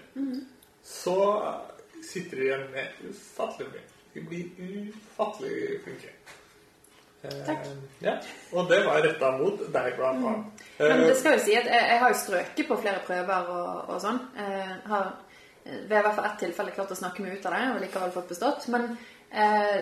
så 0.85 1.15
sitter 2.05 2.37
de 2.37 2.43
igjen 2.49 2.67
med 2.73 3.09
ufattelig 3.09 3.71
mye. 3.73 3.87
De 4.13 4.21
blir 4.29 4.45
ufattelig 4.93 5.79
flinke. 5.83 6.13
Eh, 7.21 7.39
Takk. 7.45 7.65
Ja, 7.99 8.13
og 8.55 8.69
det 8.69 8.79
var 8.85 9.01
retta 9.03 9.31
mot 9.37 9.59
deg, 9.73 9.89
blant 9.97 10.25
annet. 10.25 10.63
Men 10.79 10.91
Eh, 11.01 11.07
det 11.09 11.17
skal 11.19 11.35
jo 11.35 11.43
si 11.43 11.55
at 11.59 11.65
jeg, 11.67 11.87
jeg 11.91 11.99
har 11.99 12.13
jo 12.13 12.19
strøket 12.21 12.67
på 12.69 12.77
flere 12.79 13.01
prøver 13.07 13.49
og, 13.51 13.89
og 13.91 14.01
sånn. 14.01 14.19
Eh, 14.39 14.73
har 14.87 15.09
eh, 15.65 15.81
ved 15.89 15.97
i 15.97 16.03
hvert 16.05 16.15
fall 16.15 16.29
ett 16.29 16.39
tilfelle 16.45 16.71
klart 16.71 16.93
å 16.95 16.99
snakke 17.01 17.25
meg 17.25 17.35
ut 17.35 17.47
av 17.49 17.57
det 17.57 17.63
og 17.73 17.81
likevel 17.83 18.13
fått 18.15 18.31
bestått. 18.31 18.69
Men 18.71 18.87
eh, 19.31 19.81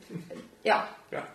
ja. 0.70 0.78
ja. 1.12 1.26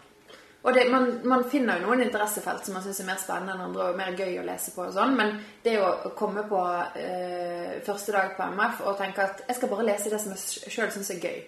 Og 0.64 0.74
det, 0.76 0.82
man, 0.92 1.06
man 1.24 1.46
finner 1.50 1.80
jo 1.80 1.86
noen 1.88 2.02
interessefelt 2.04 2.66
som 2.68 2.74
man 2.76 2.84
syns 2.84 3.00
er 3.00 3.06
mer 3.08 3.20
spennende 3.22 3.54
enn 3.56 3.62
andre 3.70 3.86
og 3.94 3.96
mer 4.00 4.12
gøy 4.18 4.34
å 4.42 4.44
lese 4.44 4.74
på. 4.76 4.84
og 4.90 4.94
sånn, 4.94 5.14
Men 5.16 5.38
det 5.64 5.78
å 5.80 6.10
komme 6.20 6.44
på 6.50 6.60
eh, 7.00 7.78
første 7.86 8.12
dag 8.12 8.34
på 8.36 8.44
MF 8.58 8.82
og 8.84 8.98
tenke 9.00 9.24
at 9.24 9.46
jeg 9.48 9.56
skal 9.56 9.72
bare 9.72 9.86
lese 9.88 10.12
det 10.12 10.20
som 10.20 10.34
jeg 10.36 10.74
sjøl 10.76 10.92
syns 10.92 11.14
er 11.16 11.22
gøy 11.24 11.40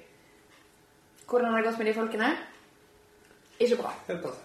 Hvordan 1.28 1.52
har 1.52 1.60
det 1.62 1.68
gått 1.70 1.78
med 1.82 1.88
de 1.92 1.94
folkene? 1.96 2.30
Ikke 3.60 3.78
bra. 3.84 3.92
Helt 4.08 4.24
passe. 4.24 4.42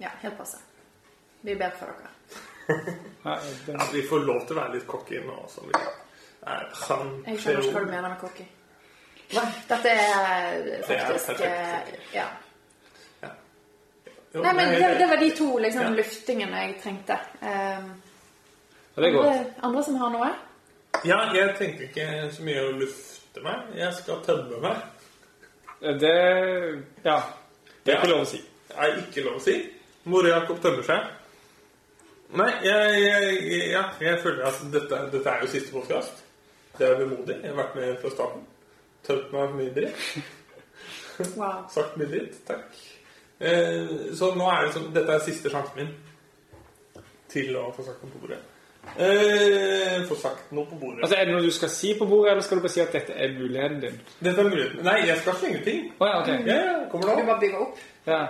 Ja, 0.00 0.10
helt 0.22 0.36
passe. 0.38 0.60
Vi 1.44 1.56
ber 1.60 1.72
for 1.80 1.92
dere. 1.92 2.12
Ja, 3.24 3.38
vi 3.92 4.02
får 4.08 4.24
lov 4.28 4.44
til 4.46 4.56
å 4.56 4.60
være 4.60 4.74
litt 4.76 4.86
cocky 4.88 5.18
nå 5.24 5.34
også. 5.46 5.64
Vi 5.68 5.72
er 5.80 6.64
han 6.88 7.10
Jeg 7.26 7.38
skjønner 7.40 7.64
ikke 7.64 7.74
hva 7.78 7.82
du 7.84 7.90
mener 7.92 8.08
med 8.12 8.20
cocky. 8.20 8.46
Dette 9.68 9.92
er 9.92 10.82
faktisk 10.84 11.30
perfekt. 11.40 11.40
eh, 11.48 12.16
Ja. 12.18 12.26
Jo, 14.34 14.42
Nei, 14.42 14.52
men 14.58 14.72
det, 14.74 14.88
det 14.98 15.06
var 15.08 15.16
de 15.20 15.30
to 15.38 15.46
liksom, 15.62 15.82
Ja. 15.82 15.90
luftingene 15.94 16.62
jeg 16.64 16.74
trengte. 16.82 17.18
Um, 17.40 17.92
det 18.96 19.04
er 19.08 19.12
godt. 19.14 19.26
andre, 19.26 19.52
andre 19.68 19.84
som 19.86 19.96
har 20.00 20.10
noe? 20.10 20.30
Ja, 21.04 21.18
jeg 21.34 21.54
tenkte 21.58 21.86
ikke 21.88 22.08
så 22.34 22.42
mye 22.46 22.64
å 22.66 22.72
lufte 22.78 23.42
meg. 23.44 23.70
Jeg 23.78 23.94
skal 23.94 24.22
tømme 24.26 24.58
meg. 24.62 24.76
Det 26.00 26.14
Ja. 27.04 27.20
Det 27.84 27.92
er 27.94 27.98
ikke 28.00 28.10
lov 28.10 28.22
å 28.24 28.26
si. 28.30 28.40
Det 28.68 28.76
er 28.78 28.96
ikke 29.02 29.24
lov 29.26 29.36
å 29.36 29.42
si. 29.44 29.54
Mor 30.04 30.26
Jakob 30.26 30.60
tømmer 30.62 30.82
seg. 30.86 31.10
Nei, 32.34 32.50
jeg, 32.64 33.02
jeg, 33.04 33.70
ja, 33.70 33.82
jeg 34.00 34.18
føler 34.22 34.46
at 34.48 34.62
dette, 34.72 34.98
dette 35.12 35.30
er 35.30 35.42
jo 35.44 35.50
siste 35.52 35.72
podkast. 35.72 36.22
Det 36.78 36.88
er 36.88 36.96
vemodig. 37.04 37.36
Jeg 37.42 37.52
har 37.52 37.60
vært 37.60 37.76
med 37.78 38.00
fra 38.02 38.10
starten. 38.10 38.46
Tømt 39.06 39.30
meg 39.32 39.44
for 39.50 39.58
mye 39.60 39.74
dritt. 39.76 40.24
Wow. 41.36 41.66
Sagt 41.70 41.96
mye 42.00 42.08
dritt. 42.10 42.40
Takk. 42.48 42.80
Eh, 43.40 44.12
så 44.14 44.30
nå 44.38 44.46
er 44.50 44.66
det 44.68 44.74
sånn 44.76 44.92
Dette 44.94 45.12
er 45.16 45.22
siste 45.24 45.50
sjansen 45.50 45.76
min 45.80 45.94
til 47.34 47.56
å 47.58 47.70
få 47.74 47.82
sagt 47.82 48.02
noe 48.04 48.12
på 48.14 48.20
bordet. 48.22 48.38
Eh, 49.00 50.04
få 50.06 50.14
sagt 50.20 50.52
noe 50.54 50.68
på 50.70 50.76
bordet. 50.78 51.02
Altså, 51.02 51.16
Er 51.18 51.24
det 51.26 51.32
noe 51.34 51.42
du 51.42 51.50
skal 51.50 51.70
si 51.72 51.94
på 51.98 52.06
bordet, 52.06 52.30
eller 52.32 52.42
skal 52.46 52.58
du 52.60 52.62
bare 52.62 52.72
si 52.76 52.80
at 52.84 52.92
dette 52.94 53.12
er 53.16 53.32
muligheten 53.34 53.80
din? 53.82 53.96
Dette 54.22 54.40
er 54.44 54.48
muligheten. 54.50 54.84
Nei, 54.86 55.00
jeg 55.08 55.18
skal 55.22 55.34
slenge 55.40 55.62
ting. 55.64 55.88
Å 55.98 56.06
ja, 56.10 56.20
ok. 56.20 56.28
Ja, 56.46 56.58
ja, 56.60 56.76
kommer 56.92 57.08
Du 57.08 57.16
det 57.16 57.24
bare 57.26 57.34
opp? 57.34 57.40
bygger 57.40 57.64
opp. 57.64 57.78
Ja. 58.06 58.20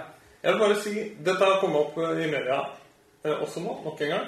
Jeg 0.44 0.52
vil 0.54 0.60
bare 0.62 0.80
si 0.80 0.94
Dette 1.26 1.44
har 1.50 1.60
kommet 1.60 1.80
opp 1.82 1.98
eh, 1.98 2.22
i 2.24 2.30
media 2.32 2.58
eh, 3.24 3.36
også 3.44 3.60
nå, 3.64 3.76
nok 3.84 4.00
en 4.06 4.14
gang. 4.14 4.26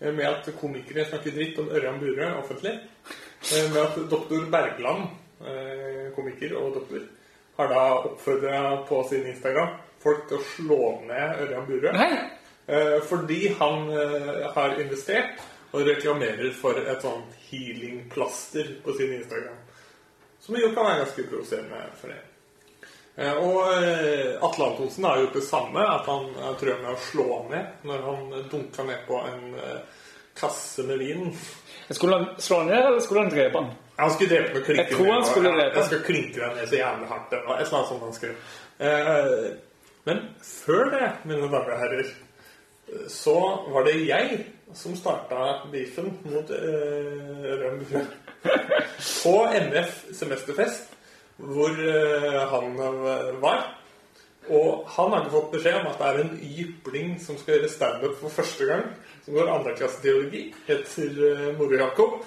eh, 0.00 0.12
Med 0.12 0.24
at 0.30 0.48
komikere 0.60 1.04
snakker 1.10 1.30
dritt 1.34 1.58
om 1.58 1.68
Ørjan 1.74 1.98
Burøe 2.00 2.30
offentlig. 2.38 2.76
Eh, 3.50 3.66
Med 3.72 3.80
at 3.82 3.98
doktor 4.10 4.46
Bergland, 4.50 5.08
eh, 5.42 6.12
komiker 6.14 6.54
og 6.60 6.74
doktor, 6.78 7.02
har 7.58 7.68
da 7.70 7.82
oppfordra 8.12 8.84
på 8.88 9.02
sin 9.08 9.26
Instagram 9.26 9.74
folk 10.04 10.26
til 10.28 10.38
å 10.38 10.46
slå 10.54 10.78
ned 11.08 11.40
Ørjan 11.46 11.66
Burøe. 11.68 12.08
Eh, 12.66 13.00
Fordi 13.08 13.40
han 13.58 13.90
eh, 13.92 14.44
har 14.54 14.76
investert 14.80 15.42
og 15.74 15.82
reklamerer 15.88 16.52
for 16.54 16.78
et 16.78 17.02
sånt 17.02 17.34
healing-plaster 17.50 18.76
på 18.84 18.94
sin 18.96 19.12
Instagram. 19.18 19.58
Som 20.44 20.56
jo 20.60 20.70
kan 20.76 20.86
være 20.86 21.02
ganske 21.02 21.26
provoserende 21.32 21.82
for 22.00 22.12
det. 22.12 22.20
Eh, 23.16 23.34
Og 23.42 23.58
eh, 23.74 24.38
Atle 24.44 24.70
Antonsen 24.70 25.04
har 25.08 25.20
gjort 25.24 25.36
det 25.40 25.44
samme, 25.48 25.84
at 25.98 26.08
han 26.08 26.30
trør 26.60 26.80
med 26.84 26.92
å 26.94 27.02
slå 27.10 27.28
ned 27.50 27.84
når 27.90 28.08
han 28.08 28.48
dunka 28.52 28.86
ned 28.88 29.04
på 29.08 29.20
en 29.28 29.44
kasse 30.34 30.82
med 30.88 30.98
vin. 30.98 31.28
Skulle 31.90 32.16
han 32.16 32.30
slå 32.42 32.62
ned, 32.66 32.80
eller 32.80 33.00
skulle 33.00 33.20
han 33.26 33.30
drepe 33.34 33.60
han? 33.60 33.68
Han 33.96 34.10
skulle 34.10 34.30
drepe 34.32 34.54
med 34.56 34.64
klinke 34.66 34.82
Jeg 34.82 34.96
tror 34.96 35.12
han 35.12 35.20
ned, 35.20 35.28
skulle 35.30 35.50
drepe 35.52 35.60
drepe. 35.62 35.78
Jeg 35.78 35.86
skal 35.90 36.02
klinke 36.08 36.40
deg 36.40 36.56
ned 36.56 36.68
så 36.72 36.80
jævlig 36.80 37.08
hardt. 37.12 37.32
Et 37.32 37.38
eller 37.44 37.60
annet 37.60 37.90
sånt 37.92 38.02
han 38.02 38.16
skrev. 38.16 38.34
Eh, 40.06 40.12
Men 40.12 40.20
før 40.42 40.90
det, 40.90 41.12
mine 41.24 41.48
damer 41.48 41.72
og 41.72 41.78
herrer, 41.78 42.10
så 43.08 43.38
var 43.72 43.84
det 43.84 44.06
jeg 44.06 44.44
som 44.74 44.96
starta 44.96 45.62
beefen 45.72 46.10
mot 46.24 46.50
uh, 46.50 47.46
Røm 47.62 47.80
på 49.22 49.34
NF 49.48 50.04
semesterfest, 50.12 50.92
hvor 51.36 51.70
eh, 51.70 52.42
han 52.50 52.78
eh, 52.78 53.42
var. 53.42 53.64
Og 54.48 54.84
han 54.92 55.12
har 55.12 55.22
ikke 55.22 55.32
fått 55.32 55.52
beskjed 55.54 55.78
om 55.80 55.86
at 55.88 56.00
det 56.00 56.08
er 56.08 56.18
en 56.20 56.34
jypling 56.44 57.14
som 57.22 57.38
skal 57.40 57.56
gjøre 57.56 57.70
standup 57.72 58.18
for 58.20 58.34
første 58.34 58.66
gang, 58.68 58.82
som 59.24 59.38
går 59.38 59.52
andreklasseteologi, 59.54 60.42
heter 60.66 61.14
uh, 61.16 61.46
Moro 61.58 61.78
Jakob, 61.80 62.18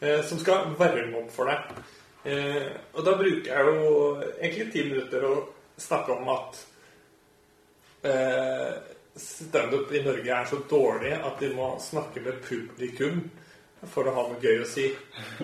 eh, 0.00 0.20
som 0.28 0.38
skal 0.38 0.70
varme 0.78 1.18
opp 1.18 1.32
for 1.34 1.50
deg. 1.50 1.82
Eh, 2.30 2.68
og 2.94 3.02
da 3.02 3.16
bruker 3.18 3.50
jeg 3.50 3.66
jo 3.66 3.96
egentlig 4.38 4.68
ti 4.70 4.84
minutter 4.86 5.26
å 5.26 5.32
snakke 5.82 6.14
om 6.14 6.30
at 6.30 6.62
eh, 8.02 8.72
standup 9.16 9.92
i 9.92 10.02
Norge 10.04 10.34
er 10.34 10.44
så 10.50 10.58
dårlig 10.70 11.12
at 11.18 11.40
de 11.40 11.52
må 11.54 11.78
snakke 11.80 12.20
med 12.24 12.40
publikum 12.44 13.22
for 13.90 14.06
å 14.06 14.14
ha 14.14 14.22
noe 14.30 14.42
gøy 14.42 14.62
å 14.62 14.68
si. 14.68 14.86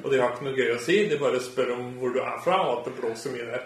Og 0.02 0.10
de 0.12 0.20
har 0.20 0.30
ikke 0.32 0.46
noe 0.46 0.58
gøy 0.58 0.74
å 0.76 0.82
si, 0.82 0.96
de 1.10 1.18
bare 1.20 1.40
spør 1.42 1.74
om 1.74 1.84
hvor 1.98 2.14
du 2.14 2.20
er 2.22 2.38
fra, 2.44 2.56
og 2.66 2.72
at 2.78 2.84
det 2.88 2.96
blåser 3.00 3.34
mye 3.34 3.48
der. 3.50 3.64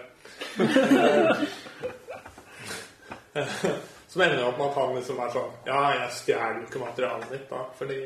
Som 4.13 4.21
ender 4.21 4.45
opp 4.45 4.57
med 4.59 4.67
at 4.67 4.77
han 4.77 4.91
liksom 4.93 5.17
er 5.23 5.29
sånn 5.33 5.53
Ja, 5.65 5.77
jeg 5.97 6.09
stjeler 6.13 6.59
jo 6.59 6.65
ikke 6.67 6.81
materialet 6.83 7.31
ditt, 7.33 7.47
da, 7.49 7.61
fordi 7.79 7.99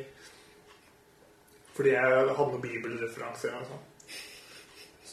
Fordi 1.75 1.91
jeg 1.91 2.13
hadde 2.13 2.35
noen 2.37 2.63
bibelreferanser 2.63 3.57
og 3.57 3.65
sånn. 3.67 3.83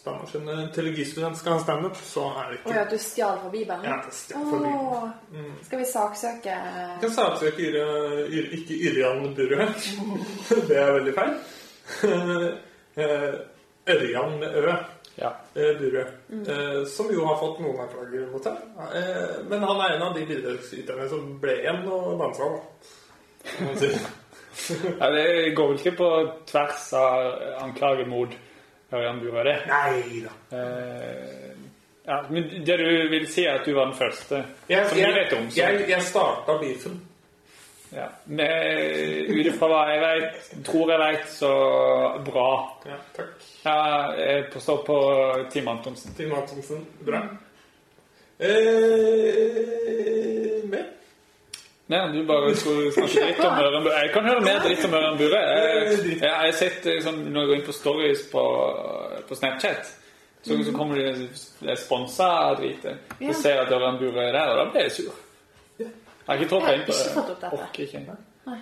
Må 0.04 0.52
en 0.52 0.66
teologistudent 0.74 1.38
skal 1.38 1.54
ha 1.56 1.60
standup, 1.62 1.96
så 1.96 2.26
er 2.42 2.50
det 2.50 2.58
ikke 2.60 2.80
at 2.82 2.90
du 2.92 2.98
stjal 3.00 3.38
fra 3.40 3.48
Bibelen? 3.52 3.84
Ja, 3.88 3.94
jeg 4.04 4.12
stjal 4.12 4.42
fra 4.50 4.58
Bibelen. 4.60 5.12
Mm. 5.32 5.54
Skal 5.64 5.80
vi 5.80 5.86
saksøke 5.88 6.56
Vi 6.60 7.00
kan 7.06 7.14
saksøke 7.16 7.68
Yre, 7.70 7.84
Yre, 8.28 8.50
ikke 8.58 8.76
Yrjan 8.90 9.24
Burøe. 9.38 9.68
Det 10.68 10.76
er 10.82 10.92
veldig 10.98 11.14
feil. 11.20 11.34
Eh, 12.94 13.32
Ørjan 13.90 14.36
med 14.38 14.54
Ø. 14.54 14.72
Ja. 15.18 15.30
eh, 15.58 15.72
Burøe. 15.80 16.04
Mm. 16.28 16.44
Som 16.86 17.08
jo 17.10 17.24
har 17.26 17.40
fått 17.40 17.58
noen 17.64 17.80
anklager 17.82 18.28
mot 18.30 18.44
seg. 18.46 18.60
Eh, 18.94 19.40
Men 19.50 19.64
han 19.66 19.80
er 19.82 19.96
en 19.96 20.04
av 20.06 20.14
de 20.14 20.22
bidragsyterne 20.28 21.08
som 21.10 21.32
ble 21.42 21.56
igjen 21.64 21.82
og 21.90 22.14
dansa, 22.22 22.46
ja, 25.00 25.10
det 25.10 25.54
går 25.56 25.68
vel 25.72 25.80
ikke 25.80 25.96
på 25.98 26.08
tvers 26.46 26.84
av 26.94 27.32
anklager 27.66 28.06
mot 28.06 28.30
Ørjan 28.94 29.20
det. 29.44 29.56
Nei 29.68 30.22
da. 30.24 30.32
Eh, 30.58 31.50
ja, 32.06 32.18
men 32.30 32.48
det 32.66 32.76
du 32.78 33.08
vil 33.08 33.26
si, 33.32 33.44
er 33.48 33.58
at 33.60 33.66
du 33.66 33.72
var 33.74 33.84
den 33.90 33.94
første 33.98 34.44
Jeg, 34.68 34.86
som 34.88 34.98
du 34.98 35.04
vet 35.16 35.32
om. 35.32 35.44
jeg, 35.44 35.52
så- 35.52 35.60
jeg, 35.60 35.88
jeg 35.88 36.02
starta 36.02 36.58
beefen. 36.60 37.00
Ja. 37.94 38.06
Med- 38.26 39.30
Ut 39.30 39.46
ifra 39.46 39.68
hva 39.70 39.80
jeg 39.92 40.00
vet, 40.02 40.64
tror 40.66 40.90
jeg 40.90 40.98
vet, 41.00 41.28
så 41.30 41.50
bra. 42.26 42.48
Ja, 42.86 42.96
takk. 43.16 43.34
Ja, 43.64 43.76
jeg 44.18 44.44
står 44.60 44.82
på 44.86 44.96
Team 45.52 45.68
Antonsen. 45.68 46.14
Tim 46.18 46.32
Antonsen. 46.34 46.86
Bra. 47.06 47.20
Eh, 48.94 50.64
mer? 50.70 50.84
Nei, 51.92 51.98
du 52.14 52.22
bare 52.24 52.54
skulle 52.56 52.92
snakke 52.94 53.20
dritt 53.26 53.40
om 53.44 53.58
Ørjan 53.60 53.86
Jeg 53.92 54.12
kan 54.14 54.24
høre 54.24 54.40
mer 54.40 54.62
dritt 54.64 54.84
om 54.88 54.94
Ørjan 54.96 55.18
Jeg, 55.36 55.98
jeg, 55.98 56.14
jeg 56.22 56.30
har 56.32 56.54
sett 56.56 56.86
sånn, 57.04 57.18
når 57.34 57.42
jeg 57.42 57.50
går 57.50 57.58
inn 57.58 57.66
på 57.66 57.74
stories 57.76 58.22
på, 58.30 58.44
på 59.28 59.36
Snapchat, 59.36 59.90
så, 60.44 60.56
så 60.64 60.72
kommer 60.76 60.96
de 61.00 61.28
og 61.68 61.76
sponsa 61.80 62.30
dritet. 62.58 63.12
Ja. 63.20 63.32
Så 63.32 63.42
ser 63.42 63.58
jeg 63.58 63.66
at 63.66 63.74
Ørjan 63.76 63.98
Burøe 64.00 64.24
er 64.30 64.32
der, 64.38 64.52
og 64.54 64.58
da 64.62 64.64
blir 64.72 64.86
jeg 64.88 64.94
sur. 64.96 65.20
Jeg 65.80 65.90
har 66.26 66.40
ikke 66.40 66.48
har 66.70 66.78
inn 66.78 66.86
på 66.88 66.92
ikke 66.96 67.04
det. 67.04 67.12
fått 67.18 67.32
opp 67.34 67.42
dette. 67.44 67.58
Orker 67.60 67.84
ikke. 67.84 68.16
Nei. 68.48 68.58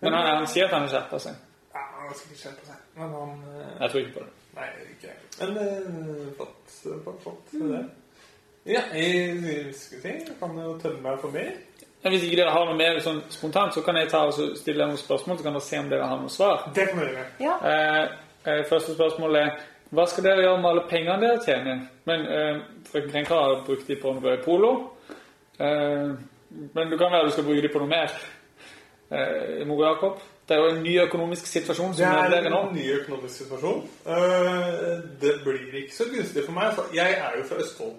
Men 0.00 0.14
han, 0.14 0.26
han 0.36 0.46
sier 0.52 0.68
at 0.68 0.74
han 0.76 0.84
har 0.84 0.92
skjerpa 0.92 1.18
seg. 1.24 1.38
Ja, 1.74 1.80
han 1.96 2.10
har 2.10 2.18
sikkert 2.20 2.42
kjent 2.44 2.60
på 2.60 2.68
seg. 2.68 2.82
Men 2.98 3.14
han 3.16 3.32
eh, 3.54 3.70
Jeg 3.80 3.90
tror 3.94 4.02
ikke 4.04 4.14
på 4.18 4.26
det. 4.26 4.34
Nei, 4.58 4.68
ikke 4.92 5.08
jeg. 5.08 5.16
Men 5.40 5.56
eh, 5.64 6.28
flott, 6.36 6.76
flott, 6.84 7.22
flott 7.24 7.56
Mm. 7.56 7.72
det. 7.72 7.80
Ja, 8.68 8.82
jeg 8.92 9.72
skal 9.74 10.02
se. 10.02 10.12
Jeg 10.12 10.36
kan 10.40 10.58
jo 10.60 10.74
tømme 10.82 11.00
meg 11.02 11.20
for 11.22 11.32
mer. 11.32 11.54
Ja, 12.04 12.10
hvis 12.12 12.22
ikke 12.26 12.36
dere 12.42 12.52
har 12.54 12.68
noe 12.68 12.76
mer 12.78 13.00
sånn 13.02 13.22
spontant, 13.32 13.74
så 13.74 13.82
kan 13.82 13.96
jeg 13.98 14.10
ta 14.12 14.20
og 14.28 14.36
stille 14.60 14.86
noen 14.86 15.00
spørsmål, 15.00 15.38
så 15.38 15.46
kan 15.46 15.56
dere 15.56 15.66
se 15.66 15.80
om 15.80 15.88
dere 15.90 16.06
har 16.06 16.20
noe 16.20 16.30
svar. 16.30 16.68
Det 16.76 16.84
kan 16.90 17.00
dere. 17.02 17.24
Ja. 17.42 17.56
Eh, 17.72 18.04
eh, 18.44 18.64
første 18.68 18.94
spørsmål 18.94 19.40
er 19.40 19.52
hva 19.90 20.04
skal 20.06 20.26
dere 20.28 20.44
gjøre 20.44 20.60
med 20.60 20.70
alle 20.70 20.84
pengene 20.90 21.20
dere 21.24 21.44
tjener? 21.44 21.78
Men 22.06 22.26
eh, 22.28 22.58
Frøken 22.90 23.10
Krenka 23.10 23.38
har 23.40 23.62
brukt 23.66 23.88
de 23.88 23.96
på 23.96 24.12
en 24.12 24.20
rød 24.24 24.42
polo. 24.44 24.72
Eh, 25.58 26.10
men 26.74 26.90
det 26.92 26.98
kan 27.00 27.12
være 27.12 27.30
du 27.30 27.32
skal 27.34 27.48
bruke 27.48 27.64
de 27.64 27.72
på 27.72 27.80
noe 27.82 27.90
mer. 27.90 28.12
Eh, 29.10 29.64
Mor 29.66 29.80
Jakob, 29.86 30.20
det 30.48 30.56
er 30.56 30.60
jo 30.62 30.74
en 30.74 30.82
ny 30.84 30.94
økonomisk 31.00 31.46
situasjon 31.48 31.96
Det 31.96 32.04
som 32.04 32.12
er 32.12 32.28
er 32.28 32.30
dere 32.36 32.52
nå. 32.52 32.60
en 32.68 32.76
ny 32.76 32.84
økonomisk 33.00 33.34
situasjon. 33.42 33.82
Uh, 34.06 34.94
det 35.20 35.34
blir 35.44 35.74
ikke 35.82 35.94
så 35.96 36.06
gunstig 36.12 36.44
for 36.44 36.56
meg. 36.56 36.70
For 36.76 36.94
jeg 36.96 37.16
er 37.16 37.36
jo 37.40 37.48
fra 37.48 37.58
Østfold. 37.64 37.98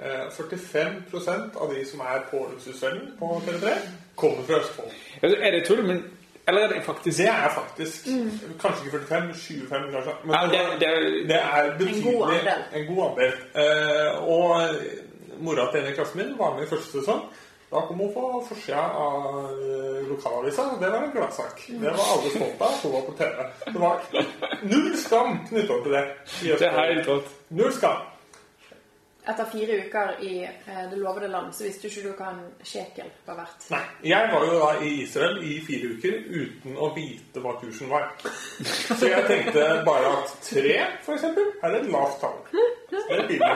Eh, 0.00 0.30
45% 0.30 1.56
av 1.60 1.74
de 1.74 1.84
som 1.86 2.00
er 2.00 2.22
på 2.30 2.46
Luksusfellen 2.52 3.10
på 3.18 3.42
TV3, 3.46 3.72
kommer 4.16 4.44
fra 4.46 4.56
Østfold. 4.62 4.92
Er 5.22 5.50
det 5.50 5.66
tull, 5.66 5.82
men 5.86 6.04
Eller 6.48 6.60
er 6.60 6.68
det 6.68 6.84
faktisk 6.84 7.18
Det 7.18 7.26
er 7.28 7.48
faktisk 7.54 8.06
Kanskje 8.62 8.86
ikke 8.86 8.98
45, 9.06 9.34
25 9.34 9.92
kanskje. 9.92 10.12
Men 10.24 10.34
Ja, 10.34 10.46
det, 10.46 10.80
det, 10.80 11.28
Det 11.28 11.36
er 11.36 11.76
betydelig. 11.78 12.04
god 12.14 12.22
andel. 12.32 12.62
En 12.74 12.86
god 12.94 13.10
andel. 13.10 13.32
Eh, 13.60 14.28
og 14.28 14.60
mora 15.40 15.70
til 15.72 15.80
en 15.80 15.92
i 15.92 15.94
klassen 15.94 16.18
min 16.20 16.38
var 16.38 16.56
med 16.56 16.64
i 16.66 16.70
første 16.70 17.00
sesong. 17.00 17.20
Da 17.70 17.80
kom 17.86 17.96
hun 17.96 18.14
på 18.14 18.44
forsida 18.48 18.80
av 18.80 19.50
eh, 19.62 20.08
lokalavisa, 20.08 20.62
det 20.80 20.88
var 20.92 21.02
en 21.02 21.12
gladsak. 21.14 21.60
Det 21.68 21.92
var 21.92 22.06
alle 22.14 22.30
stolte 22.30 22.64
av 22.64 22.72
hun 22.82 22.92
var 22.92 23.04
på 23.10 23.14
TV. 23.20 23.36
Det 23.66 23.80
var 23.80 23.96
null 24.62 24.96
skam 24.96 25.38
knytta 25.48 25.74
til 25.84 25.92
det. 25.92 26.04
det 26.58 26.66
er 26.66 26.94
helt 26.94 27.08
rått. 27.08 27.28
Null 27.50 27.72
skam. 27.72 28.00
Etter 29.30 29.46
fire 29.52 29.76
uker 29.84 30.12
i 30.26 30.30
eh, 30.44 30.78
det 30.90 30.98
lovede 30.98 31.28
land, 31.30 31.52
så 31.54 31.64
visste 31.66 31.86
du 31.86 31.88
ikke 31.92 32.02
du 32.08 32.14
hva 32.18 32.30
en 32.32 32.40
shekel 32.66 33.10
var 33.26 33.36
verdt. 33.42 33.66
Nei. 33.70 33.82
Jeg 34.10 34.30
var 34.32 34.46
jo 34.48 34.56
da 34.58 34.70
i 34.82 34.90
Israel 35.04 35.36
i 35.46 35.58
fire 35.66 35.90
uker 35.94 36.16
uten 36.40 36.76
å 36.80 36.88
vite 36.96 37.42
hva 37.44 37.52
kursen 37.60 37.90
var. 37.92 38.08
Så 38.64 39.06
jeg 39.10 39.26
tenkte 39.28 39.66
bare 39.86 40.10
at 40.16 40.34
tre, 40.48 40.74
for 41.04 41.14
eksempel, 41.18 41.50
er 41.62 41.76
et 41.78 41.88
lavt 41.92 42.18
tall. 42.24 42.38
Det 42.90 43.02
er 43.14 43.26
billig. 43.28 43.54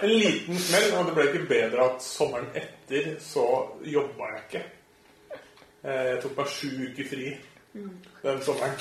En 0.00 0.08
liten 0.16 0.58
smell, 0.58 0.92
og 0.98 1.06
det 1.10 1.14
ble 1.18 1.24
ikke 1.30 1.46
bedre 1.50 1.86
at 1.90 2.02
sommeren 2.02 2.46
etter 2.56 3.10
så 3.22 3.44
jobba 3.84 4.30
jeg 4.34 4.44
ikke. 4.48 4.62
Eh, 5.84 6.06
Jeg 6.10 6.22
tok 6.22 6.34
bare 6.36 6.50
sju 6.56 6.70
uker 6.90 7.06
fri 7.12 7.28
den 8.24 8.40
sommeren. 8.44 8.80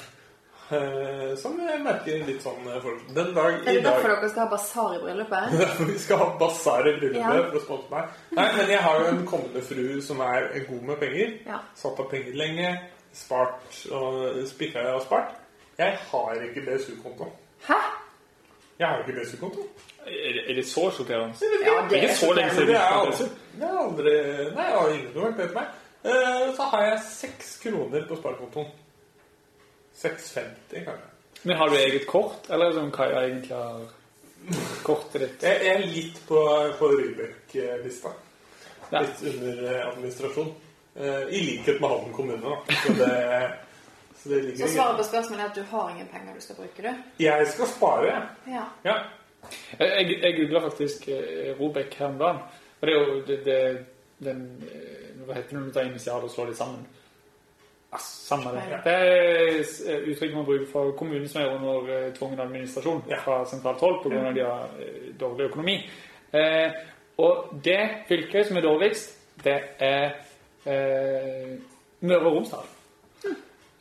Eh, 0.72 1.36
Som 1.42 1.56
jeg 1.66 1.80
merker 1.82 2.20
litt 2.28 2.44
sånn 2.46 2.68
eh, 2.70 2.76
for 2.84 2.98
Den 3.16 3.32
dag 3.34 3.56
Er 3.66 3.72
i 3.72 3.76
det 3.80 3.84
derfor 3.88 4.12
dag 4.12 4.20
dere 4.22 4.30
skal 4.30 4.44
ha 4.44 4.50
basar 4.52 4.92
i 4.94 5.00
bryllupet? 5.02 5.54
Derfor 5.64 5.88
vi 5.90 5.96
skal 6.04 6.18
ha 6.22 6.28
basar 6.38 6.90
i 6.90 6.94
bryllupet 7.00 7.24
Ja. 7.24 7.32
for 7.50 7.58
å 7.58 7.62
sponse 7.64 7.90
meg. 7.94 8.12
Nei, 8.38 8.46
men 8.58 8.70
jeg 8.76 8.82
har 8.86 9.00
jo 9.02 9.08
en 9.16 9.24
kommende 9.32 9.64
fru 9.66 9.86
som 10.06 10.22
er 10.22 10.46
god 10.68 10.84
med 10.92 11.00
penger. 11.02 11.32
Ja. 11.48 11.58
Satt 11.76 12.02
av 12.04 12.10
penger 12.12 12.38
lenge. 12.38 12.74
Spart 13.18 13.80
og 13.98 14.44
spikra 14.52 14.84
og 14.94 15.02
spart. 15.08 15.32
Jeg 15.80 15.96
har 16.12 16.44
ikke 16.46 16.62
BSU-konto. 16.68 17.32
Hæ? 17.66 17.78
Jeg 18.80 18.88
har 18.92 19.02
ikke 19.02 19.16
BSU-konto. 19.18 19.66
Er 20.06 20.36
det, 20.38 20.44
er 20.60 20.68
så 20.70 20.84
sjokkerende? 20.96 21.50
Ja, 21.66 21.74
det 21.90 21.98
Ikke 22.04 22.12
er 22.12 22.20
så 22.20 22.30
lenge 22.38 22.54
siden. 22.54 22.68
Det 22.70 22.76
er 22.78 22.94
aldri, 23.00 23.26
det 23.58 23.66
er 23.72 23.80
aldri 23.82 24.14
Nei, 24.54 24.68
jeg 24.70 24.78
har 24.78 24.94
ingen 24.94 25.10
som 25.16 25.22
har 25.24 25.32
vært 25.32 25.42
med 25.42 25.58
meg. 25.58 25.74
Eh, 26.06 26.46
Så 26.60 26.70
har 26.76 26.86
jeg 26.92 27.02
seks 27.08 27.50
kroner 27.66 28.06
på 28.12 28.20
sparekontoen. 28.22 28.70
6,50 30.02 30.86
kanskje. 30.86 31.10
Men 31.42 31.58
har 31.58 31.70
du 31.70 31.78
eget 31.78 32.08
kort, 32.08 32.50
eller 32.50 32.72
som 32.72 32.92
Kaja 32.92 33.24
egentlig 33.24 33.56
har 33.56 33.82
kortet 34.84 35.22
ditt? 35.22 35.44
Jeg 35.44 35.68
er 35.68 35.86
litt 35.86 36.18
på, 36.28 36.40
på 36.80 36.90
Rybek-lista. 36.96 38.12
Ja. 38.90 39.02
Litt 39.06 39.24
under 39.34 39.64
eh, 39.64 39.88
administrasjon. 39.88 40.52
Eh, 40.96 41.22
I 41.22 41.42
likhet 41.46 41.82
med 41.82 41.90
Halden 41.90 42.14
kommune, 42.14 42.42
da. 42.44 42.76
Så 42.86 42.94
det, 42.94 43.52
så 44.18 44.30
det 44.30 44.42
ligger 44.42 44.68
Så 44.68 44.74
svaret 44.74 44.98
på 44.98 45.04
spørsmålet 45.04 45.44
er 45.44 45.50
at 45.50 45.56
du 45.56 45.64
har 45.72 45.92
ingen 45.92 46.08
penger 46.12 46.36
du 46.36 46.42
skal 46.42 46.60
bruke, 46.60 46.84
du? 46.84 47.24
Jeg 47.24 47.48
skal 47.48 47.68
spare, 47.68 48.06
jeg. 48.10 48.56
Ja. 48.56 48.66
Ja. 48.84 48.98
Jeg, 49.80 50.20
jeg 50.22 50.36
googla 50.42 50.64
faktisk 50.68 51.08
eh, 51.08 51.54
Robek 51.60 51.96
her 52.00 52.12
om 52.12 52.18
dagen. 52.20 52.42
Og 52.82 52.88
det 52.88 52.96
er 52.96 53.00
jo 53.00 53.22
det, 53.28 53.40
det, 53.46 53.60
den 54.24 54.44
Hva 55.26 55.36
heter 55.36 55.50
det 55.52 55.60
når 55.60 55.68
du 55.68 55.74
tar 55.76 55.88
initialer 55.88 56.28
og 56.28 56.32
slår 56.34 56.52
de 56.52 56.56
sammen? 56.56 56.88
Samme 57.98 58.52
det. 58.54 58.64
Det 58.84 58.94
er 58.94 59.56
eh, 59.90 60.04
uttrykk 60.12 60.36
man 60.36 60.46
bruker 60.46 60.68
for 60.72 60.92
kommunen 61.00 61.28
som 61.28 61.42
er 61.42 61.56
under 61.56 61.88
eh, 61.96 62.12
tvungen 62.14 62.40
administrasjon 62.40 63.04
Ja. 63.10 63.18
fra 63.26 63.40
sentralt 63.50 63.80
hold 63.82 64.04
pga. 64.04 64.28
at 64.30 64.36
de 64.36 64.44
har 64.46 64.70
eh, 64.80 65.14
dårlig 65.20 65.48
økonomi. 65.50 65.90
Eh, 66.34 66.72
og 67.18 67.50
det 67.66 67.80
fylket 68.08 68.48
som 68.48 68.58
er 68.58 68.62
dårligst, 68.62 69.18
det 69.44 69.58
er 69.80 70.12
eh, 70.66 71.58
Møre 72.02 72.26
og 72.30 72.36
Romsdal. 72.36 72.66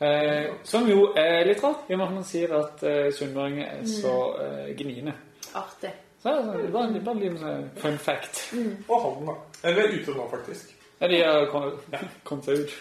Eh, 0.01 0.45
som 0.63 0.87
jo 0.89 1.09
er 1.19 1.43
litt 1.45 1.61
rart, 1.63 1.85
i 1.89 1.93
og 1.93 1.99
med 1.99 2.05
at 2.07 2.13
man 2.15 2.23
sier 2.27 2.53
at 2.55 2.83
eh, 2.87 3.09
sunnmøringer 3.13 3.65
er 3.67 3.85
så 3.91 4.13
eh, 4.41 4.69
gniende. 4.79 5.13
Artig. 5.59 5.91
Så 6.23 6.33
det 6.35 6.65
er 6.65 6.71
bare, 6.71 7.01
bare 7.03 7.27
en 7.29 7.37
sånn 7.39 7.65
fun 7.79 7.97
fact. 7.99 8.41
Og 8.89 9.01
Halden, 9.03 9.27
da. 9.29 9.35
Eller 9.69 9.91
ute 9.93 10.15
nå, 10.17 10.25
faktisk. 10.31 10.73
Ja, 10.99 11.07
de 11.07 11.19
har 11.23 11.45
kom- 11.51 11.77
kommet 12.27 12.45
seg 12.49 12.63
ut. 12.65 12.73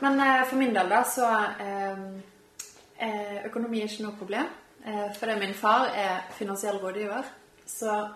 Men 0.00 0.20
eh, 0.20 0.44
for 0.44 0.56
min 0.60 0.74
del, 0.74 0.88
da, 0.88 1.02
så 1.04 1.26
eh, 1.60 1.98
eh, 2.98 3.44
Økonomi 3.48 3.80
er 3.80 3.90
ikke 3.90 4.06
noe 4.06 4.18
problem. 4.18 4.48
Eh, 4.86 5.08
fordi 5.18 5.38
min 5.40 5.54
far 5.54 5.90
er 5.94 6.24
finansiell 6.38 6.78
rådgiver. 6.82 7.22
Så 7.66 8.08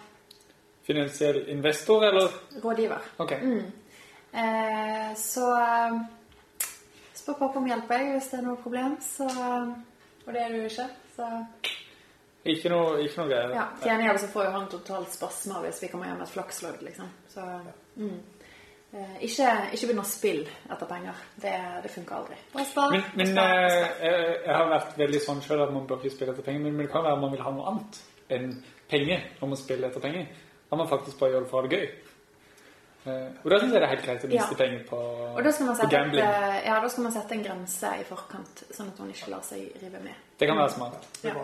Finansiell 0.86 1.44
investor, 1.48 2.04
eller? 2.04 2.30
rådgiver. 2.64 2.98
Ok. 3.16 3.32
Eh, 3.32 5.16
så 5.16 5.46
eh, 5.58 6.00
spør 7.14 7.38
pappa 7.38 7.58
om 7.58 7.66
hjelp 7.66 7.90
jeg, 7.90 8.12
hvis 8.14 8.30
det 8.32 8.38
er 8.38 8.46
noe 8.46 8.62
problem. 8.62 8.96
Så, 9.04 9.28
og 10.26 10.32
det 10.34 10.42
er 10.42 10.52
det 10.52 10.62
jo 10.62 10.70
ikke. 10.70 10.88
Så 11.16 11.28
Ikke 12.44 12.70
noe, 12.72 13.00
ikke 13.04 13.20
noe 13.20 13.28
greier. 13.28 13.54
Ja, 13.54 13.66
Til 13.80 13.90
gjengjeld 13.90 14.20
så 14.22 14.28
får 14.32 14.46
jo 14.46 14.52
han 14.54 14.68
totalt 14.72 15.12
spasmer 15.12 15.66
hvis 15.66 15.82
vi 15.82 15.90
kommer 15.92 16.08
hjem 16.08 16.22
med 16.22 16.28
et 16.28 16.34
flakslodd, 16.34 16.84
liksom. 16.86 17.10
Så 17.28 17.44
mm. 17.96 18.20
Eh, 18.90 19.16
ikke, 19.22 19.46
ikke 19.76 19.86
begynn 19.86 20.02
å 20.02 20.08
spille 20.10 20.50
etter 20.66 20.88
penger. 20.90 21.18
Det, 21.38 21.54
det 21.84 21.90
funker 21.94 22.16
aldri. 22.16 22.38
Bare 22.50 22.66
spar. 22.66 22.94
Men, 22.96 23.04
men 23.20 23.28
spar, 23.30 23.52
eh, 23.54 23.70
spar. 23.70 24.06
jeg, 24.06 24.36
jeg 24.46 24.54
har 24.56 24.70
vært 24.72 24.96
veldig 24.98 25.20
sånn 25.26 25.42
sjøl 25.46 25.62
at 25.62 25.74
man 25.76 25.86
bør 25.86 26.00
ikke 26.02 26.14
spille 26.16 26.34
etter 26.34 26.46
penger, 26.48 26.64
men, 26.66 26.80
det 26.82 26.90
kan 26.90 27.06
være 27.06 27.18
at 27.18 27.22
man 27.22 27.34
vil 27.36 27.44
ha 27.46 27.52
noe 27.54 27.68
annet 27.70 28.00
enn 28.34 28.48
penger 28.90 29.22
når 29.38 29.52
man 29.52 29.60
spiller 29.60 29.92
etter 29.92 30.02
penger. 30.02 30.26
Da 30.66 30.74
må 30.74 30.82
man 30.82 30.90
faktisk 30.90 31.22
bare 31.22 31.36
gjøre 31.36 31.46
det 31.46 31.50
for 31.52 31.60
å 31.60 31.62
ha 31.62 31.70
det 31.70 31.78
gøy. 31.78 31.86
Eh, 33.00 33.38
og 33.44 33.48
da 33.48 33.58
synes 33.62 33.72
jeg 33.72 33.78
det 33.78 33.86
er 33.86 33.94
helt 33.94 34.04
greit 34.04 34.24
å 34.26 34.28
miste 34.34 34.56
Ja. 34.56 34.58
penger 34.58 34.84
på, 34.90 34.98
Og 35.30 35.40
da 35.44 35.52
skal, 35.54 35.66
man 35.70 35.76
sette 35.76 35.86
et, 35.86 35.94
gambling. 35.94 36.24
Et, 36.26 36.66
ja, 36.66 36.80
da 36.82 36.88
skal 36.88 37.06
man 37.06 37.12
sette 37.14 37.34
en 37.38 37.44
grense 37.46 37.92
i 38.00 38.04
forkant, 38.10 38.64
sånn 38.74 38.90
at 38.90 38.98
man 38.98 39.14
ikke 39.14 39.30
lar 39.30 39.46
seg 39.46 39.70
rive 39.80 40.02
med. 40.02 40.14
Det 40.38 40.50
kan 40.50 40.58
være 40.58 40.74
smart. 40.74 41.06
Ja. 41.22 41.34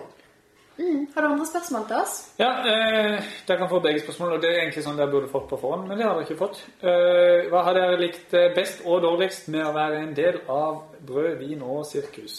Mm. 0.78 1.06
Har 1.14 1.22
du 1.22 1.28
andre 1.28 1.46
spørsmål 1.46 1.86
til 1.88 1.96
oss? 1.96 2.14
Ja, 2.38 2.50
eh, 2.60 3.22
dere 3.48 3.58
kan 3.58 3.68
få 3.68 3.80
begge 3.80 4.00
spørsmål, 4.00 4.32
og 4.32 4.42
det 4.42 4.50
er 4.50 4.60
egentlig 4.60 4.84
sånn 4.84 4.98
dere 4.98 5.10
burde 5.10 5.30
fått 5.32 5.48
på 5.48 5.58
forhånd, 5.60 5.86
men 5.88 5.96
det 5.96 6.04
har 6.04 6.14
dere 6.14 6.26
ikke 6.26 6.36
fått. 6.36 6.60
Eh, 6.82 7.48
hva 7.52 7.62
har 7.64 7.78
dere 7.78 8.00
likt 8.00 8.34
eh, 8.34 8.52
best 8.54 8.82
og 8.84 9.00
dårligst 9.02 9.48
med 9.48 9.64
å 9.64 9.72
være 9.72 10.02
en 10.02 10.14
del 10.16 10.40
av 10.52 10.82
Brød, 11.06 11.38
vin 11.40 11.62
og 11.64 11.86
sirkus? 11.88 12.36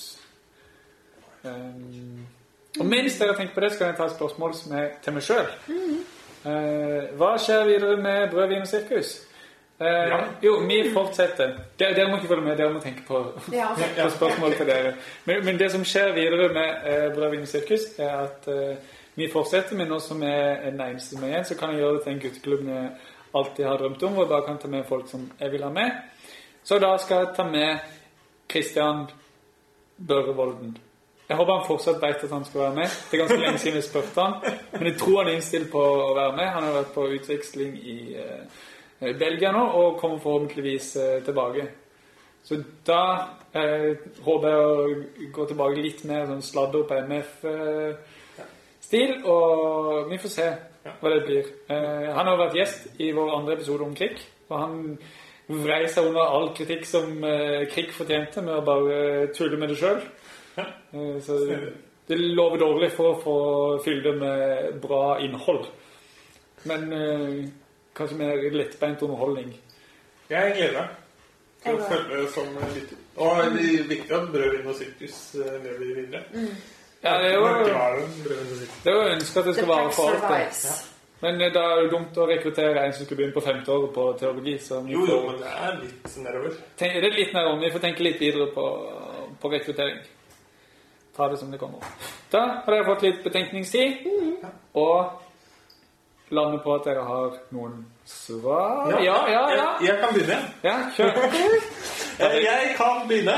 Eh, 1.44 2.80
og 2.80 2.86
mens 2.86 3.18
dere 3.18 3.34
tenker 3.38 3.56
på 3.56 3.66
det, 3.66 3.72
skal 3.74 3.88
jeg 3.90 3.98
ta 3.98 4.06
et 4.06 4.18
spørsmål 4.20 4.54
som 4.54 4.78
er 4.78 4.92
til 5.02 5.18
meg 5.18 5.26
selv. 5.26 5.48
Eh, 6.46 7.10
hva 7.18 7.34
skjer 7.42 7.66
videre 7.66 7.98
med 7.98 8.30
Brød, 8.30 8.48
vin 8.54 8.62
og 8.62 8.70
sirkus? 8.70 9.16
Eh, 9.80 9.88
Ja. 10.10 10.20
Jo, 10.42 10.60
vi 10.68 10.90
fortsetter. 10.94 11.52
Dere, 11.80 11.94
dere 11.94 12.10
må 12.10 12.18
ikke 12.18 12.28
følge 12.32 12.46
med, 12.46 12.58
dere 12.58 12.74
må 12.74 12.80
tenke 12.82 13.04
på 13.08 13.20
Ja, 13.54 13.68
på 14.04 14.10
spørsmål 14.16 14.56
til 14.58 14.68
dere. 14.68 14.94
Men, 15.26 15.46
men 15.46 15.60
det 15.60 15.72
som 15.72 15.84
skjer 15.86 16.14
videre 16.16 16.50
med 16.54 16.88
eh, 16.90 17.12
Brødrene 17.16 17.46
sirkus, 17.46 17.86
er 18.00 18.16
at 18.24 18.48
eh, 18.48 18.96
vi 19.16 19.30
fortsetter, 19.34 19.78
men 19.78 19.88
nå 19.90 20.00
som 20.00 20.24
jeg 20.24 20.40
er 20.64 20.72
den 20.72 20.82
eneste 20.82 21.16
som 21.16 21.24
er 21.24 21.28
igjen, 21.36 21.46
så 21.46 21.56
kan 21.58 21.72
jeg 21.74 21.80
gjøre 21.84 21.94
det 21.94 22.04
til 22.04 22.14
en 22.14 22.20
gutteklubb 22.26 22.68
jeg 22.70 22.90
alltid 23.38 23.66
har 23.66 23.78
drømt 23.78 24.04
om, 24.04 24.14
hvor 24.14 24.24
jeg 24.26 24.30
bare 24.30 24.46
kan 24.48 24.58
ta 24.58 24.68
med 24.68 24.84
folk 24.90 25.10
som 25.10 25.32
jeg 25.40 25.52
vil 25.52 25.64
ha 25.64 25.70
med. 25.70 25.92
Så 26.64 26.80
da 26.80 26.92
skal 26.98 27.18
jeg 27.24 27.34
ta 27.38 27.44
med 27.50 27.78
Kristian 28.50 29.06
Børrevolden. 30.08 30.78
Jeg 31.30 31.38
håper 31.38 31.54
han 31.54 31.68
fortsatt 31.68 32.02
vet 32.02 32.24
at 32.24 32.32
han 32.32 32.46
skal 32.46 32.62
være 32.62 32.76
med. 32.76 32.88
Det 33.12 33.18
er 33.18 33.22
ganske 33.24 33.40
lenge 33.42 33.60
siden 33.60 33.76
jeg 33.82 33.84
spurte 33.84 34.22
han, 34.22 34.34
men 34.74 34.86
jeg 34.88 34.98
tror 35.02 35.18
han 35.22 35.30
er 35.32 35.36
innstilt 35.36 35.70
på 35.72 35.82
å 35.82 36.14
være 36.16 36.36
med. 36.38 36.48
Han 36.56 36.64
har 36.64 36.76
vært 36.78 36.94
på 36.96 37.08
utveksling 37.18 37.74
i 37.78 37.98
eh, 38.22 38.62
Belgia 39.00 39.52
nå, 39.54 39.64
og 39.80 40.00
kommer 40.02 40.20
forhåpentligvis 40.24 40.96
eh, 41.02 41.24
tilbake. 41.26 41.64
Så 42.48 42.56
da 42.88 43.02
eh, 43.54 43.94
håper 44.24 44.48
jeg 44.50 44.60
å 44.64 44.88
gå 45.36 45.44
tilbake 45.50 45.84
litt 45.84 46.06
mer 46.08 46.26
sånn 46.30 46.42
sladder 46.46 46.84
på 46.88 46.96
MF-stil, 47.12 48.32
og 49.28 50.10
vi 50.12 50.18
får 50.24 50.32
se 50.32 50.48
hva 51.02 51.08
det 51.12 51.26
blir. 51.28 51.46
Eh, 51.70 52.08
han 52.16 52.28
har 52.30 52.38
vært 52.40 52.58
gjest 52.58 52.82
i 53.04 53.12
vår 53.16 53.30
andre 53.36 53.54
episode 53.58 53.84
om 53.86 53.96
krig, 53.98 54.18
og 54.48 54.56
han 54.62 54.76
vrei 55.48 55.88
seg 55.92 56.10
under 56.10 56.24
all 56.38 56.50
kritikk 56.56 56.84
som 56.88 57.24
eh, 57.24 57.68
krig 57.72 57.92
fortjente 57.96 58.42
med 58.44 58.56
å 58.58 58.66
bare 58.68 58.96
tulle 59.36 59.58
med 59.60 59.70
det 59.72 59.80
sjøl. 59.82 60.00
Eh, 60.58 61.18
så 61.24 61.34
det 62.08 62.18
lover 62.18 62.58
dårlig 62.64 62.92
for 62.96 63.06
å 63.12 63.20
få 63.22 63.38
fylle 63.84 64.04
det 64.08 64.16
med 64.22 64.82
bra 64.84 65.18
innhold. 65.24 65.68
Men 66.68 66.82
eh, 66.96 67.42
kanskje 67.98 68.18
mer 68.20 68.48
lettbeint 68.54 69.02
underholdning. 69.06 69.54
Jeg 70.30 70.56
gleder 70.58 70.82
meg 70.82 70.96
til 71.64 71.78
å 71.78 71.88
følge 71.90 72.26
som 72.34 72.58
lytter. 72.76 73.00
Og 73.18 73.40
det 73.56 73.64
er 73.70 73.88
viktig 73.90 74.14
at 74.18 74.28
Brødvin 74.34 74.68
og 74.70 74.76
sirkus 74.78 75.22
eh, 75.36 75.56
lever 75.64 75.96
videre. 76.02 76.24
Ja, 77.04 77.16
det 77.22 77.32
er 77.32 77.34
jo, 77.34 77.48
er 77.48 78.94
jo 78.94 79.02
ønsket 79.16 79.42
at 79.42 79.50
det 79.50 79.56
skal 79.58 79.68
være 79.70 79.92
for 79.96 80.12
alltid. 80.12 80.22
survives. 80.22 80.94
Men 81.22 81.42
eh, 81.42 81.54
da 81.54 81.64
er 81.72 81.82
det 81.82 81.92
dumt 81.94 82.18
å 82.22 82.28
rekruttere 82.30 82.84
en 82.86 82.94
som 82.94 83.06
skulle 83.08 83.24
begynne 83.24 83.38
på 83.38 83.46
femte 83.46 83.74
året 83.74 83.94
på 83.96 84.06
teologi. 84.20 84.58
Så 84.62 84.84
Jo, 84.86 85.06
jo, 85.10 85.18
men 85.30 85.40
det 85.42 85.54
er 85.54 85.80
litt 85.82 86.18
nedover. 86.22 86.60
Tenk, 86.78 87.00
det 87.02 87.10
er 87.10 87.18
litt 87.18 87.34
nedover. 87.34 87.64
Vi 87.66 87.74
får 87.74 87.86
tenke 87.88 88.06
litt 88.06 88.22
videre 88.22 88.50
på, 88.54 88.66
på 89.42 89.54
rekruttering. 89.54 90.04
Ta 91.18 91.30
det 91.32 91.40
som 91.42 91.50
det 91.52 91.58
kommer. 91.62 91.82
Da 92.30 92.44
har 92.62 92.76
dere 92.76 92.86
fått 92.86 93.08
litt 93.08 93.24
betenkningstid. 93.26 94.06
Og 94.78 95.24
lande 96.30 96.58
på 96.64 96.74
at 96.76 96.86
dere 96.88 97.04
har 97.08 97.38
noen 97.56 97.80
svar. 98.08 98.90
Ja, 98.92 99.00
ja, 99.04 99.18
ja. 99.32 99.44
Jeg, 99.52 99.88
jeg 99.88 100.00
kan 100.02 100.14
begynne. 100.16 100.40
Ja, 100.64 100.78
kjør. 100.96 101.14
Eh, 102.18 102.34
Jeg 102.42 102.72
kan 102.80 103.04
begynne. 103.06 103.34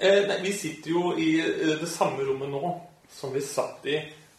Eh, 0.00 0.22
nei, 0.24 0.38
Vi 0.40 0.52
sitter 0.56 0.90
jo 0.94 1.10
i 1.20 1.26
eh, 1.42 1.74
det 1.76 1.88
samme 1.92 2.24
rommet 2.24 2.48
nå 2.48 2.70
som 3.12 3.34
vi 3.34 3.42
satt 3.44 3.84
i 3.84 3.98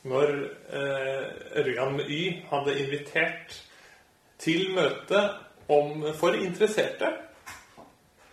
når 0.10 0.32
eh, 0.74 1.60
Ørjan 1.62 1.94
med 2.00 2.10
Y 2.10 2.22
hadde 2.50 2.74
invitert 2.82 3.60
til 4.42 4.72
møte 4.74 5.22
om, 5.70 6.02
for 6.18 6.34
interesserte 6.34 7.12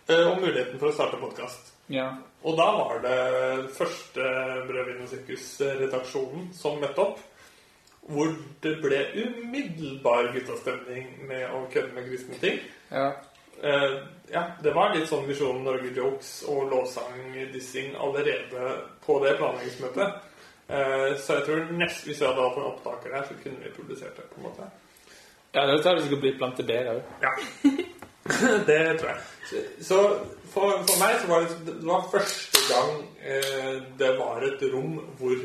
eh, 0.07 0.25
om 0.25 0.41
muligheten 0.41 0.79
for 0.81 0.89
å 0.89 0.95
starte 0.95 1.19
podkast. 1.21 1.69
Ja. 1.93 2.07
Og 2.41 2.57
da 2.57 2.67
var 2.79 3.03
det 3.05 3.69
første 3.77 4.25
Brødvin 4.71 5.03
og 5.05 5.11
sirkus-redaksjonen 5.13 6.49
som 6.57 6.81
møtte 6.81 7.03
opp. 7.11 7.21
Hvor 8.07 8.29
det 8.63 8.77
ble 8.83 8.99
umiddelbar 9.19 10.29
guttastemning 10.35 11.09
med 11.27 11.49
å 11.51 11.65
kødde 11.73 11.95
med 11.95 12.07
kristne 12.11 12.39
ting. 12.43 12.61
ja. 12.91 13.11
Uh, 13.57 14.03
ja, 14.29 14.43
det 14.63 14.73
var 14.75 14.91
litt 14.93 15.07
sånn 15.09 15.25
Visjon 15.25 15.63
Norge-jokes 15.65 16.43
og 16.51 16.67
lovsang-dissing 16.69 17.95
allerede 17.95 18.73
på 19.05 19.19
det 19.23 19.37
planleggingsmøtet. 19.39 20.17
Uh, 20.67 21.15
så 21.23 21.39
jeg 21.39 21.45
tror 21.47 21.71
nest, 21.79 22.03
hvis 22.05 22.19
vi 22.21 22.27
hadde 22.27 22.43
hatt 22.43 22.59
en 22.59 22.67
opptaker 22.67 23.15
der, 23.15 23.23
så 23.29 23.37
kunne 23.39 23.63
vi 23.63 23.71
publisert 23.77 24.19
det. 24.19 24.27
på 24.33 24.41
en 24.41 24.49
måte. 24.49 24.67
Ja, 25.55 25.63
det 25.63 25.79
har 25.85 25.95
vi 25.95 26.03
sikkert 26.05 26.25
blitt 26.25 26.41
blant 26.41 26.59
det 26.59 26.67
bedre 26.67 26.97
òg. 26.97 27.13
Ja, 27.23 27.31
det 28.69 28.81
tror 28.99 29.13
jeg. 29.13 29.23
Så, 29.47 29.63
så 29.89 30.01
for, 30.51 30.83
for 30.83 30.99
meg 30.99 31.15
så 31.21 31.31
var 31.31 31.47
det, 31.47 31.57
det 31.69 31.77
var 31.87 32.09
første 32.11 32.65
gang 32.67 32.93
uh, 33.23 33.73
det 34.03 34.11
var 34.19 34.43
et 34.51 34.67
rom 34.73 34.99
hvor 35.17 35.39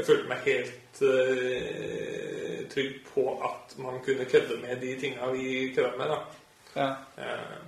jeg 0.00 0.06
følte 0.08 0.30
meg 0.30 0.46
helt 0.46 1.00
uh, 1.04 2.60
trygg 2.72 3.00
på 3.10 3.24
at 3.44 3.74
man 3.82 3.98
kunne 4.04 4.24
kødde 4.28 4.56
med 4.62 4.80
de 4.80 4.94
tinga 5.00 5.28
vi 5.34 5.72
kødda 5.76 5.90
med. 5.98 6.08
da. 6.08 6.18
Ja. 6.76 6.88
Uh, 7.18 7.58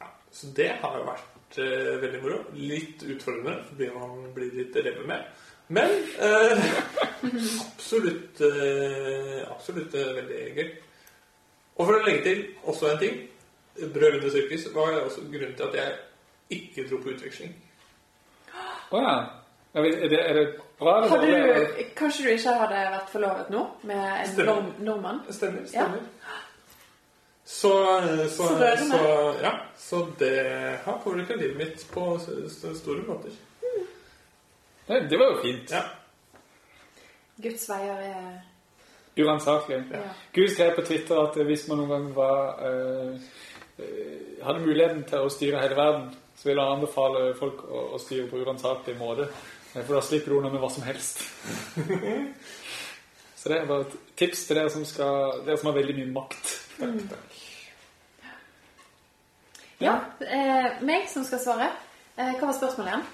ja, 0.00 0.10
så 0.32 0.50
det 0.56 0.68
har 0.82 0.98
jo 0.98 1.06
vært 1.08 1.60
uh, 1.62 1.94
veldig 2.02 2.20
moro. 2.24 2.42
Litt 2.52 3.04
utfordrende 3.06 3.62
fordi 3.70 3.88
man 3.94 4.28
blir 4.36 4.52
litt 4.60 4.76
revet 4.76 5.06
med. 5.08 5.24
Men 5.68 5.90
absolutt 7.64 8.40
absolutt 9.52 9.92
veldig 9.92 10.38
gøy. 10.56 10.70
Og 11.76 11.82
for 11.82 11.96
å 11.96 12.04
legge 12.06 12.22
til 12.24 12.40
også 12.64 12.88
en 12.88 13.02
ting 13.02 13.18
Brødrene 13.78 14.30
sirkus 14.32 14.64
var 14.74 14.96
også 15.04 15.26
grunnen 15.28 15.52
til 15.54 15.68
at 15.68 15.76
jeg 15.76 15.90
ikke 16.56 16.86
dro 16.88 17.02
på 17.02 17.12
utveksling. 17.12 17.52
Å 18.90 19.02
ja. 19.04 19.12
Er 19.76 20.08
det, 20.08 20.18
er 20.18 20.34
det, 20.34 20.46
er 20.86 21.00
det 21.02 21.10
Hadde 21.10 21.26
du, 21.26 21.84
kanskje 21.98 22.24
du 22.24 22.28
ikke 22.30 22.52
hadde 22.60 22.82
vært 22.92 23.08
forlovet 23.10 23.48
nå 23.50 23.62
med 23.82 24.04
en 24.04 24.28
Stemmer. 24.32 24.68
nordmann? 24.78 25.20
Stemmer. 25.34 25.64
Ja. 25.66 25.66
stemmer. 25.66 26.00
Så, 27.48 27.72
så, 28.28 28.46
Så 28.48 28.90
så, 28.90 29.00
ja, 29.42 29.52
så 29.76 30.06
det 30.18 30.34
har 30.84 31.00
påvirka 31.04 31.34
livet 31.34 31.56
mitt 31.56 31.86
på 31.92 32.18
store 32.74 33.02
måter. 33.06 33.32
Nei, 34.88 35.00
det 35.08 35.18
var 35.18 35.32
jo 35.32 35.40
fint. 35.42 35.72
Ja. 35.72 35.82
Guds 37.42 37.68
veier 37.70 38.04
er 38.04 38.38
Uransakelig. 39.18 39.82
Ja. 39.90 39.98
Gud 40.32 40.48
skrev 40.48 40.76
på 40.76 40.82
Twitter 40.86 41.18
at 41.24 41.36
hvis 41.46 41.64
man 41.68 41.80
noen 41.80 41.90
gang 41.90 42.08
var, 42.14 42.60
eh, 42.62 43.16
eh, 43.78 44.44
hadde 44.44 44.62
muligheten 44.62 45.02
til 45.08 45.24
å 45.26 45.32
styre 45.32 45.62
hele 45.62 45.74
verden, 45.76 46.12
så 46.38 46.48
ville 46.48 46.62
han 46.62 46.76
anbefale 46.78 47.32
folk 47.34 47.64
å, 47.66 47.80
å 47.96 47.98
styre 47.98 48.28
på 48.30 48.38
uransakelig 48.44 48.94
måte. 49.00 49.26
Eh, 49.74 49.82
For 49.84 49.94
da 49.94 50.00
slipper 50.02 50.30
du 50.32 50.38
unna 50.38 50.50
med 50.52 50.60
hva 50.62 50.70
som 50.72 50.82
helst. 50.86 51.20
så 53.38 53.48
det 53.52 53.58
er 53.60 53.66
bare 53.68 53.86
et 53.86 53.98
tips 54.18 54.46
til 54.48 54.56
dere 54.58 54.70
som, 54.72 54.84
skal, 54.88 55.42
dere 55.46 55.58
som 55.60 55.70
har 55.70 55.78
veldig 55.78 55.96
mye 56.00 56.12
makt. 56.14 56.54
Ja. 59.80 59.94
Eh, 60.20 60.82
meg 60.82 61.06
som 61.12 61.24
skal 61.26 61.38
svare. 61.42 61.68
Eh, 62.18 62.34
hva 62.38 62.48
var 62.48 62.56
spørsmålet 62.58 62.92
igjen? 62.92 63.06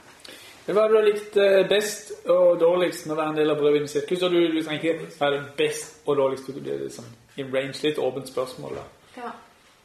Hva 0.64 0.80
har 0.86 0.94
du 0.94 1.00
likt 1.04 1.34
eh, 1.36 1.66
best 1.68 2.14
og 2.32 2.54
dårligst 2.62 3.04
med 3.04 3.12
å 3.12 3.18
være 3.18 3.34
en 3.34 3.40
del 3.42 3.52
av 3.52 3.58
Brødvin 3.60 3.88
sirkus? 3.90 4.22
Og 4.24 4.32
du, 4.32 4.38
trenger 4.64 4.80
ikke 4.80 5.10
være 5.20 5.42
best 5.58 5.98
og 6.08 6.16
dårligst. 6.22 6.48
Du 6.48 6.62
blir 6.64 6.86
liksom 6.86 7.10
i 7.36 7.44
range 7.44 7.82
litt 7.84 8.00
åpent 8.00 8.30
spørsmål. 8.32 8.78
da. 8.80 8.86
Ja. 9.20 9.34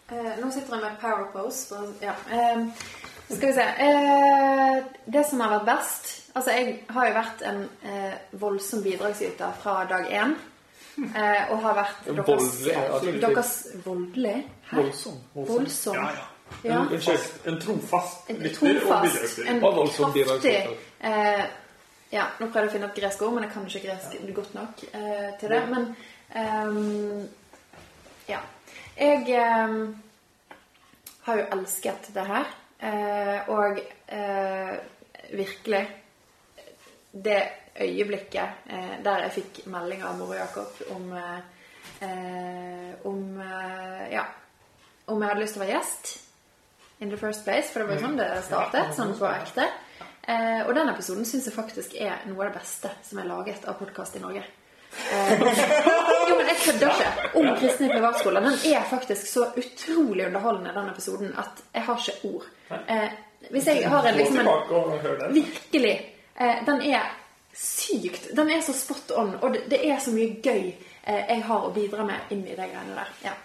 Eh, 0.09 0.31
nå 0.39 0.47
sitter 0.55 0.77
jeg 0.77 0.85
med 0.85 1.01
power 1.01 1.27
pose. 1.33 1.67
for- 1.67 1.93
Ja. 2.05 2.15
Skal 3.29 3.47
vi 3.47 3.53
se. 3.53 3.61
Eh, 3.61 4.77
det 5.05 5.25
som 5.29 5.39
har 5.43 5.51
vært 5.59 5.65
best 5.69 6.15
Altså, 6.35 6.51
jeg 6.53 6.73
har 6.93 7.07
jo 7.07 7.13
vært 7.13 7.41
en 7.49 7.61
eh, 7.83 8.13
voldsom 8.41 8.83
bidragsyter 8.85 9.53
fra 9.63 9.83
dag 9.89 10.05
én. 10.13 10.35
Eh, 10.99 11.51
og 11.51 11.61
har 11.63 11.75
vært 11.77 12.05
deres 12.05 12.27
Voldelig, 12.27 12.73
ja, 12.73 12.99
Deres 13.27 13.53
Voldelig? 13.85 14.35
Voldsom. 14.71 15.17
Voldsom. 15.33 15.95
Ja, 15.95 16.09
ja. 16.17 16.27
Ja. 16.63 16.79
En, 16.81 17.53
En 17.53 17.59
trofast 17.61 18.29
En 18.29 18.35
lytter 18.41 18.75
og 18.75 18.81
trofast, 18.81 19.13
bidragsyter. 19.13 19.49
en 19.51 19.61
voldsom 19.61 20.13
bidragsyter. 20.13 20.77
eh, 20.99 21.43
Ja, 22.11 22.23
nå 22.39 22.47
prøvde 22.49 22.63
jeg 22.65 22.69
å 22.69 22.73
finne 22.73 22.87
et 22.89 22.95
gresk 22.97 23.21
ord, 23.21 23.33
men 23.35 23.43
jeg 23.45 23.51
kan 23.53 23.67
ikke 23.69 23.83
gresk 23.85 24.35
godt 24.35 24.53
nok 24.57 24.79
eh, 24.93 25.27
til 25.39 25.49
det. 25.53 25.59
Men 25.69 25.83
ehm, 26.35 27.27
ja. 28.29 28.39
Jeg 28.97 29.29
ehm, 29.29 29.95
har 31.27 31.37
jo 31.37 31.45
elsket 31.53 32.09
det 32.15 32.25
her. 32.25 32.49
Eh, 32.79 33.49
og 33.49 33.79
eh, 34.07 34.75
virkelig 35.33 35.83
det 37.11 37.41
øyeblikket 37.79 38.69
eh, 38.69 38.95
der 39.03 39.25
jeg 39.25 39.35
fikk 39.39 39.61
melding 39.71 40.03
av 40.05 40.17
mor 40.19 40.33
og 40.33 40.39
Jakob 40.39 40.81
om 40.95 41.11
eh, 41.17 41.39
eh, 42.05 42.91
om 43.09 43.39
eh, 43.41 44.05
ja, 44.13 44.25
om 45.09 45.21
jeg 45.21 45.31
hadde 45.31 45.43
lyst 45.43 45.57
til 45.57 45.63
å 45.63 45.65
være 45.65 45.77
gjest 45.77 46.17
in 46.99 47.09
the 47.09 47.17
first 47.17 47.43
place. 47.43 47.71
For 47.71 47.81
det 47.81 47.89
var 47.89 47.97
jo 47.97 48.07
sånn 48.07 48.19
det 48.19 48.29
startet, 48.45 48.95
sånn 48.97 49.15
på 49.17 49.29
ekte. 49.31 49.67
Eh, 50.29 50.61
og 50.67 50.73
den 50.77 50.91
episoden 50.91 51.25
syns 51.27 51.47
jeg 51.47 51.55
faktisk 51.55 51.95
er 51.97 52.25
noe 52.29 52.43
av 52.43 52.51
det 52.51 52.59
beste 52.59 52.91
som 53.07 53.21
er 53.21 53.29
laget 53.29 53.65
av 53.65 53.79
podkast 53.79 54.19
i 54.19 54.23
Norge. 54.23 54.43
Eh, 55.11 55.31
jo, 56.29 56.35
men 56.37 56.47
jeg 56.47 56.57
kødder 56.65 56.89
ikke. 56.89 57.29
Om 57.39 57.49
kristne 57.59 57.89
privatskoler. 57.93 58.41
Den 58.41 58.73
er 58.73 58.83
faktisk 58.89 59.27
så 59.27 59.47
utrolig 59.57 60.25
underholdende, 60.27 60.73
den 60.75 60.89
episoden, 60.89 61.33
at 61.37 61.63
jeg 61.73 61.83
har 61.83 62.03
ikke 62.07 62.33
ord. 62.33 62.45
Eh, 62.87 63.09
hvis 63.51 63.67
jeg 63.67 63.89
har 63.89 64.07
en 64.07 64.15
liksom 64.15 64.39
en. 64.39 65.33
Virkelig. 65.33 65.95
Eh, 66.39 66.65
den 66.65 66.81
er 66.81 67.11
sykt. 67.53 68.35
Den 68.35 68.49
er 68.49 68.61
så 68.61 68.73
spot 68.73 69.11
on, 69.17 69.35
og 69.41 69.53
det, 69.53 69.63
det 69.69 69.83
er 69.89 69.99
så 69.99 70.11
mye 70.15 70.39
gøy 70.43 70.71
eh, 71.03 71.23
jeg 71.29 71.43
har 71.43 71.65
å 71.65 71.73
bidra 71.75 72.05
med 72.07 72.33
inn 72.33 72.45
i 72.47 72.55
de 72.55 72.67
greiene 72.67 72.97
der. 72.97 73.13
Ja. 73.23 73.35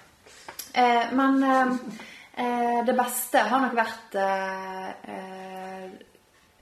Eh, 0.74 1.12
men 1.12 1.42
eh, 1.44 2.80
det 2.86 2.96
beste 2.98 3.46
har 3.48 3.62
nok 3.62 3.76
vært 3.78 4.18
eh, 4.18 4.90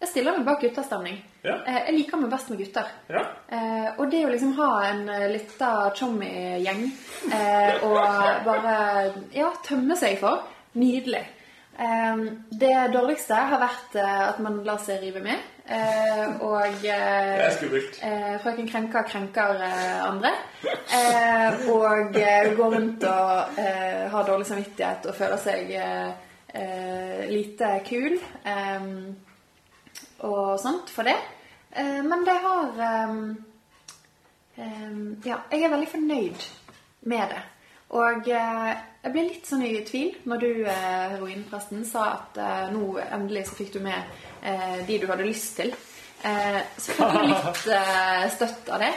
Jeg 0.03 0.11
stiller 0.11 0.35
meg 0.35 0.47
bak 0.49 0.59
guttastemning. 0.65 1.21
Ja. 1.47 1.61
Eh, 1.63 1.77
jeg 1.87 1.95
liker 2.01 2.19
meg 2.19 2.33
best 2.33 2.49
med 2.51 2.59
gutter. 2.59 2.89
Ja. 3.13 3.21
Eh, 3.55 3.89
og 4.01 4.09
det 4.11 4.25
å 4.27 4.33
liksom 4.33 4.57
ha 4.59 4.71
en 4.89 5.05
uh, 5.07 5.29
lita 5.31 5.69
chommy-gjeng 5.95 6.83
eh, 7.31 7.85
og 7.87 8.01
bare 8.49 8.75
ja, 9.37 9.53
tømme 9.67 9.95
seg 10.01 10.19
for 10.19 10.43
Nydelig. 10.75 11.23
Eh, 11.79 12.23
det 12.59 12.75
dårligste 12.95 13.39
har 13.53 13.61
vært 13.63 13.95
eh, 14.03 14.21
at 14.33 14.43
man 14.43 14.59
lar 14.67 14.83
seg 14.83 15.03
rive 15.05 15.23
med. 15.23 15.39
Eh, 15.71 16.25
og 16.43 16.81
Det 16.83 16.91
eh, 16.91 17.47
er 17.47 17.55
skummelt. 17.55 17.99
eh, 18.03 18.35
frøken 18.43 18.67
Krenker 18.73 19.07
krenker 19.07 19.61
eh, 19.63 19.99
andre. 20.09 20.33
Eh, 20.67 21.69
og 21.71 22.17
eh, 22.19 22.51
går 22.59 22.75
rundt 22.79 23.07
og 23.07 23.59
eh, 23.63 24.09
har 24.11 24.27
dårlig 24.27 24.49
samvittighet 24.51 25.07
og 25.13 25.15
føler 25.21 25.43
seg 25.47 25.71
eh, 25.79 26.09
eh, 26.59 27.29
lite 27.31 27.77
kul. 27.87 28.19
Og 30.23 30.59
sånt 30.63 30.91
for 30.93 31.03
det. 31.09 31.17
Eh, 31.75 32.03
men 32.07 32.25
det 32.25 32.37
har 32.45 32.83
eh, 32.89 33.15
eh, 34.57 34.91
Ja, 35.27 35.41
jeg 35.51 35.63
er 35.67 35.73
veldig 35.73 35.89
fornøyd 35.91 36.47
med 37.11 37.33
det. 37.35 37.43
Og 37.93 38.29
eh, 38.33 38.73
jeg 39.03 39.13
ble 39.13 39.25
litt 39.29 39.49
sånn 39.49 39.65
i 39.67 39.73
tvil 39.85 40.15
når 40.31 40.41
du, 40.45 40.51
eh, 40.65 41.15
heroinpresten, 41.17 41.83
sa 41.89 42.07
at 42.15 42.39
nå 42.73 42.95
endelig 43.05 43.49
så 43.51 43.59
fikk 43.59 43.75
du 43.77 43.81
med 43.85 44.15
eh, 44.43 44.79
de 44.89 44.99
du 45.03 45.09
hadde 45.11 45.27
lyst 45.29 45.57
til. 45.61 45.75
Eh, 46.25 46.61
så 46.79 46.95
fikk 46.95 47.17
jeg 47.19 47.33
litt 47.33 48.37
støtt 48.37 48.71
av 48.73 48.85
det. 48.87 48.93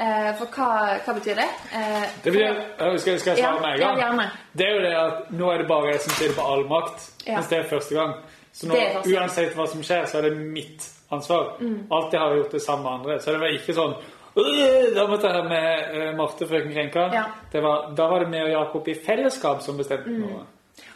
Eh, 0.00 0.30
for 0.38 0.48
hva, 0.54 0.66
hva 1.04 1.12
betyr 1.18 1.36
det? 1.42 1.48
Eh, 1.76 2.04
Det 2.24 2.32
betyr, 2.32 2.60
skal, 3.02 3.18
skal 3.20 3.34
jeg 3.36 3.42
svare 3.42 3.42
Ja, 3.42 3.60
med 3.60 3.72
en 3.74 3.80
gang? 4.00 4.20
Ja, 4.22 4.28
Det 4.56 4.66
er 4.66 4.76
jo 4.78 4.82
det 4.86 4.92
at 4.96 5.30
nå 5.36 5.50
er 5.52 5.58
det 5.60 5.66
bare 5.68 5.90
jeg 5.92 6.00
som 6.06 6.14
sitter 6.16 6.36
på 6.38 6.46
all 6.54 6.62
makt, 6.70 7.08
Ja. 7.26 7.34
mens 7.36 7.50
det 7.50 7.58
er 7.58 7.68
første 7.68 7.94
gang. 7.98 8.14
Så 8.52 8.66
nå, 8.66 8.74
gang. 8.74 9.04
uansett 9.06 9.54
hva 9.56 9.66
som 9.70 9.82
skjer, 9.86 10.06
så 10.10 10.18
er 10.18 10.22
det 10.28 10.36
mitt 10.36 10.86
ansvar. 11.14 11.52
Mm. 11.60 11.86
Alltid 11.90 12.18
har 12.20 12.30
jeg 12.34 12.40
gjort 12.42 12.52
det 12.56 12.62
sammen 12.64 12.84
med 12.84 12.92
andre. 12.92 13.18
Så 13.22 13.32
det 13.34 13.40
var 13.40 13.54
ikke 13.54 13.74
sånn 13.76 13.94
«Øh, 14.40 14.94
Da 14.94 15.06
måtte 15.10 15.26
jeg 15.26 15.34
ha 15.34 15.42
med 15.48 15.94
uh, 15.96 16.16
Marte 16.18 16.46
frøken 16.46 16.72
Krenka. 16.72 17.08
Ja. 17.14 17.24
Det 17.52 17.62
var, 17.62 17.88
da 17.98 18.06
var 18.10 18.22
det 18.24 18.28
meg 18.30 18.44
og 18.46 18.50
Jakob 18.52 18.88
i 18.88 18.94
fellesskap 18.94 19.62
som 19.62 19.76
bestemte 19.78 20.10
Mm. 20.10 20.20
noe. 20.22 20.44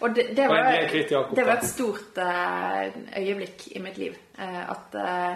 Og 0.00 0.14
det, 0.14 0.28
det, 0.36 0.46
var, 0.48 0.64
og 0.70 0.86
kvitt 0.90 1.10
Jakob, 1.10 1.34
det 1.36 1.44
var 1.46 1.58
et 1.58 1.66
stort 1.68 2.18
uh, 2.18 3.18
øyeblikk 3.18 3.66
i 3.76 3.82
mitt 3.82 3.98
liv. 3.98 4.14
Uh, 4.38 4.70
at 4.70 4.94
uh, 4.94 5.34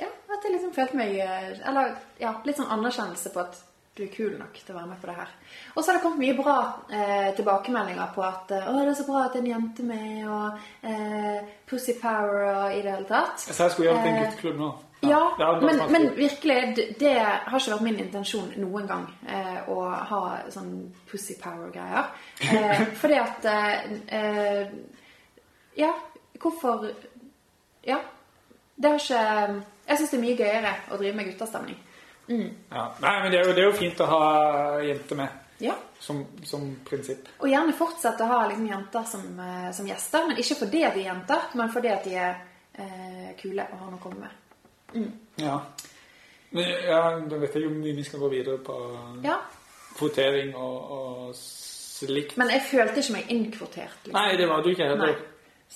Ja, 0.00 0.08
at 0.32 0.44
jeg 0.46 0.52
liksom 0.54 0.70
følte 0.72 0.96
meg 0.96 1.18
Eller 1.20 1.90
ja, 2.18 2.30
litt 2.46 2.56
sånn 2.56 2.70
anerkjennelse 2.72 3.32
på 3.34 3.42
at 3.42 3.58
du 3.96 4.02
er 4.02 4.10
kul 4.10 4.32
nok 4.38 4.56
til 4.58 4.74
å 4.74 4.78
være 4.80 4.90
med 4.90 4.98
på 4.98 5.06
det 5.06 5.14
her. 5.14 5.34
Og 5.74 5.76
så 5.78 5.90
har 5.90 5.98
det 5.98 6.02
kommet 6.02 6.22
mye 6.24 6.34
bra 6.38 6.54
eh, 6.90 7.28
tilbakemeldinger 7.36 8.08
på 8.14 8.24
at 8.26 8.54
eh, 8.56 8.66
'Å, 8.66 8.72
det 8.80 8.90
er 8.90 8.96
så 8.98 9.06
bra 9.06 9.20
at 9.24 9.36
det 9.36 9.40
er 9.40 9.44
en 9.44 9.52
jente 9.52 9.86
med', 9.86 10.24
og 10.26 10.58
eh, 10.82 11.52
'Pussy 11.68 11.94
Power' 12.00 12.48
og 12.54 12.74
i 12.74 12.82
det 12.82 12.90
hele 12.90 13.06
tatt. 13.06 13.38
Så 13.44 13.62
jeg 13.62 13.70
skulle 13.70 13.90
gjøre 13.90 14.02
det 14.02 14.04
til 14.04 14.10
en 14.10 14.18
Eh, 14.18 14.26
gutteklubb 14.26 14.58
nå. 14.58 14.72
Ja, 15.04 15.20
det 15.38 15.46
hadde 15.46 15.66
men, 15.66 15.92
men 15.92 16.16
virkelig, 16.16 16.58
det, 17.00 17.14
har 17.20 17.58
ikke 17.60 17.74
vært 17.76 17.86
min 17.86 18.02
intensjon 18.02 18.52
noen 18.56 18.86
gang 18.88 19.06
eh, 19.28 19.68
å 19.68 19.78
ha 20.10 20.20
sånn 20.50 20.74
pussy 21.10 21.38
power-greier. 21.38 22.10
Eh, 22.40 22.84
fordi 23.00 23.22
at 23.22 23.50
Ja, 25.76 25.94
hvorfor 26.40 26.90
Ja. 27.86 28.02
Det 28.74 28.90
har 28.90 28.98
ikke 28.98 29.62
Jeg 29.86 29.98
syns 29.98 30.10
det 30.10 30.18
er 30.18 30.22
mye 30.22 30.36
gøyere 30.36 30.78
å 30.90 30.96
drive 30.98 31.16
med 31.16 31.28
guttastemning. 32.26 32.54
Ja. 32.70 32.84
Nei, 33.00 33.22
men 33.22 33.30
det 33.32 33.38
er, 33.40 33.44
jo, 33.48 33.52
det 33.54 33.62
er 33.64 33.70
jo 33.70 33.76
fint 33.78 34.00
å 34.00 34.06
ha 34.06 34.80
jenter 34.82 35.16
med, 35.16 35.28
Ja. 35.60 35.74
som, 36.00 36.24
som 36.44 36.76
prinsipp. 36.84 37.28
Og 37.40 37.48
gjerne 37.48 37.72
fortsette 37.78 38.24
å 38.24 38.26
ha 38.26 38.46
liksom, 38.48 38.66
jenter 38.68 39.04
som, 39.04 39.40
eh, 39.40 39.70
som 39.72 39.86
gjester. 39.86 40.26
Men 40.28 40.36
ikke 40.42 40.56
fordi 40.62 40.78
de 40.80 40.84
er 40.84 40.98
jenter, 41.08 41.40
men 41.54 41.72
fordi 41.72 41.88
at 41.88 42.04
de 42.04 42.14
er 42.14 42.34
eh, 42.78 43.34
kule 43.40 43.62
og 43.72 43.78
har 43.78 43.90
noe 43.90 43.98
å 43.98 44.02
komme 44.02 44.20
med. 44.24 45.10
Ja. 45.36 45.60
Men, 46.54 46.68
ja, 46.86 47.02
da 47.28 47.36
vet 47.42 47.54
jeg 47.54 47.64
jo 47.64 47.70
mye 47.74 47.94
vi 47.96 48.04
skal 48.06 48.20
gå 48.20 48.28
videre 48.30 48.58
på 48.62 48.74
Ja. 49.24 49.38
kvotering 49.98 50.54
og, 50.54 50.90
og 50.96 51.34
slikt. 51.34 52.36
Men 52.38 52.50
jeg 52.50 52.62
følte 52.70 53.00
ikke 53.00 53.12
meg 53.16 53.30
innkvotert. 53.30 53.96
Liksom. 54.04 54.12
Nei, 54.18 54.36
det 54.36 54.48
var 54.48 54.62
du 54.62 54.70
ikke 54.70 54.86
heller. 54.90 55.16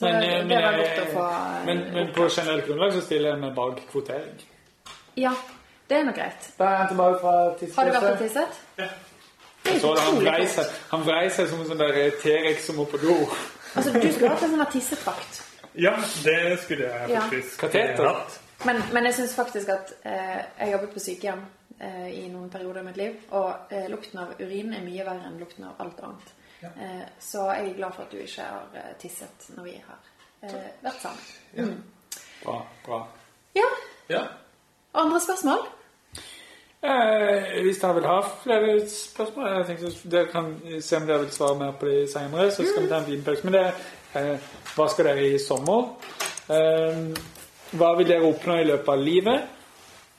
Men, 0.01 0.21
det- 0.23 0.49
det 0.49 0.59
var 0.63 0.77
godt 0.79 0.99
å 1.03 1.07
få, 1.13 1.23
eh, 1.27 1.65
men, 1.67 1.79
men 1.95 2.13
på 2.15 2.29
generelt 2.31 2.67
grunnlag 2.69 2.93
så 2.93 3.01
stiller 3.03 3.31
jeg 3.33 3.41
meg 3.41 3.55
bak 3.57 3.81
kvotering. 3.91 4.43
Ja, 5.19 5.33
det 5.89 5.97
er 5.99 6.05
nå 6.09 6.13
greit. 6.17 6.49
Da 6.59 6.65
er 6.73 6.77
han 6.83 6.89
tilbake 6.93 7.21
fra 7.23 7.35
Har 7.77 7.89
du 7.89 7.93
vært 7.97 8.09
og 8.13 8.19
tisset? 8.23 8.59
Ja. 8.79 8.89
så 9.81 9.93
det, 9.95 10.03
han 10.07 10.19
vrei 10.23 10.47
seg, 10.49 10.73
han 10.91 11.05
vrei 11.07 11.29
seg 11.35 11.49
som 11.51 11.61
en 11.61 11.69
sånn 11.71 11.81
der 11.81 11.99
T-rex 12.23 12.67
som 12.69 12.77
må 12.81 12.85
på 12.89 13.01
do. 13.03 13.17
Altså, 13.77 13.93
du 13.93 14.09
skulle 14.13 14.31
hatt 14.35 14.43
en 14.47 14.55
sånn 14.57 14.67
tissetrakt. 14.73 15.43
Ja, 15.79 15.93
det 16.25 16.59
skulle 16.65 16.89
jeg 16.89 17.11
Ja. 17.13 17.21
faktisk 17.27 17.61
Kateter. 17.61 18.23
Men, 18.65 18.83
men 18.93 19.05
jeg 19.07 19.15
syns 19.15 19.35
faktisk 19.39 19.69
at 19.71 19.93
eh, 20.03 20.41
jeg 20.59 20.73
jobbet 20.73 20.95
på 20.97 21.01
sykehjem 21.05 21.45
eh, 21.81 22.09
i 22.25 22.25
noen 22.33 22.49
perioder 22.51 22.81
i 22.81 22.85
mitt 22.89 22.97
liv, 22.99 23.21
og 23.31 23.71
eh, 23.71 23.87
lukten 23.93 24.19
av 24.19 24.33
urin 24.41 24.73
er 24.75 24.83
mye 24.83 25.05
verre 25.07 25.29
enn 25.29 25.39
lukten 25.39 25.69
av 25.69 25.79
alt 25.85 26.01
annet. 26.03 26.33
Eh, 26.67 27.05
så 27.23 27.45
jeg 27.55 27.69
er 27.71 27.77
glad 27.79 27.95
for 27.95 28.03
at 28.09 28.11
du 28.11 28.19
ikke 28.19 28.43
har 28.49 28.75
eh, 28.81 28.91
tisset 28.99 29.47
når 29.55 29.69
vi 29.69 29.77
har 29.85 30.01
eh, 30.49 30.71
vært 30.83 31.05
sammen. 31.05 31.77
Bra, 32.43 32.57
bra. 32.87 32.99
Ja. 33.55 33.69
Ja. 34.11 34.25
Andre 34.99 35.21
spørsmål? 35.23 35.69
Eh, 36.83 37.63
hvis 37.63 37.81
dere 37.83 37.95
vil 37.97 38.05
ha 38.07 38.19
flere 38.43 38.75
spørsmål 38.87 39.47
jeg 39.49 39.65
tenkte 39.67 40.11
Dere 40.13 40.29
kan 40.31 40.53
se 40.81 40.97
om 40.97 41.09
dere 41.09 41.25
vil 41.25 41.33
svare 41.35 41.59
mer 41.59 41.73
på 41.81 41.87
de 41.87 42.05
senere. 42.13 42.51
Så 42.51 42.67
skal 42.67 42.85
vi 42.85 42.89
ta 42.89 43.01
en 43.01 43.11
liten 43.11 43.25
pause. 43.25 43.45
Men 43.45 43.57
det 43.57 43.65
eh, 44.15 44.47
Hva 44.77 44.87
skal 44.93 45.11
dere 45.11 45.27
i 45.27 45.39
sommer? 45.43 45.89
Eh, 46.55 47.01
hva 47.79 47.91
vil 47.99 48.09
dere 48.09 48.31
oppnå 48.31 48.61
i 48.61 48.69
løpet 48.71 48.93
av 48.95 49.03
livet? 49.03 49.55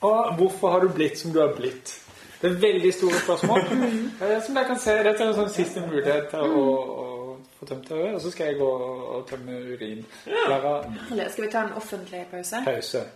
Og 0.04 0.34
hvorfor 0.36 0.70
har 0.74 0.84
du 0.84 0.92
blitt 0.94 1.18
som 1.18 1.32
du 1.32 1.40
har 1.40 1.54
blitt? 1.56 1.94
Det 2.42 2.50
er 2.50 2.60
veldig 2.60 2.92
store 2.94 3.22
spørsmål. 3.24 3.60
eh, 4.22 4.36
som 4.44 4.54
dere 4.54 4.66
kan 4.68 4.78
se, 4.80 4.98
Dette 5.04 5.24
er 5.24 5.32
en 5.32 5.38
sånn 5.40 5.54
siste 5.54 5.86
mulighet 5.86 6.28
til 6.34 6.44
å, 6.44 6.66
å 7.04 7.08
få 7.56 7.70
tømt 7.72 7.88
øret 7.96 8.18
Og 8.18 8.20
så 8.20 8.34
skal 8.34 8.52
jeg 8.52 8.60
gå 8.60 8.68
og 9.16 9.24
tømme 9.32 9.62
urin. 9.72 10.04
Eller 10.28 11.32
skal 11.32 11.46
vi 11.46 11.50
ta 11.56 11.64
en 11.64 11.72
offentlig 11.80 12.26
pause? 12.30 12.62
pause. 12.68 13.06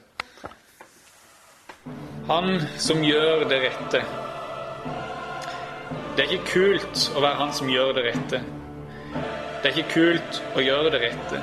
Han 2.28 2.60
som 2.78 3.02
gjør 3.05 3.42
det 3.48 3.59
rette. 3.60 3.98
Det 6.16 6.22
er 6.24 6.30
ikke 6.32 6.46
kult 6.55 7.02
å 7.12 7.20
være 7.20 7.36
han 7.36 7.51
som 7.52 7.68
gjør 7.68 7.90
det 7.98 8.05
rette. 8.06 8.38
Det 9.60 9.68
er 9.68 9.74
ikke 9.74 9.92
kult 9.92 10.38
å 10.56 10.64
gjøre 10.64 10.92
det 10.94 11.01
rette. 11.02 11.40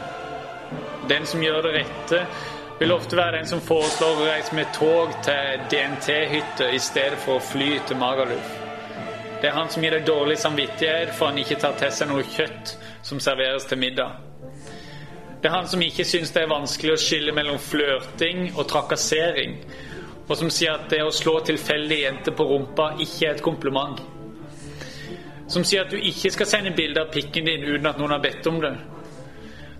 Den 1.11 1.27
som 1.29 1.43
gjør 1.43 1.67
det 1.67 1.73
rette, 1.75 2.23
vil 2.79 2.95
ofte 2.95 3.19
være 3.19 3.35
den 3.37 3.51
som 3.51 3.61
foreslår 3.61 4.23
å 4.23 4.25
reise 4.31 4.57
med 4.57 4.73
tog 4.73 5.13
til 5.21 5.67
DNT-hytte 5.69 6.71
i 6.73 6.81
stedet 6.81 7.21
for 7.21 7.37
å 7.37 7.45
fly 7.45 7.75
til 7.85 8.01
Magaluf. 8.01 8.57
Det 9.37 9.51
er 9.51 9.57
han 9.59 9.69
som 9.69 9.85
gir 9.85 9.93
deg 9.93 10.09
dårlig 10.09 10.39
samvittighet 10.41 11.13
for 11.13 11.29
han 11.29 11.37
ikke 11.43 11.59
tar 11.61 11.77
til 11.77 11.93
seg 11.93 12.09
noe 12.09 12.25
kjøtt 12.25 12.73
som 13.05 13.21
serveres 13.21 13.69
til 13.69 13.77
middag. 13.85 14.17
Det 15.41 15.49
er 15.49 15.57
han 15.59 15.69
som 15.69 15.81
ikke 15.85 16.09
syns 16.09 16.33
det 16.33 16.41
er 16.41 16.49
vanskelig 16.49 16.97
å 16.97 17.01
skille 17.05 17.37
mellom 17.37 17.61
flørting 17.61 18.47
og 18.55 18.65
trakassering, 18.69 19.59
og 20.27 20.38
som 20.38 20.49
sier 20.53 20.77
at 20.77 20.89
det 20.91 21.02
å 21.03 21.11
slå 21.14 21.39
tilfeldige 21.45 22.06
jenter 22.06 22.35
på 22.38 22.48
rumpa 22.48 22.93
ikke 22.99 23.27
er 23.27 23.35
et 23.35 23.43
kompliment. 23.45 23.99
Som 25.52 25.65
sier 25.68 25.84
at 25.84 25.91
du 25.91 25.98
ikke 25.99 26.31
skal 26.31 26.48
sende 26.48 26.76
bilde 26.76 27.02
av 27.02 27.11
pikken 27.11 27.49
din 27.49 27.65
uten 27.68 27.89
at 27.89 27.99
noen 27.99 28.15
har 28.15 28.23
bedt 28.23 28.48
om 28.48 28.61
det. 28.64 28.76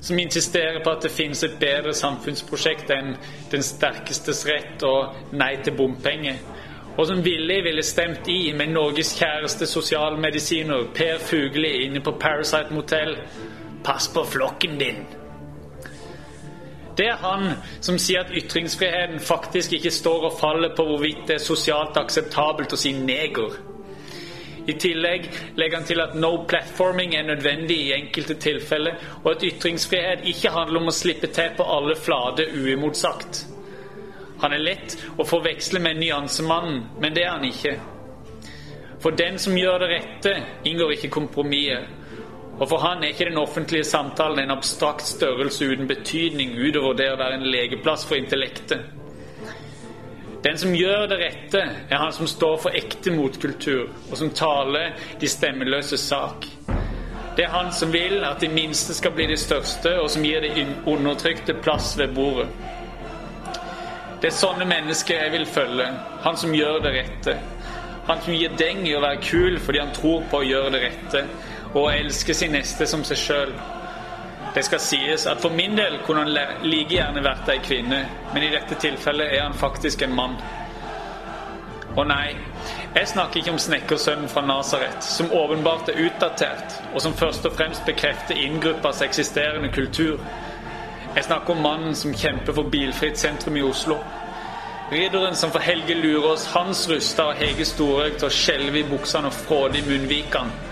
som 0.02 0.20
insisterer 0.20 0.80
på 0.84 0.90
at 0.90 1.04
det 1.06 1.12
finnes 1.14 1.44
et 1.44 1.60
bedre 1.62 1.94
samfunnsprosjekt 1.94 2.90
enn 2.90 3.12
den 3.52 3.62
sterkestes 3.62 4.42
rett 4.50 4.82
og 4.82 5.36
nei 5.38 5.52
til 5.62 5.76
bompenger, 5.78 6.40
og 6.98 7.06
som 7.08 7.22
villig 7.24 7.60
ville 7.64 7.84
stemt 7.86 8.26
i 8.28 8.52
med 8.58 8.74
Norges 8.74 9.14
kjæreste 9.20 9.70
sosialmedisiner 9.70 10.90
Per 10.98 11.22
Fugli 11.22 11.86
inne 11.86 12.02
på 12.02 12.18
Parasite 12.18 12.74
Motel 12.74 13.16
Pass 13.86 14.10
på 14.14 14.26
flokken 14.26 14.80
din! 14.82 15.21
Det 16.98 17.08
er 17.08 17.20
han 17.22 17.54
som 17.80 17.98
sier 18.00 18.26
at 18.26 18.34
ytringsfriheten 18.36 19.20
faktisk 19.24 19.74
ikke 19.78 19.92
står 19.92 20.26
og 20.30 20.40
faller 20.40 20.74
på 20.76 20.86
hvorvidt 20.86 21.28
det 21.28 21.38
er 21.38 21.44
sosialt 21.44 21.98
akseptabelt 21.98 22.74
å 22.74 22.80
si 22.80 22.92
neger. 22.98 23.56
I 24.68 24.74
tillegg 24.78 25.26
legger 25.58 25.80
han 25.80 25.88
til 25.88 26.02
at 26.04 26.14
no 26.16 26.36
platforming 26.48 27.16
er 27.18 27.26
nødvendig 27.26 27.78
i 27.88 27.94
enkelte 27.96 28.36
tilfeller, 28.44 29.00
og 29.24 29.32
at 29.32 29.46
ytringsfrihet 29.48 30.28
ikke 30.30 30.52
handler 30.54 30.84
om 30.84 30.92
å 30.92 30.96
slippe 30.96 31.32
til 31.34 31.56
på 31.58 31.66
alle 31.66 31.96
flater 31.98 32.52
uimotsagt. 32.54 33.46
Han 34.42 34.54
er 34.54 34.62
lett 34.62 34.98
å 35.18 35.26
forveksle 35.26 35.82
med 35.82 35.98
nyansemannen, 36.02 36.84
men 37.02 37.16
det 37.16 37.26
er 37.26 37.34
han 37.36 37.48
ikke. 37.48 37.74
For 39.02 39.18
den 39.18 39.40
som 39.42 39.58
gjør 39.58 39.82
det 39.82 39.90
rette, 39.96 40.36
inngår 40.70 40.96
ikke 40.96 41.14
kompromisser. 41.18 41.88
Og 42.62 42.70
for 42.70 42.78
han 42.78 43.02
er 43.02 43.10
ikke 43.10 43.26
den 43.26 43.42
offentlige 43.42 43.84
samtalen 43.90 44.40
en 44.44 44.54
abstrakt 44.54 45.08
størrelse 45.08 45.66
uten 45.66 45.88
betydning 45.90 46.54
utover 46.62 46.94
det 46.94 47.08
å 47.10 47.18
være 47.18 47.40
en 47.40 47.48
legeplass 47.50 48.06
for 48.06 48.22
intellektet. 48.22 48.84
Den 50.46 50.58
som 50.58 50.74
gjør 50.74 51.08
det 51.10 51.18
rette, 51.22 51.62
er 51.90 51.98
han 52.02 52.14
som 52.14 52.30
står 52.30 52.58
for 52.62 52.78
ekte 52.78 53.14
motkultur, 53.14 53.90
og 54.10 54.18
som 54.18 54.30
taler 54.34 54.94
de 55.22 55.30
stemmeløse 55.30 55.98
sak. 56.02 56.46
Det 57.38 57.46
er 57.46 57.54
han 57.54 57.70
som 57.74 57.94
vil 57.94 58.26
at 58.26 58.42
de 58.42 58.50
minste 58.50 58.94
skal 58.94 59.14
bli 59.18 59.28
de 59.30 59.38
største, 59.38 59.94
og 60.02 60.10
som 60.10 60.26
gir 60.26 60.42
de 60.42 60.66
undertrykte 60.86 61.54
plass 61.54 61.94
ved 61.98 62.14
bordet. 62.18 62.50
Det 64.22 64.30
er 64.30 64.38
sånne 64.38 64.66
mennesker 64.70 65.18
jeg 65.18 65.34
vil 65.34 65.46
følge. 65.50 65.88
Han 66.26 66.38
som 66.38 66.54
gjør 66.54 66.82
det 66.84 66.94
rette. 66.98 67.38
Han 68.10 68.22
som 68.22 68.34
gir 68.34 68.54
deng 68.58 68.84
i 68.86 68.94
å 68.98 69.02
være 69.02 69.22
kul 69.22 69.58
fordi 69.62 69.82
han 69.82 69.94
tror 69.94 70.26
på 70.30 70.42
å 70.42 70.46
gjøre 70.46 70.74
det 70.74 70.82
rette, 70.88 71.24
og 71.74 71.84
å 71.86 71.92
elske 71.92 72.34
sin 72.36 72.52
neste 72.56 72.88
som 72.88 73.04
seg 73.08 73.20
sjøl. 73.20 73.54
Det 74.56 74.66
skal 74.68 74.82
sies 74.84 75.26
at 75.32 75.40
for 75.40 75.54
min 75.56 75.78
del 75.78 76.02
kunne 76.06 76.26
han 76.26 76.64
like 76.68 76.92
gjerne 76.92 77.24
vært 77.24 77.50
ei 77.54 77.62
kvinne, 77.64 78.02
men 78.34 78.44
i 78.44 78.52
dette 78.52 78.76
tilfellet 78.84 79.32
er 79.32 79.46
han 79.46 79.56
faktisk 79.56 80.02
en 80.04 80.16
mann. 80.16 80.36
Og 81.96 82.08
nei, 82.08 82.36
jeg 82.96 83.08
snakker 83.08 83.40
ikke 83.40 83.52
om 83.52 83.60
snekkersønnen 83.60 84.30
fra 84.32 84.44
Nasaret, 84.48 85.04
som 85.04 85.32
åpenbart 85.32 85.90
er 85.92 86.00
utdatert, 86.06 86.76
og 86.94 87.02
som 87.04 87.16
først 87.16 87.46
og 87.48 87.56
fremst 87.56 87.86
bekrefter 87.88 88.36
inngruppas 88.36 89.02
eksisterende 89.04 89.72
kultur. 89.72 90.20
Jeg 91.16 91.24
snakker 91.24 91.56
om 91.56 91.64
mannen 91.64 91.96
som 91.96 92.16
kjemper 92.16 92.56
for 92.56 92.72
bilfritt 92.72 93.20
sentrum 93.20 93.60
i 93.60 93.64
Oslo. 93.64 93.98
Ridderen 94.92 95.36
som 95.36 95.52
for 95.52 95.64
Helge 95.64 95.96
Lurås, 95.96 96.46
Hans 96.52 96.90
Rustad 96.92 97.32
og 97.32 97.40
Hege 97.40 97.66
Storhaug 97.68 98.18
til 98.20 98.28
å 98.28 98.36
skjelve 98.36 98.80
i 98.80 98.88
buksene 98.88 99.32
og 99.32 99.40
fråde 99.48 99.80
i 99.80 99.88
munnvikene. 99.88 100.71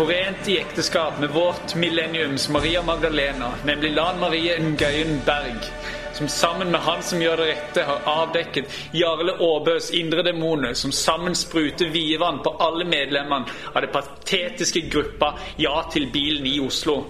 Forent 0.00 0.48
i 0.48 0.58
ekteskap 0.58 1.20
med 1.20 1.30
vårt 1.30 1.74
millenniums 1.74 2.48
Maria 2.48 2.82
Magdalena, 2.82 3.52
nemlig 3.64 3.90
Lan 3.94 4.20
Marie 4.20 4.58
Nguyen 4.58 5.20
Berg, 5.26 5.64
som 6.12 6.28
sammen 6.28 6.70
med 6.70 6.80
han 6.80 7.02
som 7.02 7.22
gjør 7.22 7.36
det 7.36 7.48
rette, 7.50 7.82
har 7.84 8.06
avdekket 8.08 8.72
Jarle 8.96 9.34
Aabøs 9.36 9.90
indre 9.90 10.22
demoner, 10.22 10.72
som 10.74 10.92
sammen 10.92 11.34
spruter 11.36 11.92
vidvann 11.92 12.40
på 12.40 12.54
alle 12.64 12.86
medlemmene 12.88 13.44
av 13.74 13.84
det 13.84 13.92
patetiske 13.92 14.80
gruppa 14.88 15.34
Ja 15.58 15.82
til 15.92 16.08
bilen 16.12 16.46
i 16.48 16.56
Oslo. 16.64 17.02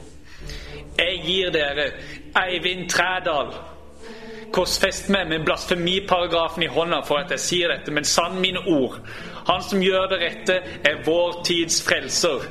Jeg 0.98 1.22
gir 1.28 1.54
dere 1.54 1.92
Eivind 2.42 2.88
Trædal. 2.90 3.52
Korsfest 4.50 5.12
meg 5.14 5.28
med 5.30 5.44
blasfemiparagrafen 5.46 6.66
i 6.66 6.72
hånda 6.74 7.04
for 7.06 7.22
at 7.22 7.30
jeg 7.36 7.46
sier 7.46 7.70
dette, 7.70 7.94
men 7.94 8.04
sann 8.04 8.40
mine 8.42 8.66
ord. 8.66 8.98
Han 9.46 9.62
som 9.62 9.78
gjør 9.78 10.10
det 10.10 10.24
rette, 10.24 10.58
er 10.82 11.04
vår 11.06 11.44
tids 11.46 11.78
frelser. 11.86 12.50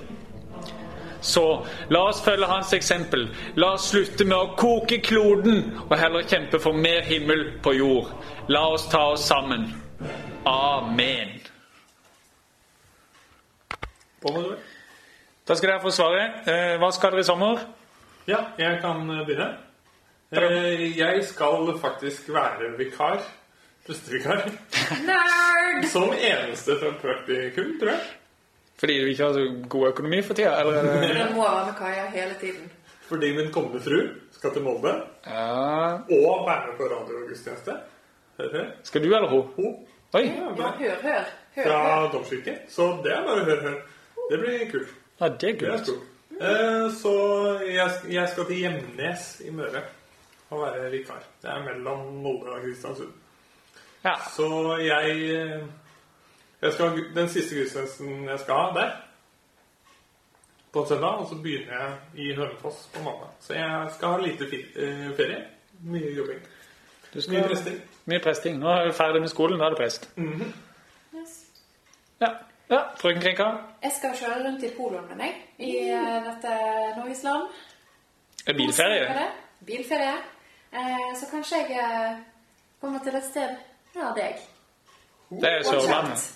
Så 1.22 1.66
la 1.90 2.00
oss 2.10 2.22
følge 2.24 2.48
hans 2.48 2.74
eksempel. 2.74 3.28
La 3.56 3.74
oss 3.76 3.90
slutte 3.92 4.26
med 4.26 4.38
å 4.38 4.54
koke 4.60 5.02
kloden 5.04 5.66
og 5.90 5.98
heller 6.00 6.24
kjempe 6.30 6.60
for 6.64 6.74
mer 6.74 7.02
himmel 7.08 7.46
på 7.64 7.74
jord. 7.76 8.12
La 8.48 8.66
oss 8.74 8.88
ta 8.90 9.02
oss 9.14 9.26
sammen. 9.28 9.68
Amen. 10.48 11.36
Da 15.48 15.56
skal 15.56 15.70
dere 15.70 15.82
få 15.84 15.92
svaret. 15.96 16.48
Eh, 16.48 16.76
hva 16.82 16.92
skal 16.94 17.14
dere 17.16 17.24
i 17.24 17.28
sommer? 17.28 17.62
Ja, 18.30 18.44
jeg 18.60 18.80
kan 18.84 19.06
begynne. 19.26 19.50
Eh, 20.32 20.98
Jeg 20.98 21.24
skal 21.26 21.72
faktisk 21.82 22.30
være 22.34 22.76
vikar. 22.78 23.22
Prestevikar. 23.88 24.44
Nerd! 25.08 25.88
Som 25.90 26.12
eneste 26.14 26.76
fra 26.80 26.92
praktikum, 27.02 27.72
tror 27.80 27.90
jeg. 27.96 28.02
Fordi 28.80 28.96
du 29.02 29.06
ikke 29.12 29.24
har 29.24 29.34
så 29.34 29.46
god 29.70 29.88
økonomi 29.88 30.22
for 30.24 30.34
tida? 30.34 30.54
Eller? 30.62 30.84
Du 31.30 31.36
må 31.36 31.44
være 31.44 31.66
med 31.66 31.76
Kaja 31.80 32.06
hele 32.14 32.36
tiden. 32.40 32.72
Fordi 33.10 33.32
min 33.36 33.52
kommende 33.52 33.82
fru 33.84 34.00
skal 34.32 34.54
til 34.54 34.62
Molde 34.62 34.94
Ja. 35.28 35.94
og 35.94 36.46
være 36.48 36.62
med 36.68 36.78
på 36.78 36.84
radiogudstjeneste. 36.94 37.74
Hør, 38.40 38.52
hør. 38.52 38.66
Skal 38.84 39.04
du 39.04 39.16
eller 39.16 39.28
hun? 39.30 39.48
Hun 39.56 39.76
Oi, 40.14 40.22
Ja, 40.26 40.32
hør, 40.32 40.96
hør. 41.02 41.26
Hør, 41.56 41.64
fra 41.64 42.02
hør. 42.08 42.56
Så 42.70 42.86
det 43.04 43.12
er 43.14 43.26
bare 43.26 43.44
hør, 43.46 43.62
hør. 43.62 43.76
Det 44.32 44.40
blir 44.40 44.72
kult. 44.72 44.88
ja, 45.22 45.28
det 45.28 45.50
er 45.50 45.54
Det 45.60 45.70
er 45.70 45.84
kult. 45.86 46.06
Eh, 46.42 46.92
så 47.02 47.14
jeg, 47.68 47.90
jeg 48.14 48.30
skal 48.30 48.46
til 48.46 48.56
Gjemnes 48.62 49.42
i 49.46 49.50
Møre 49.52 49.82
og 50.50 50.62
være 50.62 50.92
vikar. 50.92 51.24
Det 51.42 51.50
er 51.50 51.64
mellom 51.66 52.06
Molde 52.24 52.52
og 52.56 52.62
Kristiansund. 52.64 53.12
Ja. 54.06 54.14
Så 54.36 54.78
jeg, 54.80 55.10
eh, 55.12 55.20
jeg 55.20 55.62
skal, 56.74 56.90
ha- 56.90 57.14
Den 57.16 57.30
siste 57.30 57.56
gudstjenesten 57.56 58.26
jeg 58.30 58.40
skal 58.40 58.56
ha 58.56 58.74
der, 58.80 58.92
på 60.74 60.86
søndag, 60.86 61.08
og 61.24 61.30
så 61.30 61.36
begynner 61.42 61.74
jeg 61.74 62.26
i 62.26 62.34
Hønefoss 62.36 62.84
på 62.94 63.04
mandag. 63.04 63.30
Så 63.42 63.54
jeg 63.54 63.88
skal 63.96 64.08
ha 64.14 64.18
lite 64.22 64.46
eh, 64.76 65.08
ferie. 65.18 65.40
Mye 65.82 66.12
jobbing. 66.18 66.42
Du 67.14 67.20
Mye 67.32 67.44
presting. 67.48 67.80
Mye 68.06 68.20
presting. 68.22 68.60
Nå 68.62 68.70
er 68.70 68.86
du 68.86 68.94
ferdig 68.94 69.22
med 69.24 69.32
skolen, 69.32 69.58
da 69.60 69.66
er 69.66 69.74
det 69.74 69.80
prest. 69.80 70.10
Yes. 71.16 71.38
Ja. 72.22 72.30
ja. 72.70 72.82
Frøken 73.02 73.22
Krinka? 73.24 73.48
Jeg 73.84 73.92
skal 73.98 74.14
kjøre 74.20 74.44
rundt 74.46 74.64
i 74.64 74.70
poloen 74.78 75.08
med 75.10 75.18
deg 75.24 75.40
i 75.66 75.72
eh, 75.90 76.20
dette 76.28 76.54
Norges 77.00 77.24
land. 77.26 77.48
Er 78.46 78.54
bilferie? 78.60 79.26
Bilferie. 79.66 80.14
Eh, 80.74 81.08
så 81.18 81.32
kanskje 81.32 81.64
jeg 81.72 82.20
kommer 82.82 83.00
til 83.08 83.16
et 83.18 83.26
sted 83.32 83.56
nær 83.96 84.14
deg. 84.20 84.44
Det 85.32 85.50
er 85.50 85.64
Sørlandet. 85.66 86.28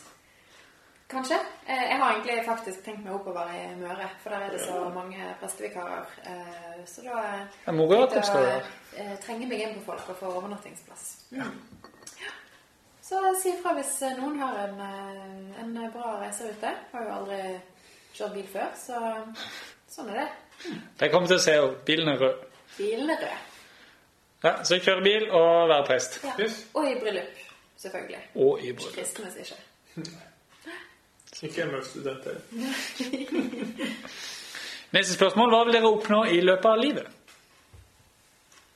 Kanskje. 1.14 1.36
Eh, 1.66 1.84
jeg 1.90 1.98
har 2.00 2.12
egentlig 2.12 2.46
faktisk 2.46 2.84
tenkt 2.86 3.04
meg 3.06 3.14
oppover 3.14 3.52
i 3.54 3.76
Møre, 3.78 4.08
for 4.24 4.34
der 4.34 4.46
er 4.48 4.56
det 4.56 4.62
så 4.64 4.80
mange 4.96 5.28
prestevikarer. 5.42 6.08
Eh, 6.26 6.80
så 6.90 7.04
da 7.06 7.20
Det 7.66 7.76
moro 7.78 8.00
at 8.04 8.16
jeg 8.16 8.64
eh, 8.98 9.14
trenge 9.22 9.48
meg 9.48 9.62
inn 9.62 9.76
på 9.78 9.86
folk 9.92 10.10
og 10.10 10.18
få 10.18 10.32
overnattingsplass. 10.40 11.06
Mm. 11.32 11.38
Ja. 11.38 12.32
Så 13.02 13.22
si 13.42 13.54
ifra 13.54 13.76
hvis 13.78 13.94
noen 14.18 14.42
har 14.42 14.58
en, 14.64 14.82
en 15.62 15.78
bra 15.94 16.18
reiserute. 16.24 16.74
Har 16.96 17.06
jo 17.06 17.16
aldri 17.20 17.40
kjørt 18.14 18.34
bil 18.40 18.50
før, 18.56 18.74
så 18.80 19.06
sånn 19.94 20.10
er 20.16 20.24
det. 20.24 20.28
Jeg 21.00 21.12
kommer 21.12 21.30
til 21.30 21.38
å 21.38 21.46
se 21.46 21.58
henne. 21.60 21.80
Bilen 21.86 22.10
er 22.10 22.22
rød. 22.26 22.44
Bilen 22.78 23.10
er 23.14 23.26
rød. 23.28 23.50
Ja, 24.44 24.58
så 24.66 24.82
kjøre 24.82 25.06
bil 25.06 25.30
og 25.30 25.70
være 25.70 25.88
prest. 25.88 26.20
Ja. 26.26 26.52
Og 26.74 26.90
i 26.90 27.00
bryllup, 27.00 27.42
selvfølgelig. 27.86 28.28
Og 28.36 28.64
i 28.64 28.74
bryllup. 28.74 28.96
Kristnes 28.98 29.42
ikke. 29.46 29.62
Ikke 31.42 31.64
MF-studenter. 31.66 32.36
Neste 34.94 35.14
spørsmål. 35.14 35.50
Hva 35.50 35.64
vil 35.66 35.74
dere 35.74 35.90
oppnå 35.90 36.24
i 36.30 36.42
løpet 36.46 36.66
av 36.70 36.78
livet? 36.78 37.08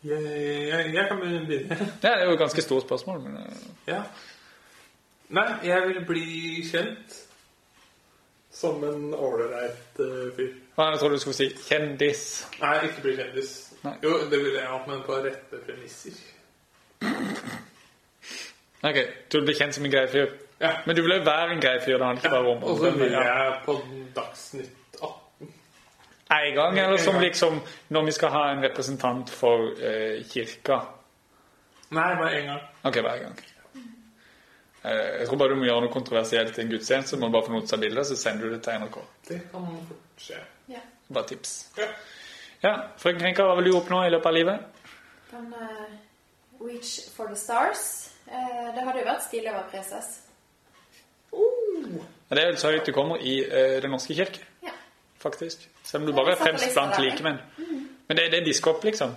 Jeg, 0.07 0.23
jeg, 0.69 0.93
jeg 0.93 1.05
kan 1.09 1.19
begynne. 1.21 1.77
Det 2.01 2.09
er 2.09 2.23
jo 2.25 2.31
et 2.33 2.39
ganske 2.39 2.61
stort 2.61 2.83
spørsmål. 2.87 3.19
Men 3.21 3.37
eh, 3.37 3.43
Ja. 3.87 4.01
Nei, 5.29 5.47
jeg 5.67 5.81
vil 5.87 6.05
bli 6.07 6.25
kjent 6.63 7.15
som 8.57 8.79
en 8.87 9.09
ålreit 9.13 9.99
uh, 9.99 10.29
fyr. 10.37 10.53
hva 10.77 10.85
jeg 10.93 10.99
trodde 11.01 11.17
du 11.17 11.19
skulle 11.19 11.35
si? 11.35 11.47
Kjendis. 11.67 12.21
Nei, 12.61 12.77
ikke 12.87 13.01
bli 13.03 13.15
kjendis. 13.17 13.51
Nei. 13.83 13.93
Jo, 14.05 14.13
det 14.31 14.39
vil 14.39 14.53
jeg 14.55 14.67
ha, 14.71 14.77
men 14.87 15.01
på 15.05 15.17
rette 15.25 15.59
premisser. 15.65 16.15
Ok, 18.87 18.97
du 19.31 19.37
vil 19.37 19.45
bli 19.49 19.55
kjent 19.59 19.75
som 19.75 19.85
en 19.85 19.91
grei 19.93 20.07
fyr. 20.09 20.31
Ja. 20.59 20.71
Men 20.85 20.95
du 20.95 21.01
vil 21.05 21.17
jo 21.17 21.23
være 21.25 21.53
en 21.53 21.61
grei 21.61 21.79
fyr. 21.85 21.97
da, 22.01 22.11
ikke 22.17 22.29
bare 22.29 22.53
om 22.55 22.63
Og 22.63 22.77
så 22.77 22.91
vil 22.91 23.11
jeg 23.11 23.57
på 23.65 23.75
Dagsnytt 24.15 25.01
18. 25.01 25.51
En 26.37 26.55
gang, 26.55 26.79
eller 26.79 26.97
som 26.97 27.19
liksom 27.21 27.61
når 27.89 28.05
vi 28.05 28.11
skal 28.11 28.29
ha 28.29 28.45
en 28.51 28.63
representant 28.63 29.29
for 29.29 29.69
eh, 29.79 30.25
kirka. 30.29 30.79
Nei, 31.89 32.09
bare 32.15 32.33
én 32.41 32.49
gang. 32.49 32.65
Ok, 32.83 32.99
hver 32.99 33.21
gang. 33.21 33.37
Eh, 34.83 35.19
jeg 35.19 35.27
tror 35.27 35.37
bare 35.37 35.49
du 35.49 35.61
må 35.61 35.69
gjøre 35.69 35.85
noe 35.85 35.93
kontroversielt 35.93 36.57
i 36.57 36.65
en 36.65 36.73
gudstjeneste. 36.73 37.15
Så 37.15 37.21
må 37.21 37.29
du 37.29 37.37
bare 37.37 37.47
få 37.47 37.55
noe 37.55 37.63
til 37.63 37.69
å 37.69 37.75
ta 37.75 37.81
bilde, 37.85 38.05
så 38.05 38.19
sender 38.19 38.47
du 38.47 38.57
det 38.57 38.61
til 38.65 38.81
NRK. 38.81 38.99
Det 39.29 39.39
kan 39.51 39.71
fort 39.87 40.27
skje. 40.27 40.41
Ja. 40.73 40.83
Bare 41.13 41.27
tips. 41.31 41.57
Ja. 41.77 41.87
Ja, 42.63 42.73
Frøken 42.97 43.21
Krenka, 43.21 43.45
hva 43.45 43.55
vil 43.59 43.69
du 43.69 43.77
oppnå 43.77 44.01
i 44.07 44.09
løpet 44.09 44.31
av 44.31 44.33
livet? 44.33 44.85
Kan 45.29 45.51
uh, 45.53 45.85
reach 46.59 47.11
for 47.13 47.29
the 47.29 47.37
stars. 47.37 48.09
Uh, 48.25 48.73
det 48.73 48.81
hadde 48.81 49.03
jo 49.03 49.09
vært 49.11 49.27
stilig 49.27 49.51
å 49.51 49.59
være 49.59 49.69
preses. 49.75 50.15
Ja, 52.29 52.35
Det 52.35 52.43
er 52.43 52.47
vel 52.51 52.57
så 52.59 52.71
høyt 52.71 52.85
du 52.85 52.91
kommer 52.91 53.17
i 53.23 53.37
uh, 53.45 53.81
Den 53.81 53.91
norske 53.91 54.15
kirke, 54.17 54.39
Ja. 54.63 54.73
faktisk. 55.19 55.67
Selv 55.83 56.03
om 56.03 56.09
du 56.09 56.13
bare 56.17 56.31
er 56.31 56.35
fremst 56.41 56.73
blant 56.73 56.99
likemenn. 56.99 57.37
Men 58.07 58.17
det, 58.17 58.31
det 58.31 58.39
er 58.41 58.45
biskop, 58.45 58.83
liksom. 58.83 59.13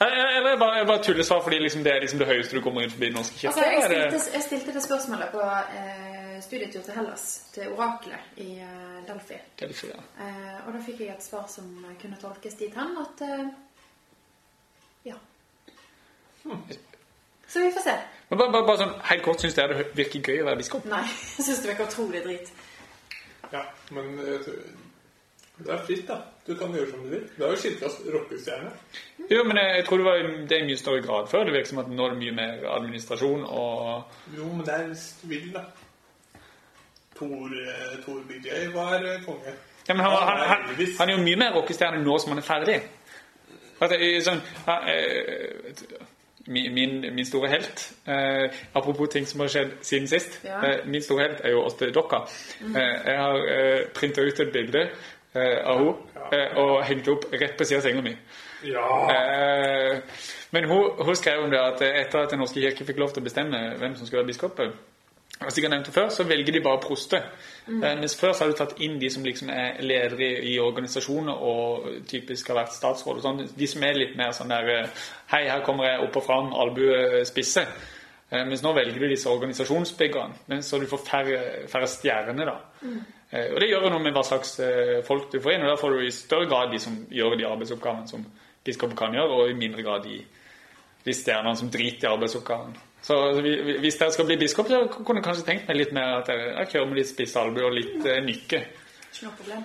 Eller 0.00 0.58
bare, 0.58 0.76
jeg 0.78 0.86
bare 0.86 1.02
tullesvar 1.02 1.40
fordi 1.42 1.58
liksom, 1.58 1.82
det 1.84 1.92
er 1.92 2.00
liksom 2.00 2.18
det 2.20 2.26
høyeste 2.28 2.54
du 2.56 2.60
kommer 2.62 2.84
inn 2.84 2.90
forbi 2.92 3.06
Den 3.08 3.16
norske 3.18 3.34
kirke. 3.40 3.48
Altså, 3.64 3.94
jeg, 3.94 4.10
stilte, 4.12 4.34
jeg 4.36 4.42
stilte 4.42 4.74
det 4.76 4.82
spørsmålet 4.84 5.32
på 5.32 5.40
eh, 5.42 6.36
studietur 6.44 6.82
til 6.86 6.94
Hellas, 6.94 7.24
til 7.54 7.72
oraklet 7.72 8.38
i 8.44 8.46
eh, 8.62 9.00
Delphi. 9.08 9.40
Delphi, 9.58 9.88
ja. 9.90 10.04
Eh, 10.22 10.60
og 10.66 10.76
da 10.76 10.82
fikk 10.86 11.00
jeg 11.02 11.16
et 11.16 11.24
svar 11.26 11.48
som 11.50 11.72
kunne 12.02 12.20
tolkes 12.22 12.54
dit 12.60 12.74
hen 12.78 12.94
at 13.02 13.24
eh, 13.26 13.48
Ja. 15.10 15.18
Så 17.48 17.60
vi 17.64 17.72
får 17.74 17.82
se. 17.90 17.96
Men 18.28 18.38
bare, 18.38 18.50
bare, 18.52 18.64
bare 18.68 18.80
sånn, 18.82 18.96
helt 19.08 19.24
kort, 19.24 19.40
syns 19.40 19.56
dere 19.56 19.78
det 19.78 19.86
virker 19.96 20.32
gøy 20.32 20.42
å 20.42 20.48
være 20.50 20.60
biskop? 20.60 20.88
Nei, 20.90 21.04
jeg 21.38 21.46
syns 21.46 21.62
det 21.64 21.70
virker 21.72 21.88
utrolig 21.88 22.24
drit. 22.26 22.50
Ja, 23.52 23.62
men 23.96 24.18
det 25.58 25.72
er 25.74 25.80
fritt, 25.82 26.06
da. 26.06 26.20
Du 26.46 26.54
kan 26.56 26.74
gjøre 26.74 26.90
som 26.90 27.00
du 27.02 27.10
vil. 27.12 27.24
Du 27.36 27.42
er 27.44 27.50
jo 27.50 27.60
kirkas 27.60 27.96
rockestjerne. 28.14 28.70
Jo, 29.28 29.42
men 29.44 29.58
jeg, 29.58 29.72
jeg 29.76 29.86
tror 29.88 30.00
det 30.00 30.06
var 30.06 30.20
det 30.22 30.56
er 30.56 30.62
i 30.62 30.68
mye 30.68 30.80
større 30.80 31.02
grad 31.02 31.26
før. 31.28 31.48
Det 31.48 31.54
virker 31.56 31.70
som 31.72 31.80
at 31.82 31.90
nå 31.90 32.04
er 32.06 32.14
det 32.14 32.20
mye 32.20 32.36
mer 32.36 32.68
administrasjon 32.76 33.42
og 33.48 34.36
Jo, 34.36 34.50
men 34.52 34.62
det 34.66 34.76
er 34.76 34.84
du 35.22 35.50
da. 35.56 35.64
Tor, 37.18 37.56
eh, 37.64 37.96
Tor 38.04 38.20
BJ 38.28 38.68
var 38.74 39.02
eh, 39.02 39.18
konge. 39.24 39.56
Ja, 39.88 39.94
men 39.94 40.04
han, 40.04 40.12
han, 40.12 40.44
han, 40.52 40.86
han 41.00 41.10
er 41.10 41.16
jo 41.16 41.24
mye 41.24 41.40
mer 41.42 41.56
rockestjerne 41.56 42.04
nå 42.04 42.18
som 42.22 42.32
han 42.32 42.42
er 42.44 42.46
ferdig. 42.46 42.78
Altså, 43.80 43.98
sånn, 44.28 44.40
ja, 44.68 44.78
eh, 44.94 46.06
min, 46.48 46.74
min, 46.74 47.14
min 47.14 47.26
store 47.26 47.48
helt 47.52 47.84
eh, 48.08 48.50
Apropos 48.74 49.08
ting 49.12 49.26
som 49.28 49.40
har 49.40 49.52
skjedd 49.52 49.76
siden 49.82 50.08
sist. 50.08 50.40
Ja. 50.44 50.58
Eh, 50.64 50.86
min 50.88 51.02
store 51.02 51.26
helt 51.26 51.40
er 51.44 51.54
jo 51.54 51.62
Åste 51.66 51.90
Dokka. 51.94 52.24
Eh, 52.64 52.94
jeg 53.06 53.16
har 53.20 53.48
eh, 53.54 53.80
printa 53.94 54.24
ut 54.24 54.40
et 54.40 54.52
bilde 54.52 54.84
eh, 55.34 55.58
av 55.64 55.82
henne 55.84 55.94
eh, 56.32 56.58
og 56.60 56.84
hengt 56.88 57.08
opp 57.12 57.28
rett 57.32 57.56
på 57.58 57.68
siden 57.68 57.82
av 57.82 57.88
senga 57.88 58.04
mi. 58.04 58.14
Ja! 58.66 58.86
Eh, 59.14 59.98
men 60.50 60.64
hun, 60.64 61.04
hun 61.04 61.16
skrev 61.16 61.44
om 61.44 61.50
det 61.52 61.60
at 61.60 61.82
etter 61.84 62.24
at 62.24 62.30
Den 62.32 62.40
norske 62.42 62.60
kirke 62.60 62.86
fikk 62.88 63.00
lov 63.00 63.12
til 63.12 63.22
å 63.22 63.28
bestemme 63.28 63.60
hvem 63.78 63.96
som 63.96 64.06
skulle 64.06 64.24
være 64.24 64.32
biskop 64.32 64.62
og 65.38 65.52
har 65.54 65.70
nevnt 65.70 65.90
før, 65.94 66.08
så 66.10 66.24
velger 66.26 66.52
de 66.52 66.60
bare 66.60 66.80
proste. 66.82 67.20
Mm. 67.66 68.00
mens 68.00 68.16
før 68.16 68.32
så 68.32 68.44
har 68.44 68.50
du 68.50 68.56
tatt 68.56 68.80
inn 68.80 68.96
de 68.98 69.10
som 69.10 69.24
liksom 69.24 69.50
er 69.52 69.82
ledere 69.84 70.24
i, 70.24 70.54
i 70.54 70.58
organisasjoner 70.58 71.42
og 71.50 71.84
typisk 72.08 72.48
har 72.48 72.62
vært 72.62 72.74
statsråd. 72.74 73.20
og 73.20 73.22
sånn. 73.22 73.44
De 73.58 73.66
som 73.66 73.84
er 73.84 74.00
litt 74.00 74.16
mer 74.16 74.32
sånn 74.32 74.50
der 74.50 74.70
eh, 74.72 75.04
Hei, 75.30 75.44
her 75.50 75.62
kommer 75.62 75.86
jeg 75.86 76.00
opp 76.06 76.16
og 76.16 76.24
fram, 76.24 76.50
albue 76.56 77.22
spisse. 77.28 77.62
Eh, 78.30 78.42
mens 78.48 78.64
nå 78.64 78.72
velger 78.74 78.98
du 78.98 79.06
disse 79.12 79.30
organisasjonsbyggene, 79.30 80.58
så 80.64 80.80
du 80.80 80.88
får 80.90 81.04
færre, 81.06 81.38
færre 81.70 81.92
stjerner. 81.92 82.50
da. 82.50 82.58
Mm. 82.82 82.98
og 83.52 83.60
det 83.60 83.68
gjør 83.68 83.90
noe 83.92 84.02
med 84.02 84.16
hva 84.16 84.24
slags 84.24 84.58
eh, 84.64 84.98
folk 85.06 85.30
du 85.32 85.38
får 85.44 85.54
inn, 85.54 85.68
og 85.68 85.74
da 85.74 85.78
får 85.78 85.94
du 85.94 86.02
i 86.06 86.10
større 86.10 86.50
grad 86.50 86.72
de 86.72 86.82
som 86.82 86.98
gjør 87.12 87.38
de 87.38 87.46
arbeidsoppgavene 87.46 88.08
som 88.10 88.26
biskopen 88.64 88.96
kan 88.96 89.14
gjøre, 89.14 89.38
og 89.38 89.50
i 89.50 89.58
mindre 89.60 89.86
grad 89.86 90.02
de, 90.08 90.18
de 91.04 91.14
stjernene 91.14 91.56
som 91.56 91.70
driter 91.70 92.08
i 92.08 92.14
arbeidsoppgavene. 92.16 92.87
Så 93.02 93.14
altså, 93.28 93.42
vi- 93.42 93.60
vi- 93.62 93.78
hvis 93.78 93.96
dere 93.98 94.12
skal 94.12 94.26
bli 94.26 94.36
biskop, 94.36 94.68
så 94.68 94.80
kunne 94.88 95.20
jeg 95.20 95.24
kanskje 95.24 95.44
tenkt 95.46 95.68
meg 95.68 95.76
litt 95.76 95.92
mer 95.92 96.18
at 96.18 96.28
jeg, 96.28 96.38
jeg 96.58 96.68
kjører 96.72 96.86
med 96.90 96.96
litt 96.98 97.08
spiss 97.08 97.36
albue 97.36 97.64
og 97.64 97.72
litt 97.72 98.06
eh, 98.06 98.18
nykke. 98.24 98.58
Ikke 99.12 99.24
noe 99.28 99.36
problem. 99.38 99.62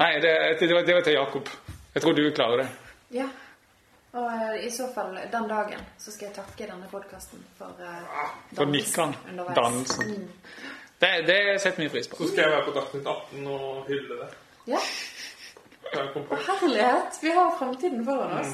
Nei, 0.00 0.10
det, 0.20 0.32
det, 0.60 0.72
var, 0.74 0.82
det 0.88 0.94
var 0.94 1.02
til 1.06 1.12
Jakob. 1.12 1.48
Jeg 1.94 2.02
tror 2.02 2.12
du 2.16 2.30
klarer 2.34 2.56
det. 2.62 2.68
Ja. 3.10 3.28
Og 4.12 4.26
eh, 4.26 4.66
i 4.66 4.70
så 4.70 4.88
fall 4.94 5.14
den 5.32 5.48
dagen 5.48 5.80
så 5.98 6.10
skal 6.10 6.26
jeg 6.28 6.34
takke 6.34 6.66
denne 6.66 6.88
podkasten 6.90 7.38
for 7.58 7.76
uh, 7.78 8.28
For 8.56 8.64
nikkene. 8.66 9.14
Dannelsen. 9.54 10.30
Det, 11.00 11.10
det 11.26 11.60
setter 11.62 11.82
vi 11.82 11.88
pris 11.88 12.08
på. 12.08 12.16
Så 12.16 12.28
skal 12.32 12.42
jeg 12.44 12.50
være 12.56 12.64
på 12.66 12.74
Dagsnytt 12.76 13.06
18 13.06 13.46
og 13.46 13.86
hylle 13.88 14.18
det. 14.24 14.28
Ja. 14.66 14.80
Kan 14.80 14.82
jeg 14.82 15.54
komme 15.54 15.70
på? 15.79 15.79
Herlighet! 15.92 17.18
Vi 17.22 17.30
har 17.30 17.58
fremtiden 17.58 18.04
foran 18.04 18.40
oss. 18.40 18.46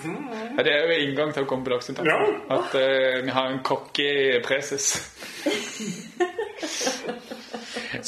Ja, 0.56 0.62
det 0.62 0.72
er 0.72 0.86
jo 0.86 0.92
inngang 1.04 1.34
til 1.34 1.42
å 1.44 1.46
komme 1.50 1.64
på 1.66 1.70
Dagsnytt 1.74 1.98
Ja. 2.06 2.16
At 2.56 2.70
uh, 2.72 2.80
vi 3.26 3.30
har 3.36 3.46
en 3.50 3.60
cocky 3.66 4.10
preses. 4.46 4.86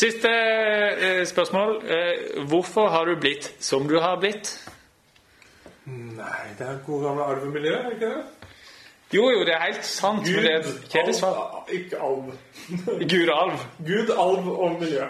Siste 0.02 0.30
uh, 0.32 1.24
spørsmål. 1.28 1.70
Uh, 1.84 1.90
hvorfor 2.48 2.86
har 2.94 3.04
du 3.10 3.14
blitt 3.20 3.46
som 3.60 3.88
du 3.88 3.96
har 4.00 4.16
blitt? 4.22 4.46
Nei, 5.88 6.44
det 6.58 6.66
er 6.66 6.74
god 6.86 7.00
gamle 7.04 7.22
arvemiljø, 7.34 7.74
er 7.76 7.82
det 7.88 7.92
ikke 7.96 8.10
det? 8.16 8.24
Jo, 9.12 9.30
jo, 9.32 9.44
det 9.44 9.54
er 9.54 9.60
helt 9.62 9.84
sant, 9.88 10.20
men 10.20 10.44
det 10.44 10.50
er 10.52 10.58
et 10.58 10.90
kjedelig 10.92 11.14
svar. 11.16 11.36
alv, 11.38 11.70
ikke 11.72 11.96
alv. 12.04 12.32
Gud 13.08 13.28
alv. 13.32 13.52
Gud, 13.86 14.10
alv 14.12 14.48
og 14.52 14.74
miljø. 14.82 15.06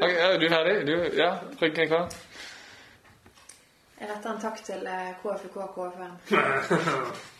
Ok, 0.00 0.10
ja, 0.14 0.28
er 0.32 0.38
du 0.38 0.48
ferdig? 0.48 0.74
Du, 0.86 0.92
ja, 1.16 1.30
Rygge 1.62 1.86
klar? 1.86 2.12
Jeg 4.00 4.08
retter 4.12 4.30
en 4.30 4.40
takk 4.40 4.60
til 4.62 4.86
eh, 4.86 5.08
KFUK 5.22 5.56
og 5.56 5.74
KFUM. 5.74 6.12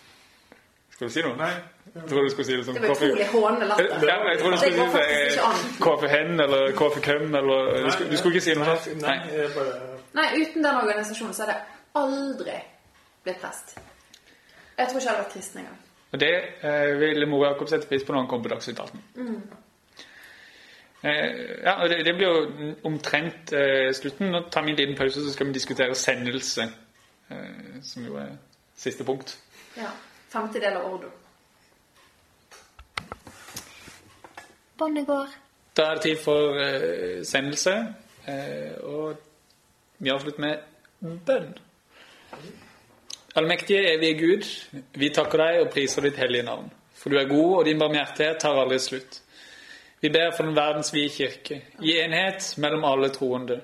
Skal 0.98 1.06
du 1.06 1.12
si 1.14 1.22
noe? 1.22 1.36
Nei. 1.38 1.52
Jeg 1.94 2.08
tror 2.10 2.24
du 2.26 2.30
skulle 2.32 2.46
si 2.48 2.56
det 2.58 2.64
som 2.66 2.74
Det 2.74 2.82
var 2.82 2.96
utrolig 2.96 3.26
hånende 3.30 3.66
latter. 3.70 4.06
Ja, 4.08 4.16
jeg 4.32 4.40
tror 4.40 4.50
du 4.50 4.56
skulle 4.58 4.72
si 4.72 6.08
det 6.08 6.42
eller 6.46 6.72
KFKøm 6.80 7.34
eller 7.34 7.84
du 7.84 7.90
skulle, 7.90 8.10
du 8.10 8.16
skulle 8.16 8.34
ikke 8.34 8.46
si 8.48 8.56
noe 8.58 8.74
sånt? 8.74 9.02
Nei, 9.04 9.14
Nei. 9.28 9.44
Nei, 10.18 10.26
uten 10.40 10.66
den 10.66 10.80
organisasjonen 10.80 11.36
så 11.36 11.46
hadde 11.46 11.54
jeg 11.54 11.62
aldri 12.02 12.56
blitt 13.22 13.38
prest. 13.44 13.78
Jeg 14.78 14.88
tror 14.88 14.98
ikke 14.98 15.04
jeg 15.04 15.12
hadde 15.12 15.22
vært 15.22 15.32
kristen 15.36 15.62
engang. 15.62 15.78
Og 16.10 16.20
det 16.24 16.32
eh, 16.66 16.90
ville 17.04 17.30
Mor 17.30 17.46
Jakob 17.46 17.70
sette 17.70 17.86
pris 17.86 18.02
på 18.02 18.12
når 18.16 18.24
han 18.24 18.30
kom 18.34 18.42
på 18.42 18.50
Dagsnytt 18.56 18.82
18. 18.82 19.06
Eh, 19.22 19.32
ja, 21.02 21.76
og 21.82 21.88
det, 21.92 22.00
det 22.06 22.14
blir 22.18 22.26
jo 22.26 22.72
omtrent 22.88 23.52
eh, 23.54 23.92
slutten. 23.94 24.32
Nå 24.34 24.40
tar 24.50 24.64
vi 24.66 24.72
en 24.74 24.80
liten 24.80 24.96
pause, 24.98 25.22
så 25.22 25.32
skal 25.32 25.46
vi 25.46 25.56
diskutere 25.56 25.94
sendelse. 25.94 26.66
Eh, 27.30 27.78
som 27.82 28.06
jo 28.06 28.18
er 28.18 28.34
siste 28.76 29.04
punkt. 29.04 29.36
Ja. 29.76 29.92
Femtedel 30.28 30.76
av 30.76 30.88
ordo. 30.92 31.10
Båndet 34.78 35.06
går. 35.06 35.30
Da 35.76 35.86
er 35.88 35.94
det 35.94 36.02
tid 36.02 36.18
for 36.20 36.58
eh, 36.60 37.22
sendelse. 37.24 37.74
Eh, 38.28 38.74
og 38.84 39.16
vi 39.98 40.12
avslutter 40.12 40.40
med 40.40 41.22
bønn. 41.26 41.54
Allmektige, 43.38 43.94
evige 43.94 44.18
Gud, 44.18 44.46
vi 44.98 45.10
takker 45.14 45.40
deg 45.42 45.62
og 45.62 45.72
priser 45.72 46.04
ditt 46.04 46.18
hellige 46.20 46.46
navn. 46.46 46.68
For 46.98 47.10
du 47.10 47.18
er 47.20 47.30
god, 47.30 47.52
og 47.58 47.64
din 47.68 47.78
barmhjertighet 47.78 48.40
tar 48.42 48.58
aldri 48.58 48.78
slutt. 48.82 49.20
Vi 50.00 50.08
ber 50.08 50.30
for 50.36 50.46
den 50.46 50.56
verdensvide 50.56 51.08
kirke, 51.10 51.62
i 51.82 51.98
enhet 52.00 52.54
mellom 52.56 52.84
alle 52.84 53.08
troende. 53.14 53.60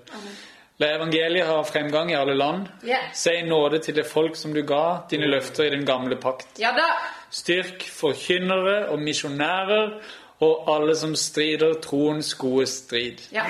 La 0.82 0.88
evangeliet 0.96 1.46
ha 1.46 1.60
fremgang 1.62 2.10
i 2.10 2.16
alle 2.18 2.34
land. 2.34 2.66
Yeah. 2.82 3.12
Si 3.14 3.42
nåde 3.46 3.78
til 3.78 3.94
det 3.94 4.06
folk 4.10 4.36
som 4.36 4.54
du 4.54 4.64
ga 4.66 5.06
dine 5.10 5.28
løfter 5.30 5.68
i 5.68 5.70
den 5.70 5.86
gamle 5.86 6.16
pakt. 6.18 6.58
Ja 6.58 6.72
da! 6.74 6.88
Styrk 7.30 7.86
forkynnere 7.86 8.88
og 8.90 8.98
misjonærer 9.02 9.94
og 10.42 10.74
alle 10.74 10.96
som 10.98 11.14
strider 11.14 11.78
troens 11.82 12.34
gode 12.34 12.66
strid. 12.66 13.22
Ja. 13.32 13.46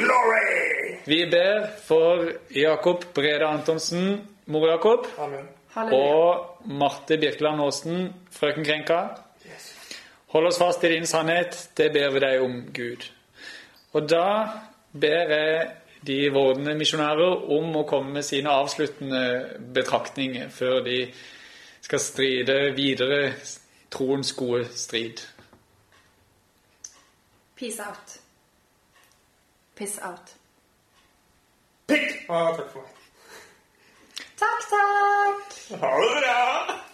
Vi 1.06 1.24
ber 1.30 1.66
for 1.86 2.28
Jakob 2.52 3.04
Brede 3.14 3.46
Antonsen, 3.46 4.20
mor 4.46 4.68
Jakob, 4.68 5.06
Amen. 5.18 5.48
Og 5.74 6.60
Marte 6.64 7.18
Birkeland 7.18 7.60
Aasen, 7.60 8.12
frøken 8.30 8.64
Krenka. 8.64 9.00
Hold 10.34 10.46
oss 10.46 10.58
fast 10.58 10.84
i 10.84 10.88
din 10.90 11.06
sannhet, 11.06 11.70
det 11.78 11.92
ber 11.94 12.10
vi 12.10 12.20
deg 12.24 12.40
om, 12.42 12.54
Gud. 12.74 13.04
Og 13.94 14.08
da 14.10 14.28
ber 14.90 15.30
jeg 15.30 15.68
de 16.06 16.16
vordende 16.34 16.74
misjonærer 16.74 17.44
om 17.54 17.76
å 17.78 17.84
komme 17.86 18.16
med 18.16 18.26
sine 18.26 18.50
avsluttende 18.50 19.20
betraktninger 19.76 20.50
før 20.50 20.80
de 20.82 20.96
skal 21.86 22.02
stride 22.02 22.56
videre 22.74 23.20
troens 23.94 24.32
gode 24.34 24.64
strid. 24.74 25.22
Peace 27.54 27.78
out. 27.78 28.16
Piss 29.78 30.00
out. 30.02 30.34
Pikk! 31.86 32.24
Ah, 32.26 32.50
takk 32.56 32.74
for 32.74 32.82
meg. 32.82 32.98
Takk, 34.42 34.66
takk! 34.74 35.56
Ha 35.78 35.94
det 36.02 36.10
bra! 36.18 36.93